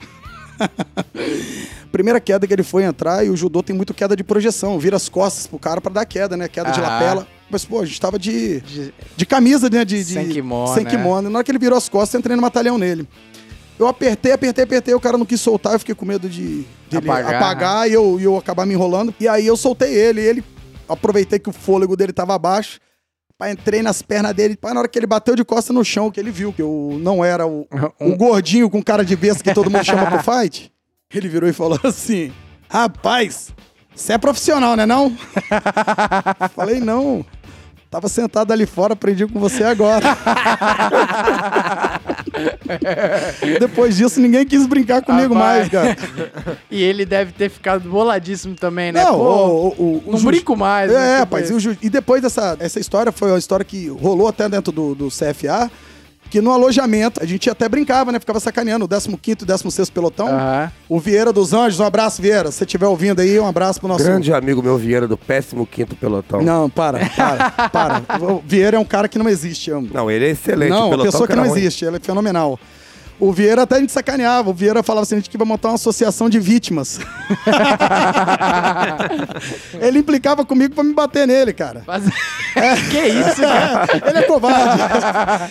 Primeira 1.91 2.19
queda 2.19 2.47
que 2.47 2.53
ele 2.53 2.63
foi 2.63 2.84
entrar 2.84 3.25
e 3.25 3.29
o 3.29 3.36
judô 3.36 3.61
tem 3.61 3.75
muito 3.75 3.93
queda 3.93 4.15
de 4.15 4.23
projeção. 4.23 4.79
Vira 4.79 4.95
as 4.95 5.09
costas 5.09 5.45
pro 5.45 5.59
cara 5.59 5.79
pra 5.81 5.91
dar 5.91 6.05
queda, 6.05 6.36
né? 6.38 6.47
Queda 6.47 6.71
de 6.71 6.79
Ah. 6.79 6.84
lapela. 6.84 7.27
Mas, 7.54 7.64
pô, 7.64 7.80
a 7.82 7.86
gente 7.86 8.01
tava 8.01 8.18
de, 8.20 8.60
De- 8.62 8.93
de 9.16 9.26
camisa, 9.26 9.70
né? 9.70 9.86
De, 9.86 10.04
de, 10.04 10.14
Sem 10.14 10.30
kimono, 10.30 10.74
Sem 10.74 10.84
né? 10.84 10.89
kimono. 10.89 11.30
Na 11.30 11.38
hora 11.39 11.43
que 11.45 11.51
ele 11.51 11.60
virou 11.60 11.78
as 11.78 11.88
costas, 11.88 12.16
eu 12.16 12.20
entrei 12.20 12.36
no 12.36 12.41
batalhão 12.41 12.78
nele. 12.78 13.08
Eu 13.80 13.88
apertei, 13.88 14.32
apertei, 14.32 14.64
apertei, 14.64 14.93
o 14.93 14.99
cara 14.99 15.18
não 15.18 15.26
quis 15.26 15.39
soltar, 15.41 15.74
eu 15.74 15.80
fiquei 15.80 15.95
com 15.95 16.06
medo 16.06 16.28
de, 16.30 16.66
Apagar. 16.95 17.36
apagar, 17.36 17.89
e, 17.89 17.93
eu, 17.93 18.20
e 18.20 18.24
eu 18.24 18.38
acabar 18.38 18.66
me 18.66 18.74
enrolando. 18.74 19.14
E 19.20 19.28
aí 19.28 19.45
eu 19.47 19.56
soltei 19.58 19.93
ele, 19.93 20.22
e 20.22 20.26
ele 20.26 20.43
aproveitei 20.88 21.39
que 21.39 21.49
o 21.49 21.54
fôlego 21.54 21.95
dele 21.95 22.14
tava 22.14 22.36
abaixo. 22.36 22.80
Pá, 23.38 23.49
entrei 23.51 23.82
nas 23.82 24.01
pernas 24.01 24.34
dele. 24.36 24.56
Pá, 24.56 24.74
na 24.74 24.80
hora 24.82 24.88
que 24.88 24.97
ele 24.99 25.08
bateu 25.08 25.36
de 25.36 25.43
costa 25.43 25.74
no 25.74 25.84
chão, 25.84 26.12
que 26.12 26.20
ele 26.20 26.30
viu 26.32 26.54
que 26.54 26.62
eu 26.62 26.97
não 27.01 27.26
era 27.26 27.47
o, 27.47 27.68
o 27.99 28.16
gordinho 28.16 28.70
com 28.70 28.82
cara 28.82 29.04
de 29.04 29.16
besta 29.16 29.43
que 29.43 29.54
todo 29.54 29.70
mundo 29.72 29.84
chama 29.84 30.06
pro 30.06 30.20
fight, 30.41 30.72
ele 31.14 31.28
virou 31.28 31.49
e 31.49 31.54
falou 31.54 31.80
assim: 31.84 32.32
Rapaz, 32.70 33.49
você 33.95 34.14
é 34.14 34.18
profissional, 34.20 34.76
né 34.76 34.86
não? 34.86 35.16
Falei, 36.56 36.80
não. 36.80 37.26
Tava 37.93 38.07
sentado 38.09 38.51
ali 38.51 38.65
fora, 38.65 38.93
aprendi 38.93 39.27
com 39.27 39.39
você 39.39 39.63
agora. 39.63 40.03
Depois 43.59 43.95
disso, 43.97 44.19
ninguém 44.19 44.47
quis 44.47 44.65
brincar 44.65 45.03
comigo 45.03 45.35
mais, 45.35 45.69
cara. 45.69 45.95
E 46.71 46.81
ele 46.81 47.05
deve 47.05 47.33
ter 47.33 47.51
ficado 47.51 47.87
boladíssimo 47.87 48.55
também, 48.55 48.91
né? 48.91 49.03
Não, 49.03 49.13
Pô, 49.15 49.23
o, 49.23 49.67
o, 49.77 50.03
o 50.07 50.11
não 50.13 50.23
brinco 50.23 50.57
mais. 50.57 50.91
né, 50.91 51.17
É, 51.17 51.19
depois. 51.19 51.47
rapaz, 51.51 51.65
e, 51.65 51.77
e 51.85 51.89
depois 51.91 52.23
dessa 52.23 52.57
essa 52.59 52.79
história, 52.79 53.11
foi 53.11 53.29
uma 53.29 53.37
história 53.37 53.63
que 53.63 53.87
rolou 53.89 54.27
até 54.27 54.49
dentro 54.49 54.71
do, 54.71 54.95
do 54.95 55.09
CFA, 55.09 55.69
que 56.34 56.41
no 56.41 56.51
alojamento, 56.51 57.21
a 57.21 57.27
gente 57.27 57.47
até 57.47 57.69
brincava, 57.69 58.11
né? 58.11 58.19
Ficava 58.19 58.39
sacaneando 58.39 58.86
o 58.86 58.89
15º 58.89 59.43
e 59.43 59.45
16º 59.45 59.91
pelotão. 59.91 60.27
Aham. 60.29 60.71
O 60.89 60.99
Vieira 60.99 61.31
dos 61.31 61.53
Anjos, 61.53 61.79
um 61.79 61.84
abraço, 61.86 62.23
Vieira. 62.23 62.49
Se 62.49 62.57
você 62.57 62.63
estiver 62.63 62.88
ouvindo 62.88 63.19
aí, 63.19 63.39
um 63.39 63.45
abraço 63.45 63.79
pro 63.79 63.88
nosso... 63.88 64.03
Grande 64.03 64.34
amigo 64.34 64.63
meu 64.63 64.75
Vieira 64.75 65.07
do 65.07 65.15
péssimo 65.15 65.63
quinto 65.67 65.95
pelotão. 65.95 66.41
Não, 66.41 66.63
Não, 66.63 66.69
para, 66.71 67.07
para, 67.15 67.51
para. 67.69 68.01
O 68.34 68.41
Vieira 68.47 68.77
é 68.77 68.79
um 68.79 68.86
cara 68.86 69.07
que 69.07 69.19
não 69.19 69.29
existe, 69.29 69.69
amo. 69.69 69.89
ele 70.09 70.25
é 70.25 70.29
excelente. 70.31 70.71
Não, 70.71 70.88
uma 70.88 70.89
pelotão 70.89 71.11
pessoa 71.11 71.27
que 71.27 71.36
não 71.36 71.47
ruim. 71.47 71.59
existe, 71.59 71.86
ela 71.86 71.97
é 71.97 71.99
fenomenal. 71.99 72.59
O 73.26 73.32
Vieira 73.32 73.61
até 73.63 73.78
a 73.78 73.80
gente 73.80 73.93
sacaneava. 73.93 74.49
O 74.49 74.53
Vieira 74.53 74.84
falava 74.84 75.03
assim: 75.03 75.15
a 75.15 75.17
gente 75.19 75.30
que 75.30 75.38
vai 75.38 75.47
montar 75.47 75.69
uma 75.69 75.76
associação 75.76 76.30
de 76.30 76.41
vítimas. 76.41 76.99
Ele 79.80 79.99
implicava 79.99 80.45
comigo 80.45 80.74
pra 80.76 80.84
me 80.84 80.93
bater 80.93 81.28
nele, 81.28 81.53
cara. 81.53 81.84
Mas- 81.88 82.03
que 82.91 82.99
isso, 82.99 83.41
cara? 83.41 83.88
Ele 84.09 84.17
é 84.19 84.21
covarde. 84.24 84.84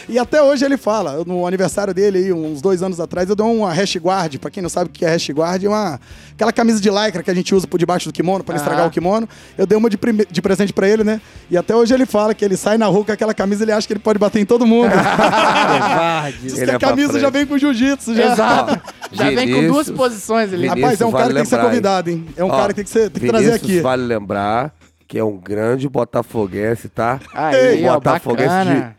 e 0.09 0.19
até 0.19 0.43
hoje 0.43 0.65
ele 0.65 0.77
fala, 0.77 1.25
no 1.25 1.47
aniversário 1.47 1.93
dele, 1.95 2.19
aí, 2.19 2.33
uns 2.33 2.61
dois 2.61 2.83
anos 2.83 3.01
atrás, 3.01 3.29
eu 3.29 3.35
dei 3.35 3.45
uma 3.45 3.73
hash 3.73 3.97
guard. 3.97 4.37
Pra 4.39 4.51
quem 4.51 4.63
não 4.63 4.71
sabe 4.71 4.91
o 4.91 4.93
que 4.93 5.05
é 5.05 5.09
hash 5.09 5.31
guard, 5.31 5.65
é 5.65 5.69
uma, 5.69 6.01
aquela 6.35 6.53
camisa 6.53 6.81
de 6.81 6.91
lycra 6.91 7.23
que 7.23 7.31
a 7.31 7.35
gente 7.35 7.55
usa 7.55 7.67
por 7.67 7.79
debaixo 7.79 8.09
do 8.09 8.13
kimono, 8.13 8.45
pra 8.45 8.55
não 8.55 8.61
estragar 8.61 8.83
Aham. 8.83 8.89
o 8.89 8.93
kimono. 8.93 9.29
Eu 9.57 9.67
dei 9.67 9.77
uma 9.79 9.89
de, 9.91 9.97
prime- 9.97 10.27
de 10.31 10.43
presente 10.43 10.73
pra 10.73 10.89
ele, 10.89 11.05
né? 11.05 11.21
E 11.51 11.57
até 11.57 11.75
hoje 11.75 11.93
ele 11.95 12.07
fala 12.07 12.35
que 12.35 12.45
ele 12.45 12.57
sai 12.57 12.77
na 12.79 12.87
rua 12.87 13.05
com 13.05 13.13
aquela 13.13 13.35
camisa 13.35 13.65
ele 13.65 13.73
acha 13.73 13.87
que 13.87 13.93
ele 13.95 14.01
pode 14.01 14.19
bater 14.19 14.41
em 14.41 14.45
todo 14.47 14.67
mundo. 14.67 14.91
Covarde. 14.91 16.39
Diz 16.43 16.57
Ele 16.59 16.67
que 16.67 16.73
a 16.73 16.75
é 16.75 16.79
camisa 16.79 17.19
já 17.19 17.31
vem 17.31 17.47
com 17.47 17.59
jiu-jitsu, 17.63 18.15
já. 18.15 18.33
Exato. 18.33 18.81
Já 19.13 19.25
vem 19.25 19.37
com 19.37 19.45
Vinícius- 19.45 19.67
duas 19.73 19.91
posições 19.91 20.53
ali. 20.55 20.69
Vinícius 20.69 20.81
Rapaz, 20.83 21.01
é 21.03 21.05
um 21.07 21.13
cara 21.13 21.23
vale 21.25 21.29
que 21.29 21.35
tem 21.35 21.43
que 21.45 21.49
ser 21.51 21.57
lembrar, 21.57 21.65
hein? 21.65 21.71
convidado, 21.71 22.11
hein? 22.11 22.27
É 22.37 22.45
um 22.45 22.49
Ó, 22.49 22.51
cara 22.57 22.69
que 22.69 22.75
tem 22.77 22.85
que, 22.85 22.91
ser, 22.91 23.11
tem 23.11 23.23
que 23.23 23.29
trazer 23.29 23.45
Vinícius 23.45 23.71
aqui. 23.71 23.81
vale 23.83 24.03
lembrar 24.05 24.75
que 25.07 25.19
é 25.19 25.25
um 25.25 25.37
grande 25.37 25.87
botafoguense, 25.87 26.89
tá? 26.89 27.21
Aí, 27.35 27.85
ó, 27.87 27.95
botafoguense 27.97 28.55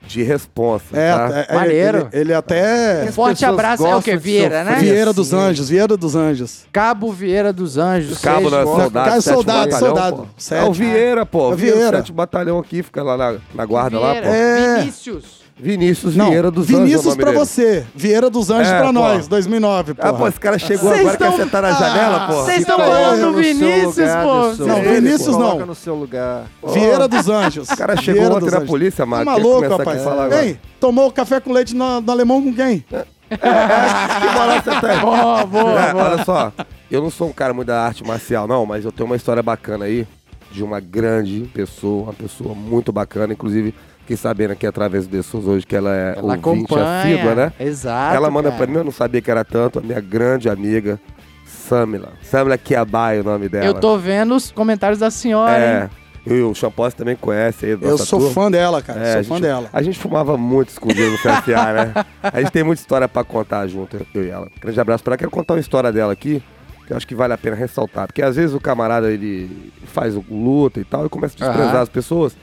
de, 0.05 0.07
de 0.07 0.21
responsa, 0.21 0.85
É, 0.95 1.11
tá? 1.11 1.45
é, 1.49 1.55
Maneiro. 1.55 1.97
Ele, 2.13 2.21
ele 2.21 2.33
até. 2.35 3.07
Forte 3.11 3.39
pessoas 3.39 3.51
abraço. 3.53 3.83
É 3.83 3.89
o 3.89 3.93
gostam 3.95 4.13
de 4.13 4.19
Vieira, 4.19 4.63
né? 4.63 4.75
Vieira 4.79 5.11
dos 5.11 5.33
assim. 5.33 5.43
Anjos, 5.43 5.69
Vieira 5.69 5.97
dos 5.97 6.15
Anjos. 6.15 6.65
Cabo 6.71 7.11
Vieira 7.11 7.51
dos 7.51 7.79
Anjos. 7.79 8.19
Cabo 8.19 8.51
da 8.51 8.63
gostam? 8.63 8.83
Soldado, 8.83 9.09
Cara, 9.09 9.21
sétimo 9.21 9.35
soldado, 9.41 9.71
batalhão, 9.71 9.87
soldado. 9.95 10.17
pô. 10.17 10.25
Sete. 10.37 10.61
É 10.63 10.69
o 10.69 10.71
Vieira, 10.73 11.25
pô. 11.25 11.49
É 11.49 11.53
O 11.53 11.55
Vieira. 11.57 11.77
Vieira. 11.77 11.97
Sétimo 11.97 12.15
batalhão 12.17 12.59
aqui, 12.59 12.83
fica 12.83 13.01
lá 13.01 13.17
na, 13.17 13.39
na 13.55 13.65
guarda 13.65 13.99
lá, 13.99 14.11
Vieira. 14.11 14.27
pô. 14.27 14.33
É. 14.35 14.79
Vinícius. 14.81 15.42
Vinícius 15.55 16.15
Não, 16.15 16.29
Vieira 16.29 16.49
dos 16.49 16.65
Anjos. 16.65 16.79
é 16.79 16.83
Vinícius 16.85 17.15
pra 17.15 17.25
dele. 17.25 17.37
você. 17.37 17.85
Vieira 17.95 18.29
dos 18.29 18.49
Anjos 18.49 18.67
É, 18.71 18.77
pra 18.77 18.87
pô. 18.87 18.91
nós, 18.93 19.27
2009, 19.27 19.93
porra. 19.93 20.09
Ah, 20.09 20.13
pô, 20.13 20.27
esse 20.27 20.39
cara 20.39 20.57
chegou 20.57 20.89
Vocês 20.89 20.99
agora, 21.01 21.17
quer 21.17 21.25
tão- 21.25 21.37
sentar 21.37 21.61
na 21.61 21.71
janela, 21.73 22.27
pô. 22.27 22.33
Vocês 22.43 22.59
estão 22.61 22.77
falando 22.77 23.19
do 23.19 23.25
no 23.31 23.43
seu 23.43 23.53
Vinícius, 23.53 23.97
lugar, 23.97 24.23
pô. 24.23 24.31
Anderson. 24.33 24.65
Não, 24.65 24.81
Vinícius 24.81 25.27
não. 25.37 25.37
Coloca 25.41 25.65
no 25.65 25.75
seu 25.75 25.95
lugar. 25.95 26.43
Vieira 26.73 27.07
dos 27.07 27.29
Anjos. 27.29 27.69
O 27.69 27.77
cara 27.77 27.95
chegou 27.95 28.13
Vieira 28.21 28.35
ontem 28.35 28.45
dos 28.45 28.51
na 28.51 28.57
Anjos. 28.57 28.69
polícia, 28.69 28.97
Tá 28.97 29.05
mano. 29.05 29.25
maluco, 29.25 29.61
Quer 29.61 29.69
rapaz. 29.71 30.01
a 30.01 30.03
falar 30.03 30.25
agora. 30.25 30.59
Tomou 30.79 31.11
café 31.11 31.39
com 31.39 31.53
leite 31.53 31.75
no, 31.75 32.01
no 32.01 32.11
alemão 32.11 32.41
com 32.41 32.53
quem? 32.53 32.83
Que 33.33 33.37
moral 33.39 34.61
você 34.63 34.87
tem? 34.87 34.99
Boa, 34.99 35.45
boa, 35.45 35.79
É, 35.81 35.91
boa. 35.93 36.03
olha 36.11 36.23
só, 36.25 36.51
eu 36.91 37.01
não 37.01 37.09
sou 37.09 37.29
um 37.29 37.33
cara 37.33 37.51
muito 37.53 37.67
da 37.67 37.81
arte 37.83 38.05
marcial, 38.05 38.47
não, 38.47 38.63
mas 38.65 38.85
eu 38.85 38.91
tenho 38.91 39.07
uma 39.07 39.15
história 39.15 39.41
bacana 39.41 39.85
aí 39.85 40.05
de 40.51 40.63
uma 40.63 40.79
grande 40.79 41.49
pessoa, 41.53 42.03
uma 42.03 42.13
pessoa 42.13 42.53
muito 42.53 42.91
bacana, 42.91 43.33
inclusive 43.33 43.73
fiquei 44.03 44.15
sabendo 44.17 44.51
aqui 44.51 44.65
através 44.67 45.07
do 45.07 45.11
Dessus 45.17 45.45
hoje 45.47 45.65
que 45.65 45.75
ela 45.75 45.95
é 45.95 46.13
Ela 46.17 46.35
ouvinte 46.35 46.65
acompanha. 46.65 46.99
assídua, 47.01 47.35
né? 47.35 47.53
Exato. 47.59 48.15
ela 48.15 48.29
manda 48.29 48.51
pra 48.51 48.67
mim, 48.67 48.75
eu 48.75 48.83
não 48.83 48.91
sabia 48.91 49.21
que 49.21 49.31
era 49.31 49.43
tanto, 49.43 49.79
a 49.79 49.81
minha 49.81 49.99
grande 49.99 50.47
amiga, 50.49 50.99
Samila. 51.45 52.09
Samila 52.21 52.57
Kiabai 52.57 53.17
é 53.17 53.21
o 53.21 53.23
nome 53.23 53.49
dela. 53.49 53.65
Eu 53.65 53.73
tô 53.73 53.97
vendo 53.97 54.35
os 54.35 54.51
comentários 54.51 54.99
da 54.99 55.09
senhora, 55.09 55.57
É, 55.57 55.83
hein? 55.83 55.89
eu 56.25 56.37
e 56.37 56.41
o 56.43 56.53
Champós 56.53 56.93
também 56.93 57.15
conhece 57.15 57.65
aí, 57.65 57.77
Eu 57.81 57.97
sou 57.97 58.19
turma. 58.19 58.33
fã 58.33 58.51
dela, 58.51 58.81
cara. 58.81 58.99
É, 59.01 59.13
sou 59.15 59.23
fã 59.23 59.35
gente- 59.35 59.43
dela. 59.43 59.69
A 59.71 59.81
gente 59.81 59.97
fumava 59.97 60.37
muito 60.37 60.69
escondido 60.69 61.11
no 61.11 61.17
PFA, 61.17 61.73
né? 61.73 61.93
A 62.21 62.41
gente 62.41 62.51
tem 62.51 62.63
muita 62.63 62.81
história 62.81 63.07
pra 63.07 63.23
contar 63.23 63.65
junto, 63.67 63.97
eu 64.13 64.23
e 64.23 64.29
ela. 64.29 64.47
Grande 64.59 64.79
abraço 64.79 65.03
pra 65.03 65.11
ela. 65.11 65.17
Quero 65.17 65.31
contar 65.31 65.53
uma 65.53 65.59
história 65.59 65.91
dela 65.91 66.11
aqui, 66.13 66.43
que 66.85 66.91
eu 66.93 66.97
acho 66.97 67.07
que 67.07 67.15
vale 67.15 67.33
a 67.33 67.37
pena 67.37 67.55
ressaltar. 67.55 68.07
Porque 68.07 68.21
às 68.21 68.35
vezes 68.35 68.53
o 68.53 68.59
camarada, 68.59 69.09
ele 69.11 69.71
faz 69.85 70.15
luta 70.29 70.79
e 70.79 70.83
tal, 70.83 71.05
e 71.05 71.09
começa 71.09 71.35
a 71.35 71.47
desprezar 71.47 71.73
Aham. 71.75 71.81
as 71.81 71.89
pessoas, 71.89 72.35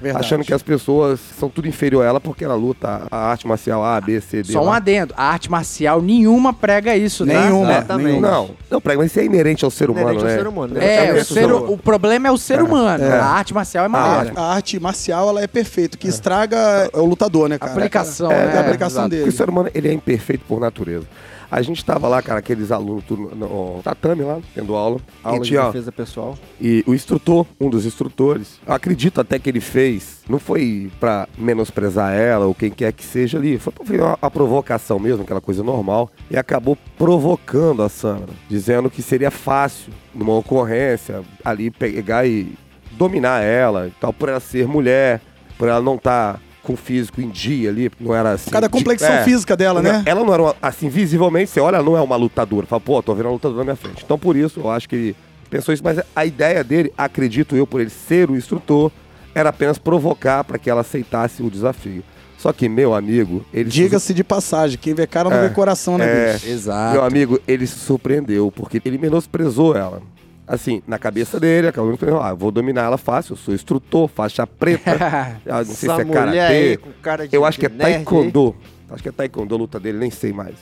Verdade. 0.00 0.24
achando 0.24 0.44
que 0.44 0.52
as 0.52 0.62
pessoas 0.62 1.18
são 1.38 1.48
tudo 1.48 1.66
inferior 1.66 2.02
a 2.04 2.06
ela 2.08 2.20
porque 2.20 2.44
ela 2.44 2.54
luta 2.54 3.06
a 3.10 3.16
arte 3.30 3.46
marcial 3.46 3.82
A, 3.84 4.00
B, 4.00 4.20
C, 4.20 4.42
D. 4.42 4.52
Só 4.52 4.60
um 4.60 4.66
lá. 4.66 4.76
adendo. 4.76 5.14
A 5.16 5.24
arte 5.30 5.50
marcial 5.50 6.02
nenhuma 6.02 6.52
prega 6.52 6.94
isso, 6.96 7.26
tá? 7.26 7.32
Nenhuma, 7.32 7.70
Exatamente. 7.72 8.06
nenhuma. 8.06 8.30
Não, 8.30 8.50
não, 8.70 8.80
prega, 8.80 9.00
mas 9.00 9.10
isso 9.10 9.20
é 9.20 9.24
inerente 9.24 9.64
ao 9.64 9.70
ser 9.70 9.88
humano, 9.90 10.10
Inerente 10.10 10.24
ao 10.24 10.30
né? 10.30 10.36
ser 10.38 10.46
humano, 10.46 10.74
né? 10.74 11.06
É, 11.08 11.12
o, 11.14 11.24
ser- 11.24 11.52
o 11.52 11.78
problema 11.78 12.28
é 12.28 12.30
o 12.30 12.36
ser 12.38 12.60
humano. 12.62 13.04
A 13.04 13.24
arte 13.24 13.54
marcial 13.54 13.84
é 13.84 13.88
maneira. 13.88 14.38
A 14.38 14.54
arte 14.54 14.78
marcial, 14.78 15.28
ela 15.30 15.42
é 15.42 15.46
perfeita. 15.46 15.96
O 15.96 15.98
que 15.98 16.08
estraga 16.08 16.56
é 16.92 16.98
o 16.98 17.04
lutador, 17.06 17.48
né, 17.48 17.58
cara? 17.58 17.72
Aplicação, 17.72 18.30
é, 18.30 18.46
né? 18.46 18.54
É 18.54 18.58
a 18.58 18.60
aplicação 18.60 19.00
Exato. 19.02 19.08
dele. 19.08 19.22
Porque 19.22 19.34
o 19.34 19.38
ser 19.38 19.48
humano, 19.48 19.70
ele 19.74 19.88
é 19.88 19.92
imperfeito 19.92 20.44
por 20.46 20.60
natureza. 20.60 21.06
A 21.50 21.62
gente 21.62 21.84
tava 21.84 22.08
lá, 22.08 22.20
cara, 22.22 22.40
aqueles 22.40 22.72
alunos 22.72 23.04
tudo 23.04 23.34
no 23.34 23.80
tatame 23.82 24.22
lá, 24.22 24.40
tendo 24.54 24.74
aula. 24.74 25.00
Aula 25.22 25.38
e, 25.38 25.40
de 25.40 25.48
tinha, 25.48 25.62
ó, 25.62 25.66
defesa 25.66 25.92
pessoal. 25.92 26.38
e 26.60 26.82
o 26.86 26.94
instrutor, 26.94 27.46
um 27.60 27.70
dos 27.70 27.86
instrutores, 27.86 28.60
eu 28.66 28.74
acredito 28.74 29.20
até 29.20 29.38
que 29.38 29.48
ele 29.48 29.60
fez, 29.60 30.20
não 30.28 30.38
foi 30.38 30.90
pra 30.98 31.28
menosprezar 31.38 32.12
ela 32.12 32.46
ou 32.46 32.54
quem 32.54 32.70
quer 32.70 32.92
que 32.92 33.04
seja 33.04 33.38
ali, 33.38 33.58
foi 33.58 33.72
pra 33.72 34.16
uma, 34.20 34.30
provocação 34.30 34.98
mesmo, 34.98 35.22
aquela 35.22 35.40
coisa 35.40 35.62
normal, 35.62 36.10
e 36.30 36.36
acabou 36.36 36.76
provocando 36.98 37.82
a 37.82 37.88
Sandra, 37.88 38.28
dizendo 38.48 38.90
que 38.90 39.02
seria 39.02 39.30
fácil, 39.30 39.92
numa 40.14 40.36
ocorrência, 40.36 41.22
ali 41.44 41.70
pegar 41.70 42.26
e 42.26 42.54
dominar 42.92 43.42
ela 43.42 43.88
e 43.88 43.90
tal, 44.00 44.12
por 44.12 44.28
ela 44.28 44.40
ser 44.40 44.66
mulher, 44.66 45.20
por 45.58 45.68
ela 45.68 45.80
não 45.80 45.96
estar 45.96 46.40
com 46.66 46.72
o 46.72 46.76
físico 46.76 47.20
em 47.20 47.28
dia 47.30 47.70
ali, 47.70 47.88
não 48.00 48.12
era 48.14 48.32
assim. 48.32 48.46
Por 48.46 48.52
causa 48.52 48.62
da 48.62 48.66
de- 48.66 48.72
complexão 48.72 49.12
é. 49.12 49.22
física 49.22 49.56
dela, 49.56 49.80
né? 49.80 50.02
Ela 50.04 50.24
não 50.24 50.32
era 50.34 50.42
uma- 50.42 50.56
assim, 50.60 50.88
visivelmente, 50.88 51.48
você 51.50 51.60
olha, 51.60 51.76
ela 51.76 51.84
não 51.84 51.96
é 51.96 52.00
uma 52.00 52.16
lutadora. 52.16 52.66
Fala, 52.66 52.80
pô, 52.80 53.00
tô 53.02 53.14
vendo 53.14 53.26
uma 53.26 53.32
lutadora 53.34 53.58
na 53.58 53.64
minha 53.64 53.76
frente. 53.76 54.02
Então, 54.04 54.18
por 54.18 54.34
isso, 54.36 54.58
eu 54.60 54.70
acho 54.70 54.88
que 54.88 54.96
ele 54.96 55.16
pensou 55.48 55.72
isso, 55.72 55.82
mas 55.84 56.00
a 56.14 56.26
ideia 56.26 56.64
dele, 56.64 56.92
acredito 56.98 57.54
eu, 57.54 57.66
por 57.66 57.80
ele 57.80 57.90
ser 57.90 58.28
o 58.28 58.36
instrutor, 58.36 58.90
era 59.34 59.50
apenas 59.50 59.78
provocar 59.78 60.42
para 60.44 60.58
que 60.58 60.68
ela 60.68 60.80
aceitasse 60.80 61.42
o 61.42 61.48
desafio. 61.50 62.02
Só 62.38 62.52
que, 62.52 62.68
meu 62.68 62.94
amigo, 62.94 63.44
ele. 63.54 63.70
se- 63.70 63.76
Diga-se 63.76 64.12
de 64.12 64.24
passagem, 64.24 64.76
quem 64.78 64.92
vê 64.92 65.06
cara 65.06 65.30
não 65.30 65.36
É, 65.36 65.48
vê 65.48 65.54
coração, 65.54 65.96
né, 65.96 66.04
é. 66.04 66.32
bicho? 66.34 66.48
Exato. 66.48 66.92
Meu 66.94 67.04
amigo, 67.04 67.40
ele 67.46 67.66
se 67.66 67.78
surpreendeu, 67.78 68.52
porque 68.54 68.82
ele 68.84 68.98
menosprezou 68.98 69.74
ela. 69.76 70.02
Assim, 70.46 70.80
na 70.86 70.96
cabeça 70.98 71.40
dele, 71.40 71.66
acabou 71.68 71.96
falando, 71.96 72.20
ah, 72.22 72.28
eu 72.30 72.36
vou 72.36 72.52
dominar 72.52 72.82
ela 72.84 72.96
fácil, 72.96 73.32
eu 73.32 73.36
sou 73.36 73.52
instrutor, 73.52 74.06
faixa 74.08 74.46
preta. 74.46 74.92
não 75.44 75.64
sei 75.64 75.72
Essa 75.72 75.74
se 75.74 75.88
é 75.88 76.04
mulher 76.04 76.12
karatê. 76.14 76.38
aí 76.40 76.76
com 76.76 76.90
cara 77.02 77.26
de 77.26 77.34
Eu 77.36 77.44
acho 77.44 77.58
que 77.58 77.66
é 77.66 77.68
nerd 77.68 77.84
aí. 77.84 77.92
taekwondo. 77.94 78.54
Acho 78.88 79.02
que 79.02 79.08
é 79.08 79.12
taekwondo 79.12 79.54
a 79.54 79.58
luta 79.58 79.80
dele, 79.80 79.98
nem 79.98 80.10
sei 80.10 80.32
mais. 80.32 80.54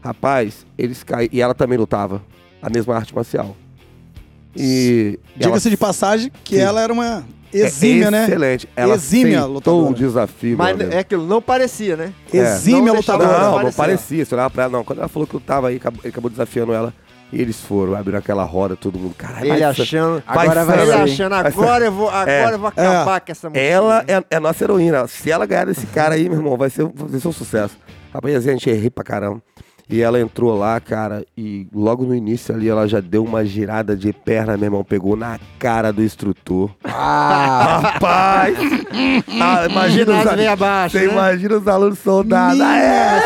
Rapaz, 0.00 0.64
eles 0.78 1.02
caem. 1.02 1.28
E 1.32 1.40
ela 1.40 1.52
também 1.54 1.76
lutava. 1.76 2.22
A 2.62 2.70
mesma 2.70 2.94
arte 2.94 3.12
marcial. 3.14 3.56
E. 4.56 5.18
Diga-se 5.36 5.68
de 5.68 5.76
passagem 5.76 6.30
que 6.44 6.56
Sim. 6.56 6.62
ela 6.62 6.80
era 6.80 6.92
uma 6.92 7.24
é 7.52 7.58
exímia, 7.58 8.10
né? 8.10 8.24
Excelente. 8.24 8.68
Ela 8.76 8.94
Exímia 8.94 9.44
lutadora. 9.44 9.90
o 9.90 9.94
desafio. 9.94 10.56
Mas 10.56 10.78
é 10.80 10.98
aquilo, 11.00 11.26
não 11.26 11.40
parecia, 11.42 11.96
né? 11.96 12.12
Exímia 12.32 12.82
Não 12.86 12.92
deixava- 12.94 13.18
lutadora. 13.24 13.44
Não, 13.44 13.50
não 13.50 13.56
parecia. 13.58 13.76
parecia. 13.84 14.24
Você 14.24 14.34
olhava 14.34 14.50
pra 14.50 14.62
ela, 14.64 14.72
não. 14.72 14.84
Quando 14.84 14.98
ela 15.00 15.08
falou 15.08 15.26
que 15.26 15.34
lutava 15.34 15.68
aí, 15.68 15.76
acabou- 15.76 16.00
ele 16.04 16.08
acabou 16.10 16.30
desafiando 16.30 16.72
ela. 16.72 16.92
E 17.34 17.40
eles 17.42 17.60
foram, 17.60 17.94
abriram 17.96 18.18
aquela 18.18 18.44
roda, 18.44 18.76
todo 18.76 18.98
mundo. 18.98 19.14
Caralho, 19.18 19.44
Ele 19.46 19.50
vai- 19.60 19.62
achando. 19.64 20.22
Agora 20.26 20.64
vai 20.64 20.82
ele 20.82 20.92
achando, 20.92 21.32
agora 21.34 21.84
eu 21.84 21.92
vou, 21.92 22.08
agora 22.08 22.52
eu 22.52 22.58
vou 22.58 22.68
acabar 22.68 23.20
com 23.20 23.32
essa 23.32 23.50
mulher. 23.50 23.70
Ela 23.72 24.04
é, 24.06 24.24
é 24.30 24.36
a 24.36 24.40
nossa 24.40 24.62
heroína. 24.64 25.06
Se 25.08 25.30
ela 25.30 25.44
ganhar 25.44 25.66
desse 25.66 25.86
cara 25.86 26.14
aí, 26.14 26.28
meu 26.28 26.38
irmão, 26.38 26.56
vai 26.56 26.70
ser, 26.70 26.84
vai 26.94 27.18
ser 27.20 27.26
um 27.28 27.32
sucesso. 27.32 27.76
Rapaz, 28.12 28.36
a 28.36 28.40
gente 28.52 28.70
errei 28.70 28.88
pra 28.88 29.02
caramba. 29.02 29.42
E 29.90 30.00
ela 30.00 30.18
entrou 30.18 30.56
lá, 30.56 30.80
cara, 30.80 31.26
e 31.36 31.66
logo 31.74 32.04
no 32.04 32.14
início 32.14 32.54
ali 32.54 32.70
ela 32.70 32.88
já 32.88 33.00
deu 33.00 33.22
uma 33.22 33.44
girada 33.44 33.94
de 33.94 34.14
perna, 34.14 34.56
meu 34.56 34.66
irmão, 34.68 34.82
pegou 34.82 35.14
na 35.14 35.38
cara 35.58 35.92
do 35.92 36.02
instrutor. 36.02 36.70
Ah, 36.84 37.80
Rapaz! 37.92 38.56
ah, 39.42 39.66
imagina 39.68 40.12
os, 40.12 40.18
Ginásio 40.20 40.36
veio 40.36 40.48
al- 40.48 40.52
abaixo, 40.54 40.98
Você 40.98 41.06
né? 41.06 41.12
imagina 41.12 41.56
os 41.58 41.68
alunos 41.68 41.98
soldados. 41.98 42.60
Ah, 42.62 42.78
é, 42.78 43.20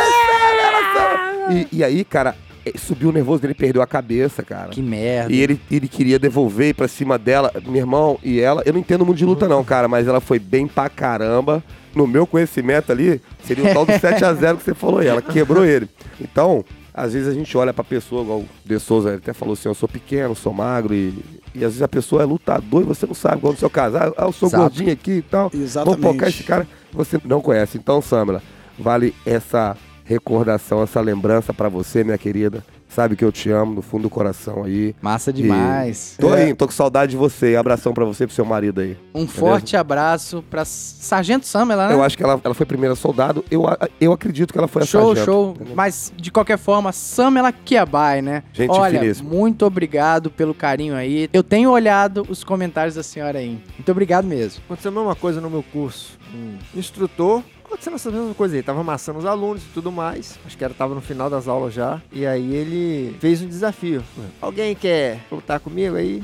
e, 1.52 1.68
e 1.78 1.84
aí, 1.84 2.04
cara, 2.04 2.34
subiu 2.76 3.10
o 3.10 3.12
nervoso 3.12 3.40
dele, 3.42 3.54
perdeu 3.54 3.80
a 3.80 3.86
cabeça, 3.86 4.42
cara. 4.42 4.70
que 4.70 4.82
merda. 4.82 5.32
E 5.32 5.40
ele, 5.40 5.60
ele 5.70 5.88
queria 5.88 6.18
devolver 6.18 6.74
pra 6.74 6.88
cima 6.88 7.18
dela, 7.18 7.52
meu 7.66 7.76
irmão, 7.76 8.18
e 8.22 8.40
ela, 8.40 8.62
eu 8.66 8.72
não 8.72 8.80
entendo 8.80 9.04
muito 9.06 9.18
de 9.18 9.24
luta 9.24 9.46
não, 9.48 9.62
cara, 9.64 9.86
mas 9.88 10.06
ela 10.06 10.20
foi 10.20 10.38
bem 10.38 10.66
pra 10.66 10.88
caramba. 10.88 11.62
No 11.94 12.06
meu 12.06 12.26
conhecimento 12.26 12.92
ali, 12.92 13.20
seria 13.42 13.70
o 13.70 13.74
tal 13.74 13.84
do 13.86 13.92
7x0 13.98 14.58
que 14.58 14.62
você 14.64 14.74
falou 14.74 15.00
aí, 15.00 15.08
ela 15.08 15.22
quebrou 15.22 15.64
ele. 15.64 15.88
Então, 16.20 16.64
às 16.94 17.12
vezes 17.12 17.28
a 17.28 17.32
gente 17.32 17.56
olha 17.56 17.72
pra 17.72 17.82
pessoa, 17.82 18.22
igual 18.22 18.38
o 18.40 18.48
De 18.64 18.78
Souza 18.78 19.08
ele 19.08 19.18
até 19.18 19.32
falou 19.32 19.54
assim, 19.54 19.68
eu 19.68 19.74
sou 19.74 19.88
pequeno, 19.88 20.34
sou 20.34 20.52
magro, 20.52 20.94
e, 20.94 21.14
e 21.54 21.58
às 21.64 21.72
vezes 21.72 21.82
a 21.82 21.88
pessoa 21.88 22.22
é 22.22 22.24
lutador 22.24 22.82
e 22.82 22.84
você 22.84 23.06
não 23.06 23.14
sabe, 23.14 23.38
igual 23.38 23.52
no 23.52 23.58
seu 23.58 23.70
caso, 23.70 23.96
ah, 23.96 24.12
eu 24.18 24.32
sou 24.32 24.48
Exato. 24.48 24.62
gordinho 24.64 24.92
aqui 24.92 25.12
e 25.12 25.22
tal, 25.22 25.50
Exatamente. 25.52 26.00
vou 26.02 26.12
focar 26.12 26.28
esse 26.28 26.42
cara 26.44 26.64
que 26.64 26.96
você 26.96 27.20
não 27.24 27.40
conhece. 27.40 27.78
Então, 27.78 28.00
Samela, 28.02 28.42
vale 28.78 29.14
essa 29.26 29.76
recordação, 30.09 30.82
essa 30.82 31.00
lembrança 31.02 31.52
pra 31.52 31.68
você, 31.68 32.02
minha 32.02 32.16
querida. 32.18 32.64
Sabe 32.88 33.14
que 33.16 33.22
eu 33.22 33.30
te 33.30 33.50
amo 33.50 33.74
no 33.74 33.82
fundo 33.82 34.04
do 34.04 34.11
coração 34.11 34.64
aí. 34.64 34.94
Massa 35.02 35.30
demais. 35.30 36.16
Tô 36.18 36.34
É. 36.34 36.44
aí, 36.44 36.54
tô 36.54 36.64
com 36.64 36.72
saudade 36.72 37.11
de 37.11 37.18
você. 37.18 37.54
Abração 37.54 37.92
pra 37.92 38.02
você 38.06 38.24
e 38.24 38.26
pro 38.26 38.34
seu 38.34 38.46
marido 38.46 38.80
aí. 38.80 38.96
Um 39.14 39.28
forte 39.28 39.76
abraço 39.76 40.42
pra 40.48 40.64
Sargento 40.64 41.46
Samela, 41.46 41.88
né? 41.88 41.94
Eu 41.94 42.02
acho 42.02 42.16
que 42.16 42.22
ela, 42.22 42.40
ela 42.42 42.54
foi 42.54 42.64
primeira 42.64 42.94
soldado. 42.94 43.44
Eu, 43.50 43.68
a- 43.68 43.76
eu 44.00 44.11
acredito 44.11 44.52
que 44.52 44.59
ela 44.59 44.66
foi 44.66 44.82
a 44.84 44.86
Show, 44.86 45.09
sargento. 45.14 45.26
show. 45.26 45.56
Mas, 45.74 46.11
de 46.16 46.30
qualquer 46.32 46.56
forma, 46.56 46.90
Samela 46.90 47.52
Kiabai, 47.52 48.22
né? 48.22 48.42
Gente 48.54 48.70
Olha, 48.70 48.98
finíssima. 48.98 49.28
muito 49.28 49.66
obrigado 49.66 50.30
pelo 50.30 50.54
carinho 50.54 50.94
aí. 50.94 51.28
Eu 51.30 51.42
tenho 51.42 51.70
olhado 51.70 52.24
os 52.30 52.42
comentários 52.42 52.94
da 52.94 53.02
senhora 53.02 53.38
aí. 53.38 53.59
Muito 53.76 53.92
obrigado 53.92 54.24
mesmo. 54.26 54.62
Aconteceu 54.64 54.90
a 54.90 54.94
mesma 54.94 55.14
coisa 55.14 55.42
no 55.42 55.50
meu 55.50 55.62
curso. 55.62 56.18
Um 56.34 56.56
instrutor, 56.74 57.42
acontecendo 57.68 57.94
essa 57.94 58.10
mesma 58.10 58.34
coisa 58.34 58.56
aí. 58.56 58.62
Tava 58.62 58.80
amassando 58.80 59.18
os 59.18 59.24
alunos 59.26 59.62
e 59.62 59.66
tudo 59.72 59.92
mais. 59.92 60.38
Acho 60.44 60.56
que 60.58 60.64
era, 60.64 60.74
tava 60.74 60.94
no 60.94 61.00
final 61.00 61.30
das 61.30 61.46
aulas 61.48 61.72
já. 61.74 62.00
E 62.12 62.26
aí 62.26 62.54
ele 62.54 63.16
fez 63.20 63.40
um 63.42 63.46
desafio. 63.48 64.02
Alguém 64.40 64.74
quer 64.74 65.20
lutar 65.30 65.60
comigo 65.60 65.96
aí? 65.96 66.22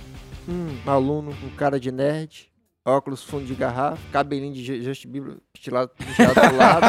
Hum, 0.48 0.76
um 0.86 0.90
aluno, 0.90 1.34
um 1.44 1.50
cara 1.56 1.78
de 1.78 1.90
nerd. 1.92 2.48
Óculos 2.86 3.24
fundo 3.24 3.46
de 3.46 3.54
garrafa, 3.54 3.96
cabelinho 4.12 4.52
de 4.52 4.62
Ju- 4.62 4.82
Justin 4.82 5.08
Bieber 5.08 5.36
estilado, 5.54 5.90
estilado 6.06 6.34
pro 6.34 6.54
lado. 6.54 6.84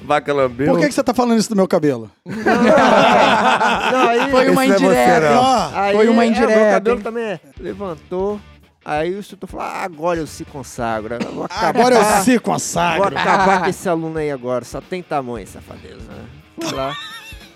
Vaca 0.02 0.32
lambeu. 0.32 0.68
Por 0.72 0.80
que, 0.80 0.86
que 0.88 0.94
você 0.94 1.02
tá 1.04 1.12
falando 1.12 1.38
isso 1.38 1.50
do 1.50 1.56
meu 1.56 1.68
cabelo? 1.68 2.10
Não, 2.24 4.08
aí, 4.08 4.30
Foi 4.30 4.48
uma 4.48 4.54
não 4.54 4.62
é 4.62 4.66
você, 4.68 4.84
indireta. 4.84 5.20
não. 5.34 5.70
Aí, 5.78 5.96
foi 5.96 6.08
uma 6.08 6.24
é, 6.24 6.26
indireta, 6.28 6.56
meu 6.60 6.70
cabelo 6.72 7.00
também 7.02 7.24
é. 7.24 7.40
Levantou. 7.60 8.40
Aí 8.84 9.14
o 9.14 9.18
instrutor 9.18 9.48
falou: 9.48 9.66
ah, 9.66 9.82
agora 9.84 10.18
eu 10.20 10.26
se 10.26 10.44
consagro. 10.44 11.14
eu 11.20 11.32
vou 11.32 11.44
acabar- 11.44 11.68
agora 11.68 11.94
eu 11.96 12.22
se 12.22 12.32
Vou 12.32 12.40
consagro. 12.40 13.16
acabar 13.18 13.60
com 13.62 13.66
esse 13.70 13.88
aluno 13.88 14.18
aí 14.18 14.30
agora. 14.30 14.64
Só 14.64 14.80
tem 14.80 15.02
tamanho, 15.02 15.46
safadeza. 15.46 16.10
Né? 16.10 16.24
Fui 16.60 16.72
lá. 16.72 16.94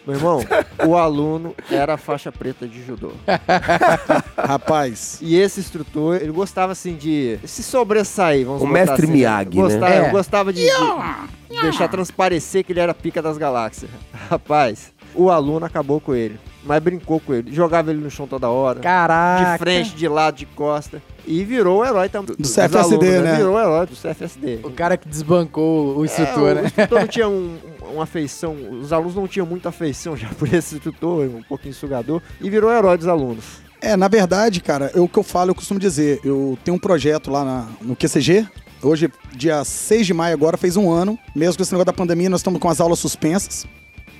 Meu 0.06 0.16
irmão, 0.16 0.40
o 0.86 0.96
aluno 0.96 1.54
era 1.70 1.98
faixa 1.98 2.32
preta 2.32 2.66
de 2.66 2.82
judô. 2.82 3.12
Rapaz, 4.36 5.18
E 5.20 5.36
esse 5.36 5.60
instrutor, 5.60 6.16
ele 6.16 6.32
gostava 6.32 6.72
assim 6.72 6.94
de 6.94 7.38
se 7.44 7.62
sobressair, 7.62 8.46
vamos 8.46 8.62
O 8.62 8.66
botar 8.66 8.72
mestre 8.78 9.04
assim, 9.04 9.12
Miyagi, 9.12 9.48
né? 9.50 9.54
gostava, 9.62 9.94
É. 9.94 10.10
Gostava 10.10 10.52
de, 10.52 10.62
de 10.66 11.60
deixar 11.60 11.88
transparecer 11.88 12.64
que 12.64 12.72
ele 12.72 12.80
era 12.80 12.94
pica 12.94 13.20
das 13.20 13.36
galáxias. 13.36 13.90
Rapaz, 14.30 14.92
o 15.14 15.30
aluno 15.30 15.66
acabou 15.66 16.00
com 16.00 16.14
ele, 16.14 16.38
mas 16.64 16.82
brincou 16.82 17.20
com 17.20 17.34
ele, 17.34 17.52
jogava 17.52 17.90
ele 17.90 18.00
no 18.00 18.10
chão 18.10 18.26
toda 18.26 18.48
hora. 18.48 18.80
Caraca. 18.80 19.52
De 19.52 19.58
frente, 19.58 19.90
de 19.94 20.08
lado, 20.08 20.36
de 20.36 20.46
costa. 20.46 21.02
E 21.28 21.44
virou 21.44 21.80
o 21.80 21.84
herói 21.84 22.08
também. 22.08 22.34
dos 22.38 22.50
CFSD, 22.54 22.78
alunos, 23.06 23.22
né? 23.22 23.36
Virou 23.36 23.54
o 23.54 23.60
herói 23.60 23.86
do 23.86 23.94
CFSD. 23.94 24.60
O 24.64 24.70
cara 24.70 24.96
que 24.96 25.08
desbancou 25.08 25.96
o 25.98 26.04
instrutor, 26.04 26.50
é, 26.50 26.54
né? 26.54 26.60
O 26.62 26.66
instrutor 26.66 27.00
não 27.00 27.06
tinha 27.06 27.28
um- 27.30 27.56
uma 27.92 28.02
afeição, 28.04 28.56
os 28.80 28.92
alunos 28.92 29.14
não 29.14 29.26
tinham 29.28 29.46
muita 29.46 29.68
afeição 29.68 30.16
já 30.16 30.28
por 30.28 30.52
esse 30.52 30.74
instrutor, 30.76 31.24
um 31.26 31.42
pouquinho 31.42 31.74
sugador, 31.74 32.20
e 32.40 32.48
virou 32.50 32.70
o 32.70 32.72
herói 32.74 32.96
dos 32.98 33.06
alunos. 33.06 33.44
é, 33.80 33.96
na 33.96 34.08
verdade, 34.08 34.60
cara, 34.60 34.90
é 34.94 35.00
o 35.00 35.08
que 35.08 35.18
eu 35.18 35.22
falo, 35.22 35.50
eu 35.50 35.54
costumo 35.54 35.78
dizer. 35.78 36.20
Eu 36.24 36.58
tenho 36.64 36.76
um 36.76 36.80
projeto 36.80 37.30
lá 37.30 37.44
na- 37.44 37.68
no 37.80 37.94
QCG. 37.94 38.46
Hoje, 38.82 39.10
dia 39.36 39.64
6 39.64 40.06
de 40.06 40.14
maio, 40.14 40.34
agora 40.34 40.56
fez 40.56 40.76
um 40.76 40.90
ano. 40.90 41.18
Mesmo 41.34 41.56
com 41.56 41.62
esse 41.62 41.72
negócio 41.72 41.86
da 41.86 41.92
pandemia, 41.92 42.28
nós 42.30 42.40
estamos 42.40 42.60
com 42.60 42.68
as 42.68 42.80
aulas 42.80 42.98
suspensas. 42.98 43.66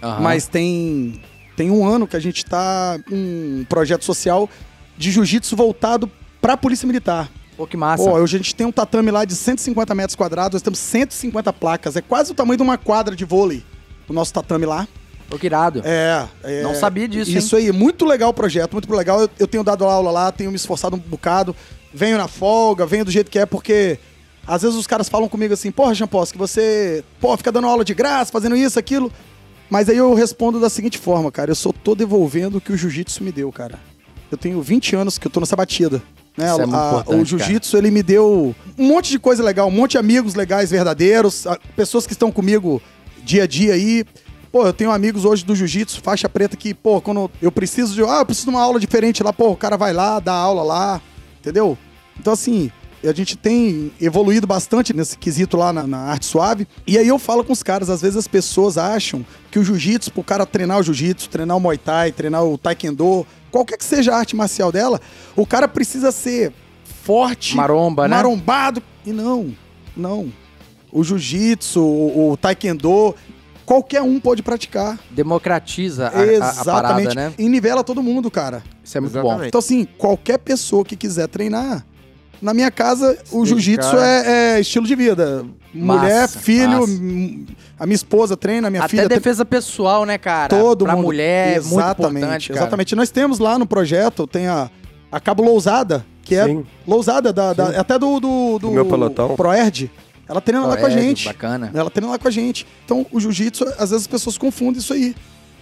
Aham. 0.03 0.21
Mas 0.21 0.47
tem, 0.47 1.21
tem 1.57 1.71
um 1.71 1.87
ano 1.87 2.07
que 2.07 2.17
a 2.17 2.21
gente 2.21 2.45
tá 2.45 2.99
um 3.11 3.65
projeto 3.69 4.05
social 4.05 4.49
de 4.97 5.11
jiu-jitsu 5.11 5.55
voltado 5.57 6.11
pra 6.41 6.57
Polícia 6.57 6.87
Militar. 6.87 7.31
Pô, 7.57 7.67
que 7.67 7.77
massa. 7.77 8.05
Pô, 8.05 8.13
hoje 8.13 8.37
a 8.37 8.39
gente 8.39 8.55
tem 8.55 8.67
um 8.67 8.73
tatame 8.73 9.11
lá 9.11 9.25
de 9.25 9.35
150 9.35 9.95
metros 9.95 10.15
quadrados, 10.15 10.55
nós 10.55 10.63
temos 10.63 10.79
150 10.79 11.53
placas. 11.53 11.97
É 11.97 12.01
quase 12.01 12.31
o 12.31 12.35
tamanho 12.35 12.57
de 12.57 12.63
uma 12.63 12.79
quadra 12.79 13.17
de 13.17 13.25
vôlei. 13.25 13.65
O 14.09 14.13
nosso 14.13 14.33
tatame 14.33 14.65
lá. 14.65 14.87
Pô, 15.29 15.39
que 15.39 15.47
irado. 15.47 15.83
É, 15.85 16.27
é. 16.43 16.63
Não 16.63 16.75
sabia 16.75 17.07
disso, 17.07 17.31
Isso 17.31 17.57
aí, 17.57 17.71
muito 17.73 18.05
legal 18.05 18.31
o 18.31 18.35
projeto, 18.35 18.73
muito 18.73 18.91
legal. 18.95 19.21
Eu, 19.21 19.31
eu 19.41 19.47
tenho 19.47 19.63
dado 19.63 19.85
aula 19.85 20.11
lá, 20.11 20.33
tenho 20.33 20.51
me 20.51 20.57
esforçado 20.57 20.97
um 20.97 20.99
bocado. 20.99 21.55
Venho 21.93 22.17
na 22.17 22.29
folga, 22.29 22.87
venho 22.87 23.05
do 23.05 23.11
jeito 23.11 23.31
que 23.31 23.39
é, 23.39 23.45
porque 23.45 23.99
às 24.47 24.63
vezes 24.63 24.77
os 24.77 24.87
caras 24.87 25.09
falam 25.09 25.29
comigo 25.29 25.53
assim, 25.53 25.71
porra, 25.71 25.95
Jean 25.95 26.07
que 26.07 26.39
você, 26.39 27.05
pô, 27.21 27.37
fica 27.37 27.53
dando 27.53 27.67
aula 27.67 27.85
de 27.85 27.93
graça, 27.93 28.33
fazendo 28.33 28.57
isso, 28.57 28.79
aquilo. 28.79 29.13
Mas 29.69 29.89
aí 29.89 29.99
eu 29.99 30.15
respondo 30.15 30.59
da 30.59 30.71
seguinte 30.71 30.97
forma, 30.97 31.31
cara, 31.31 31.51
eu 31.51 31.55
só 31.55 31.73
tô 31.73 31.95
devolvendo 31.95 32.57
o 32.57 32.61
que 32.61 32.73
o 32.73 32.77
jiu-jitsu 32.77 33.23
me 33.23 33.31
deu, 33.31 33.53
cara. 33.53 33.79
Eu 34.31 34.39
tenho 34.39 34.61
20 34.63 34.97
anos 34.97 35.19
que 35.19 35.27
eu 35.27 35.31
tô 35.31 35.41
nessa 35.41 35.57
batida. 35.57 36.03
Né? 36.39 36.51
Isso 36.53 36.61
é 36.63 36.67
muito 36.67 36.79
A- 36.79 37.05
o 37.17 37.25
jiu-jitsu, 37.25 37.77
ele 37.77 37.91
me 37.91 38.01
deu 38.03 38.55
um 38.79 38.87
monte 38.87 39.11
de 39.11 39.19
coisa 39.19 39.43
legal, 39.43 39.67
um 39.67 39.73
monte 39.73 39.93
de 39.93 39.99
amigos 39.99 40.35
legais, 40.37 40.71
verdadeiros, 40.71 41.45
pessoas 41.75 42.07
que 42.07 42.13
estão 42.13 42.31
comigo 42.31 42.81
dia 43.25 43.43
a 43.43 43.47
dia 43.47 43.75
aí. 43.75 44.05
Pô, 44.53 44.65
eu 44.65 44.73
tenho 44.73 44.93
amigos 44.93 45.25
hoje 45.25 45.45
do 45.45 45.55
jiu-jitsu, 45.57 46.01
faixa 46.01 46.29
preta, 46.29 46.57
que, 46.57 46.73
pô, 46.73 47.01
quando 47.01 47.29
eu 47.43 47.51
preciso 47.51 47.93
de. 47.93 48.03
Ah, 48.05 48.21
eu 48.21 48.25
preciso 48.27 48.47
de 48.47 48.51
uma 48.51 48.63
aula 48.63 48.79
diferente 48.79 49.21
lá, 49.23 49.33
pô, 49.33 49.51
o 49.51 49.57
cara 49.57 49.77
vai 49.77 49.93
lá, 49.93 50.21
dá 50.21 50.33
aula 50.33 50.63
lá, 50.63 51.03
entendeu? 51.41 51.77
Então, 52.19 52.33
assim, 52.33 52.71
a 53.05 53.13
gente 53.13 53.37
tem 53.37 53.93
evoluído 54.01 54.47
bastante 54.47 54.95
nesse 54.95 55.19
quesito 55.19 55.57
lá 55.57 55.73
na, 55.73 55.87
na 55.87 55.99
arte 55.99 56.25
suave. 56.25 56.67
E 56.87 56.97
aí 56.97 57.07
eu 57.09 57.19
falo 57.19 57.45
com 57.45 57.53
os 57.53 57.63
caras, 57.63 57.91
às 57.91 58.01
vezes 58.01 58.17
as 58.17 58.27
pessoas 58.29 58.79
acham 58.79 59.25
que 59.51 59.59
o 59.59 59.65
jiu-jitsu, 59.65 60.13
pro 60.13 60.23
cara 60.25 60.47
treinar 60.47 60.79
o 60.79 60.83
jiu-jitsu, 60.83 61.29
treinar 61.29 61.57
o 61.57 61.61
muay 61.61 61.77
thai, 61.79 62.11
treinar 62.13 62.43
o 62.45 62.57
taekwondo, 62.57 63.27
qualquer 63.51 63.77
que 63.79 63.85
seja 63.85 64.15
a 64.15 64.19
arte 64.19 64.35
marcial 64.37 64.71
dela, 64.73 65.01
o 65.37 65.47
cara 65.47 65.67
precisa 65.69 66.11
ser 66.13 66.53
forte, 67.05 67.57
Maromba, 67.57 68.07
né? 68.09 68.17
marombado. 68.17 68.83
E 69.07 69.13
não, 69.13 69.55
não. 69.97 70.33
O 70.93 71.03
jiu-jitsu, 71.05 71.81
o, 71.83 72.33
o 72.33 72.37
taekwondo, 72.37 73.15
qualquer 73.65 74.03
um 74.03 74.19
pode 74.21 74.43
praticar. 74.43 74.99
Democratiza 75.11 76.09
a, 76.09 76.19
a- 76.19 76.21
a 76.21 76.27
Exatamente. 76.27 76.65
parada, 77.09 77.15
né? 77.15 77.35
E 77.39 77.49
nivela 77.49 77.83
todo 77.85 78.03
mundo, 78.03 78.31
cara. 78.31 78.63
Isso 78.83 78.97
é 78.97 79.01
muito 79.01 79.13
Exatamente. 79.13 79.41
bom. 79.41 79.47
Então, 79.47 79.59
assim, 79.59 79.85
qualquer 79.99 80.39
pessoa 80.39 80.85
que 80.85 80.97
quiser 80.97 81.29
treinar, 81.29 81.85
na 82.41 82.55
minha 82.55 82.71
casa, 82.71 83.19
o 83.33 83.45
jiu-jitsu 83.45 83.97
é, 83.99 84.55
é 84.57 84.61
estilo 84.61 84.87
de 84.87 84.95
vida. 84.95 85.45
Mulher, 85.75 86.23
Massa, 86.23 86.39
filho, 86.39 86.81
massa. 86.81 86.93
a 87.79 87.87
minha 87.87 87.95
esposa 87.95 88.37
treina, 88.37 88.69
a 88.69 88.71
minha 88.71 88.83
Até 88.83 88.89
filha 88.91 89.03
treina. 89.05 89.21
defesa 89.21 89.45
pessoal, 89.45 90.05
né, 90.07 90.17
cara? 90.19 90.49
Todo 90.49 90.85
pra 90.85 90.95
mundo. 90.97 91.05
mulher, 91.05 91.57
é 91.59 91.61
muito 91.61 91.75
exatamente, 91.75 92.17
importante, 92.19 92.49
cara. 92.49 92.61
exatamente. 92.61 92.95
Nós 92.97 93.11
temos 93.11 93.39
lá 93.39 93.59
no 93.59 93.67
projeto, 93.67 94.27
tem 94.27 94.47
a, 94.47 94.71
a 95.13 95.21
Cabo 95.21 95.43
Lousada, 95.43 96.05
que 96.23 96.35
é 96.35 96.45
Sim. 96.47 96.65
Lousada, 96.87 97.33
da, 97.33 97.53
da- 97.53 97.81
até 97.81 97.99
do, 97.99 98.19
do, 98.19 98.59
do 98.59 98.59
Do 98.59 98.71
meu 98.71 98.87
pelotão. 98.87 99.37
Proerd. 99.37 99.91
Ela 100.29 100.41
treina 100.41 100.67
lá 100.67 100.77
com 100.77 100.85
a 100.85 100.89
Proerd, 100.89 101.03
gente. 101.07 101.25
Bacana. 101.27 101.71
Ela 101.75 101.91
treina 101.91 102.13
lá 102.13 102.19
com 102.19 102.29
a 102.29 102.31
gente. 102.31 102.67
Então, 102.85 103.07
o 103.13 103.19
jiu-jitsu, 103.21 103.65
às 103.79 103.91
vezes 103.91 103.95
as 104.03 104.07
pessoas 104.07 104.37
confundem 104.39 104.79
isso 104.81 104.93
aí. 104.93 105.15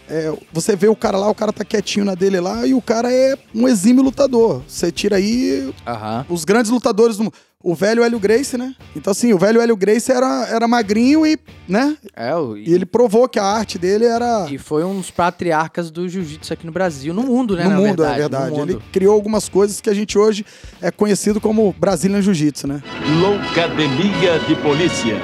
É, 0.09 0.33
você 0.53 0.77
vê 0.77 0.89
o 0.89 0.97
cara 0.97 1.19
lá, 1.19 1.29
o 1.29 1.35
cara 1.35 1.53
tá 1.53 1.65
quietinho 1.65 2.05
na 2.05 2.15
dele 2.15 2.39
lá, 2.41 2.67
e 2.67 2.75
o 2.75 2.81
cara 2.83 3.13
é 3.13 3.37
um 3.55 3.67
exímio 3.67 4.03
lutador. 4.05 4.63
Você 4.67 4.93
tira 4.93 5.17
aí 5.17 5.73
Aham. 5.87 6.25
os 6.29 6.45
grandes 6.45 6.71
lutadores 6.71 7.17
do 7.17 7.25
mundo. 7.25 7.35
O 7.65 7.75
velho 7.75 8.05
Hélio 8.05 8.21
Gracie, 8.21 8.57
né? 8.57 8.77
Então, 8.95 9.11
assim, 9.11 9.33
o 9.33 9.39
velho 9.39 9.61
Hélio 9.61 9.77
Gracie 9.77 10.15
era, 10.15 10.47
era 10.49 10.69
magrinho 10.69 11.27
e, 11.27 11.37
né? 11.67 11.97
É, 12.15 12.33
o- 12.37 12.57
E 12.57 12.73
ele 12.73 12.87
provou 12.87 13.29
que 13.29 13.41
a 13.41 13.45
arte 13.45 13.77
dele 13.77 14.05
era 14.05 14.47
E 14.49 14.57
foi 14.57 14.85
um 14.85 14.97
dos 14.99 15.11
patriarcas 15.11 15.91
do 15.91 16.09
jiu-jitsu 16.09 16.53
aqui 16.53 16.65
no 16.65 16.71
Brasil, 16.71 17.13
no 17.13 17.25
mundo, 17.25 17.57
né? 17.57 17.65
no 17.65 17.71
na 17.71 17.77
mundo, 17.77 17.87
verdade, 18.05 18.15
é 18.15 18.19
verdade. 18.19 18.51
Mundo. 18.53 18.71
Ele 18.75 18.81
criou 18.93 19.13
algumas 19.15 19.49
coisas 19.49 19.81
que 19.81 19.91
a 19.91 19.95
gente 19.95 20.17
hoje 20.17 20.47
é 20.81 20.93
conhecido 20.93 21.41
como 21.41 21.75
Brazilian 21.77 22.23
Jiu-Jitsu, 22.23 22.69
né? 22.69 22.81
Loucademia 23.21 24.39
de 24.47 24.55
Polícia. 24.63 25.17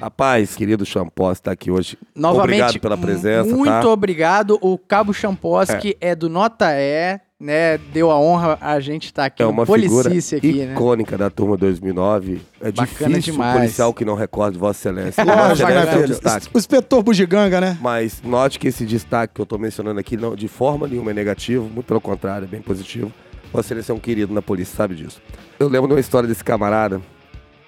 Rapaz, 0.00 0.54
querido 0.54 0.84
Champós, 0.84 1.40
tá 1.40 1.52
aqui 1.52 1.70
hoje. 1.70 1.98
Novamente, 2.14 2.42
Obrigado 2.44 2.80
pela 2.80 2.96
presença, 2.96 3.54
Muito 3.54 3.70
tá? 3.70 3.88
obrigado. 3.88 4.58
O 4.60 4.78
Cabo 4.78 5.12
Champoski 5.12 5.96
é. 6.00 6.14
do 6.14 6.28
Nota 6.28 6.66
E, 6.72 7.18
né? 7.40 7.78
Deu 7.92 8.10
a 8.10 8.18
honra 8.18 8.58
a 8.60 8.78
gente 8.80 9.06
estar 9.06 9.26
aqui 9.26 9.42
É 9.42 9.46
uma 9.46 9.64
figura 9.66 10.10
aqui, 10.10 10.52
né? 10.64 10.72
icônica 10.72 11.16
da 11.16 11.30
turma 11.30 11.56
2009. 11.56 12.40
É 12.60 12.72
Bacana 12.72 13.10
difícil 13.10 13.32
demais. 13.32 13.54
um 13.54 13.58
policial 13.58 13.94
que 13.94 14.04
não 14.04 14.14
recorde 14.14 14.58
Vossa 14.58 14.88
Excelência. 14.88 15.24
Vossa 15.24 15.52
Excelência 15.52 15.84
né, 15.84 15.94
é 15.94 16.04
um 16.04 16.06
destaque. 16.06 16.48
O 16.52 16.58
inspetor 16.58 17.02
Bugiganga, 17.02 17.60
né? 17.60 17.78
Mas 17.80 18.22
note 18.22 18.58
que 18.58 18.68
esse 18.68 18.84
destaque 18.84 19.34
que 19.34 19.40
eu 19.40 19.46
tô 19.46 19.58
mencionando 19.58 19.98
aqui, 19.98 20.16
não, 20.16 20.34
de 20.34 20.48
forma 20.48 20.86
nenhuma 20.86 21.10
é 21.10 21.14
negativo, 21.14 21.64
muito 21.64 21.86
pelo 21.86 22.00
contrário, 22.00 22.44
é 22.44 22.48
bem 22.48 22.60
positivo. 22.60 23.12
Vossa 23.52 23.68
Excelência 23.68 23.92
é 23.92 23.94
um 23.94 24.00
querido 24.00 24.32
na 24.32 24.42
polícia, 24.42 24.76
sabe 24.76 24.94
disso. 24.94 25.20
Eu 25.58 25.68
lembro 25.68 25.88
de 25.88 25.94
uma 25.94 26.00
história 26.00 26.28
desse 26.28 26.44
camarada. 26.44 27.00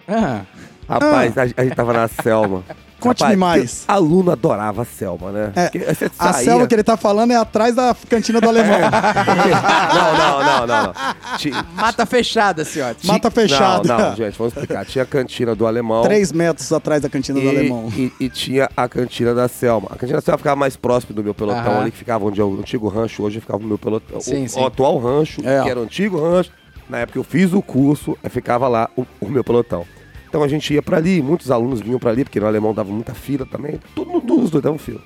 Ah, 0.07 0.43
Rapaz, 0.89 1.37
a, 1.37 1.43
a 1.43 1.65
gente 1.65 1.75
tava 1.75 1.93
na 1.93 2.09
Selma. 2.09 2.63
Conte-me 2.99 3.37
mais. 3.37 3.85
que 3.87 3.93
Aluno 3.93 4.33
adorava 4.33 4.83
a 4.83 4.85
Selma, 4.85 5.31
né? 5.31 5.53
É, 5.55 5.71
A 6.19 6.33
selva 6.33 6.67
que 6.67 6.75
ele 6.75 6.83
tá 6.83 6.97
falando 6.97 7.31
é 7.31 7.37
atrás 7.37 7.73
da 7.77 7.95
cantina 8.09 8.41
do 8.41 8.49
alemão. 8.49 8.77
Não, 8.81 10.19
não, 10.19 10.45
não, 10.45 10.67
não. 10.67 10.83
não. 10.87 11.65
Mata 11.75 12.05
fechada, 12.07 12.65
senhor. 12.65 12.97
Mata 13.05 13.31
fechada. 13.31 13.87
Não, 13.89 14.11
não, 14.11 14.17
gente, 14.17 14.37
vamos 14.37 14.53
explicar. 14.53 14.85
Tinha 14.85 15.05
a 15.05 15.07
cantina 15.07 15.55
do 15.55 15.67
alemão. 15.67 16.03
Três 16.03 16.33
metros 16.33 16.73
atrás 16.73 17.03
da 17.03 17.09
cantina 17.09 17.39
do 17.41 17.47
e, 17.47 17.49
alemão. 17.49 17.89
E, 17.97 18.13
e 18.21 18.29
tinha 18.29 18.69
a 18.77 18.89
cantina 18.89 19.35
da 19.35 19.47
Selma. 19.49 19.89
A 19.91 19.97
cantina 19.97 20.19
da 20.19 20.21
Selma 20.23 20.39
ficava 20.39 20.57
mais 20.57 20.77
próximo 20.77 21.15
do 21.15 21.23
meu 21.23 21.35
pelotão 21.35 21.61
Aham. 21.73 21.81
ali, 21.83 21.91
que 21.91 21.99
ficava 21.99 22.25
onde 22.25 22.41
é 22.41 22.45
o 22.45 22.59
antigo 22.59 22.89
rancho, 22.89 23.23
hoje 23.23 23.41
ficava 23.41 23.61
no 23.61 23.69
meu 23.69 23.79
pelotão. 23.79 24.21
Sim, 24.21 24.45
o, 24.45 24.49
sim. 24.49 24.61
o 24.61 24.67
atual 24.67 24.99
rancho, 24.99 25.41
É. 25.45 25.63
que 25.63 25.71
era 25.71 25.79
o 25.79 25.83
antigo 25.85 26.21
rancho. 26.21 26.51
Na 26.89 26.99
época 26.99 27.19
eu 27.19 27.25
fiz 27.25 27.53
o 27.53 27.63
curso, 27.63 28.17
aí 28.23 28.31
ficava 28.31 28.67
lá 28.67 28.89
o, 28.97 29.07
o 29.21 29.29
meu 29.29 29.45
pelotão. 29.45 29.85
Então 30.29 30.43
a 30.43 30.49
gente 30.49 30.73
ia 30.75 30.83
pra 30.83 30.99
ali, 30.99 31.23
muitos 31.23 31.51
alunos 31.51 31.81
vinham 31.81 31.99
pra 31.99 32.11
ali, 32.11 32.23
porque 32.25 32.39
no 32.39 32.47
alemão 32.47 32.75
dava 32.75 32.91
muita 32.93 33.15
fila 33.15 33.47
também. 33.47 33.81
Todo 33.95 34.11
mundo, 34.11 34.41
os 34.43 34.51
dois 34.51 34.63
davam 34.63 34.79
fila. 34.79 35.01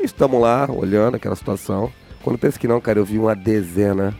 Estamos 0.00 0.40
lá, 0.40 0.68
olhando 0.70 1.14
aquela 1.16 1.34
situação. 1.36 1.90
Quando 2.22 2.38
penso 2.38 2.58
que 2.60 2.68
não, 2.68 2.80
cara, 2.80 2.98
eu 2.98 3.04
vi 3.04 3.18
uma 3.18 3.34
dezena. 3.34 4.14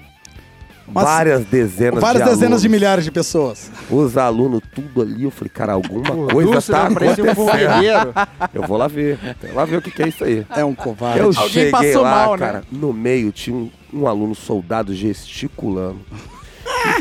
Mas- 0.92 1.04
várias 1.04 1.44
dezenas 1.44 2.00
Várias 2.00 2.24
de 2.24 2.30
dezenas 2.30 2.60
de 2.62 2.66
alunos. 2.66 2.80
milhares 2.80 3.04
de 3.04 3.12
pessoas. 3.12 3.70
Os 3.88 4.16
alunos, 4.16 4.60
tudo 4.74 5.02
ali. 5.02 5.22
Eu 5.22 5.30
falei, 5.30 5.48
cara, 5.54 5.74
alguma 5.74 6.10
coisa 6.26 6.50
Lúcio, 6.50 6.72
tá 6.74 6.82
um 6.82 6.86
acontecendo. 6.86 7.34
bombeiro. 7.34 8.12
Eu 8.52 8.62
vou 8.66 8.76
lá 8.76 8.88
ver. 8.88 9.16
Eu 9.42 9.48
vou 9.50 9.56
lá 9.56 9.64
ver 9.66 9.76
o 9.76 9.82
que, 9.82 9.90
que 9.92 10.02
é 10.02 10.08
isso 10.08 10.24
aí. 10.24 10.44
É 10.50 10.64
um 10.64 10.74
covarde. 10.74 11.20
Eu 11.20 11.26
Alguém 11.26 11.48
cheguei 11.48 11.70
passou 11.70 12.02
lá, 12.02 12.10
mal, 12.10 12.32
né? 12.36 12.38
cara, 12.46 12.64
no 12.72 12.92
meio 12.92 13.30
tinha 13.30 13.54
um, 13.56 13.70
um 13.92 14.06
aluno 14.08 14.34
soldado 14.34 14.92
gesticulando. 14.92 16.00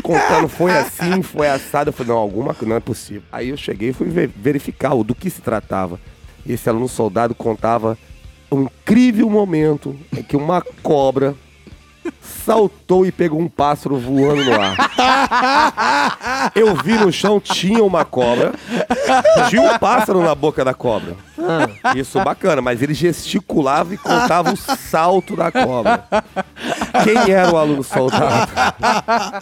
Contando, 0.02 0.48
foi 0.48 0.72
assim, 0.72 1.22
foi 1.22 1.48
assado. 1.48 1.88
Eu 1.90 1.92
falei, 1.92 2.12
não, 2.12 2.18
alguma 2.18 2.54
coisa, 2.54 2.68
não 2.68 2.76
é 2.76 2.80
possível. 2.80 3.22
Aí 3.32 3.48
eu 3.50 3.56
cheguei 3.56 3.90
e 3.90 3.92
fui 3.92 4.08
ver- 4.08 4.28
verificar 4.34 4.94
do 5.02 5.14
que 5.14 5.30
se 5.30 5.40
tratava. 5.40 5.98
E 6.44 6.52
esse 6.52 6.68
aluno 6.68 6.88
soldado 6.88 7.34
contava 7.34 7.96
um 8.50 8.62
incrível 8.62 9.28
momento 9.30 9.96
em 10.16 10.22
que 10.22 10.36
uma 10.36 10.62
cobra 10.82 11.34
saltou 12.22 13.04
e 13.06 13.12
pegou 13.12 13.40
um 13.40 13.48
pássaro 13.48 13.96
voando 13.98 14.44
no 14.44 14.52
ar. 14.60 16.50
Eu 16.54 16.74
vi 16.76 16.94
no 16.94 17.12
chão, 17.12 17.40
tinha 17.40 17.82
uma 17.84 18.04
cobra. 18.04 18.52
Tinha 19.48 19.62
um 19.62 19.78
pássaro 19.78 20.22
na 20.22 20.34
boca 20.34 20.64
da 20.64 20.74
cobra. 20.74 21.14
Isso 21.96 22.20
bacana, 22.22 22.60
mas 22.60 22.82
ele 22.82 22.92
gesticulava 22.94 23.94
e 23.94 23.96
contava 23.96 24.52
o 24.52 24.56
salto 24.56 25.36
da 25.36 25.50
cobra. 25.50 26.04
Quem 27.04 27.32
era 27.32 27.52
o 27.52 27.56
aluno 27.56 27.82
soldado? 27.82 28.50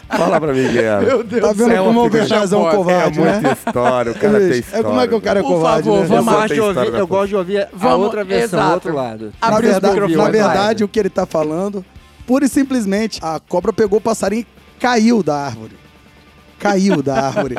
Fala 0.09 0.41
pra 0.41 0.53
mim 0.53 0.69
quem 0.73 0.79
era. 0.83 1.01
Meu 1.01 1.25
Deus 1.25 1.43
Tá 1.43 1.49
do 1.53 1.59
vendo 1.59 1.71
céu. 1.71 1.85
como 1.85 2.05
o 2.05 2.11
Bernardo 2.11 2.55
é 2.55 2.59
um 2.59 2.65
chaposa. 2.65 2.69
É 2.69 2.77
covarde, 2.77 3.21
né? 3.21 3.33
muita 3.33 3.53
história, 3.53 4.13
o 4.13 4.15
cara 4.15 4.39
tem 4.39 4.51
história. 4.59 4.81
É 4.81 4.83
como 4.83 5.01
é 5.01 5.09
que 5.09 5.15
o 5.15 5.21
cara 5.21 5.39
é 5.41 5.43
Por 5.43 5.49
covarde, 5.49 5.83
favor, 5.89 6.01
né? 6.01 6.07
vamos 6.07 6.49
tem 6.49 6.61
ouvir, 6.61 6.95
eu 6.95 7.07
gosto 7.07 7.29
de 7.29 7.37
ouvir 7.37 7.61
a 7.63 7.69
Vamos- 7.73 8.05
outra 8.07 8.25
versão, 8.25 8.69
o 8.71 8.73
outro 8.75 8.95
lado. 8.95 9.33
Na 9.41 9.61
verdade, 9.61 10.17
na 10.17 10.31
verdade, 10.31 10.85
o 10.85 10.89
que 10.89 10.99
ele 11.01 11.11
tá 11.11 11.27
falando, 11.27 11.85
pura 12.29 12.45
e 12.45 12.49
simplesmente, 12.49 13.19
a 13.23 13.41
cobra 13.41 13.73
pegou 13.73 13.99
o 13.99 14.03
passarinho 14.03 14.43
e 14.43 14.79
caiu 14.79 15.23
da 15.23 15.35
árvore. 15.35 15.79
Caiu 16.59 17.03
da 17.03 17.29
árvore. 17.29 17.55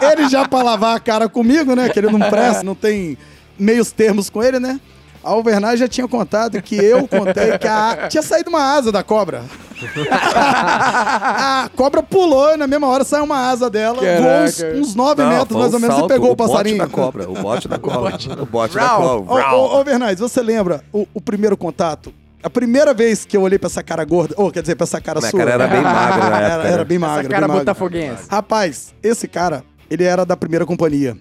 Ele 0.00 0.28
já 0.28 0.46
pra 0.46 0.62
lavar 0.62 0.96
a 0.96 1.00
cara 1.00 1.28
comigo, 1.28 1.74
né? 1.74 1.88
Que 1.88 1.98
ele 1.98 2.08
não 2.08 2.20
presta, 2.30 2.62
não 2.62 2.76
tem 2.76 3.18
meios 3.58 3.90
termos 3.90 4.30
com 4.30 4.40
ele, 4.40 4.60
né? 4.60 4.78
A 5.24 5.30
Alvernaz 5.30 5.80
já 5.80 5.88
tinha 5.88 6.06
contado 6.06 6.62
que 6.62 6.76
eu 6.76 7.08
contei 7.08 7.58
que 7.58 7.66
a... 7.66 8.06
tinha 8.08 8.22
saído 8.22 8.48
uma 8.48 8.62
asa 8.76 8.92
da 8.92 9.02
cobra. 9.02 9.42
a 10.08 11.68
cobra 11.74 12.00
pulou 12.00 12.54
e 12.54 12.56
na 12.56 12.68
mesma 12.68 12.86
hora 12.86 13.02
saiu 13.02 13.24
uma 13.24 13.48
asa 13.48 13.68
dela, 13.68 14.00
voou 14.00 14.44
uns, 14.44 14.58
Caraca. 14.58 14.78
uns 14.78 14.94
9 14.94 15.22
Não, 15.22 15.30
metros 15.30 15.58
mais 15.58 15.74
ou 15.74 15.80
menos 15.80 15.96
salto, 15.96 16.10
e 16.12 16.14
pegou 16.14 16.30
o, 16.30 16.36
bote 16.36 16.50
passarinho. 16.50 16.78
da 16.78 16.86
cobra, 16.86 17.28
o 17.28 17.34
bote 17.34 17.66
da 17.66 17.76
cobra. 17.80 17.98
O 18.40 18.46
bote 18.46 18.74
da 18.76 18.88
cobra. 18.88 19.52
Ô, 19.56 19.82
Bernardes, 19.82 20.20
você 20.20 20.40
lembra 20.40 20.84
o, 20.92 21.08
o 21.12 21.20
primeiro 21.20 21.56
contato? 21.56 22.14
A 22.46 22.50
primeira 22.50 22.94
vez 22.94 23.24
que 23.24 23.36
eu 23.36 23.42
olhei 23.42 23.58
pra 23.58 23.66
essa 23.66 23.82
cara 23.82 24.04
gorda, 24.04 24.32
ou 24.38 24.52
quer 24.52 24.60
dizer, 24.60 24.76
pra 24.76 24.84
essa 24.84 25.00
cara 25.00 25.18
Minha 25.18 25.30
sua. 25.32 25.40
cara 25.40 25.50
era 25.50 25.66
bem 25.66 25.82
magra 25.82 26.30
na 26.30 26.36
Era, 26.38 26.46
época. 26.54 26.68
era 26.68 26.76
né? 26.78 26.84
bem 26.84 26.98
magra. 26.98 27.20
Essa 27.22 27.28
cara 27.28 27.40
bem 27.40 27.48
magra. 27.48 27.64
botafoguense. 27.64 28.22
Rapaz, 28.30 28.94
esse 29.02 29.26
cara, 29.26 29.64
ele 29.90 30.04
era 30.04 30.24
da 30.24 30.36
primeira 30.36 30.64
companhia. 30.64 31.16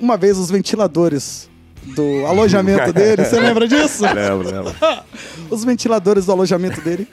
Uma 0.00 0.16
vez 0.16 0.36
os 0.38 0.50
ventiladores 0.50 1.48
do 1.94 2.26
alojamento 2.26 2.92
dele, 2.92 3.24
você 3.24 3.38
lembra 3.38 3.68
disso? 3.68 4.02
Lembro, 4.12 4.50
lembro. 4.50 4.74
Os 5.48 5.64
ventiladores 5.64 6.26
do 6.26 6.32
alojamento 6.32 6.80
dele 6.80 7.06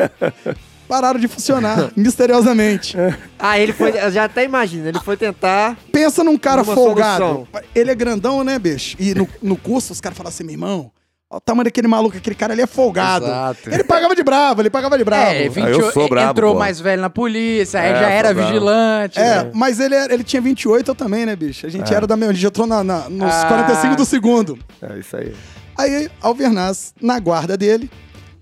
pararam 0.87 1.19
de 1.19 1.27
funcionar, 1.27 1.91
misteriosamente. 1.95 2.97
Ah, 3.37 3.59
ele 3.59 3.73
foi. 3.73 3.91
eu 3.91 4.09
Já 4.09 4.23
até 4.23 4.43
imagino, 4.43 4.87
ele 4.87 4.99
foi 5.01 5.15
tentar. 5.15 5.77
Pensa 5.91 6.23
num 6.23 6.35
cara 6.35 6.63
folgado. 6.63 7.23
solução. 7.23 7.47
Ele 7.75 7.91
é 7.91 7.95
grandão, 7.95 8.43
né, 8.43 8.57
bicho? 8.57 8.95
E 8.99 9.13
no, 9.13 9.29
no 9.39 9.55
curso 9.55 9.93
os 9.93 10.01
caras 10.01 10.17
falam 10.17 10.29
assim, 10.29 10.43
meu 10.43 10.53
irmão, 10.53 10.91
olha 11.29 11.37
o 11.37 11.41
tamanho 11.41 11.63
daquele 11.65 11.87
maluco, 11.87 12.17
aquele 12.17 12.35
cara 12.35 12.53
ali 12.53 12.61
é 12.61 12.67
folgado. 12.67 13.25
Exato. 13.25 13.69
Ele 13.69 13.83
pagava 13.83 14.15
de 14.15 14.23
bravo, 14.23 14.61
ele 14.61 14.69
pagava 14.69 14.97
de 14.97 15.03
bravo. 15.03 15.31
É, 15.31 15.47
28, 15.49 15.79
eu 15.79 15.91
sou 15.91 16.09
brabo, 16.09 16.31
entrou 16.31 16.53
pô. 16.53 16.59
mais 16.59 16.79
velho 16.79 17.01
na 17.01 17.09
polícia, 17.09 17.79
aí 17.79 17.91
É, 17.91 17.95
já 17.99 18.09
era 18.09 18.33
vigilante. 18.33 19.19
É, 19.19 19.43
né? 19.43 19.51
mas 19.53 19.79
ele, 19.79 19.95
era- 19.95 20.13
ele 20.13 20.23
tinha 20.23 20.41
28, 20.41 20.89
eu 20.91 20.95
também, 20.95 21.25
né, 21.25 21.35
bicho? 21.35 21.65
A 21.65 21.69
gente 21.69 21.93
É. 21.93 21.95
era 21.95 22.07
da 22.07 22.17
mesma, 22.17 22.31
a 22.31 22.35
gente 22.35 22.47
entrou 22.47 22.65
na, 22.65 22.83
na- 22.83 23.09
nos 23.09 23.33
Ah. 23.33 23.45
45 23.47 23.95
do 23.95 24.05
segundo. 24.05 24.57
É 24.81 24.97
isso 24.97 25.15
aí. 25.15 25.33
Aí, 25.77 26.09
Alvernaz, 26.21 26.93
na 27.01 27.19
guarda 27.19 27.55
dele, 27.55 27.89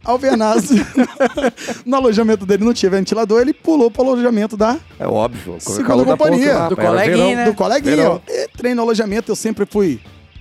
Alvernaz, 0.03 0.69
no 1.85 1.95
alojamento 1.97 2.45
dele 2.45 2.63
não 2.63 2.73
tinha 2.73 2.89
ventilador, 2.89 3.41
ele 3.41 3.53
pulou 3.53 3.91
pro 3.91 4.03
alojamento 4.03 4.55
da, 4.55 4.77
É 4.99 5.05
óbvio. 5.05 5.57
Segunda 5.59 6.05
companhia. 6.05 6.53
ponta 6.53 6.59
lá, 6.59 6.69
Do 6.69 6.75
coleguinha, 6.77 7.17
verão. 7.17 7.35
né? 7.35 7.45
do 7.45 7.53
coleguinha. 7.53 7.95
Verão. 7.95 8.21
Entrei 8.53 8.73
no 8.73 8.81
alojamento, 8.83 9.31
eu 9.31 9.35
sempre 9.35 9.65
fui. 9.69 9.99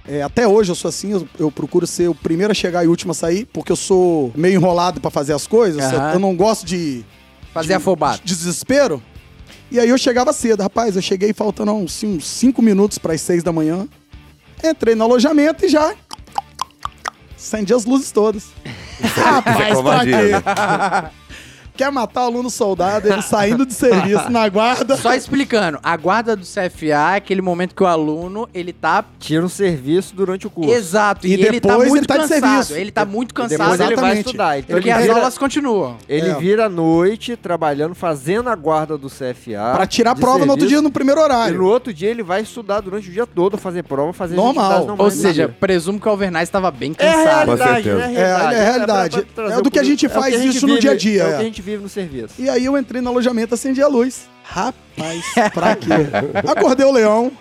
É, 0.08 0.22
até 0.22 0.46
hoje 0.46 0.70
eu 0.70 0.74
sou 0.74 0.88
assim, 0.88 1.12
eu, 1.12 1.28
eu 1.38 1.50
procuro 1.50 1.86
ser 1.86 2.08
o 2.08 2.14
primeiro 2.14 2.50
a 2.52 2.54
chegar 2.54 2.84
e 2.84 2.86
o 2.86 2.90
último 2.90 3.12
a 3.12 3.14
sair, 3.14 3.46
porque 3.52 3.72
eu 3.72 3.76
sou 3.76 4.32
meio 4.34 4.54
enrolado 4.54 5.00
pra 5.00 5.10
fazer 5.10 5.32
as 5.32 5.46
coisas. 5.46 5.92
eu- 5.92 5.98
Aham. 5.98 6.12
Eu 6.14 6.18
não 6.18 6.34
gosto 6.36 6.64
de, 6.66 7.04
Fazer 7.52 7.74
afobado. 7.74 8.20
de 8.24 8.34
desespero. 8.34 9.02
E 9.70 9.80
aí 9.80 9.88
eu 9.88 9.98
chegava 9.98 10.32
cedo, 10.32 10.62
rapaz. 10.62 10.94
Eu 10.94 11.02
cheguei 11.02 11.32
faltando 11.32 11.72
uns, 11.72 12.02
uns 12.04 12.24
cinco 12.26 12.62
minutos 12.62 12.98
para 12.98 13.14
as 13.14 13.20
seis 13.20 13.42
da 13.42 13.52
manhã. 13.52 13.88
Entrei 14.62 14.94
no 14.94 15.04
alojamento 15.04 15.64
e 15.66 15.68
já. 15.68 15.94
Acendi 17.36 17.74
as 17.74 17.84
luzes 17.84 18.10
todas. 18.12 18.44
Rapaz, 19.14 19.56
pra 19.56 19.74
covardia, 19.74 20.42
quê? 20.42 21.10
Quer 21.76 21.92
matar 21.92 22.22
o 22.22 22.26
aluno 22.26 22.48
soldado, 22.50 23.06
ele 23.08 23.22
saindo 23.22 23.66
de 23.66 23.74
serviço 23.74 24.30
na 24.30 24.48
guarda. 24.48 24.96
Só 24.96 25.14
explicando, 25.14 25.78
a 25.82 25.96
guarda 25.96 26.34
do 26.34 26.44
CFA 26.44 27.12
é 27.14 27.16
aquele 27.16 27.42
momento 27.42 27.74
que 27.74 27.82
o 27.82 27.86
aluno, 27.86 28.48
ele 28.54 28.72
tá 28.72 29.04
Tira 29.18 29.44
um 29.44 29.48
serviço 29.48 30.14
durante 30.14 30.46
o 30.46 30.50
curso. 30.50 30.72
exato, 30.72 31.26
e, 31.26 31.30
E 31.30 31.34
ele 31.34 31.60
tá 31.60 31.68
depois 31.68 31.88
muito 31.88 32.00
ele 32.02 32.06
tá 32.06 32.14
de 32.14 32.20
cansado. 32.28 32.40
serviço. 32.40 32.74
Ele 32.76 32.90
tá 32.90 33.04
muito 33.04 33.30
E 33.32 33.34
cansado. 33.34 33.58
depois 33.58 33.80
ele 33.80 33.96
vai 33.96 34.18
estudar. 34.18 34.58
Então 34.58 34.74
Porque 34.76 34.88
ele 34.88 34.96
as 34.96 35.02
vira, 35.02 35.14
aulas 35.16 35.38
continuam. 35.38 35.96
ele 36.08 36.28
É. 36.30 36.34
vira 36.34 36.66
à 36.66 36.68
noite 36.68 37.36
trabalhando, 37.36 37.94
fazendo 37.94 38.48
a 38.48 38.54
guarda 38.54 38.96
do 38.96 39.08
CFA. 39.10 39.72
Pra 39.74 39.86
tirar 39.86 40.12
a 40.12 40.14
prova 40.14 40.38
no 40.38 40.52
outro 40.52 40.60
serviço. 40.60 40.68
dia 40.68 40.82
no 40.82 40.90
primeiro 40.90 41.20
E 41.20 41.24
horário. 41.24 41.58
no 41.58 41.66
outro 41.66 41.92
dia 41.92 42.08
ele 42.08 42.22
vai 42.22 42.40
estudar 42.42 42.80
durante 42.80 43.08
o 43.08 43.12
dia 43.12 43.26
todo, 43.26 43.58
fazer 43.58 43.82
prova, 43.82 44.12
fazer 44.12 44.34
Normal. 44.36 44.94
Ou 44.98 45.10
seja, 45.10 45.48
presumo 45.48 46.00
que 46.00 46.06
o 46.06 46.10
Alvernaz 46.10 46.48
estava 46.48 46.70
bem 46.70 46.94
é 46.98 47.08
a 47.08 47.12
cansado. 47.14 47.46
realidade, 47.56 47.88
é 47.88 47.92
a 47.92 47.96
É, 47.96 48.06
realidade. 48.06 48.54
é 48.54 48.58
a 48.60 48.64
realidade. 48.64 49.10
pra- 49.16 49.22
pra 49.26 49.34
trazer 49.44 49.58
É 49.58 49.62
do 49.62 49.70
que 49.70 49.78
a 49.78 49.82
gente 49.82 50.06
é 50.06 50.08
faz 50.08 50.34
a 50.34 50.38
gente 50.38 50.56
isso 50.56 50.66
no 50.66 50.74
vive- 50.74 50.80
dia 50.80 50.90
a 50.92 50.96
dia, 50.96 51.22
É 51.22 51.26
o 51.26 51.28
é. 51.28 51.34
que 51.36 51.40
a 51.40 51.44
gente 51.44 51.62
vive 51.66 51.82
no 51.82 51.88
serviço. 51.88 52.34
E 52.38 52.48
aí 52.48 52.64
eu 52.64 52.78
entrei 52.78 53.02
no 53.02 53.10
alojamento, 53.10 53.54
acendi 53.54 53.82
a 53.82 53.88
luz. 53.88 54.28
Rapaz, 54.44 55.24
pra 55.52 55.74
quê? 55.74 55.88
Acordei 56.48 56.86
o 56.86 56.92
leão. 56.92 57.32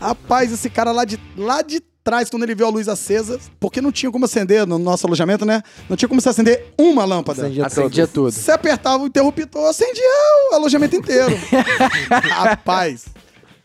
Rapaz, 0.00 0.50
esse 0.50 0.70
cara 0.70 0.90
lá 0.90 1.04
de, 1.04 1.20
lá 1.36 1.60
de 1.60 1.80
trás, 2.02 2.30
quando 2.30 2.44
ele 2.44 2.54
viu 2.54 2.66
a 2.66 2.70
luz 2.70 2.88
acesa, 2.88 3.38
porque 3.60 3.82
não 3.82 3.92
tinha 3.92 4.10
como 4.10 4.24
acender 4.24 4.66
no 4.66 4.78
nosso 4.78 5.06
alojamento, 5.06 5.44
né? 5.44 5.62
Não 5.88 5.96
tinha 5.98 6.08
como 6.08 6.20
se 6.20 6.28
acender 6.30 6.72
uma 6.78 7.04
lâmpada. 7.04 7.42
Acendia 7.42 7.66
Acendia 7.66 8.06
tudo. 8.06 8.32
Você 8.32 8.50
apertava 8.50 9.02
o 9.02 9.06
interruptor, 9.06 9.68
acendia 9.68 10.02
o 10.50 10.54
alojamento 10.54 10.96
inteiro. 10.96 11.38
Rapaz, 12.08 13.04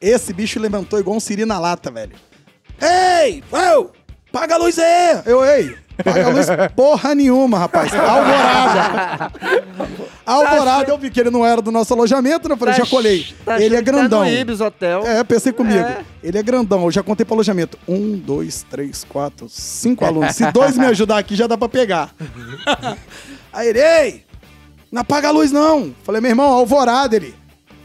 esse 0.02 0.34
bicho 0.34 0.60
levantou 0.60 1.00
igual 1.00 1.16
um 1.16 1.20
siri 1.22 1.46
na 1.46 1.58
lata, 1.58 1.90
velho. 1.90 2.12
Ei, 2.82 3.42
eu, 3.54 3.92
paga 4.36 4.56
a 4.56 4.58
luz 4.58 4.78
aí. 4.78 5.22
Eu, 5.26 5.46
ei, 5.46 5.78
paga 6.04 6.26
a 6.26 6.30
luz 6.30 6.48
porra 6.76 7.16
nenhuma, 7.16 7.58
rapaz. 7.58 7.94
Alvorada. 7.96 9.32
Alvorada, 10.26 10.92
eu 10.92 10.98
vi 10.98 11.10
que 11.10 11.22
ele 11.22 11.30
não 11.30 11.46
era 11.46 11.62
do 11.62 11.72
nosso 11.72 11.94
alojamento, 11.94 12.50
né? 12.50 12.54
Eu 12.54 12.58
falei, 12.58 12.74
Tá 12.76 12.84
já 12.84 12.90
colhei. 12.90 13.34
Tá 13.46 13.62
ele 13.62 13.78
é 13.78 13.80
que 13.80 13.86
tá 13.86 13.92
grandão. 13.92 14.26
no 14.26 14.30
Ibis 14.30 14.60
Hotel. 14.60 15.08
É, 15.08 15.24
pensei 15.24 15.54
comigo. 15.54 15.80
É. 15.80 16.04
Ele 16.22 16.38
é 16.38 16.44
grandão. 16.44 16.84
Eu 16.84 16.92
já 16.92 17.02
contei 17.02 17.26
pro 17.26 17.36
alojamento. 17.36 17.78
Um, 17.88 18.18
dois, 18.18 18.66
três, 18.70 19.06
quatro, 19.08 19.48
cinco 19.48 20.04
alunos. 20.04 20.36
Se 20.36 20.52
dois 20.52 20.78
me 20.78 20.86
ajudar 20.88 21.20
aqui, 21.20 21.34
já 21.34 21.48
dá 21.48 21.58
pra 21.58 21.70
pegar. 21.70 22.14
Aí 23.54 23.70
ele, 23.70 23.80
ei, 23.80 24.26
não 24.92 25.02
apaga 25.02 25.30
a 25.30 25.32
luz 25.32 25.50
não. 25.54 25.96
Falei, 26.04 26.20
meu 26.20 26.32
irmão, 26.32 26.52
alvorada 26.52 27.16
ele. 27.16 27.34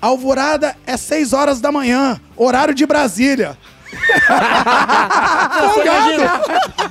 Alvorada 0.03 0.77
é 0.85 0.97
seis 0.97 1.33
horas 1.33 1.61
da 1.61 1.71
manhã, 1.71 2.21
horário 2.37 2.75
de 2.75 2.87
Brasília. 2.87 3.57
Você 5.61 5.81
imagina, 5.83 6.41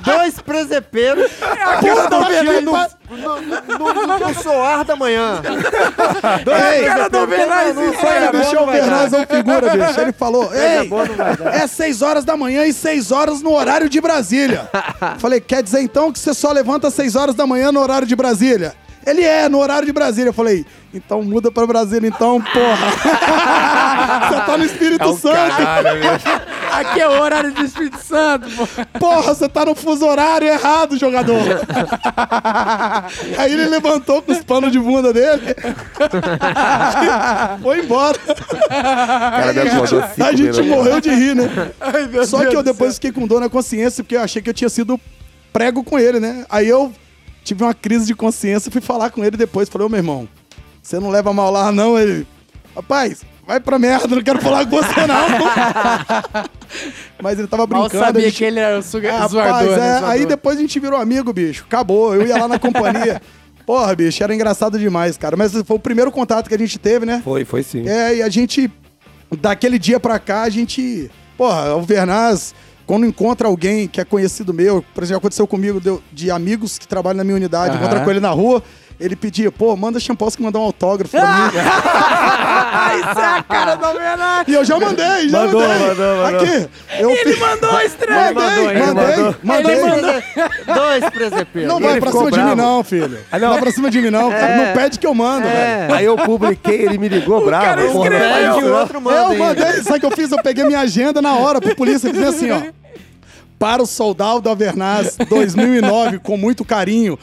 dois 0.02 0.34
presepeiros 0.40 1.30
Porra, 1.32 2.08
não, 2.08 2.20
no, 2.20 2.72
não, 3.10 3.40
no, 3.40 3.94
no, 3.94 4.06
no, 4.06 4.28
no 4.28 4.34
soar 4.42 4.84
da 4.84 4.94
manhã. 4.94 5.40
Ei, 6.74 6.84
cara 6.84 7.08
do 7.08 7.26
coisa 7.96 8.32
bicho, 8.32 8.50
boa 8.50 8.62
o 8.62 8.66
não 8.66 8.88
dar. 8.88 9.12
é 9.12 9.20
um 9.20 9.26
figura, 9.26 9.70
bicho. 9.70 10.00
Ele 10.00 10.12
falou, 10.12 10.50
ei, 10.54 10.88
não 10.88 11.50
é 11.50 11.66
seis 11.66 12.02
horas 12.02 12.24
da 12.24 12.36
manhã 12.36 12.66
e 12.66 12.72
seis 12.72 13.10
horas 13.10 13.42
no 13.42 13.52
horário 13.54 13.88
de 13.88 14.00
Brasília. 14.00 14.68
Falei, 15.18 15.40
quer 15.40 15.62
dizer 15.62 15.80
então 15.80 16.12
que 16.12 16.18
você 16.18 16.34
só 16.34 16.52
levanta 16.52 16.88
às 16.88 16.94
seis 16.94 17.16
horas 17.16 17.34
da 17.34 17.46
manhã 17.46 17.72
no 17.72 17.80
horário 17.80 18.06
de 18.06 18.14
Brasília? 18.14 18.74
Ele 19.06 19.24
é, 19.24 19.48
no 19.48 19.58
horário 19.58 19.86
de 19.86 19.92
Brasília. 19.92 20.28
Eu 20.28 20.34
falei, 20.34 20.66
então 20.92 21.22
muda 21.22 21.50
pra 21.50 21.66
Brasília 21.66 22.06
então, 22.06 22.40
porra. 22.40 22.90
você 24.28 24.40
tá 24.46 24.58
no 24.58 24.64
Espírito 24.64 25.16
Santo. 25.16 25.62
Aqui 26.70 27.00
é 27.00 27.08
o 27.08 27.20
horário 27.20 27.52
do 27.52 27.64
Espírito 27.64 27.98
Santo, 28.02 28.48
pô. 28.50 28.66
Porra, 28.98 29.34
você 29.34 29.48
tá 29.48 29.64
no 29.64 29.74
fuso 29.74 30.06
horário 30.06 30.46
errado, 30.46 30.98
jogador. 30.98 31.40
Aí 33.38 33.52
ele 33.52 33.66
levantou 33.66 34.22
com 34.22 34.32
os 34.32 34.42
panos 34.44 34.70
de 34.72 34.78
bunda 34.78 35.12
dele. 35.12 35.54
Foi 37.62 37.80
embora. 37.80 38.18
cara 38.68 39.50
A 40.26 40.32
gente 40.32 40.62
morreu 40.62 41.00
de 41.00 41.10
rir, 41.10 41.34
né? 41.34 41.48
meu 42.10 42.26
Só 42.26 42.38
Deus 42.38 42.50
que 42.50 42.56
eu 42.56 42.62
depois 42.62 42.94
fiquei 42.94 43.12
com 43.12 43.26
dor 43.26 43.40
na 43.40 43.48
consciência, 43.48 44.02
porque 44.02 44.16
eu 44.16 44.22
achei 44.22 44.40
que 44.40 44.50
eu 44.50 44.54
tinha 44.54 44.68
sido 44.68 45.00
prego 45.52 45.82
com 45.82 45.98
ele, 45.98 46.20
né? 46.20 46.44
Aí 46.48 46.68
eu 46.68 46.92
tive 47.44 47.64
uma 47.64 47.74
crise 47.74 48.06
de 48.06 48.14
consciência 48.14 48.68
e 48.68 48.72
fui 48.72 48.80
falar 48.80 49.10
com 49.10 49.24
ele 49.24 49.36
depois. 49.36 49.68
Falei, 49.68 49.86
ô 49.86 49.90
meu 49.90 49.98
irmão, 49.98 50.28
você 50.82 50.98
não 50.98 51.10
leva 51.10 51.32
mal 51.32 51.50
lá, 51.50 51.72
não? 51.72 51.98
Ele, 51.98 52.26
rapaz, 52.74 53.22
vai 53.50 53.58
pra 53.60 53.78
merda, 53.80 54.14
não 54.14 54.22
quero 54.22 54.40
falar 54.40 54.64
com 54.64 54.76
você, 54.76 55.06
não. 55.08 56.44
Mas 57.20 57.38
ele 57.38 57.48
tava 57.48 57.66
brincando. 57.66 57.96
a 58.02 58.06
sabia 58.06 58.22
gente- 58.26 58.36
que 58.38 58.44
ele 58.44 58.60
era 58.60 58.78
o 58.78 58.82
suga- 58.82 59.10
Rapaz, 59.12 59.30
zoador, 59.32 59.72
é, 59.72 59.76
né? 59.76 59.94
aí 59.96 60.00
Zoador. 60.02 60.26
depois 60.26 60.56
a 60.56 60.60
gente 60.60 60.78
virou 60.78 61.00
amigo, 61.00 61.32
bicho. 61.32 61.64
Acabou. 61.66 62.14
Eu 62.14 62.26
ia 62.26 62.38
lá 62.38 62.46
na 62.48 62.58
companhia. 62.58 63.20
Porra, 63.66 63.94
bicho, 63.94 64.22
era 64.22 64.32
engraçado 64.34 64.78
demais, 64.78 65.16
cara. 65.16 65.36
Mas 65.36 65.52
foi 65.52 65.76
o 65.76 65.80
primeiro 65.80 66.10
contato 66.12 66.48
que 66.48 66.54
a 66.54 66.58
gente 66.58 66.78
teve, 66.78 67.04
né? 67.04 67.20
Foi, 67.24 67.44
foi 67.44 67.62
sim. 67.62 67.88
É, 67.88 68.16
e 68.16 68.22
a 68.22 68.28
gente, 68.28 68.70
daquele 69.40 69.78
dia 69.78 69.98
pra 69.98 70.18
cá, 70.18 70.42
a 70.42 70.50
gente. 70.50 71.10
Porra, 71.36 71.74
o 71.74 71.82
Vernaz, 71.82 72.54
quando 72.86 73.04
encontra 73.06 73.48
alguém 73.48 73.88
que 73.88 74.00
é 74.00 74.04
conhecido 74.04 74.54
meu, 74.54 74.84
por 74.94 75.02
exemplo, 75.02 75.18
aconteceu 75.18 75.46
comigo 75.46 75.80
de, 75.80 75.98
de 76.12 76.30
amigos 76.30 76.78
que 76.78 76.86
trabalham 76.86 77.18
na 77.18 77.24
minha 77.24 77.36
unidade, 77.36 77.74
Aham. 77.74 77.80
encontra 77.84 78.04
com 78.04 78.10
ele 78.10 78.20
na 78.20 78.30
rua. 78.30 78.62
Ele 79.00 79.16
pedia, 79.16 79.50
pô, 79.50 79.74
manda 79.76 79.98
Champoski 79.98 80.42
mandar 80.42 80.58
um 80.58 80.62
autógrafo 80.62 81.16
pra 81.16 81.26
mim. 81.26 81.48
Isso 83.00 83.18
é 83.20 83.24
a 83.38 83.42
cara 83.42 83.74
do 83.76 83.84
Alvernaz. 83.86 84.46
E 84.46 84.52
eu 84.52 84.64
já 84.64 84.78
mandei, 84.78 85.28
já 85.28 85.38
Mandou, 85.38 85.60
mandei. 85.60 85.86
mandou, 85.88 86.16
mandou. 86.16 86.40
Aqui, 86.40 86.68
eu 86.98 87.10
Ele 87.10 87.36
mandou 87.36 87.70
a 87.76 87.84
estreia. 87.84 88.32
Mandei, 88.32 88.66
ele 88.68 88.80
mandei, 88.80 89.16
mandou. 89.16 89.34
mandei. 89.42 90.22
Dois 90.74 91.10
presepelos. 91.10 91.68
Não 91.68 91.80
vai 91.80 91.92
Ele 91.92 92.00
pra 92.00 92.10
cima 92.12 92.30
de 92.30 92.38
mim 92.38 92.44
bravo. 92.44 92.56
não, 92.56 92.84
filho. 92.84 93.18
Ah, 93.30 93.38
não. 93.38 93.46
não. 93.46 93.52
vai 93.54 93.62
pra 93.62 93.72
cima 93.72 93.90
de 93.90 94.00
mim 94.00 94.10
não, 94.10 94.30
cara. 94.30 94.56
Não 94.56 94.74
pede 94.74 94.98
que 94.98 95.06
eu 95.06 95.14
mando, 95.14 95.46
velho. 95.48 95.94
Aí 95.94 96.04
eu 96.04 96.16
publiquei, 96.16 96.82
ele 96.82 96.98
me 96.98 97.08
ligou 97.08 97.44
bravo. 97.44 97.64
cara 97.64 97.82
porra, 97.86 98.10
Pede 98.10 98.64
o 98.64 98.74
outro, 98.74 99.00
manda 99.00 99.32
Eu 99.34 99.38
mandei, 99.38 99.82
sabe 99.82 99.96
o 99.96 100.00
que 100.00 100.06
eu 100.06 100.10
fiz? 100.10 100.30
Eu 100.30 100.42
peguei 100.42 100.64
minha 100.64 100.80
agenda 100.80 101.22
na 101.22 101.34
hora 101.34 101.60
pro 101.60 101.74
polícia 101.74 102.08
e 102.08 102.12
fiz 102.12 102.22
assim, 102.22 102.50
ó. 102.50 102.60
Para 103.58 103.82
o 103.82 103.86
soldado 103.86 104.48
Alvernaz 104.48 105.16
2009, 105.28 106.18
com 106.18 106.36
muito 106.36 106.64
carinho, 106.64 107.18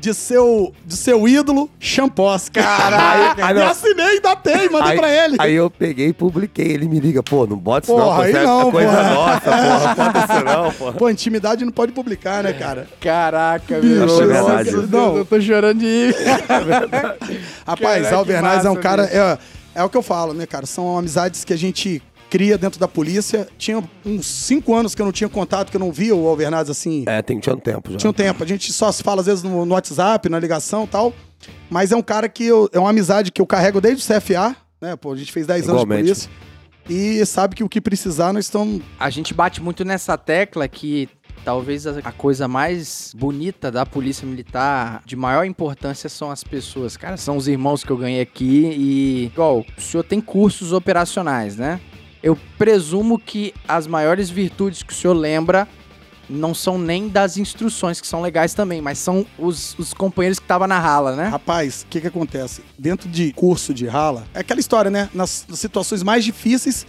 de 0.00 0.14
seu, 0.14 0.72
de 0.86 0.96
seu 0.96 1.26
ídolo, 1.26 1.68
Champós. 1.80 2.48
Caralho, 2.48 3.34
Ah, 3.42 3.50
e 3.50 3.54
não. 3.54 3.66
assinei 3.66 4.20
datei, 4.20 4.68
mandei 4.68 4.92
Aí, 4.92 4.96
pra 4.96 5.10
ele. 5.24 5.36
aí 5.40 5.54
eu 5.54 5.68
peguei 5.68 6.08
e 6.10 6.12
publiquei. 6.12 6.66
Ele 6.68 6.86
me 6.86 7.00
liga, 7.00 7.20
pô, 7.20 7.44
não 7.48 7.56
bota 7.56 7.86
isso 7.86 7.96
não, 7.98 8.04
Porra, 8.04 8.16
pô, 8.16 8.22
aí 8.22 8.30
é 8.32 8.42
não, 8.44 8.70
coisa 8.70 8.90
porra. 8.92 9.14
nossa, 9.14 9.40
porra. 9.40 9.94
Bota 9.94 10.18
isso 10.34 10.44
não, 10.44 10.72
porra. 10.78 10.92
Pô, 10.92 11.10
intimidade 11.10 11.64
não 11.64 11.72
pode 11.72 11.90
publicar, 11.90 12.44
né, 12.44 12.52
cara? 12.52 12.86
Caraca, 13.00 13.80
Bicho, 13.80 13.94
meu. 14.24 14.32
é. 14.32 14.40
Nossa, 14.40 14.86
Não. 14.86 15.16
Eu 15.16 15.24
tô 15.24 15.40
chorando 15.40 15.80
de 15.80 15.86
ir. 15.86 16.14
Rapaz, 17.66 17.96
Caraca, 18.02 18.16
Alvernaz 18.16 18.64
é 18.64 18.70
um 18.70 18.76
cara. 18.76 19.04
É, 19.04 19.38
é 19.80 19.82
o 19.84 19.88
que 19.88 19.96
eu 19.96 20.02
falo, 20.02 20.32
né, 20.32 20.46
cara? 20.46 20.64
São 20.66 20.96
amizades 20.96 21.44
que 21.44 21.52
a 21.52 21.58
gente 21.58 22.00
cria 22.28 22.58
dentro 22.58 22.78
da 22.78 22.88
polícia. 22.88 23.48
Tinha 23.58 23.82
uns 24.04 24.26
cinco 24.26 24.74
anos 24.74 24.94
que 24.94 25.02
eu 25.02 25.06
não 25.06 25.12
tinha 25.12 25.28
contato, 25.28 25.70
que 25.70 25.76
eu 25.76 25.80
não 25.80 25.92
via 25.92 26.14
o 26.14 26.26
Alvernaz 26.26 26.70
assim. 26.70 27.04
É, 27.06 27.22
tem, 27.22 27.38
tinha 27.38 27.54
um 27.54 27.60
tempo 27.60 27.92
já. 27.92 27.98
Tinha 27.98 28.10
um 28.10 28.14
tempo. 28.14 28.42
A 28.42 28.46
gente 28.46 28.72
só 28.72 28.90
se 28.92 29.02
fala 29.02 29.20
às 29.20 29.26
vezes 29.26 29.42
no, 29.42 29.64
no 29.64 29.74
WhatsApp, 29.74 30.28
na 30.28 30.38
ligação 30.38 30.84
e 30.84 30.88
tal. 30.88 31.12
Mas 31.70 31.92
é 31.92 31.96
um 31.96 32.02
cara 32.02 32.28
que 32.28 32.44
eu, 32.44 32.68
é 32.72 32.78
uma 32.78 32.90
amizade 32.90 33.30
que 33.30 33.40
eu 33.40 33.46
carrego 33.46 33.80
desde 33.80 34.02
o 34.02 34.20
CFA, 34.20 34.56
né? 34.80 34.96
Pô, 34.96 35.12
a 35.12 35.16
gente 35.16 35.32
fez 35.32 35.46
10 35.46 35.68
anos 35.68 35.80
de 35.80 35.86
Igualmente. 35.86 36.04
polícia. 36.04 36.30
E 36.88 37.24
sabe 37.26 37.54
que 37.54 37.62
o 37.62 37.68
que 37.68 37.80
precisar, 37.80 38.32
nós 38.32 38.46
estamos. 38.46 38.80
A 38.98 39.10
gente 39.10 39.34
bate 39.34 39.62
muito 39.62 39.84
nessa 39.84 40.16
tecla 40.16 40.66
que 40.66 41.08
talvez 41.44 41.86
a, 41.86 41.98
a 42.02 42.12
coisa 42.12 42.48
mais 42.48 43.12
bonita 43.16 43.70
da 43.70 43.84
polícia 43.84 44.26
militar, 44.26 45.02
de 45.04 45.14
maior 45.14 45.44
importância, 45.44 46.08
são 46.08 46.30
as 46.30 46.42
pessoas. 46.42 46.96
Cara, 46.96 47.16
são 47.16 47.36
os 47.36 47.46
irmãos 47.46 47.84
que 47.84 47.90
eu 47.90 47.96
ganhei 47.96 48.22
aqui 48.22 48.70
e. 48.74 49.24
Igual, 49.26 49.64
o 49.76 49.80
senhor 49.80 50.02
tem 50.02 50.20
cursos 50.20 50.72
operacionais, 50.72 51.56
né? 51.56 51.78
Eu 52.22 52.36
presumo 52.56 53.18
que 53.18 53.54
as 53.66 53.86
maiores 53.86 54.28
virtudes 54.28 54.82
que 54.82 54.92
o 54.92 54.96
senhor 54.96 55.14
lembra 55.14 55.68
não 56.28 56.54
são 56.54 56.78
nem 56.78 57.08
das 57.08 57.36
instruções, 57.38 58.00
que 58.00 58.06
são 58.06 58.20
legais 58.20 58.52
também, 58.52 58.82
mas 58.82 58.98
são 58.98 59.24
os, 59.38 59.78
os 59.78 59.94
companheiros 59.94 60.38
que 60.38 60.44
estavam 60.44 60.66
na 60.68 60.78
rala, 60.78 61.16
né? 61.16 61.28
Rapaz, 61.28 61.82
o 61.82 61.86
que 61.86 62.00
que 62.00 62.06
acontece? 62.06 62.62
Dentro 62.78 63.08
de 63.08 63.32
curso 63.32 63.72
de 63.72 63.86
rala, 63.86 64.26
é 64.34 64.40
aquela 64.40 64.60
história, 64.60 64.90
né? 64.90 65.08
Nas, 65.14 65.46
nas 65.48 65.58
situações 65.58 66.02
mais 66.02 66.24
difíceis 66.24 66.86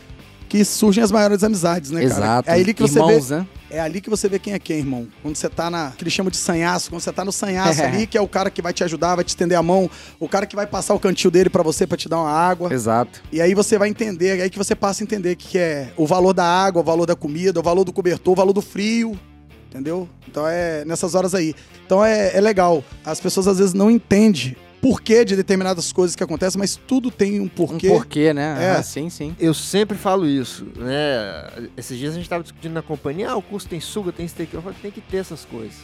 que 0.49 0.65
surgem 0.65 1.03
as 1.03 1.11
maiores 1.11 1.43
amizades, 1.43 1.91
né, 1.91 2.01
cara? 2.01 2.13
Exato. 2.13 2.49
É 2.49 2.53
ali 2.53 2.73
que 2.73 2.81
você 2.81 2.99
vê. 2.99 3.05
Irmãos, 3.05 3.29
né? 3.29 3.47
É 3.71 3.79
ali 3.79 4.01
que 4.01 4.09
você 4.09 4.27
vê 4.27 4.39
quem 4.39 4.53
é 4.53 4.59
quem, 4.59 4.79
irmão. 4.79 5.07
Quando 5.21 5.35
você 5.35 5.47
tá 5.47 5.69
na. 5.69 5.91
que 5.91 6.03
eles 6.03 6.13
chamam 6.13 6.31
de 6.31 6.37
sanhaço, 6.37 6.89
quando 6.89 7.01
você 7.01 7.11
tá 7.11 7.23
no 7.23 7.31
sanhaço 7.31 7.81
ali, 7.83 8.07
que 8.07 8.17
é 8.17 8.21
o 8.21 8.27
cara 8.27 8.49
que 8.49 8.61
vai 8.61 8.73
te 8.73 8.83
ajudar, 8.83 9.15
vai 9.15 9.23
te 9.23 9.29
estender 9.29 9.57
a 9.57 9.61
mão, 9.61 9.89
o 10.19 10.27
cara 10.27 10.45
que 10.45 10.55
vai 10.55 10.65
passar 10.65 10.95
o 10.95 10.99
cantil 10.99 11.29
dele 11.29 11.49
pra 11.49 11.61
você 11.61 11.85
pra 11.85 11.97
te 11.97 12.09
dar 12.09 12.19
uma 12.19 12.31
água. 12.31 12.73
Exato. 12.73 13.21
E 13.31 13.39
aí 13.41 13.53
você 13.53 13.77
vai 13.77 13.89
entender, 13.89 14.39
é 14.39 14.43
aí 14.43 14.49
que 14.49 14.57
você 14.57 14.75
passa 14.75 15.03
a 15.03 15.05
entender 15.05 15.35
que 15.35 15.57
é 15.57 15.93
o 15.95 16.07
valor 16.07 16.33
da 16.33 16.45
água, 16.45 16.81
o 16.81 16.85
valor 16.85 17.05
da 17.05 17.15
comida, 17.15 17.59
o 17.59 17.63
valor 17.63 17.83
do 17.83 17.93
cobertor, 17.93 18.33
o 18.33 18.35
valor 18.35 18.53
do 18.53 18.61
frio. 18.61 19.17
Entendeu? 19.69 20.09
Então 20.27 20.47
é 20.47 20.83
nessas 20.83 21.13
horas 21.13 21.35
aí. 21.35 21.53
Então 21.85 22.03
é, 22.03 22.35
é 22.35 22.41
legal. 22.41 22.83
As 23.05 23.19
pessoas 23.19 23.47
às 23.47 23.59
vezes 23.59 23.73
não 23.73 23.91
entendem 23.91 24.55
porquê 24.81 25.23
de 25.25 25.35
determinadas 25.35 25.91
coisas 25.91 26.15
que 26.15 26.23
acontecem, 26.23 26.57
mas 26.59 26.75
tudo 26.75 27.11
tem 27.11 27.39
um 27.39 27.47
porquê. 27.47 27.89
Um 27.89 27.91
porquê, 27.97 28.33
né? 28.33 28.57
É. 28.59 28.69
Ah, 28.71 28.83
sim, 28.83 29.09
sim. 29.09 29.35
Eu 29.39 29.53
sempre 29.53 29.97
falo 29.97 30.27
isso, 30.27 30.65
né? 30.75 31.69
Esses 31.77 31.97
dias 31.97 32.13
a 32.13 32.17
gente 32.17 32.29
tava 32.29 32.43
discutindo 32.43 32.73
na 32.73 32.81
companhia, 32.81 33.31
ah, 33.31 33.35
o 33.37 33.41
curso 33.41 33.67
tem 33.67 33.79
suga, 33.79 34.11
tem 34.11 34.27
steak. 34.27 34.53
Eu 34.53 34.61
falo, 34.61 34.75
tem 34.81 34.91
que 34.91 35.01
ter 35.01 35.17
essas 35.17 35.45
coisas. 35.45 35.75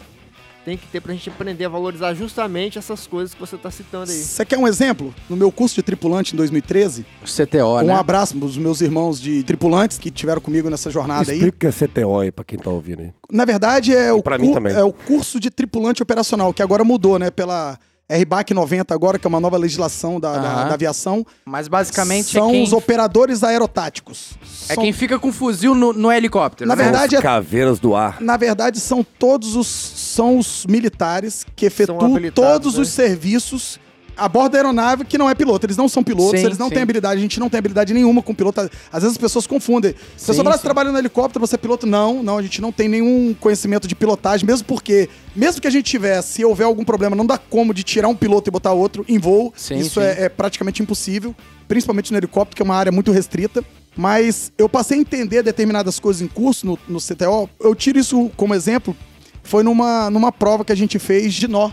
Tem 0.64 0.76
que 0.76 0.88
ter 0.88 1.00
pra 1.00 1.14
gente 1.14 1.30
aprender 1.30 1.64
a 1.66 1.70
valorizar 1.70 2.16
justamente 2.16 2.80
essas 2.80 3.06
coisas 3.06 3.36
que 3.36 3.40
você 3.40 3.56
tá 3.56 3.70
citando 3.70 4.12
aí. 4.12 4.18
Você 4.18 4.44
quer 4.44 4.58
um 4.58 4.68
exemplo? 4.68 5.14
No 5.30 5.36
meu 5.38 5.52
curso 5.52 5.76
de 5.76 5.84
tripulante 5.84 6.34
em 6.34 6.38
2013, 6.38 7.06
O 7.22 7.26
CTO, 7.28 7.82
um 7.82 7.84
né? 7.84 7.94
abraço 7.94 8.36
pros 8.36 8.58
meus 8.58 8.82
irmãos 8.82 9.22
de 9.22 9.44
tripulantes 9.44 10.00
que 10.00 10.10
tiveram 10.10 10.42
comigo 10.42 10.68
nessa 10.68 10.90
jornada 10.90 11.32
aí. 11.32 11.38
Explica 11.38 11.56
o 11.56 11.60
que 11.60 11.68
é 11.68 11.88
CTO 11.88 12.20
aí 12.20 12.32
pra 12.32 12.44
quem 12.44 12.58
tá 12.58 12.72
ouvindo 12.72 13.04
aí. 13.04 13.14
Na 13.32 13.46
verdade, 13.46 13.94
é 13.96 14.12
o, 14.12 14.24
pra 14.24 14.40
mim 14.40 14.52
também. 14.52 14.74
é 14.74 14.84
o 14.84 14.92
curso 14.92 15.40
de 15.40 15.52
tripulante 15.52 16.02
operacional, 16.02 16.52
que 16.52 16.64
agora 16.64 16.84
mudou, 16.84 17.20
né? 17.20 17.30
Pela 17.30 17.78
RBAC 18.10 18.53
90 18.53 18.94
agora, 18.94 19.18
que 19.18 19.26
é 19.26 19.30
uma 19.30 19.40
nova 19.40 19.57
legislação 19.57 20.19
da, 20.19 20.38
da- 20.38 20.40
Aham. 20.52 20.68
da 20.69 20.73
aviação. 20.76 21.26
Mas 21.44 21.68
basicamente 21.68 22.32
São 22.32 22.49
é 22.49 22.52
quem, 22.52 22.64
os 22.64 22.72
operadores 22.72 23.44
aerotáticos. 23.44 24.34
é 24.69 24.76
São- 24.76 24.84
quem 24.84 24.94
fica 24.94 25.18
com 25.18 25.34
fuzil 25.34 25.73
no, 25.73 25.91
no 25.91 26.11
helicóptero, 26.11 26.68
Na 26.68 26.76
né? 26.76 26.84
verdade, 26.84 27.15
Os 27.15 27.19
é- 27.19 27.23
caveiras 27.23 27.80
do 27.80 27.95
ar. 27.95 28.22
Na 28.22 28.38
verdade, 28.38 28.80
são 28.80 29.03
todos 29.03 29.56
os 29.56 29.65
são 29.68 30.38
os 30.38 30.65
militares 30.68 31.45
que 31.56 31.65
efetuam 31.65 31.99
habilitados, 32.11 32.52
todos 32.53 32.76
né? 32.76 32.82
os 32.84 32.90
serviços 32.90 33.80
a 34.18 34.28
bordo 34.28 34.54
da 34.54 34.60
aeronave 34.60 35.06
que 35.06 35.18
não 35.18 35.30
é 35.30 35.36
piloto. 35.36 35.66
Eles 35.66 35.78
não 35.78 35.90
são 35.90 36.04
pilotos, 36.04 36.40
Sim, 36.40 36.46
eles 36.46 36.58
não 36.58 36.68
sim. 36.68 36.76
têm 36.76 36.84
habilidade, 36.84 37.20
a 37.20 37.22
gente 37.22 37.40
não 37.40 37.50
tem 37.50 37.58
habilidade 37.58 37.94
nenhuma 37.94 38.22
com 38.22 38.34
piloto. 38.34 38.62
Às 38.62 38.70
vezes 39.04 39.12
as 39.12 39.18
pessoas 39.18 39.46
confundem. 39.48 39.94
Se 40.16 40.26
Sim, 40.26 40.34
você 40.34 40.44
fala, 40.44 40.52
sim. 40.52 40.58
você 40.60 40.64
trabalha 40.64 40.92
no 40.92 40.98
helicóptero, 40.98 41.46
você 41.46 41.56
é 41.56 41.58
piloto? 41.58 41.86
Não, 41.86 42.24
não, 42.24 42.38
a 42.38 42.42
gente 42.42 42.62
não 42.62 42.72
tem 42.72 42.88
nenhum 42.88 43.36
conhecimento 43.40 43.88
de 43.88 43.96
pilotagem, 43.96 44.46
mesmo 44.46 44.66
porque, 44.66 45.10
mesmo 45.36 45.62
que 45.62 45.68
a 45.68 45.72
gente 45.72 45.86
tivesse, 45.86 46.34
se 46.34 46.46
houver 46.46 46.66
algum 46.66 46.84
problema, 46.84 47.16
não 47.16 47.26
dá 47.26 47.38
como 47.38 47.74
de 47.74 47.84
tirar 47.84 48.08
um 48.08 48.16
piloto 48.16 48.50
e 48.50 48.52
botar 48.52 48.74
outro 48.74 49.06
em 49.08 49.18
voo. 49.18 49.54
Isso. 49.72 50.00
É, 50.00 50.24
é 50.24 50.30
praticamente 50.30 50.82
impossível, 50.82 51.36
principalmente 51.68 52.12
no 52.12 52.18
helicóptero, 52.18 52.56
que 52.56 52.62
é 52.62 52.66
uma 52.66 52.76
área 52.76 52.92
muito 52.92 53.12
restrita. 53.12 53.64
Mas 53.96 54.52
eu 54.58 54.68
passei 54.68 54.98
a 54.98 55.02
entender 55.02 55.42
determinadas 55.42 56.00
coisas 56.00 56.22
em 56.22 56.28
curso 56.28 56.66
no, 56.66 56.80
no 56.88 57.00
CTO. 57.00 57.50
Eu 57.60 57.74
tiro 57.74 57.98
isso 57.98 58.30
como 58.36 58.54
exemplo. 58.54 58.96
Foi 59.42 59.64
numa, 59.64 60.10
numa 60.10 60.32
prova 60.32 60.66
que 60.66 60.72
a 60.72 60.76
gente 60.76 61.00
fez 61.00 61.34
de 61.34 61.48
nó. 61.48 61.72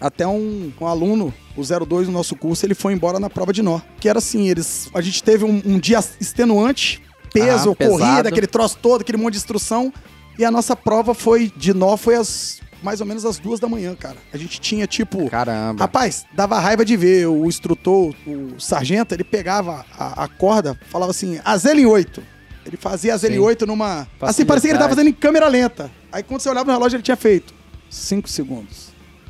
Até 0.00 0.26
um, 0.26 0.72
um 0.80 0.86
aluno, 0.86 1.32
o 1.56 1.62
02 1.62 2.06
do 2.06 2.12
nosso 2.12 2.36
curso, 2.36 2.64
ele 2.64 2.74
foi 2.74 2.92
embora 2.92 3.18
na 3.18 3.28
prova 3.28 3.52
de 3.52 3.62
nó. 3.62 3.80
Que 4.00 4.08
era 4.08 4.18
assim, 4.18 4.48
eles. 4.48 4.88
A 4.94 5.00
gente 5.00 5.22
teve 5.22 5.44
um, 5.44 5.60
um 5.64 5.78
dia 5.78 5.98
extenuante, 6.20 7.02
peso, 7.32 7.72
Ah, 7.72 7.84
corrida, 7.86 8.28
aquele 8.28 8.46
troço 8.46 8.78
todo, 8.80 9.00
aquele 9.00 9.18
monte 9.18 9.32
de 9.32 9.38
instrução. 9.38 9.92
E 10.38 10.44
a 10.44 10.50
nossa 10.50 10.76
prova 10.76 11.14
foi 11.14 11.52
de 11.56 11.74
nó, 11.74 11.96
foi 11.96 12.14
às 12.14 12.60
mais 12.82 13.00
ou 13.00 13.06
menos 13.06 13.24
às 13.24 13.38
duas 13.38 13.58
da 13.58 13.68
manhã, 13.68 13.94
cara. 13.94 14.16
A 14.32 14.36
gente 14.36 14.60
tinha 14.60 14.86
tipo. 14.86 15.28
Caramba. 15.28 15.84
Rapaz, 15.84 16.24
dava 16.32 16.58
raiva 16.58 16.84
de 16.84 16.96
ver 16.96 17.26
o 17.26 17.46
instrutor, 17.46 18.14
o 18.26 18.60
sargento, 18.60 19.14
ele 19.14 19.24
pegava 19.24 19.84
a, 19.98 20.24
a 20.24 20.28
corda, 20.28 20.78
falava 20.88 21.10
assim, 21.10 21.40
azele 21.44 21.82
em 21.82 21.86
8. 21.86 22.22
Ele 22.66 22.76
fazia 22.76 23.14
azele 23.14 23.36
em. 23.36 23.40
8 23.40 23.66
numa. 23.66 24.06
Assim, 24.20 24.44
parecia 24.44 24.68
que 24.68 24.72
ele 24.72 24.78
tava 24.78 24.94
fazendo 24.94 25.08
em 25.08 25.12
câmera 25.12 25.48
lenta. 25.48 25.90
Aí 26.12 26.22
quando 26.22 26.40
você 26.40 26.48
olhava 26.48 26.66
no 26.66 26.72
relógio, 26.72 26.96
ele 26.96 27.02
tinha 27.02 27.16
feito 27.16 27.52
5 27.90 28.28
segundos. 28.28 28.87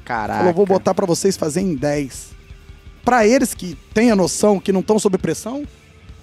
Caraca. 0.09 0.39
Falou, 0.39 0.55
vou 0.55 0.65
botar 0.65 0.95
pra 0.95 1.05
vocês 1.05 1.37
fazer 1.37 1.61
em 1.61 1.75
10. 1.75 2.29
Pra 3.05 3.27
eles 3.27 3.53
que 3.53 3.77
têm 3.93 4.11
a 4.11 4.17
noção, 4.17 4.59
que 4.59 4.73
não 4.73 4.81
estão 4.81 4.99
sob 4.99 5.19
pressão, 5.19 5.65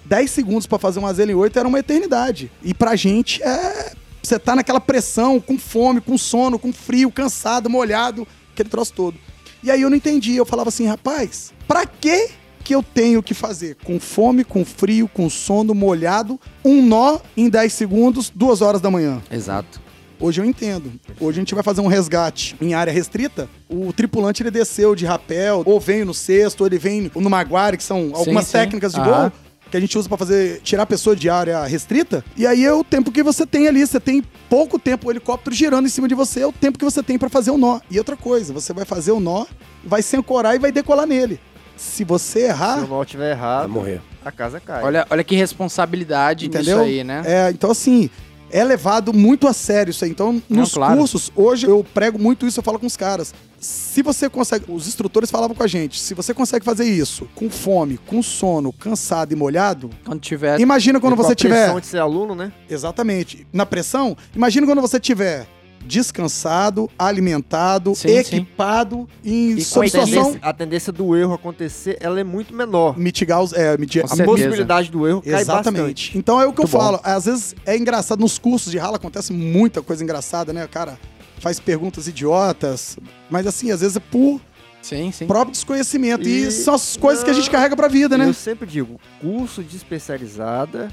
10 0.04 0.28
segundos 0.28 0.66
pra 0.66 0.76
fazer 0.76 0.98
um 0.98 1.06
azele 1.06 1.30
em 1.30 1.36
8 1.36 1.56
era 1.56 1.68
uma 1.68 1.78
eternidade. 1.78 2.50
E 2.64 2.74
pra 2.74 2.96
gente 2.96 3.40
é. 3.44 3.92
Você 4.20 4.40
tá 4.40 4.56
naquela 4.56 4.80
pressão, 4.80 5.38
com 5.38 5.56
fome, 5.56 6.00
com 6.00 6.18
sono, 6.18 6.58
com 6.58 6.72
frio, 6.72 7.12
cansado, 7.12 7.70
molhado, 7.70 8.26
aquele 8.52 8.68
troço 8.68 8.92
todo. 8.92 9.16
E 9.62 9.70
aí 9.70 9.82
eu 9.82 9.88
não 9.88 9.96
entendi. 9.96 10.34
Eu 10.34 10.44
falava 10.44 10.68
assim, 10.68 10.88
rapaz, 10.88 11.52
pra 11.68 11.86
que 11.86 12.30
que 12.64 12.74
eu 12.74 12.82
tenho 12.82 13.22
que 13.22 13.34
fazer? 13.34 13.76
Com 13.84 14.00
fome, 14.00 14.42
com 14.42 14.64
frio, 14.64 15.06
com 15.06 15.30
sono, 15.30 15.72
molhado, 15.72 16.40
um 16.64 16.82
nó 16.82 17.20
em 17.36 17.48
10 17.48 17.72
segundos, 17.72 18.32
duas 18.34 18.60
horas 18.60 18.80
da 18.80 18.90
manhã. 18.90 19.22
Exato. 19.30 19.80
Hoje 20.18 20.40
eu 20.40 20.44
entendo. 20.44 20.92
Hoje 21.20 21.38
a 21.38 21.40
gente 21.42 21.54
vai 21.54 21.62
fazer 21.62 21.80
um 21.80 21.86
resgate 21.86 22.56
em 22.60 22.74
área 22.74 22.92
restrita. 22.92 23.48
O 23.68 23.92
tripulante 23.92 24.42
ele 24.42 24.50
desceu 24.50 24.94
de 24.94 25.04
rapel, 25.04 25.62
ou 25.66 25.78
vem 25.78 26.04
no 26.04 26.14
cesto, 26.14 26.62
ou 26.62 26.66
ele 26.68 26.78
vem 26.78 27.10
no 27.14 27.28
maguire, 27.30 27.76
que 27.76 27.82
são 27.82 28.10
algumas 28.14 28.46
sim. 28.46 28.52
técnicas 28.52 28.92
de 28.92 29.00
Aham. 29.00 29.30
voo 29.30 29.32
que 29.70 29.76
a 29.76 29.80
gente 29.80 29.98
usa 29.98 30.08
pra 30.08 30.16
fazer 30.16 30.60
tirar 30.62 30.84
a 30.84 30.86
pessoa 30.86 31.16
de 31.16 31.28
área 31.28 31.64
restrita. 31.64 32.24
E 32.36 32.46
aí 32.46 32.64
é 32.64 32.72
o 32.72 32.84
tempo 32.84 33.10
que 33.10 33.22
você 33.22 33.44
tem 33.44 33.66
ali, 33.66 33.84
você 33.84 33.98
tem 33.98 34.22
pouco 34.48 34.78
tempo 34.78 35.08
o 35.08 35.10
helicóptero 35.10 35.54
girando 35.54 35.86
em 35.86 35.88
cima 35.88 36.06
de 36.06 36.14
você, 36.14 36.40
é 36.40 36.46
o 36.46 36.52
tempo 36.52 36.78
que 36.78 36.84
você 36.84 37.02
tem 37.02 37.18
pra 37.18 37.28
fazer 37.28 37.50
o 37.50 37.58
nó. 37.58 37.80
E 37.90 37.98
outra 37.98 38.16
coisa, 38.16 38.52
você 38.52 38.72
vai 38.72 38.84
fazer 38.84 39.10
o 39.12 39.20
nó, 39.20 39.44
vai 39.84 40.02
se 40.02 40.16
ancorar 40.16 40.54
e 40.54 40.58
vai 40.58 40.70
decolar 40.70 41.06
nele. 41.06 41.40
Se 41.76 42.04
você 42.04 42.40
Se 42.40 42.46
errar, 42.46 42.84
o 42.84 42.86
nó 42.86 43.02
estiver 43.02 43.24
Vai 43.24 43.32
errado, 43.32 43.68
morrer. 43.68 44.00
a 44.24 44.32
casa 44.32 44.60
cai. 44.60 44.82
Olha, 44.82 45.06
olha 45.10 45.22
que 45.22 45.34
responsabilidade 45.36 46.46
Entendeu? 46.46 46.78
nisso 46.78 46.88
aí, 46.88 47.04
né? 47.04 47.22
É, 47.26 47.50
então 47.50 47.70
assim, 47.70 48.08
é 48.50 48.64
levado 48.64 49.12
muito 49.12 49.46
a 49.46 49.52
sério 49.52 49.90
isso 49.90 50.04
aí. 50.04 50.10
Então, 50.10 50.42
nos 50.48 50.74
claro. 50.74 50.96
cursos, 50.96 51.30
hoje 51.34 51.66
eu 51.66 51.84
prego 51.94 52.18
muito 52.18 52.46
isso, 52.46 52.60
eu 52.60 52.64
falo 52.64 52.78
com 52.78 52.86
os 52.86 52.96
caras. 52.96 53.34
Se 53.58 54.02
você 54.02 54.28
consegue, 54.28 54.66
os 54.68 54.86
instrutores 54.86 55.30
falavam 55.30 55.56
com 55.56 55.62
a 55.62 55.66
gente, 55.66 55.98
se 55.98 56.14
você 56.14 56.34
consegue 56.34 56.64
fazer 56.64 56.84
isso 56.84 57.26
com 57.34 57.48
fome, 57.48 57.98
com 58.06 58.22
sono, 58.22 58.72
cansado 58.72 59.32
e 59.32 59.36
molhado, 59.36 59.90
Quando 60.04 60.20
tiver. 60.20 60.60
imagina 60.60 61.00
quando 61.00 61.14
E 61.14 61.16
com 61.16 61.22
você 61.22 61.34
pressão 61.34 61.66
tiver 61.74 61.80
de 61.80 61.86
ser 61.86 61.98
aluno, 61.98 62.34
né? 62.34 62.52
Exatamente. 62.68 63.46
Na 63.52 63.64
pressão, 63.64 64.16
imagina 64.34 64.66
quando 64.66 64.80
você 64.82 65.00
tiver 65.00 65.46
descansado, 65.86 66.90
alimentado, 66.98 67.94
Sim, 67.94 68.08
equipado 68.16 69.08
e, 69.24 69.52
E 69.58 69.64
sob 69.64 69.80
com 69.90 69.96
a 69.98 70.04
situação 70.06 70.24
tendência- 70.24 70.40
a 70.48 70.52
tendência 70.52 70.92
do 70.92 71.16
erro 71.16 71.34
acontecer, 71.34 71.96
ela 72.00 72.18
é 72.20 72.24
muito 72.24 72.54
menor. 72.54 72.98
mitigar 72.98 73.42
os 73.42 73.52
é, 73.52 73.76
miti- 73.78 74.00
A 74.00 74.06
certeza. 74.06 74.24
possibilidade 74.24 74.90
do 74.90 75.06
erro 75.06 75.22
cai 75.22 75.40
Exatamente. 75.40 75.80
bastante. 75.82 76.18
Então 76.18 76.40
é 76.40 76.46
o 76.46 76.52
que 76.52 76.60
Muito 76.60 76.74
eu 76.74 76.78
bom. 76.78 76.84
falo. 76.84 77.00
Às 77.02 77.24
vezes 77.26 77.54
é 77.64 77.76
engraçado 77.76 78.20
nos 78.20 78.38
cursos 78.38 78.70
de 78.72 78.78
rala 78.78 78.96
acontece 78.96 79.32
muita 79.32 79.80
coisa 79.82 80.02
engraçada, 80.02 80.52
né? 80.52 80.64
O 80.64 80.68
cara 80.68 80.98
faz 81.38 81.60
perguntas 81.60 82.08
idiotas, 82.08 82.98
mas 83.30 83.46
assim, 83.46 83.70
às 83.70 83.80
vezes 83.80 83.96
é 83.96 84.00
por 84.00 84.40
Sim, 84.82 85.10
sim. 85.12 85.26
próprio 85.26 85.52
desconhecimento 85.52 86.28
e, 86.28 86.44
E- 86.44 86.50
são 86.50 86.74
as 86.74 86.96
coisas 86.96 87.22
que 87.24 87.30
a 87.30 87.32
gente 87.34 87.50
carrega 87.50 87.76
pra 87.76 87.88
vida, 87.88 88.16
né? 88.16 88.26
Eu 88.28 88.34
sempre 88.34 88.66
digo, 88.66 88.98
curso 89.20 89.62
de 89.62 89.76
especializada, 89.76 90.90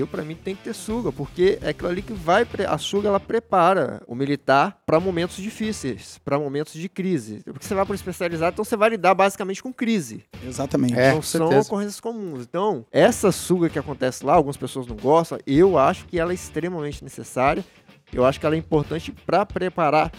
eu 0.00 0.06
pra 0.06 0.22
mim 0.22 0.34
tem 0.34 0.54
que 0.54 0.64
ter 0.64 0.74
suga, 0.74 1.10
porque 1.12 1.58
é 1.62 1.68
aquilo 1.70 1.88
ali 1.88 2.02
que 2.02 2.12
vai, 2.12 2.44
pre- 2.44 2.66
a 2.66 2.76
suga 2.78 3.08
ela 3.08 3.20
prepara 3.20 4.02
o 4.06 4.14
militar 4.14 4.78
pra 4.86 4.98
momentos 5.00 5.36
difíceis, 5.36 6.20
pra 6.24 6.38
momentos 6.38 6.72
de 6.74 6.88
crise. 6.88 7.40
Porque 7.44 7.64
você 7.66 7.74
vai 7.74 7.84
para 7.84 7.94
especializado, 7.94 8.54
então 8.54 8.64
você 8.64 8.76
vai 8.76 8.90
lidar 8.90 9.14
basicamente 9.14 9.62
com 9.62 9.72
crise. 9.72 10.24
Exatamente. 10.46 10.94
É, 10.98 11.12
com 11.12 11.22
são 11.22 11.46
certeza. 11.48 11.66
ocorrências 11.68 12.00
comuns. 12.00 12.42
Então, 12.42 12.84
essa 12.92 13.30
suga 13.32 13.68
que 13.68 13.78
acontece 13.78 14.24
lá, 14.24 14.34
algumas 14.34 14.56
pessoas 14.56 14.86
não 14.86 14.96
gostam, 14.96 15.38
eu 15.46 15.78
acho 15.78 16.04
que 16.06 16.18
ela 16.18 16.32
é 16.32 16.34
extremamente 16.34 17.02
necessária. 17.04 17.64
Eu 18.12 18.24
acho 18.24 18.38
que 18.38 18.46
ela 18.46 18.54
é 18.54 18.58
importante 18.58 19.10
pra 19.26 19.44
preparar 19.46 20.12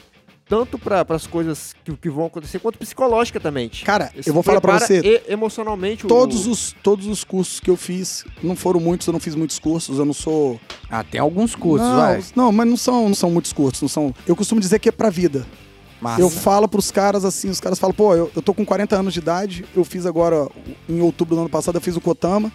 tanto 0.47 0.77
para 0.77 1.03
as 1.09 1.25
coisas 1.25 1.75
que, 1.83 1.91
que 1.97 2.09
vão 2.09 2.25
acontecer, 2.27 2.59
quanto 2.59 2.77
psicológica 2.77 3.39
também. 3.39 3.69
Cara, 3.83 4.11
Se 4.21 4.29
eu 4.29 4.33
vou 4.33 4.43
falar 4.43 4.61
pra 4.61 4.73
prepara 4.79 4.87
você, 5.01 5.23
e- 5.27 5.31
emocionalmente 5.33 6.05
o- 6.05 6.07
todos 6.09 6.45
os, 6.45 6.75
todos 6.83 7.07
os 7.07 7.23
cursos 7.23 7.59
que 7.59 7.69
eu 7.69 7.75
fiz, 7.75 8.23
não 8.43 8.55
foram 8.55 8.79
muitos, 8.79 9.07
eu 9.07 9.13
não 9.13 9.19
fiz 9.19 9.33
muitos 9.35 9.57
cursos, 9.59 9.97
eu 9.97 10.05
não 10.05 10.13
sou... 10.13 10.59
Ah, 10.89 11.03
tem 11.03 11.19
alguns 11.19 11.55
cursos, 11.55 11.87
não, 11.87 11.95
vai. 11.97 12.23
não, 12.35 12.51
mas 12.51 12.67
não 12.67 12.77
são, 12.77 13.07
não 13.07 13.15
são 13.15 13.31
muitos 13.31 13.51
cursos, 13.53 13.81
não 13.81 13.89
são... 13.89 14.13
Eu 14.27 14.35
costumo 14.35 14.61
dizer 14.61 14.79
que 14.79 14.89
é 14.89 14.91
pra 14.91 15.09
vida. 15.09 15.45
Massa. 16.01 16.21
Eu 16.21 16.29
falo 16.29 16.67
pros 16.67 16.91
caras 16.91 17.25
assim, 17.25 17.49
os 17.49 17.59
caras 17.59 17.79
falam, 17.79 17.95
pô, 17.95 18.13
eu, 18.13 18.31
eu 18.35 18.41
tô 18.41 18.53
com 18.53 18.63
40 18.65 18.95
anos 18.97 19.13
de 19.13 19.19
idade, 19.19 19.65
eu 19.75 19.83
fiz 19.83 20.05
agora, 20.05 20.47
em 20.87 21.01
outubro 21.01 21.35
do 21.35 21.41
ano 21.41 21.49
passado, 21.49 21.75
eu 21.77 21.81
fiz 21.81 21.95
o 21.95 22.01
Kotama. 22.01 22.51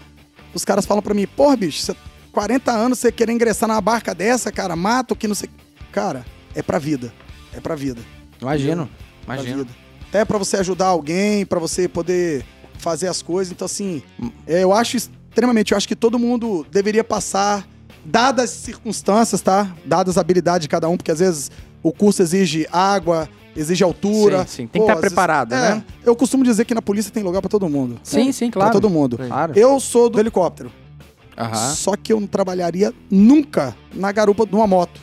Os 0.55 0.65
caras 0.65 0.85
falam 0.87 1.03
pra 1.03 1.15
mim, 1.15 1.27
pô, 1.27 1.57
bicho, 1.57 1.81
você, 1.83 1.97
40 2.33 2.71
anos, 2.71 2.99
você 3.01 3.11
querer 3.11 3.33
ingressar 3.33 3.69
numa 3.69 3.81
barca 3.81 4.15
dessa, 4.15 4.53
cara, 4.53 4.77
mato 4.77 5.17
que 5.17 5.27
não 5.27 5.35
sei. 5.35 5.49
Cara, 5.91 6.25
é 6.55 6.63
pra 6.63 6.79
vida. 6.79 7.13
É 7.55 7.61
pra 7.61 7.75
vida. 7.75 8.01
Imagino, 8.41 8.89
Pra 9.27 9.35
imagino. 9.37 9.59
vida. 9.59 9.71
Até 10.09 10.25
pra 10.25 10.39
você 10.39 10.57
ajudar 10.57 10.87
alguém, 10.87 11.45
pra 11.47 11.59
você 11.61 11.89
poder 11.89 12.45
fazer 12.79 13.07
as 13.09 13.23
coisas. 13.23 13.53
Então, 13.53 13.67
assim, 13.67 14.03
é, 14.47 14.63
eu 14.65 14.73
acho 14.73 14.97
extremamente, 14.97 15.73
eu 15.73 15.77
acho 15.77 15.87
que 15.87 15.95
todo 15.97 16.19
mundo 16.19 16.67
deveria 16.71 17.05
passar, 17.05 17.67
dadas 18.05 18.45
as 18.47 18.51
circunstâncias, 18.51 19.41
tá? 19.41 19.73
Dadas 19.85 20.17
a 20.17 20.21
habilidade 20.21 20.63
de 20.63 20.69
cada 20.69 20.89
um, 20.89 20.97
porque 20.97 21.11
às 21.13 21.19
vezes 21.21 21.51
o 21.83 21.93
curso 21.93 22.23
exige 22.23 22.67
água, 22.73 23.29
exige 23.55 23.85
altura. 23.85 24.41
Sim, 24.47 24.49
sim. 24.49 24.67
Tem 24.67 24.81
que 24.83 24.85
estar 24.87 24.93
às 24.95 25.01
vezes- 25.01 25.09
preparado, 25.15 25.53
é, 25.55 25.75
né? 25.77 25.85
Eu 26.05 26.17
costumo 26.17 26.43
dizer 26.43 26.65
que 26.65 26.75
na 26.75 26.83
polícia 26.83 27.13
tem 27.13 27.23
lugar 27.23 27.41
pra 27.43 27.49
todo 27.51 27.69
mundo. 27.69 28.01
Sim, 28.03 28.27
né? 28.27 28.33
sim, 28.33 28.51
Pra 28.51 28.61
claro. 28.63 28.73
todo 28.73 28.89
mundo. 28.91 29.19
Claro. 29.19 29.53
Eu 29.55 29.79
sou 29.79 30.09
do 30.11 30.19
helicóptero. 30.19 30.73
Aham. 31.39 31.75
Só 31.75 31.97
que 31.97 32.13
eu 32.13 32.19
não 32.21 32.27
trabalharia 32.27 32.93
nunca 33.11 33.75
na 33.95 34.11
garupa 34.13 34.45
de 34.47 34.55
uma 34.55 34.67
moto. 34.67 35.01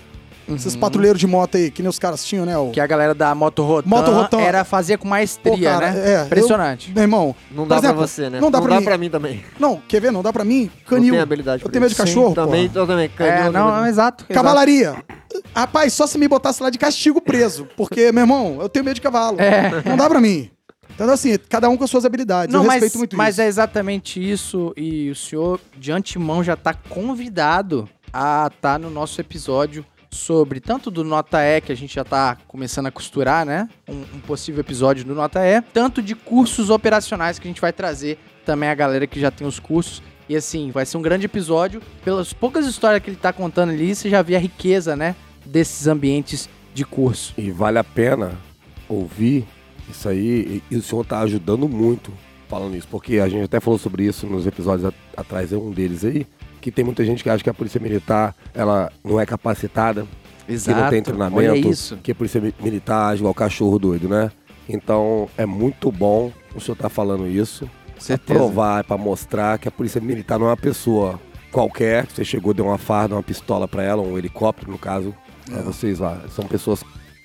Esses 0.49 0.75
Uhum. 0.75 0.79
patrulheiros 0.79 1.19
de 1.19 1.27
moto 1.27 1.57
aí, 1.57 1.69
que 1.69 1.81
nem 1.81 1.89
os 1.89 1.99
caras 1.99 2.23
tinham, 2.23 2.45
né? 2.45 2.57
O... 2.57 2.71
Que 2.71 2.79
a 2.79 2.87
galera 2.87 3.13
da 3.13 3.35
Moto 3.35 3.63
Rotan, 3.63 3.89
Moto 3.89 4.11
Rotan. 4.11 4.39
era 4.39 4.63
fazer 4.63 4.97
com 4.97 5.07
maestria, 5.07 5.53
Pô, 5.53 5.61
cara, 5.61 5.91
né? 5.91 6.13
é, 6.13 6.21
eu- 6.21 6.25
Impressionante. 6.25 6.91
Meu 6.93 7.01
irmão, 7.03 7.35
Não 7.51 7.67
dá 7.67 7.77
exemplo, 7.77 7.97
pra 7.97 8.07
você, 8.07 8.29
né? 8.29 8.39
não 8.39 8.49
dá 8.49 8.61
pra 8.61 8.79
mim. 8.79 8.97
mim 8.97 9.09
também. 9.09 9.43
não, 9.59 9.81
quer 9.87 9.99
ver? 9.99 10.11
Não 10.11 10.23
dá 10.23 10.31
pra 10.31 10.45
mim? 10.45 10.71
Não 10.73 10.89
Canil. 10.89 11.13
tem 11.13 11.21
habilidade 11.21 11.61
Eu 11.61 11.65
pra 11.65 11.71
tenho 11.73 11.81
medo 11.81 11.89
de 11.91 11.95
cachorro, 11.97 12.33
Também, 12.33 12.67
porra. 12.69 12.79
eu 12.81 12.87
também. 12.87 13.09
Canil, 13.09 13.33
É, 13.33 13.47
eu 13.47 13.51
não, 13.51 13.71
também. 13.71 13.89
exato. 13.89 14.23
exato. 14.23 14.33
Cavalaria. 14.33 14.95
Rapaz, 15.53 15.91
só 15.93 16.07
se 16.07 16.17
me 16.17 16.27
botasse 16.27 16.63
lá 16.63 16.69
de 16.69 16.77
castigo 16.77 17.19
preso. 17.21 17.67
Porque, 17.75 18.11
meu 18.13 18.21
irmão, 18.23 18.57
eu 18.61 18.69
tenho 18.69 18.85
medo 18.85 18.95
de 18.95 19.01
cavalo. 19.01 19.39
É. 19.41 19.83
Não 19.85 19.97
dá 19.97 20.09
pra 20.09 20.21
mim. 20.21 20.49
Então, 20.95 21.09
assim, 21.11 21.37
cada 21.49 21.69
um 21.69 21.75
com 21.77 21.83
as 21.83 21.89
suas 21.91 22.05
habilidades. 22.05 22.51
Não, 22.53 22.61
eu 22.63 22.67
mas, 22.67 22.95
muito 22.95 23.15
mas 23.17 23.35
isso. 23.35 23.41
é 23.41 23.47
exatamente 23.47 24.31
isso. 24.31 24.73
E 24.77 25.09
o 25.11 25.15
senhor, 25.15 25.59
de 25.77 25.91
antemão, 25.91 26.43
já 26.43 26.55
tá 26.55 26.73
convidado 26.73 27.87
a 28.13 28.49
estar 28.53 28.79
no 28.79 28.89
nosso 28.89 29.19
episódio 29.21 29.85
sobre 30.17 30.59
tanto 30.59 30.91
do 30.91 31.03
Nota 31.03 31.41
E, 31.41 31.61
que 31.61 31.71
a 31.71 31.75
gente 31.75 31.95
já 31.95 32.03
tá 32.03 32.37
começando 32.47 32.87
a 32.87 32.91
costurar, 32.91 33.45
né? 33.45 33.69
Um, 33.87 34.01
um 34.15 34.19
possível 34.19 34.59
episódio 34.59 35.05
do 35.05 35.15
Nota 35.15 35.39
E, 35.45 35.61
tanto 35.61 36.01
de 36.01 36.15
cursos 36.15 36.69
operacionais 36.69 37.39
que 37.39 37.47
a 37.47 37.51
gente 37.51 37.61
vai 37.61 37.71
trazer 37.71 38.17
também 38.45 38.69
a 38.69 38.75
galera 38.75 39.05
que 39.07 39.19
já 39.19 39.31
tem 39.31 39.47
os 39.47 39.59
cursos. 39.59 40.01
E 40.29 40.35
assim, 40.35 40.71
vai 40.71 40.85
ser 40.85 40.97
um 40.97 41.01
grande 41.01 41.25
episódio. 41.25 41.81
Pelas 42.03 42.33
poucas 42.33 42.65
histórias 42.65 43.01
que 43.01 43.09
ele 43.09 43.17
tá 43.17 43.31
contando 43.31 43.71
ali, 43.71 43.95
você 43.95 44.09
já 44.09 44.21
vê 44.21 44.35
a 44.35 44.39
riqueza, 44.39 44.95
né? 44.95 45.15
Desses 45.45 45.87
ambientes 45.87 46.49
de 46.73 46.83
curso. 46.83 47.33
E 47.37 47.49
vale 47.49 47.77
a 47.79 47.83
pena 47.83 48.33
ouvir 48.89 49.45
isso 49.89 50.09
aí. 50.09 50.61
E, 50.69 50.75
e 50.75 50.77
o 50.77 50.81
senhor 50.81 51.05
tá 51.05 51.19
ajudando 51.19 51.69
muito 51.69 52.11
falando 52.47 52.75
isso. 52.75 52.87
Porque 52.89 53.19
a 53.19 53.29
gente 53.29 53.43
até 53.43 53.59
falou 53.59 53.79
sobre 53.79 54.03
isso 54.03 54.27
nos 54.27 54.45
episódios 54.45 54.91
atrás, 55.15 55.53
é 55.53 55.57
um 55.57 55.71
deles 55.71 56.03
aí. 56.03 56.25
Que 56.67 56.71
tem 56.71 56.83
muita 56.83 57.05
gente 57.05 57.23
que 57.23 57.29
acha 57.29 57.41
que 57.41 57.49
a 57.49 57.53
polícia 57.53 57.79
militar 57.79 58.35
ela 58.53 58.91
não 59.01 59.17
é 59.17 59.25
capacitada, 59.25 60.05
que 60.45 60.69
não 60.69 60.89
tem 60.89 61.01
treinamento, 61.01 61.97
que 62.03 62.11
a 62.11 62.15
polícia 62.15 62.41
mi- 62.41 62.53
militar 62.59 63.07
age 63.13 63.21
igual 63.21 63.33
cachorro 63.33 63.79
doido, 63.79 64.09
né? 64.09 64.29
Então 64.67 65.29
é 65.37 65.45
muito 65.45 65.89
bom 65.89 66.29
o 66.53 66.59
senhor 66.59 66.75
tá 66.75 66.89
falando 66.89 67.25
isso. 67.25 67.69
Pra 67.93 68.01
Certeza. 68.01 68.37
provar, 68.37 68.83
para 68.83 68.97
mostrar 68.97 69.57
que 69.59 69.69
a 69.69 69.71
polícia 69.71 70.01
militar 70.01 70.37
não 70.37 70.47
é 70.47 70.49
uma 70.49 70.57
pessoa 70.57 71.17
qualquer. 71.53 72.05
Você 72.07 72.25
chegou, 72.25 72.53
deu 72.53 72.65
uma 72.65 72.77
farda, 72.77 73.15
uma 73.15 73.23
pistola 73.23 73.65
pra 73.65 73.81
ela, 73.81 74.01
um 74.01 74.17
helicóptero, 74.17 74.69
no 74.69 74.77
caso. 74.77 75.15
Pra 75.49 75.61
vocês 75.61 75.99
lá. 75.99 76.21
São 76.35 76.43
pessoas 76.45 76.83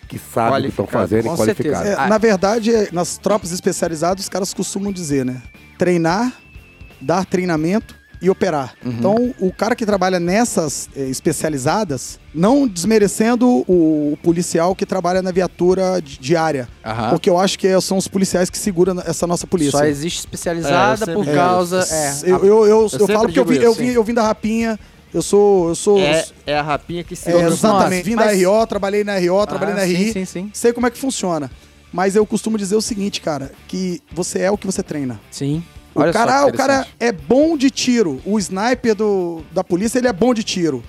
que 0.08 0.20
sabem 0.20 0.60
o 0.60 0.62
que 0.62 0.68
estão 0.68 0.86
Qualificadas. 0.86 1.10
fazendo 1.10 1.26
e 1.26 1.28
Com 1.30 1.36
qualificadas. 1.36 1.78
certeza. 1.80 2.02
É, 2.04 2.08
na 2.08 2.18
verdade, 2.18 2.72
é, 2.72 2.88
nas 2.92 3.18
tropas 3.18 3.50
especializadas, 3.50 4.22
os 4.22 4.28
caras 4.28 4.54
costumam 4.54 4.92
dizer, 4.92 5.24
né? 5.24 5.42
Treinar, 5.76 6.32
dar 7.00 7.26
treinamento 7.26 8.00
e 8.22 8.30
operar. 8.30 8.74
Uhum. 8.84 8.92
Então, 8.92 9.34
o 9.40 9.52
cara 9.52 9.74
que 9.74 9.84
trabalha 9.84 10.20
nessas 10.20 10.88
eh, 10.96 11.08
especializadas, 11.08 12.20
não 12.32 12.66
desmerecendo 12.68 13.48
o, 13.68 14.12
o 14.12 14.18
policial 14.22 14.74
que 14.76 14.86
trabalha 14.86 15.20
na 15.20 15.32
viatura 15.32 16.00
di- 16.00 16.18
diária. 16.20 16.68
Aham. 16.84 17.10
Porque 17.10 17.28
eu 17.28 17.38
acho 17.38 17.58
que 17.58 17.66
é- 17.66 17.80
são 17.80 17.96
os 17.98 18.06
policiais 18.06 18.48
que 18.48 18.56
seguram 18.56 19.00
essa 19.04 19.26
nossa 19.26 19.46
polícia. 19.46 19.72
Só 19.78 19.84
existe 19.84 20.20
especializada 20.20 21.10
É, 21.10 21.14
eu 21.14 21.16
por 21.16 21.24
sempre- 21.24 21.38
causa. 21.38 21.80
É, 21.90 22.06
É, 22.06 22.30
eu, 22.30 22.44
eu, 22.46 22.66
eu, 22.66 22.88
eu 22.92 23.06
falo 23.08 23.22
porque 23.24 23.40
eu 23.40 23.44
vim, 23.44 23.56
eu, 23.56 23.74
sim. 23.74 23.86
eu 23.88 24.04
vim 24.04 24.14
da 24.14 24.22
Rapinha, 24.22 24.78
eu 25.12 25.20
sou. 25.20 25.68
Eu 25.70 25.74
sou 25.74 25.98
É, 25.98 26.24
é 26.46 26.56
a 26.56 26.62
rapinha 26.62 27.02
que 27.04 27.16
se 27.16 27.28
é, 27.30 27.42
exatamente. 27.42 28.04
Vim 28.04 28.14
Mas- 28.14 28.40
da 28.40 28.48
RO, 28.48 28.66
trabalhei 28.66 29.02
na 29.04 29.16
RO, 29.18 29.44
trabalhei 29.46 29.74
Ah, 29.74 29.78
na 29.78 29.86
sim, 29.86 29.92
RI. 29.94 30.12
Sim, 30.12 30.24
sim. 30.24 30.50
Sei 30.54 30.72
como 30.72 30.86
é 30.86 30.90
que 30.90 30.98
funciona. 30.98 31.50
Mas 31.92 32.16
eu 32.16 32.24
costumo 32.24 32.56
dizer 32.56 32.74
o 32.76 32.80
seguinte, 32.80 33.20
cara, 33.20 33.52
que 33.68 34.00
você 34.12 34.38
é 34.40 34.50
o 34.50 34.56
que 34.56 34.66
você 34.66 34.82
treina. 34.82 35.20
Sim. 35.30 35.62
O 35.94 36.00
Olha 36.00 36.12
cara, 36.12 36.40
só 36.42 36.48
o 36.48 36.52
cara 36.52 36.86
é 36.98 37.12
bom 37.12 37.56
de 37.56 37.70
tiro. 37.70 38.20
O 38.24 38.38
sniper 38.38 38.94
do, 38.94 39.42
da 39.52 39.62
polícia, 39.62 39.98
ele 39.98 40.08
é 40.08 40.12
bom 40.12 40.32
de 40.32 40.42
tiro. 40.42 40.82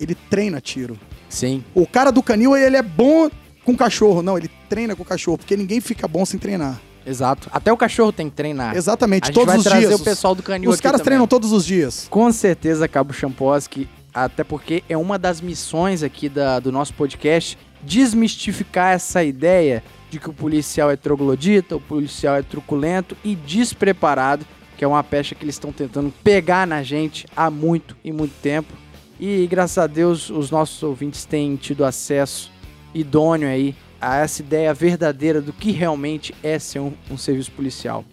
Ele 0.00 0.14
treina 0.14 0.60
tiro. 0.60 0.98
Sim. 1.28 1.62
O 1.74 1.86
cara 1.86 2.10
do 2.10 2.22
canil, 2.22 2.56
ele 2.56 2.76
é 2.76 2.82
bom 2.82 3.28
com 3.64 3.76
cachorro. 3.76 4.22
Não, 4.22 4.38
ele 4.38 4.50
treina 4.68 4.94
com 4.96 5.04
cachorro, 5.04 5.38
porque 5.38 5.56
ninguém 5.56 5.80
fica 5.80 6.06
bom 6.08 6.24
sem 6.24 6.38
treinar. 6.38 6.80
Exato. 7.04 7.48
Até 7.52 7.72
o 7.72 7.76
cachorro 7.76 8.12
tem 8.12 8.28
que 8.28 8.34
treinar. 8.36 8.76
Exatamente, 8.76 9.24
A 9.24 9.26
gente 9.26 9.34
todos 9.34 9.48
vai 9.48 9.58
os 9.58 9.64
trazer 9.64 9.86
dias. 9.88 10.00
o 10.00 10.04
pessoal 10.04 10.34
do 10.34 10.42
canil 10.42 10.70
Os 10.70 10.80
caras 10.80 10.98
também. 11.00 11.04
treinam 11.10 11.26
todos 11.26 11.52
os 11.52 11.64
dias. 11.64 12.06
Com 12.10 12.32
certeza, 12.32 12.88
Cabo 12.88 13.12
Champoski, 13.12 13.88
até 14.12 14.42
porque 14.42 14.82
é 14.88 14.96
uma 14.96 15.18
das 15.18 15.40
missões 15.40 16.02
aqui 16.02 16.28
da- 16.28 16.58
do 16.58 16.72
nosso 16.72 16.92
podcast, 16.94 17.56
desmistificar 17.82 18.94
essa 18.94 19.22
ideia 19.22 19.82
de 20.10 20.18
que 20.18 20.30
o 20.30 20.32
policial 20.32 20.90
é 20.90 20.96
troglodita, 20.96 21.76
o 21.76 21.80
policial 21.80 22.36
é 22.36 22.42
truculento 22.42 23.16
e 23.24 23.34
despreparado, 23.34 24.46
que 24.76 24.84
é 24.84 24.88
uma 24.88 25.02
pecha 25.02 25.34
que 25.34 25.44
eles 25.44 25.54
estão 25.54 25.72
tentando 25.72 26.12
pegar 26.22 26.66
na 26.66 26.82
gente 26.82 27.26
há 27.36 27.50
muito 27.50 27.96
e 28.04 28.12
muito 28.12 28.34
tempo. 28.40 28.72
E 29.18 29.46
graças 29.46 29.78
a 29.78 29.86
Deus 29.86 30.30
os 30.30 30.50
nossos 30.50 30.82
ouvintes 30.82 31.24
têm 31.24 31.56
tido 31.56 31.84
acesso 31.84 32.52
idôneo 32.94 33.48
aí 33.48 33.74
a 34.00 34.18
essa 34.18 34.42
ideia 34.42 34.72
verdadeira 34.74 35.40
do 35.40 35.52
que 35.52 35.70
realmente 35.70 36.34
é 36.42 36.58
ser 36.58 36.80
um, 36.80 36.92
um 37.10 37.16
serviço 37.16 37.50
policial. 37.52 38.04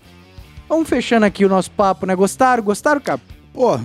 Vamos 0.67 0.87
fechando 0.87 1.25
aqui 1.25 1.45
o 1.45 1.49
nosso 1.49 1.69
papo, 1.71 2.05
né? 2.05 2.15
Gostaram? 2.15 2.63
Gostaram, 2.63 3.01
Cabo? 3.01 3.21
Pô, 3.53 3.79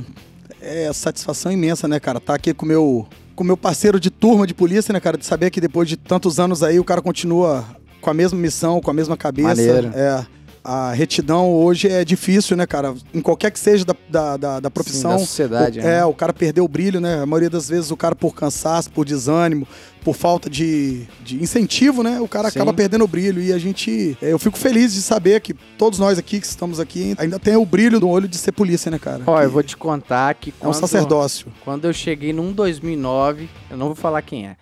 é 0.60 0.92
satisfação 0.92 1.50
imensa, 1.52 1.86
né, 1.88 2.00
cara? 2.00 2.20
Tá 2.20 2.34
aqui 2.34 2.54
com 2.54 2.64
meu, 2.64 3.06
com 3.34 3.42
o 3.42 3.46
meu 3.46 3.56
parceiro 3.56 3.98
de 3.98 4.10
turma 4.10 4.46
de 4.46 4.54
polícia, 4.54 4.92
né, 4.92 5.00
cara? 5.00 5.18
De 5.18 5.26
saber 5.26 5.50
que 5.50 5.60
depois 5.60 5.88
de 5.88 5.96
tantos 5.96 6.38
anos 6.38 6.62
aí 6.62 6.78
o 6.78 6.84
cara 6.84 7.02
continua 7.02 7.64
com 8.08 8.12
a 8.12 8.14
mesma 8.14 8.38
missão, 8.38 8.80
com 8.80 8.90
a 8.90 8.94
mesma 8.94 9.16
cabeça. 9.18 9.48
Maneiro. 9.48 9.90
É. 9.94 10.24
A 10.64 10.92
retidão 10.92 11.50
hoje 11.50 11.88
é 11.88 12.04
difícil, 12.04 12.56
né, 12.56 12.66
cara? 12.66 12.94
Em 13.14 13.20
qualquer 13.22 13.50
que 13.50 13.58
seja 13.58 13.84
da, 13.84 13.94
da, 14.08 14.36
da, 14.36 14.60
da 14.60 14.70
profissão. 14.70 15.12
da 15.12 15.18
sociedade, 15.18 15.78
o, 15.78 15.82
né? 15.82 15.98
É, 15.98 16.04
o 16.04 16.12
cara 16.12 16.32
perdeu 16.32 16.64
o 16.64 16.68
brilho, 16.68 17.00
né? 17.00 17.22
A 17.22 17.26
maioria 17.26 17.48
das 17.48 17.68
vezes 17.68 17.90
o 17.90 17.96
cara 17.96 18.14
por 18.14 18.34
cansaço, 18.34 18.90
por 18.90 19.06
desânimo, 19.06 19.66
por 20.04 20.14
falta 20.14 20.50
de, 20.50 21.06
de 21.24 21.40
incentivo, 21.42 22.02
né? 22.02 22.20
O 22.20 22.28
cara 22.28 22.50
Sim. 22.50 22.58
acaba 22.58 22.74
perdendo 22.74 23.04
o 23.04 23.08
brilho. 23.08 23.40
E 23.42 23.52
a 23.52 23.58
gente. 23.58 24.16
é, 24.20 24.32
Eu 24.32 24.38
fico 24.38 24.58
feliz 24.58 24.92
de 24.92 25.00
saber 25.00 25.40
que 25.40 25.54
todos 25.54 25.98
nós 25.98 26.18
aqui 26.18 26.38
que 26.40 26.46
estamos 26.46 26.80
aqui 26.80 27.14
ainda 27.18 27.38
tem 27.38 27.56
o 27.56 27.64
brilho 27.64 27.98
no 28.00 28.08
olho 28.08 28.28
de 28.28 28.36
ser 28.36 28.52
polícia, 28.52 28.90
né, 28.90 28.98
cara? 28.98 29.22
Ó, 29.26 29.40
eu 29.40 29.48
Que 29.48 29.52
vou 29.54 29.62
te 29.62 29.76
contar 29.76 30.34
que 30.34 30.50
É 30.50 30.52
um 30.66 30.70
quando, 30.70 30.74
sacerdócio. 30.80 31.46
quando 31.64 31.84
eu 31.86 31.92
cheguei 31.94 32.32
num 32.32 32.52
2009, 32.52 33.48
eu 33.70 33.76
não 33.76 33.86
vou 33.86 33.94
falar 33.94 34.20
quem 34.22 34.46
é, 34.48 34.56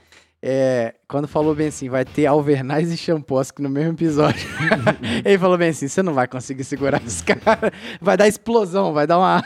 é, 0.48 0.94
quando 1.08 1.26
falou 1.26 1.56
bem 1.56 1.66
assim, 1.66 1.88
vai 1.88 2.04
ter 2.04 2.26
Alvernais 2.26 2.92
e 2.92 2.96
Champoski 2.96 3.60
no 3.60 3.68
mesmo 3.68 3.94
episódio. 3.94 4.48
ele 5.24 5.36
falou 5.38 5.58
bem 5.58 5.70
assim, 5.70 5.88
você 5.88 6.04
não 6.04 6.14
vai 6.14 6.28
conseguir 6.28 6.62
segurar 6.62 7.02
esse 7.04 7.24
cara. 7.24 7.72
Vai 8.00 8.16
dar 8.16 8.28
explosão, 8.28 8.92
vai 8.92 9.08
dar 9.08 9.18
uma... 9.18 9.44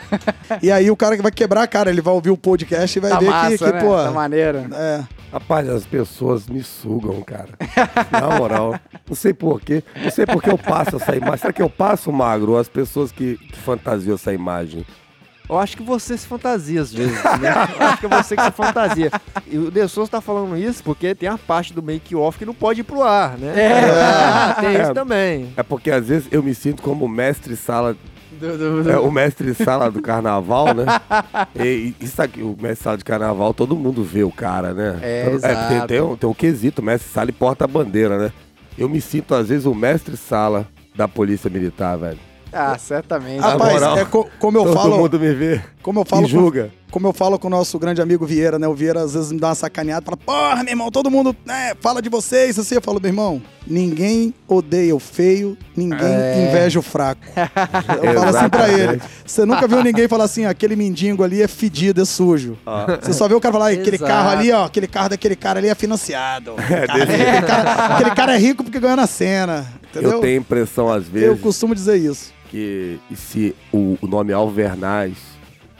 E 0.61 0.71
aí 0.71 0.91
o 0.91 0.95
cara 0.95 1.15
que 1.15 1.23
vai 1.23 1.31
quebrar 1.31 1.63
a 1.63 1.67
cara, 1.67 1.89
ele 1.89 2.01
vai 2.01 2.13
ouvir 2.13 2.29
o 2.29 2.37
podcast 2.37 2.95
e 2.95 3.01
vai 3.01 3.09
tá 3.09 3.17
ver 3.17 3.29
massa, 3.31 3.49
que, 3.49 3.57
que, 3.57 3.71
né? 3.71 3.79
pô. 3.79 3.95
Tá 3.95 4.11
maneiro. 4.11 4.59
É. 4.75 5.03
Rapaz, 5.33 5.67
as 5.69 5.85
pessoas 5.87 6.45
me 6.45 6.61
sugam, 6.61 7.19
cara. 7.23 7.49
Na 8.11 8.37
moral. 8.37 8.79
Não 9.07 9.15
sei 9.15 9.33
porquê. 9.33 9.83
Não 10.03 10.11
sei 10.11 10.27
porque 10.27 10.51
eu 10.51 10.57
passo 10.57 10.97
essa 10.97 11.15
imagem. 11.15 11.37
Será 11.37 11.53
que 11.53 11.63
eu 11.63 11.69
passo, 11.69 12.11
magro? 12.11 12.57
As 12.57 12.69
pessoas 12.69 13.11
que, 13.11 13.37
que 13.37 13.57
fantasiam 13.57 14.13
essa 14.13 14.31
imagem. 14.31 14.85
Eu 15.51 15.59
acho 15.59 15.75
que 15.75 15.83
você 15.83 16.17
se 16.17 16.25
fantasia 16.25 16.81
às 16.81 16.93
vezes, 16.93 17.21
né? 17.21 17.51
Eu 17.77 17.85
acho 17.87 17.97
que 17.99 18.05
é 18.05 18.09
você 18.09 18.35
que 18.37 18.41
se 18.43 18.51
fantasia. 18.51 19.11
E 19.45 19.57
o 19.57 19.69
De 19.69 19.85
Souza 19.89 20.09
tá 20.09 20.21
falando 20.21 20.57
isso 20.57 20.81
porque 20.81 21.13
tem 21.13 21.27
a 21.27 21.37
parte 21.37 21.73
do 21.73 21.83
make-off 21.83 22.39
que 22.39 22.45
não 22.45 22.53
pode 22.53 22.79
ir 22.79 22.83
pro 22.85 23.03
ar, 23.03 23.37
né? 23.37 23.53
É. 23.59 23.83
Ah, 23.91 24.57
tem 24.61 24.75
É. 24.77 24.81
isso 24.83 24.93
também. 24.93 25.49
É 25.57 25.61
porque 25.61 25.91
às 25.91 26.07
vezes 26.07 26.29
eu 26.31 26.41
me 26.41 26.55
sinto 26.55 26.81
como 26.81 27.05
mestre 27.05 27.57
sala 27.57 27.97
Do- 28.39 28.57
do- 28.57 28.83
do- 28.83 28.91
É, 28.91 28.97
o 28.97 29.11
mestre 29.11 29.53
sala 29.53 29.91
do 29.91 30.01
carnaval, 30.01 30.73
né? 30.73 30.85
E, 31.53 31.93
e 31.99 32.05
isso 32.05 32.21
aqui, 32.21 32.41
o 32.41 32.55
mestre 32.59 32.83
sala 32.85 32.97
de 32.97 33.03
carnaval, 33.03 33.53
todo 33.53 33.75
mundo 33.75 34.03
vê 34.05 34.23
o 34.23 34.31
cara, 34.31 34.73
né? 34.73 34.99
É, 35.01 35.23
Todo- 35.25 35.35
exato. 35.35 35.67
tem, 35.67 35.87
tem 35.87 36.01
um, 36.01 36.15
tem 36.15 36.29
um 36.29 36.33
quesito, 36.33 36.81
mestre 36.81 37.11
sala 37.11 37.29
e 37.29 37.33
porta-bandeira, 37.33 38.17
né? 38.17 38.31
Eu 38.77 38.87
me 38.87 39.01
sinto, 39.01 39.35
às 39.35 39.49
vezes, 39.49 39.65
o 39.65 39.75
mestre 39.75 40.15
sala 40.15 40.65
da 40.95 41.09
polícia 41.09 41.49
militar, 41.49 41.97
velho. 41.97 42.17
Ah, 42.53 42.77
certamente. 42.77 43.39
Rapaz, 43.39 43.73
moral, 43.73 43.97
é 43.97 44.05
co- 44.05 44.27
como 44.39 44.57
eu 44.57 44.63
todo 44.65 44.73
falo. 44.73 44.97
mundo 44.97 45.17
me 45.19 45.33
vê 45.33 45.61
Como 45.81 46.01
eu 46.01 46.05
falo 46.05 46.25
e 46.25 46.29
julga. 46.29 46.69
com, 46.85 46.91
como 46.91 47.07
eu 47.07 47.13
falo 47.13 47.39
com 47.39 47.47
o 47.47 47.49
nosso 47.49 47.79
grande 47.79 48.01
amigo 48.01 48.25
Vieira, 48.25 48.59
né? 48.59 48.67
O 48.67 48.73
Vieira 48.75 49.01
às 49.01 49.13
vezes 49.13 49.31
me 49.31 49.39
dá 49.39 49.47
uma 49.47 49.55
sacaneada, 49.55 50.03
fala: 50.05 50.17
"Porra, 50.17 50.61
meu 50.63 50.71
irmão, 50.73 50.91
todo 50.91 51.09
mundo, 51.09 51.33
né, 51.45 51.73
fala 51.79 52.01
de 52.01 52.09
vocês". 52.09 52.59
Assim, 52.59 52.75
eu 52.75 52.81
falo: 52.81 52.99
"Meu 53.01 53.09
irmão, 53.09 53.41
ninguém 53.65 54.33
odeia 54.49 54.93
o 54.93 54.99
feio, 54.99 55.57
ninguém 55.77 56.05
É. 56.13 56.45
inveja 56.49 56.77
o 56.77 56.81
fraco". 56.81 57.21
Eu 58.03 58.13
falo 58.21 58.37
assim 58.37 58.49
pra 58.49 58.67
ele. 58.69 59.01
Você 59.25 59.45
nunca 59.45 59.65
viu 59.67 59.81
ninguém 59.81 60.07
falar 60.09 60.25
assim: 60.25 60.45
"Aquele 60.45 60.75
mendigo 60.75 61.23
ali 61.23 61.41
é 61.41 61.47
fedido, 61.47 62.01
é 62.01 62.05
sujo". 62.05 62.57
Você 63.01 63.13
só 63.13 63.27
vê 63.29 63.33
o 63.33 63.39
cara 63.39 63.53
falar: 63.53 63.67
"Ah, 63.67 63.71
"Aquele 63.73 63.95
Exato. 63.95 64.11
carro 64.11 64.29
ali, 64.29 64.51
ó, 64.51 64.65
aquele 64.65 64.87
carro 64.87 65.07
daquele 65.09 65.37
cara 65.37 65.59
ali 65.59 65.69
é 65.69 65.75
financiado". 65.75 66.55
É, 66.69 66.85
Cara, 66.85 67.03
aquele, 67.03 67.41
cara, 67.47 67.95
aquele 67.95 68.11
cara 68.11 68.35
é 68.35 68.37
rico 68.37 68.63
porque 68.63 68.79
ganhou 68.79 68.97
na 68.97 69.07
cena. 69.07 69.65
Entendeu? 69.89 70.11
eu 70.13 70.19
tenho 70.21 70.39
impressão, 70.39 70.89
às 70.89 71.05
Eu 71.07 71.11
vezes, 71.11 71.41
costumo 71.41 71.75
dizer 71.75 71.97
isso. 71.97 72.31
Que 72.51 72.99
e 73.09 73.15
se 73.15 73.55
o, 73.71 73.97
o 74.01 74.07
nome 74.07 74.33
Alvernaz 74.33 75.17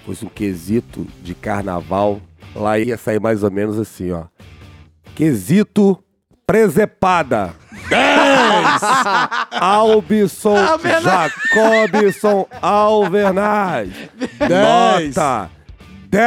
fosse 0.05 0.25
um 0.25 0.29
quesito 0.29 1.05
de 1.21 1.35
carnaval, 1.35 2.21
lá 2.55 2.79
ia 2.79 2.97
sair 2.97 3.19
mais 3.19 3.43
ou 3.43 3.51
menos 3.51 3.77
assim, 3.77 4.11
ó. 4.11 4.23
Quesito 5.13 6.01
presepada. 6.47 7.53
10! 7.89 8.01
Albson 9.61 10.57
Alvernaz. 10.57 11.33
Jacobson 11.53 12.47
Alvernaz. 12.61 13.89
Dez. 14.47 15.15
Nota 15.15 15.51
10! 16.11 16.21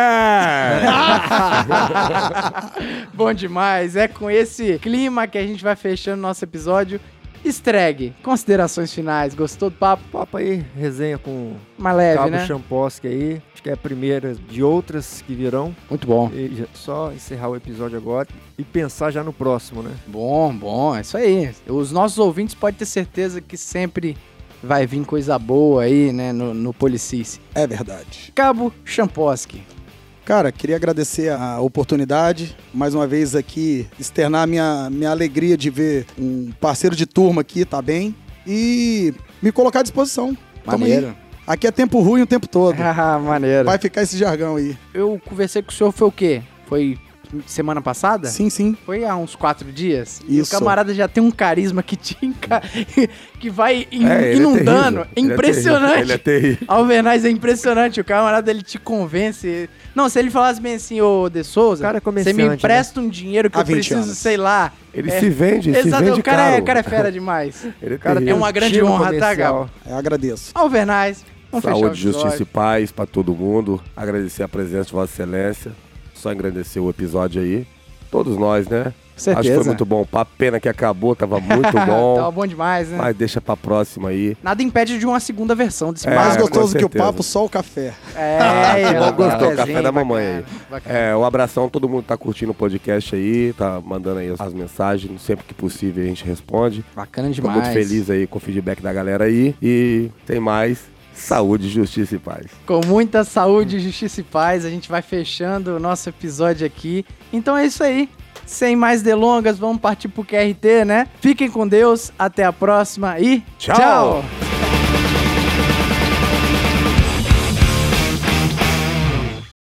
Bom 3.12 3.32
demais. 3.34 3.96
É 3.96 4.08
com 4.08 4.30
esse 4.30 4.78
clima 4.78 5.26
que 5.26 5.36
a 5.36 5.46
gente 5.46 5.62
vai 5.62 5.76
fechando 5.76 6.22
nosso 6.22 6.42
episódio. 6.44 6.98
Estreg, 7.44 8.14
considerações 8.22 8.92
finais. 8.92 9.34
Gostou 9.34 9.70
do 9.70 9.76
papo? 9.76 10.02
Papo 10.10 10.36
aí, 10.36 10.64
resenha 10.76 11.18
com 11.18 11.54
Mais 11.76 11.96
leve, 11.96 12.18
Cabo 12.18 12.30
né? 12.30 12.46
Champoski 12.46 13.06
aí. 13.06 13.42
Acho 13.52 13.62
que 13.62 13.70
é 13.70 13.74
a 13.74 13.76
primeira 13.76 14.34
de 14.34 14.62
outras 14.62 15.22
que 15.26 15.34
virão. 15.34 15.74
Muito 15.88 16.06
bom. 16.06 16.30
E 16.32 16.66
só 16.74 17.12
encerrar 17.12 17.48
o 17.48 17.56
episódio 17.56 17.98
agora 17.98 18.28
e 18.56 18.64
pensar 18.64 19.10
já 19.10 19.22
no 19.22 19.32
próximo, 19.32 19.82
né? 19.82 19.92
Bom, 20.06 20.54
bom, 20.54 20.96
é 20.96 21.02
isso 21.02 21.16
aí. 21.16 21.50
Os 21.68 21.92
nossos 21.92 22.18
ouvintes 22.18 22.54
podem 22.54 22.78
ter 22.78 22.86
certeza 22.86 23.40
que 23.40 23.56
sempre 23.56 24.16
vai 24.62 24.86
vir 24.86 25.04
coisa 25.04 25.38
boa 25.38 25.82
aí, 25.82 26.12
né, 26.12 26.32
no, 26.32 26.54
no 26.54 26.72
Policice. 26.72 27.40
É 27.54 27.66
verdade. 27.66 28.32
Cabo 28.34 28.72
Champoski. 28.84 29.62
Cara, 30.24 30.50
queria 30.50 30.76
agradecer 30.76 31.30
a 31.30 31.60
oportunidade, 31.60 32.56
mais 32.72 32.94
uma 32.94 33.06
vez 33.06 33.34
aqui, 33.36 33.86
externar 34.00 34.46
minha, 34.48 34.88
minha 34.90 35.10
alegria 35.10 35.54
de 35.54 35.68
ver 35.68 36.06
um 36.18 36.50
parceiro 36.58 36.96
de 36.96 37.04
turma 37.04 37.42
aqui, 37.42 37.62
tá 37.64 37.82
bem? 37.82 38.14
E 38.46 39.12
me 39.42 39.52
colocar 39.52 39.80
à 39.80 39.82
disposição. 39.82 40.34
Maneiro. 40.64 41.14
Aqui 41.46 41.66
é 41.66 41.70
tempo 41.70 42.00
ruim 42.00 42.22
o 42.22 42.26
tempo 42.26 42.48
todo. 42.48 42.80
Ah, 42.80 43.18
maneiro. 43.22 43.66
Vai 43.66 43.76
ficar 43.76 44.02
esse 44.02 44.16
jargão 44.16 44.56
aí. 44.56 44.74
Eu 44.94 45.20
conversei 45.26 45.60
com 45.62 45.70
o 45.70 45.74
senhor, 45.74 45.92
foi 45.92 46.08
o 46.08 46.12
quê? 46.12 46.42
Foi 46.66 46.98
semana 47.46 47.80
passada? 47.80 48.28
Sim, 48.28 48.48
sim. 48.50 48.76
Foi 48.86 49.04
há 49.04 49.16
uns 49.16 49.34
quatro 49.34 49.70
dias. 49.72 50.20
E 50.28 50.38
o 50.38 50.42
Isso. 50.42 50.50
camarada 50.50 50.92
já 50.94 51.08
tem 51.08 51.22
um 51.22 51.30
carisma 51.30 51.82
que 51.82 51.96
te 51.96 52.16
enca... 52.22 52.62
que 53.40 53.50
vai 53.50 53.86
in- 53.92 54.06
É, 54.08 54.22
ele 54.22 54.24
é 54.32 54.36
inundando. 54.36 55.04
terrível. 55.04 55.06
Ele 55.16 55.30
é 55.30 55.34
impressionante. 55.34 55.84
terrível. 55.88 56.02
Ele 56.04 56.12
é 56.12 56.18
terrível. 56.18 56.64
Alvernaz 56.68 57.24
é 57.24 57.30
impressionante. 57.30 58.00
O 58.00 58.04
camarada 58.04 58.50
ele 58.50 58.62
te 58.62 58.78
convence. 58.78 59.68
Não, 59.94 60.08
se 60.08 60.18
ele 60.18 60.30
falasse 60.30 60.60
bem 60.60 60.74
assim, 60.76 61.00
ô 61.00 61.28
De 61.28 61.44
Souza, 61.44 61.86
é 61.88 62.00
você 62.00 62.32
me 62.32 62.44
empresta 62.44 63.00
um 63.00 63.08
dinheiro 63.08 63.50
que 63.50 63.56
Há 63.58 63.60
eu 63.60 63.66
20 63.66 63.74
preciso, 63.76 64.00
anos. 64.00 64.18
sei 64.18 64.36
lá. 64.36 64.72
Ele 64.92 65.10
É. 65.10 65.20
se 65.20 65.28
vende, 65.28 65.72
se 65.72 65.78
Exato, 65.88 66.04
vende 66.04 66.20
o 66.20 66.22
cara, 66.22 66.42
é, 66.42 66.50
caro. 66.52 66.62
o 66.62 66.66
cara 66.66 66.80
é 66.80 66.82
fera 66.82 67.12
demais. 67.12 67.66
Ele 67.82 67.94
é 67.94 67.98
Cara, 67.98 68.14
terrível. 68.16 68.34
É 68.34 68.38
uma 68.38 68.52
grande 68.52 68.82
honra, 68.82 68.98
tá, 68.98 69.04
comercial. 69.06 69.36
Gabo? 69.36 69.70
Eu 69.86 69.96
agradeço. 69.96 70.52
Vamos 70.54 71.14
o 71.52 71.60
Saúde, 71.60 72.00
justiça 72.00 72.42
e 72.42 72.46
paz 72.46 72.90
pra 72.90 73.06
todo 73.06 73.34
mundo. 73.34 73.80
Agradecer 73.96 74.42
a 74.42 74.48
presença 74.48 74.86
de 74.86 74.92
Vossa 74.92 75.12
Excelência. 75.12 75.72
Só 76.24 76.30
agradecer 76.30 76.80
o 76.80 76.88
episódio 76.88 77.42
aí. 77.42 77.66
Todos 78.10 78.38
nós, 78.38 78.66
né? 78.66 78.94
Certeza. 79.14 79.40
Acho 79.40 79.48
que 79.50 79.54
foi 79.56 79.64
muito 79.66 79.84
bom. 79.84 80.00
o 80.00 80.06
papo. 80.06 80.30
Pena 80.38 80.58
que 80.58 80.66
acabou, 80.70 81.14
tava 81.14 81.38
muito 81.38 81.70
Tava 81.70 81.84
bom. 81.84 82.32
bom 82.32 82.46
demais, 82.46 82.88
né? 82.88 82.96
mas 82.96 83.14
deixa 83.14 83.42
pra 83.42 83.54
próxima 83.54 84.08
aí. 84.08 84.34
Nada 84.42 84.62
impede 84.62 84.98
de 84.98 85.04
uma 85.04 85.20
segunda 85.20 85.54
versão 85.54 85.92
desse 85.92 86.08
É, 86.08 86.14
Mais 86.14 86.34
gostoso 86.38 86.78
que 86.78 86.82
o 86.84 86.88
papo, 86.88 87.22
só 87.22 87.44
o 87.44 87.48
café. 87.50 87.92
É, 88.16 88.88
Igual 88.96 89.08
é, 89.10 89.12
gostou, 89.12 89.52
um 89.52 89.56
café 89.56 89.82
da 89.82 89.92
mamãe 89.92 90.24
bacana, 90.24 90.44
bacana. 90.70 90.98
É, 90.98 91.14
um 91.14 91.24
abração, 91.26 91.68
todo 91.68 91.86
mundo 91.86 92.04
tá 92.04 92.16
curtindo 92.16 92.52
o 92.52 92.54
podcast 92.54 93.14
aí, 93.14 93.52
tá 93.52 93.82
mandando 93.84 94.20
aí 94.20 94.34
as 94.38 94.54
mensagens, 94.54 95.20
sempre 95.20 95.44
que 95.44 95.52
possível 95.52 96.02
a 96.02 96.06
gente 96.06 96.24
responde. 96.24 96.82
Bacana 96.96 97.28
Tô 97.28 97.34
demais. 97.34 97.58
muito 97.58 97.72
feliz 97.74 98.08
aí 98.08 98.26
com 98.26 98.38
o 98.38 98.40
feedback 98.40 98.80
da 98.80 98.94
galera 98.94 99.24
aí. 99.26 99.54
E 99.62 100.10
tem 100.26 100.40
mais 100.40 100.93
saúde, 101.14 101.68
justiça 101.68 102.16
e 102.16 102.18
paz. 102.18 102.46
Com 102.66 102.80
muita 102.86 103.24
saúde, 103.24 103.80
justiça 103.80 104.20
e 104.20 104.24
paz, 104.24 104.64
a 104.64 104.70
gente 104.70 104.88
vai 104.88 105.02
fechando 105.02 105.76
o 105.76 105.80
nosso 105.80 106.08
episódio 106.08 106.66
aqui. 106.66 107.04
Então 107.32 107.56
é 107.56 107.66
isso 107.66 107.82
aí. 107.82 108.08
Sem 108.46 108.76
mais 108.76 109.00
delongas, 109.00 109.58
vamos 109.58 109.80
partir 109.80 110.08
pro 110.08 110.24
QRT, 110.24 110.84
né? 110.84 111.08
Fiquem 111.20 111.50
com 111.50 111.66
Deus, 111.66 112.12
até 112.18 112.44
a 112.44 112.52
próxima 112.52 113.18
e 113.18 113.42
Tchau! 113.58 113.74
tchau. 113.76 114.24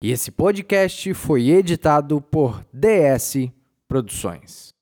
E 0.02 0.12
esse 0.12 0.32
podcast 0.32 1.14
foi 1.14 1.50
editado 1.50 2.20
por 2.20 2.66
DS 2.74 3.48
Produções. 3.88 4.73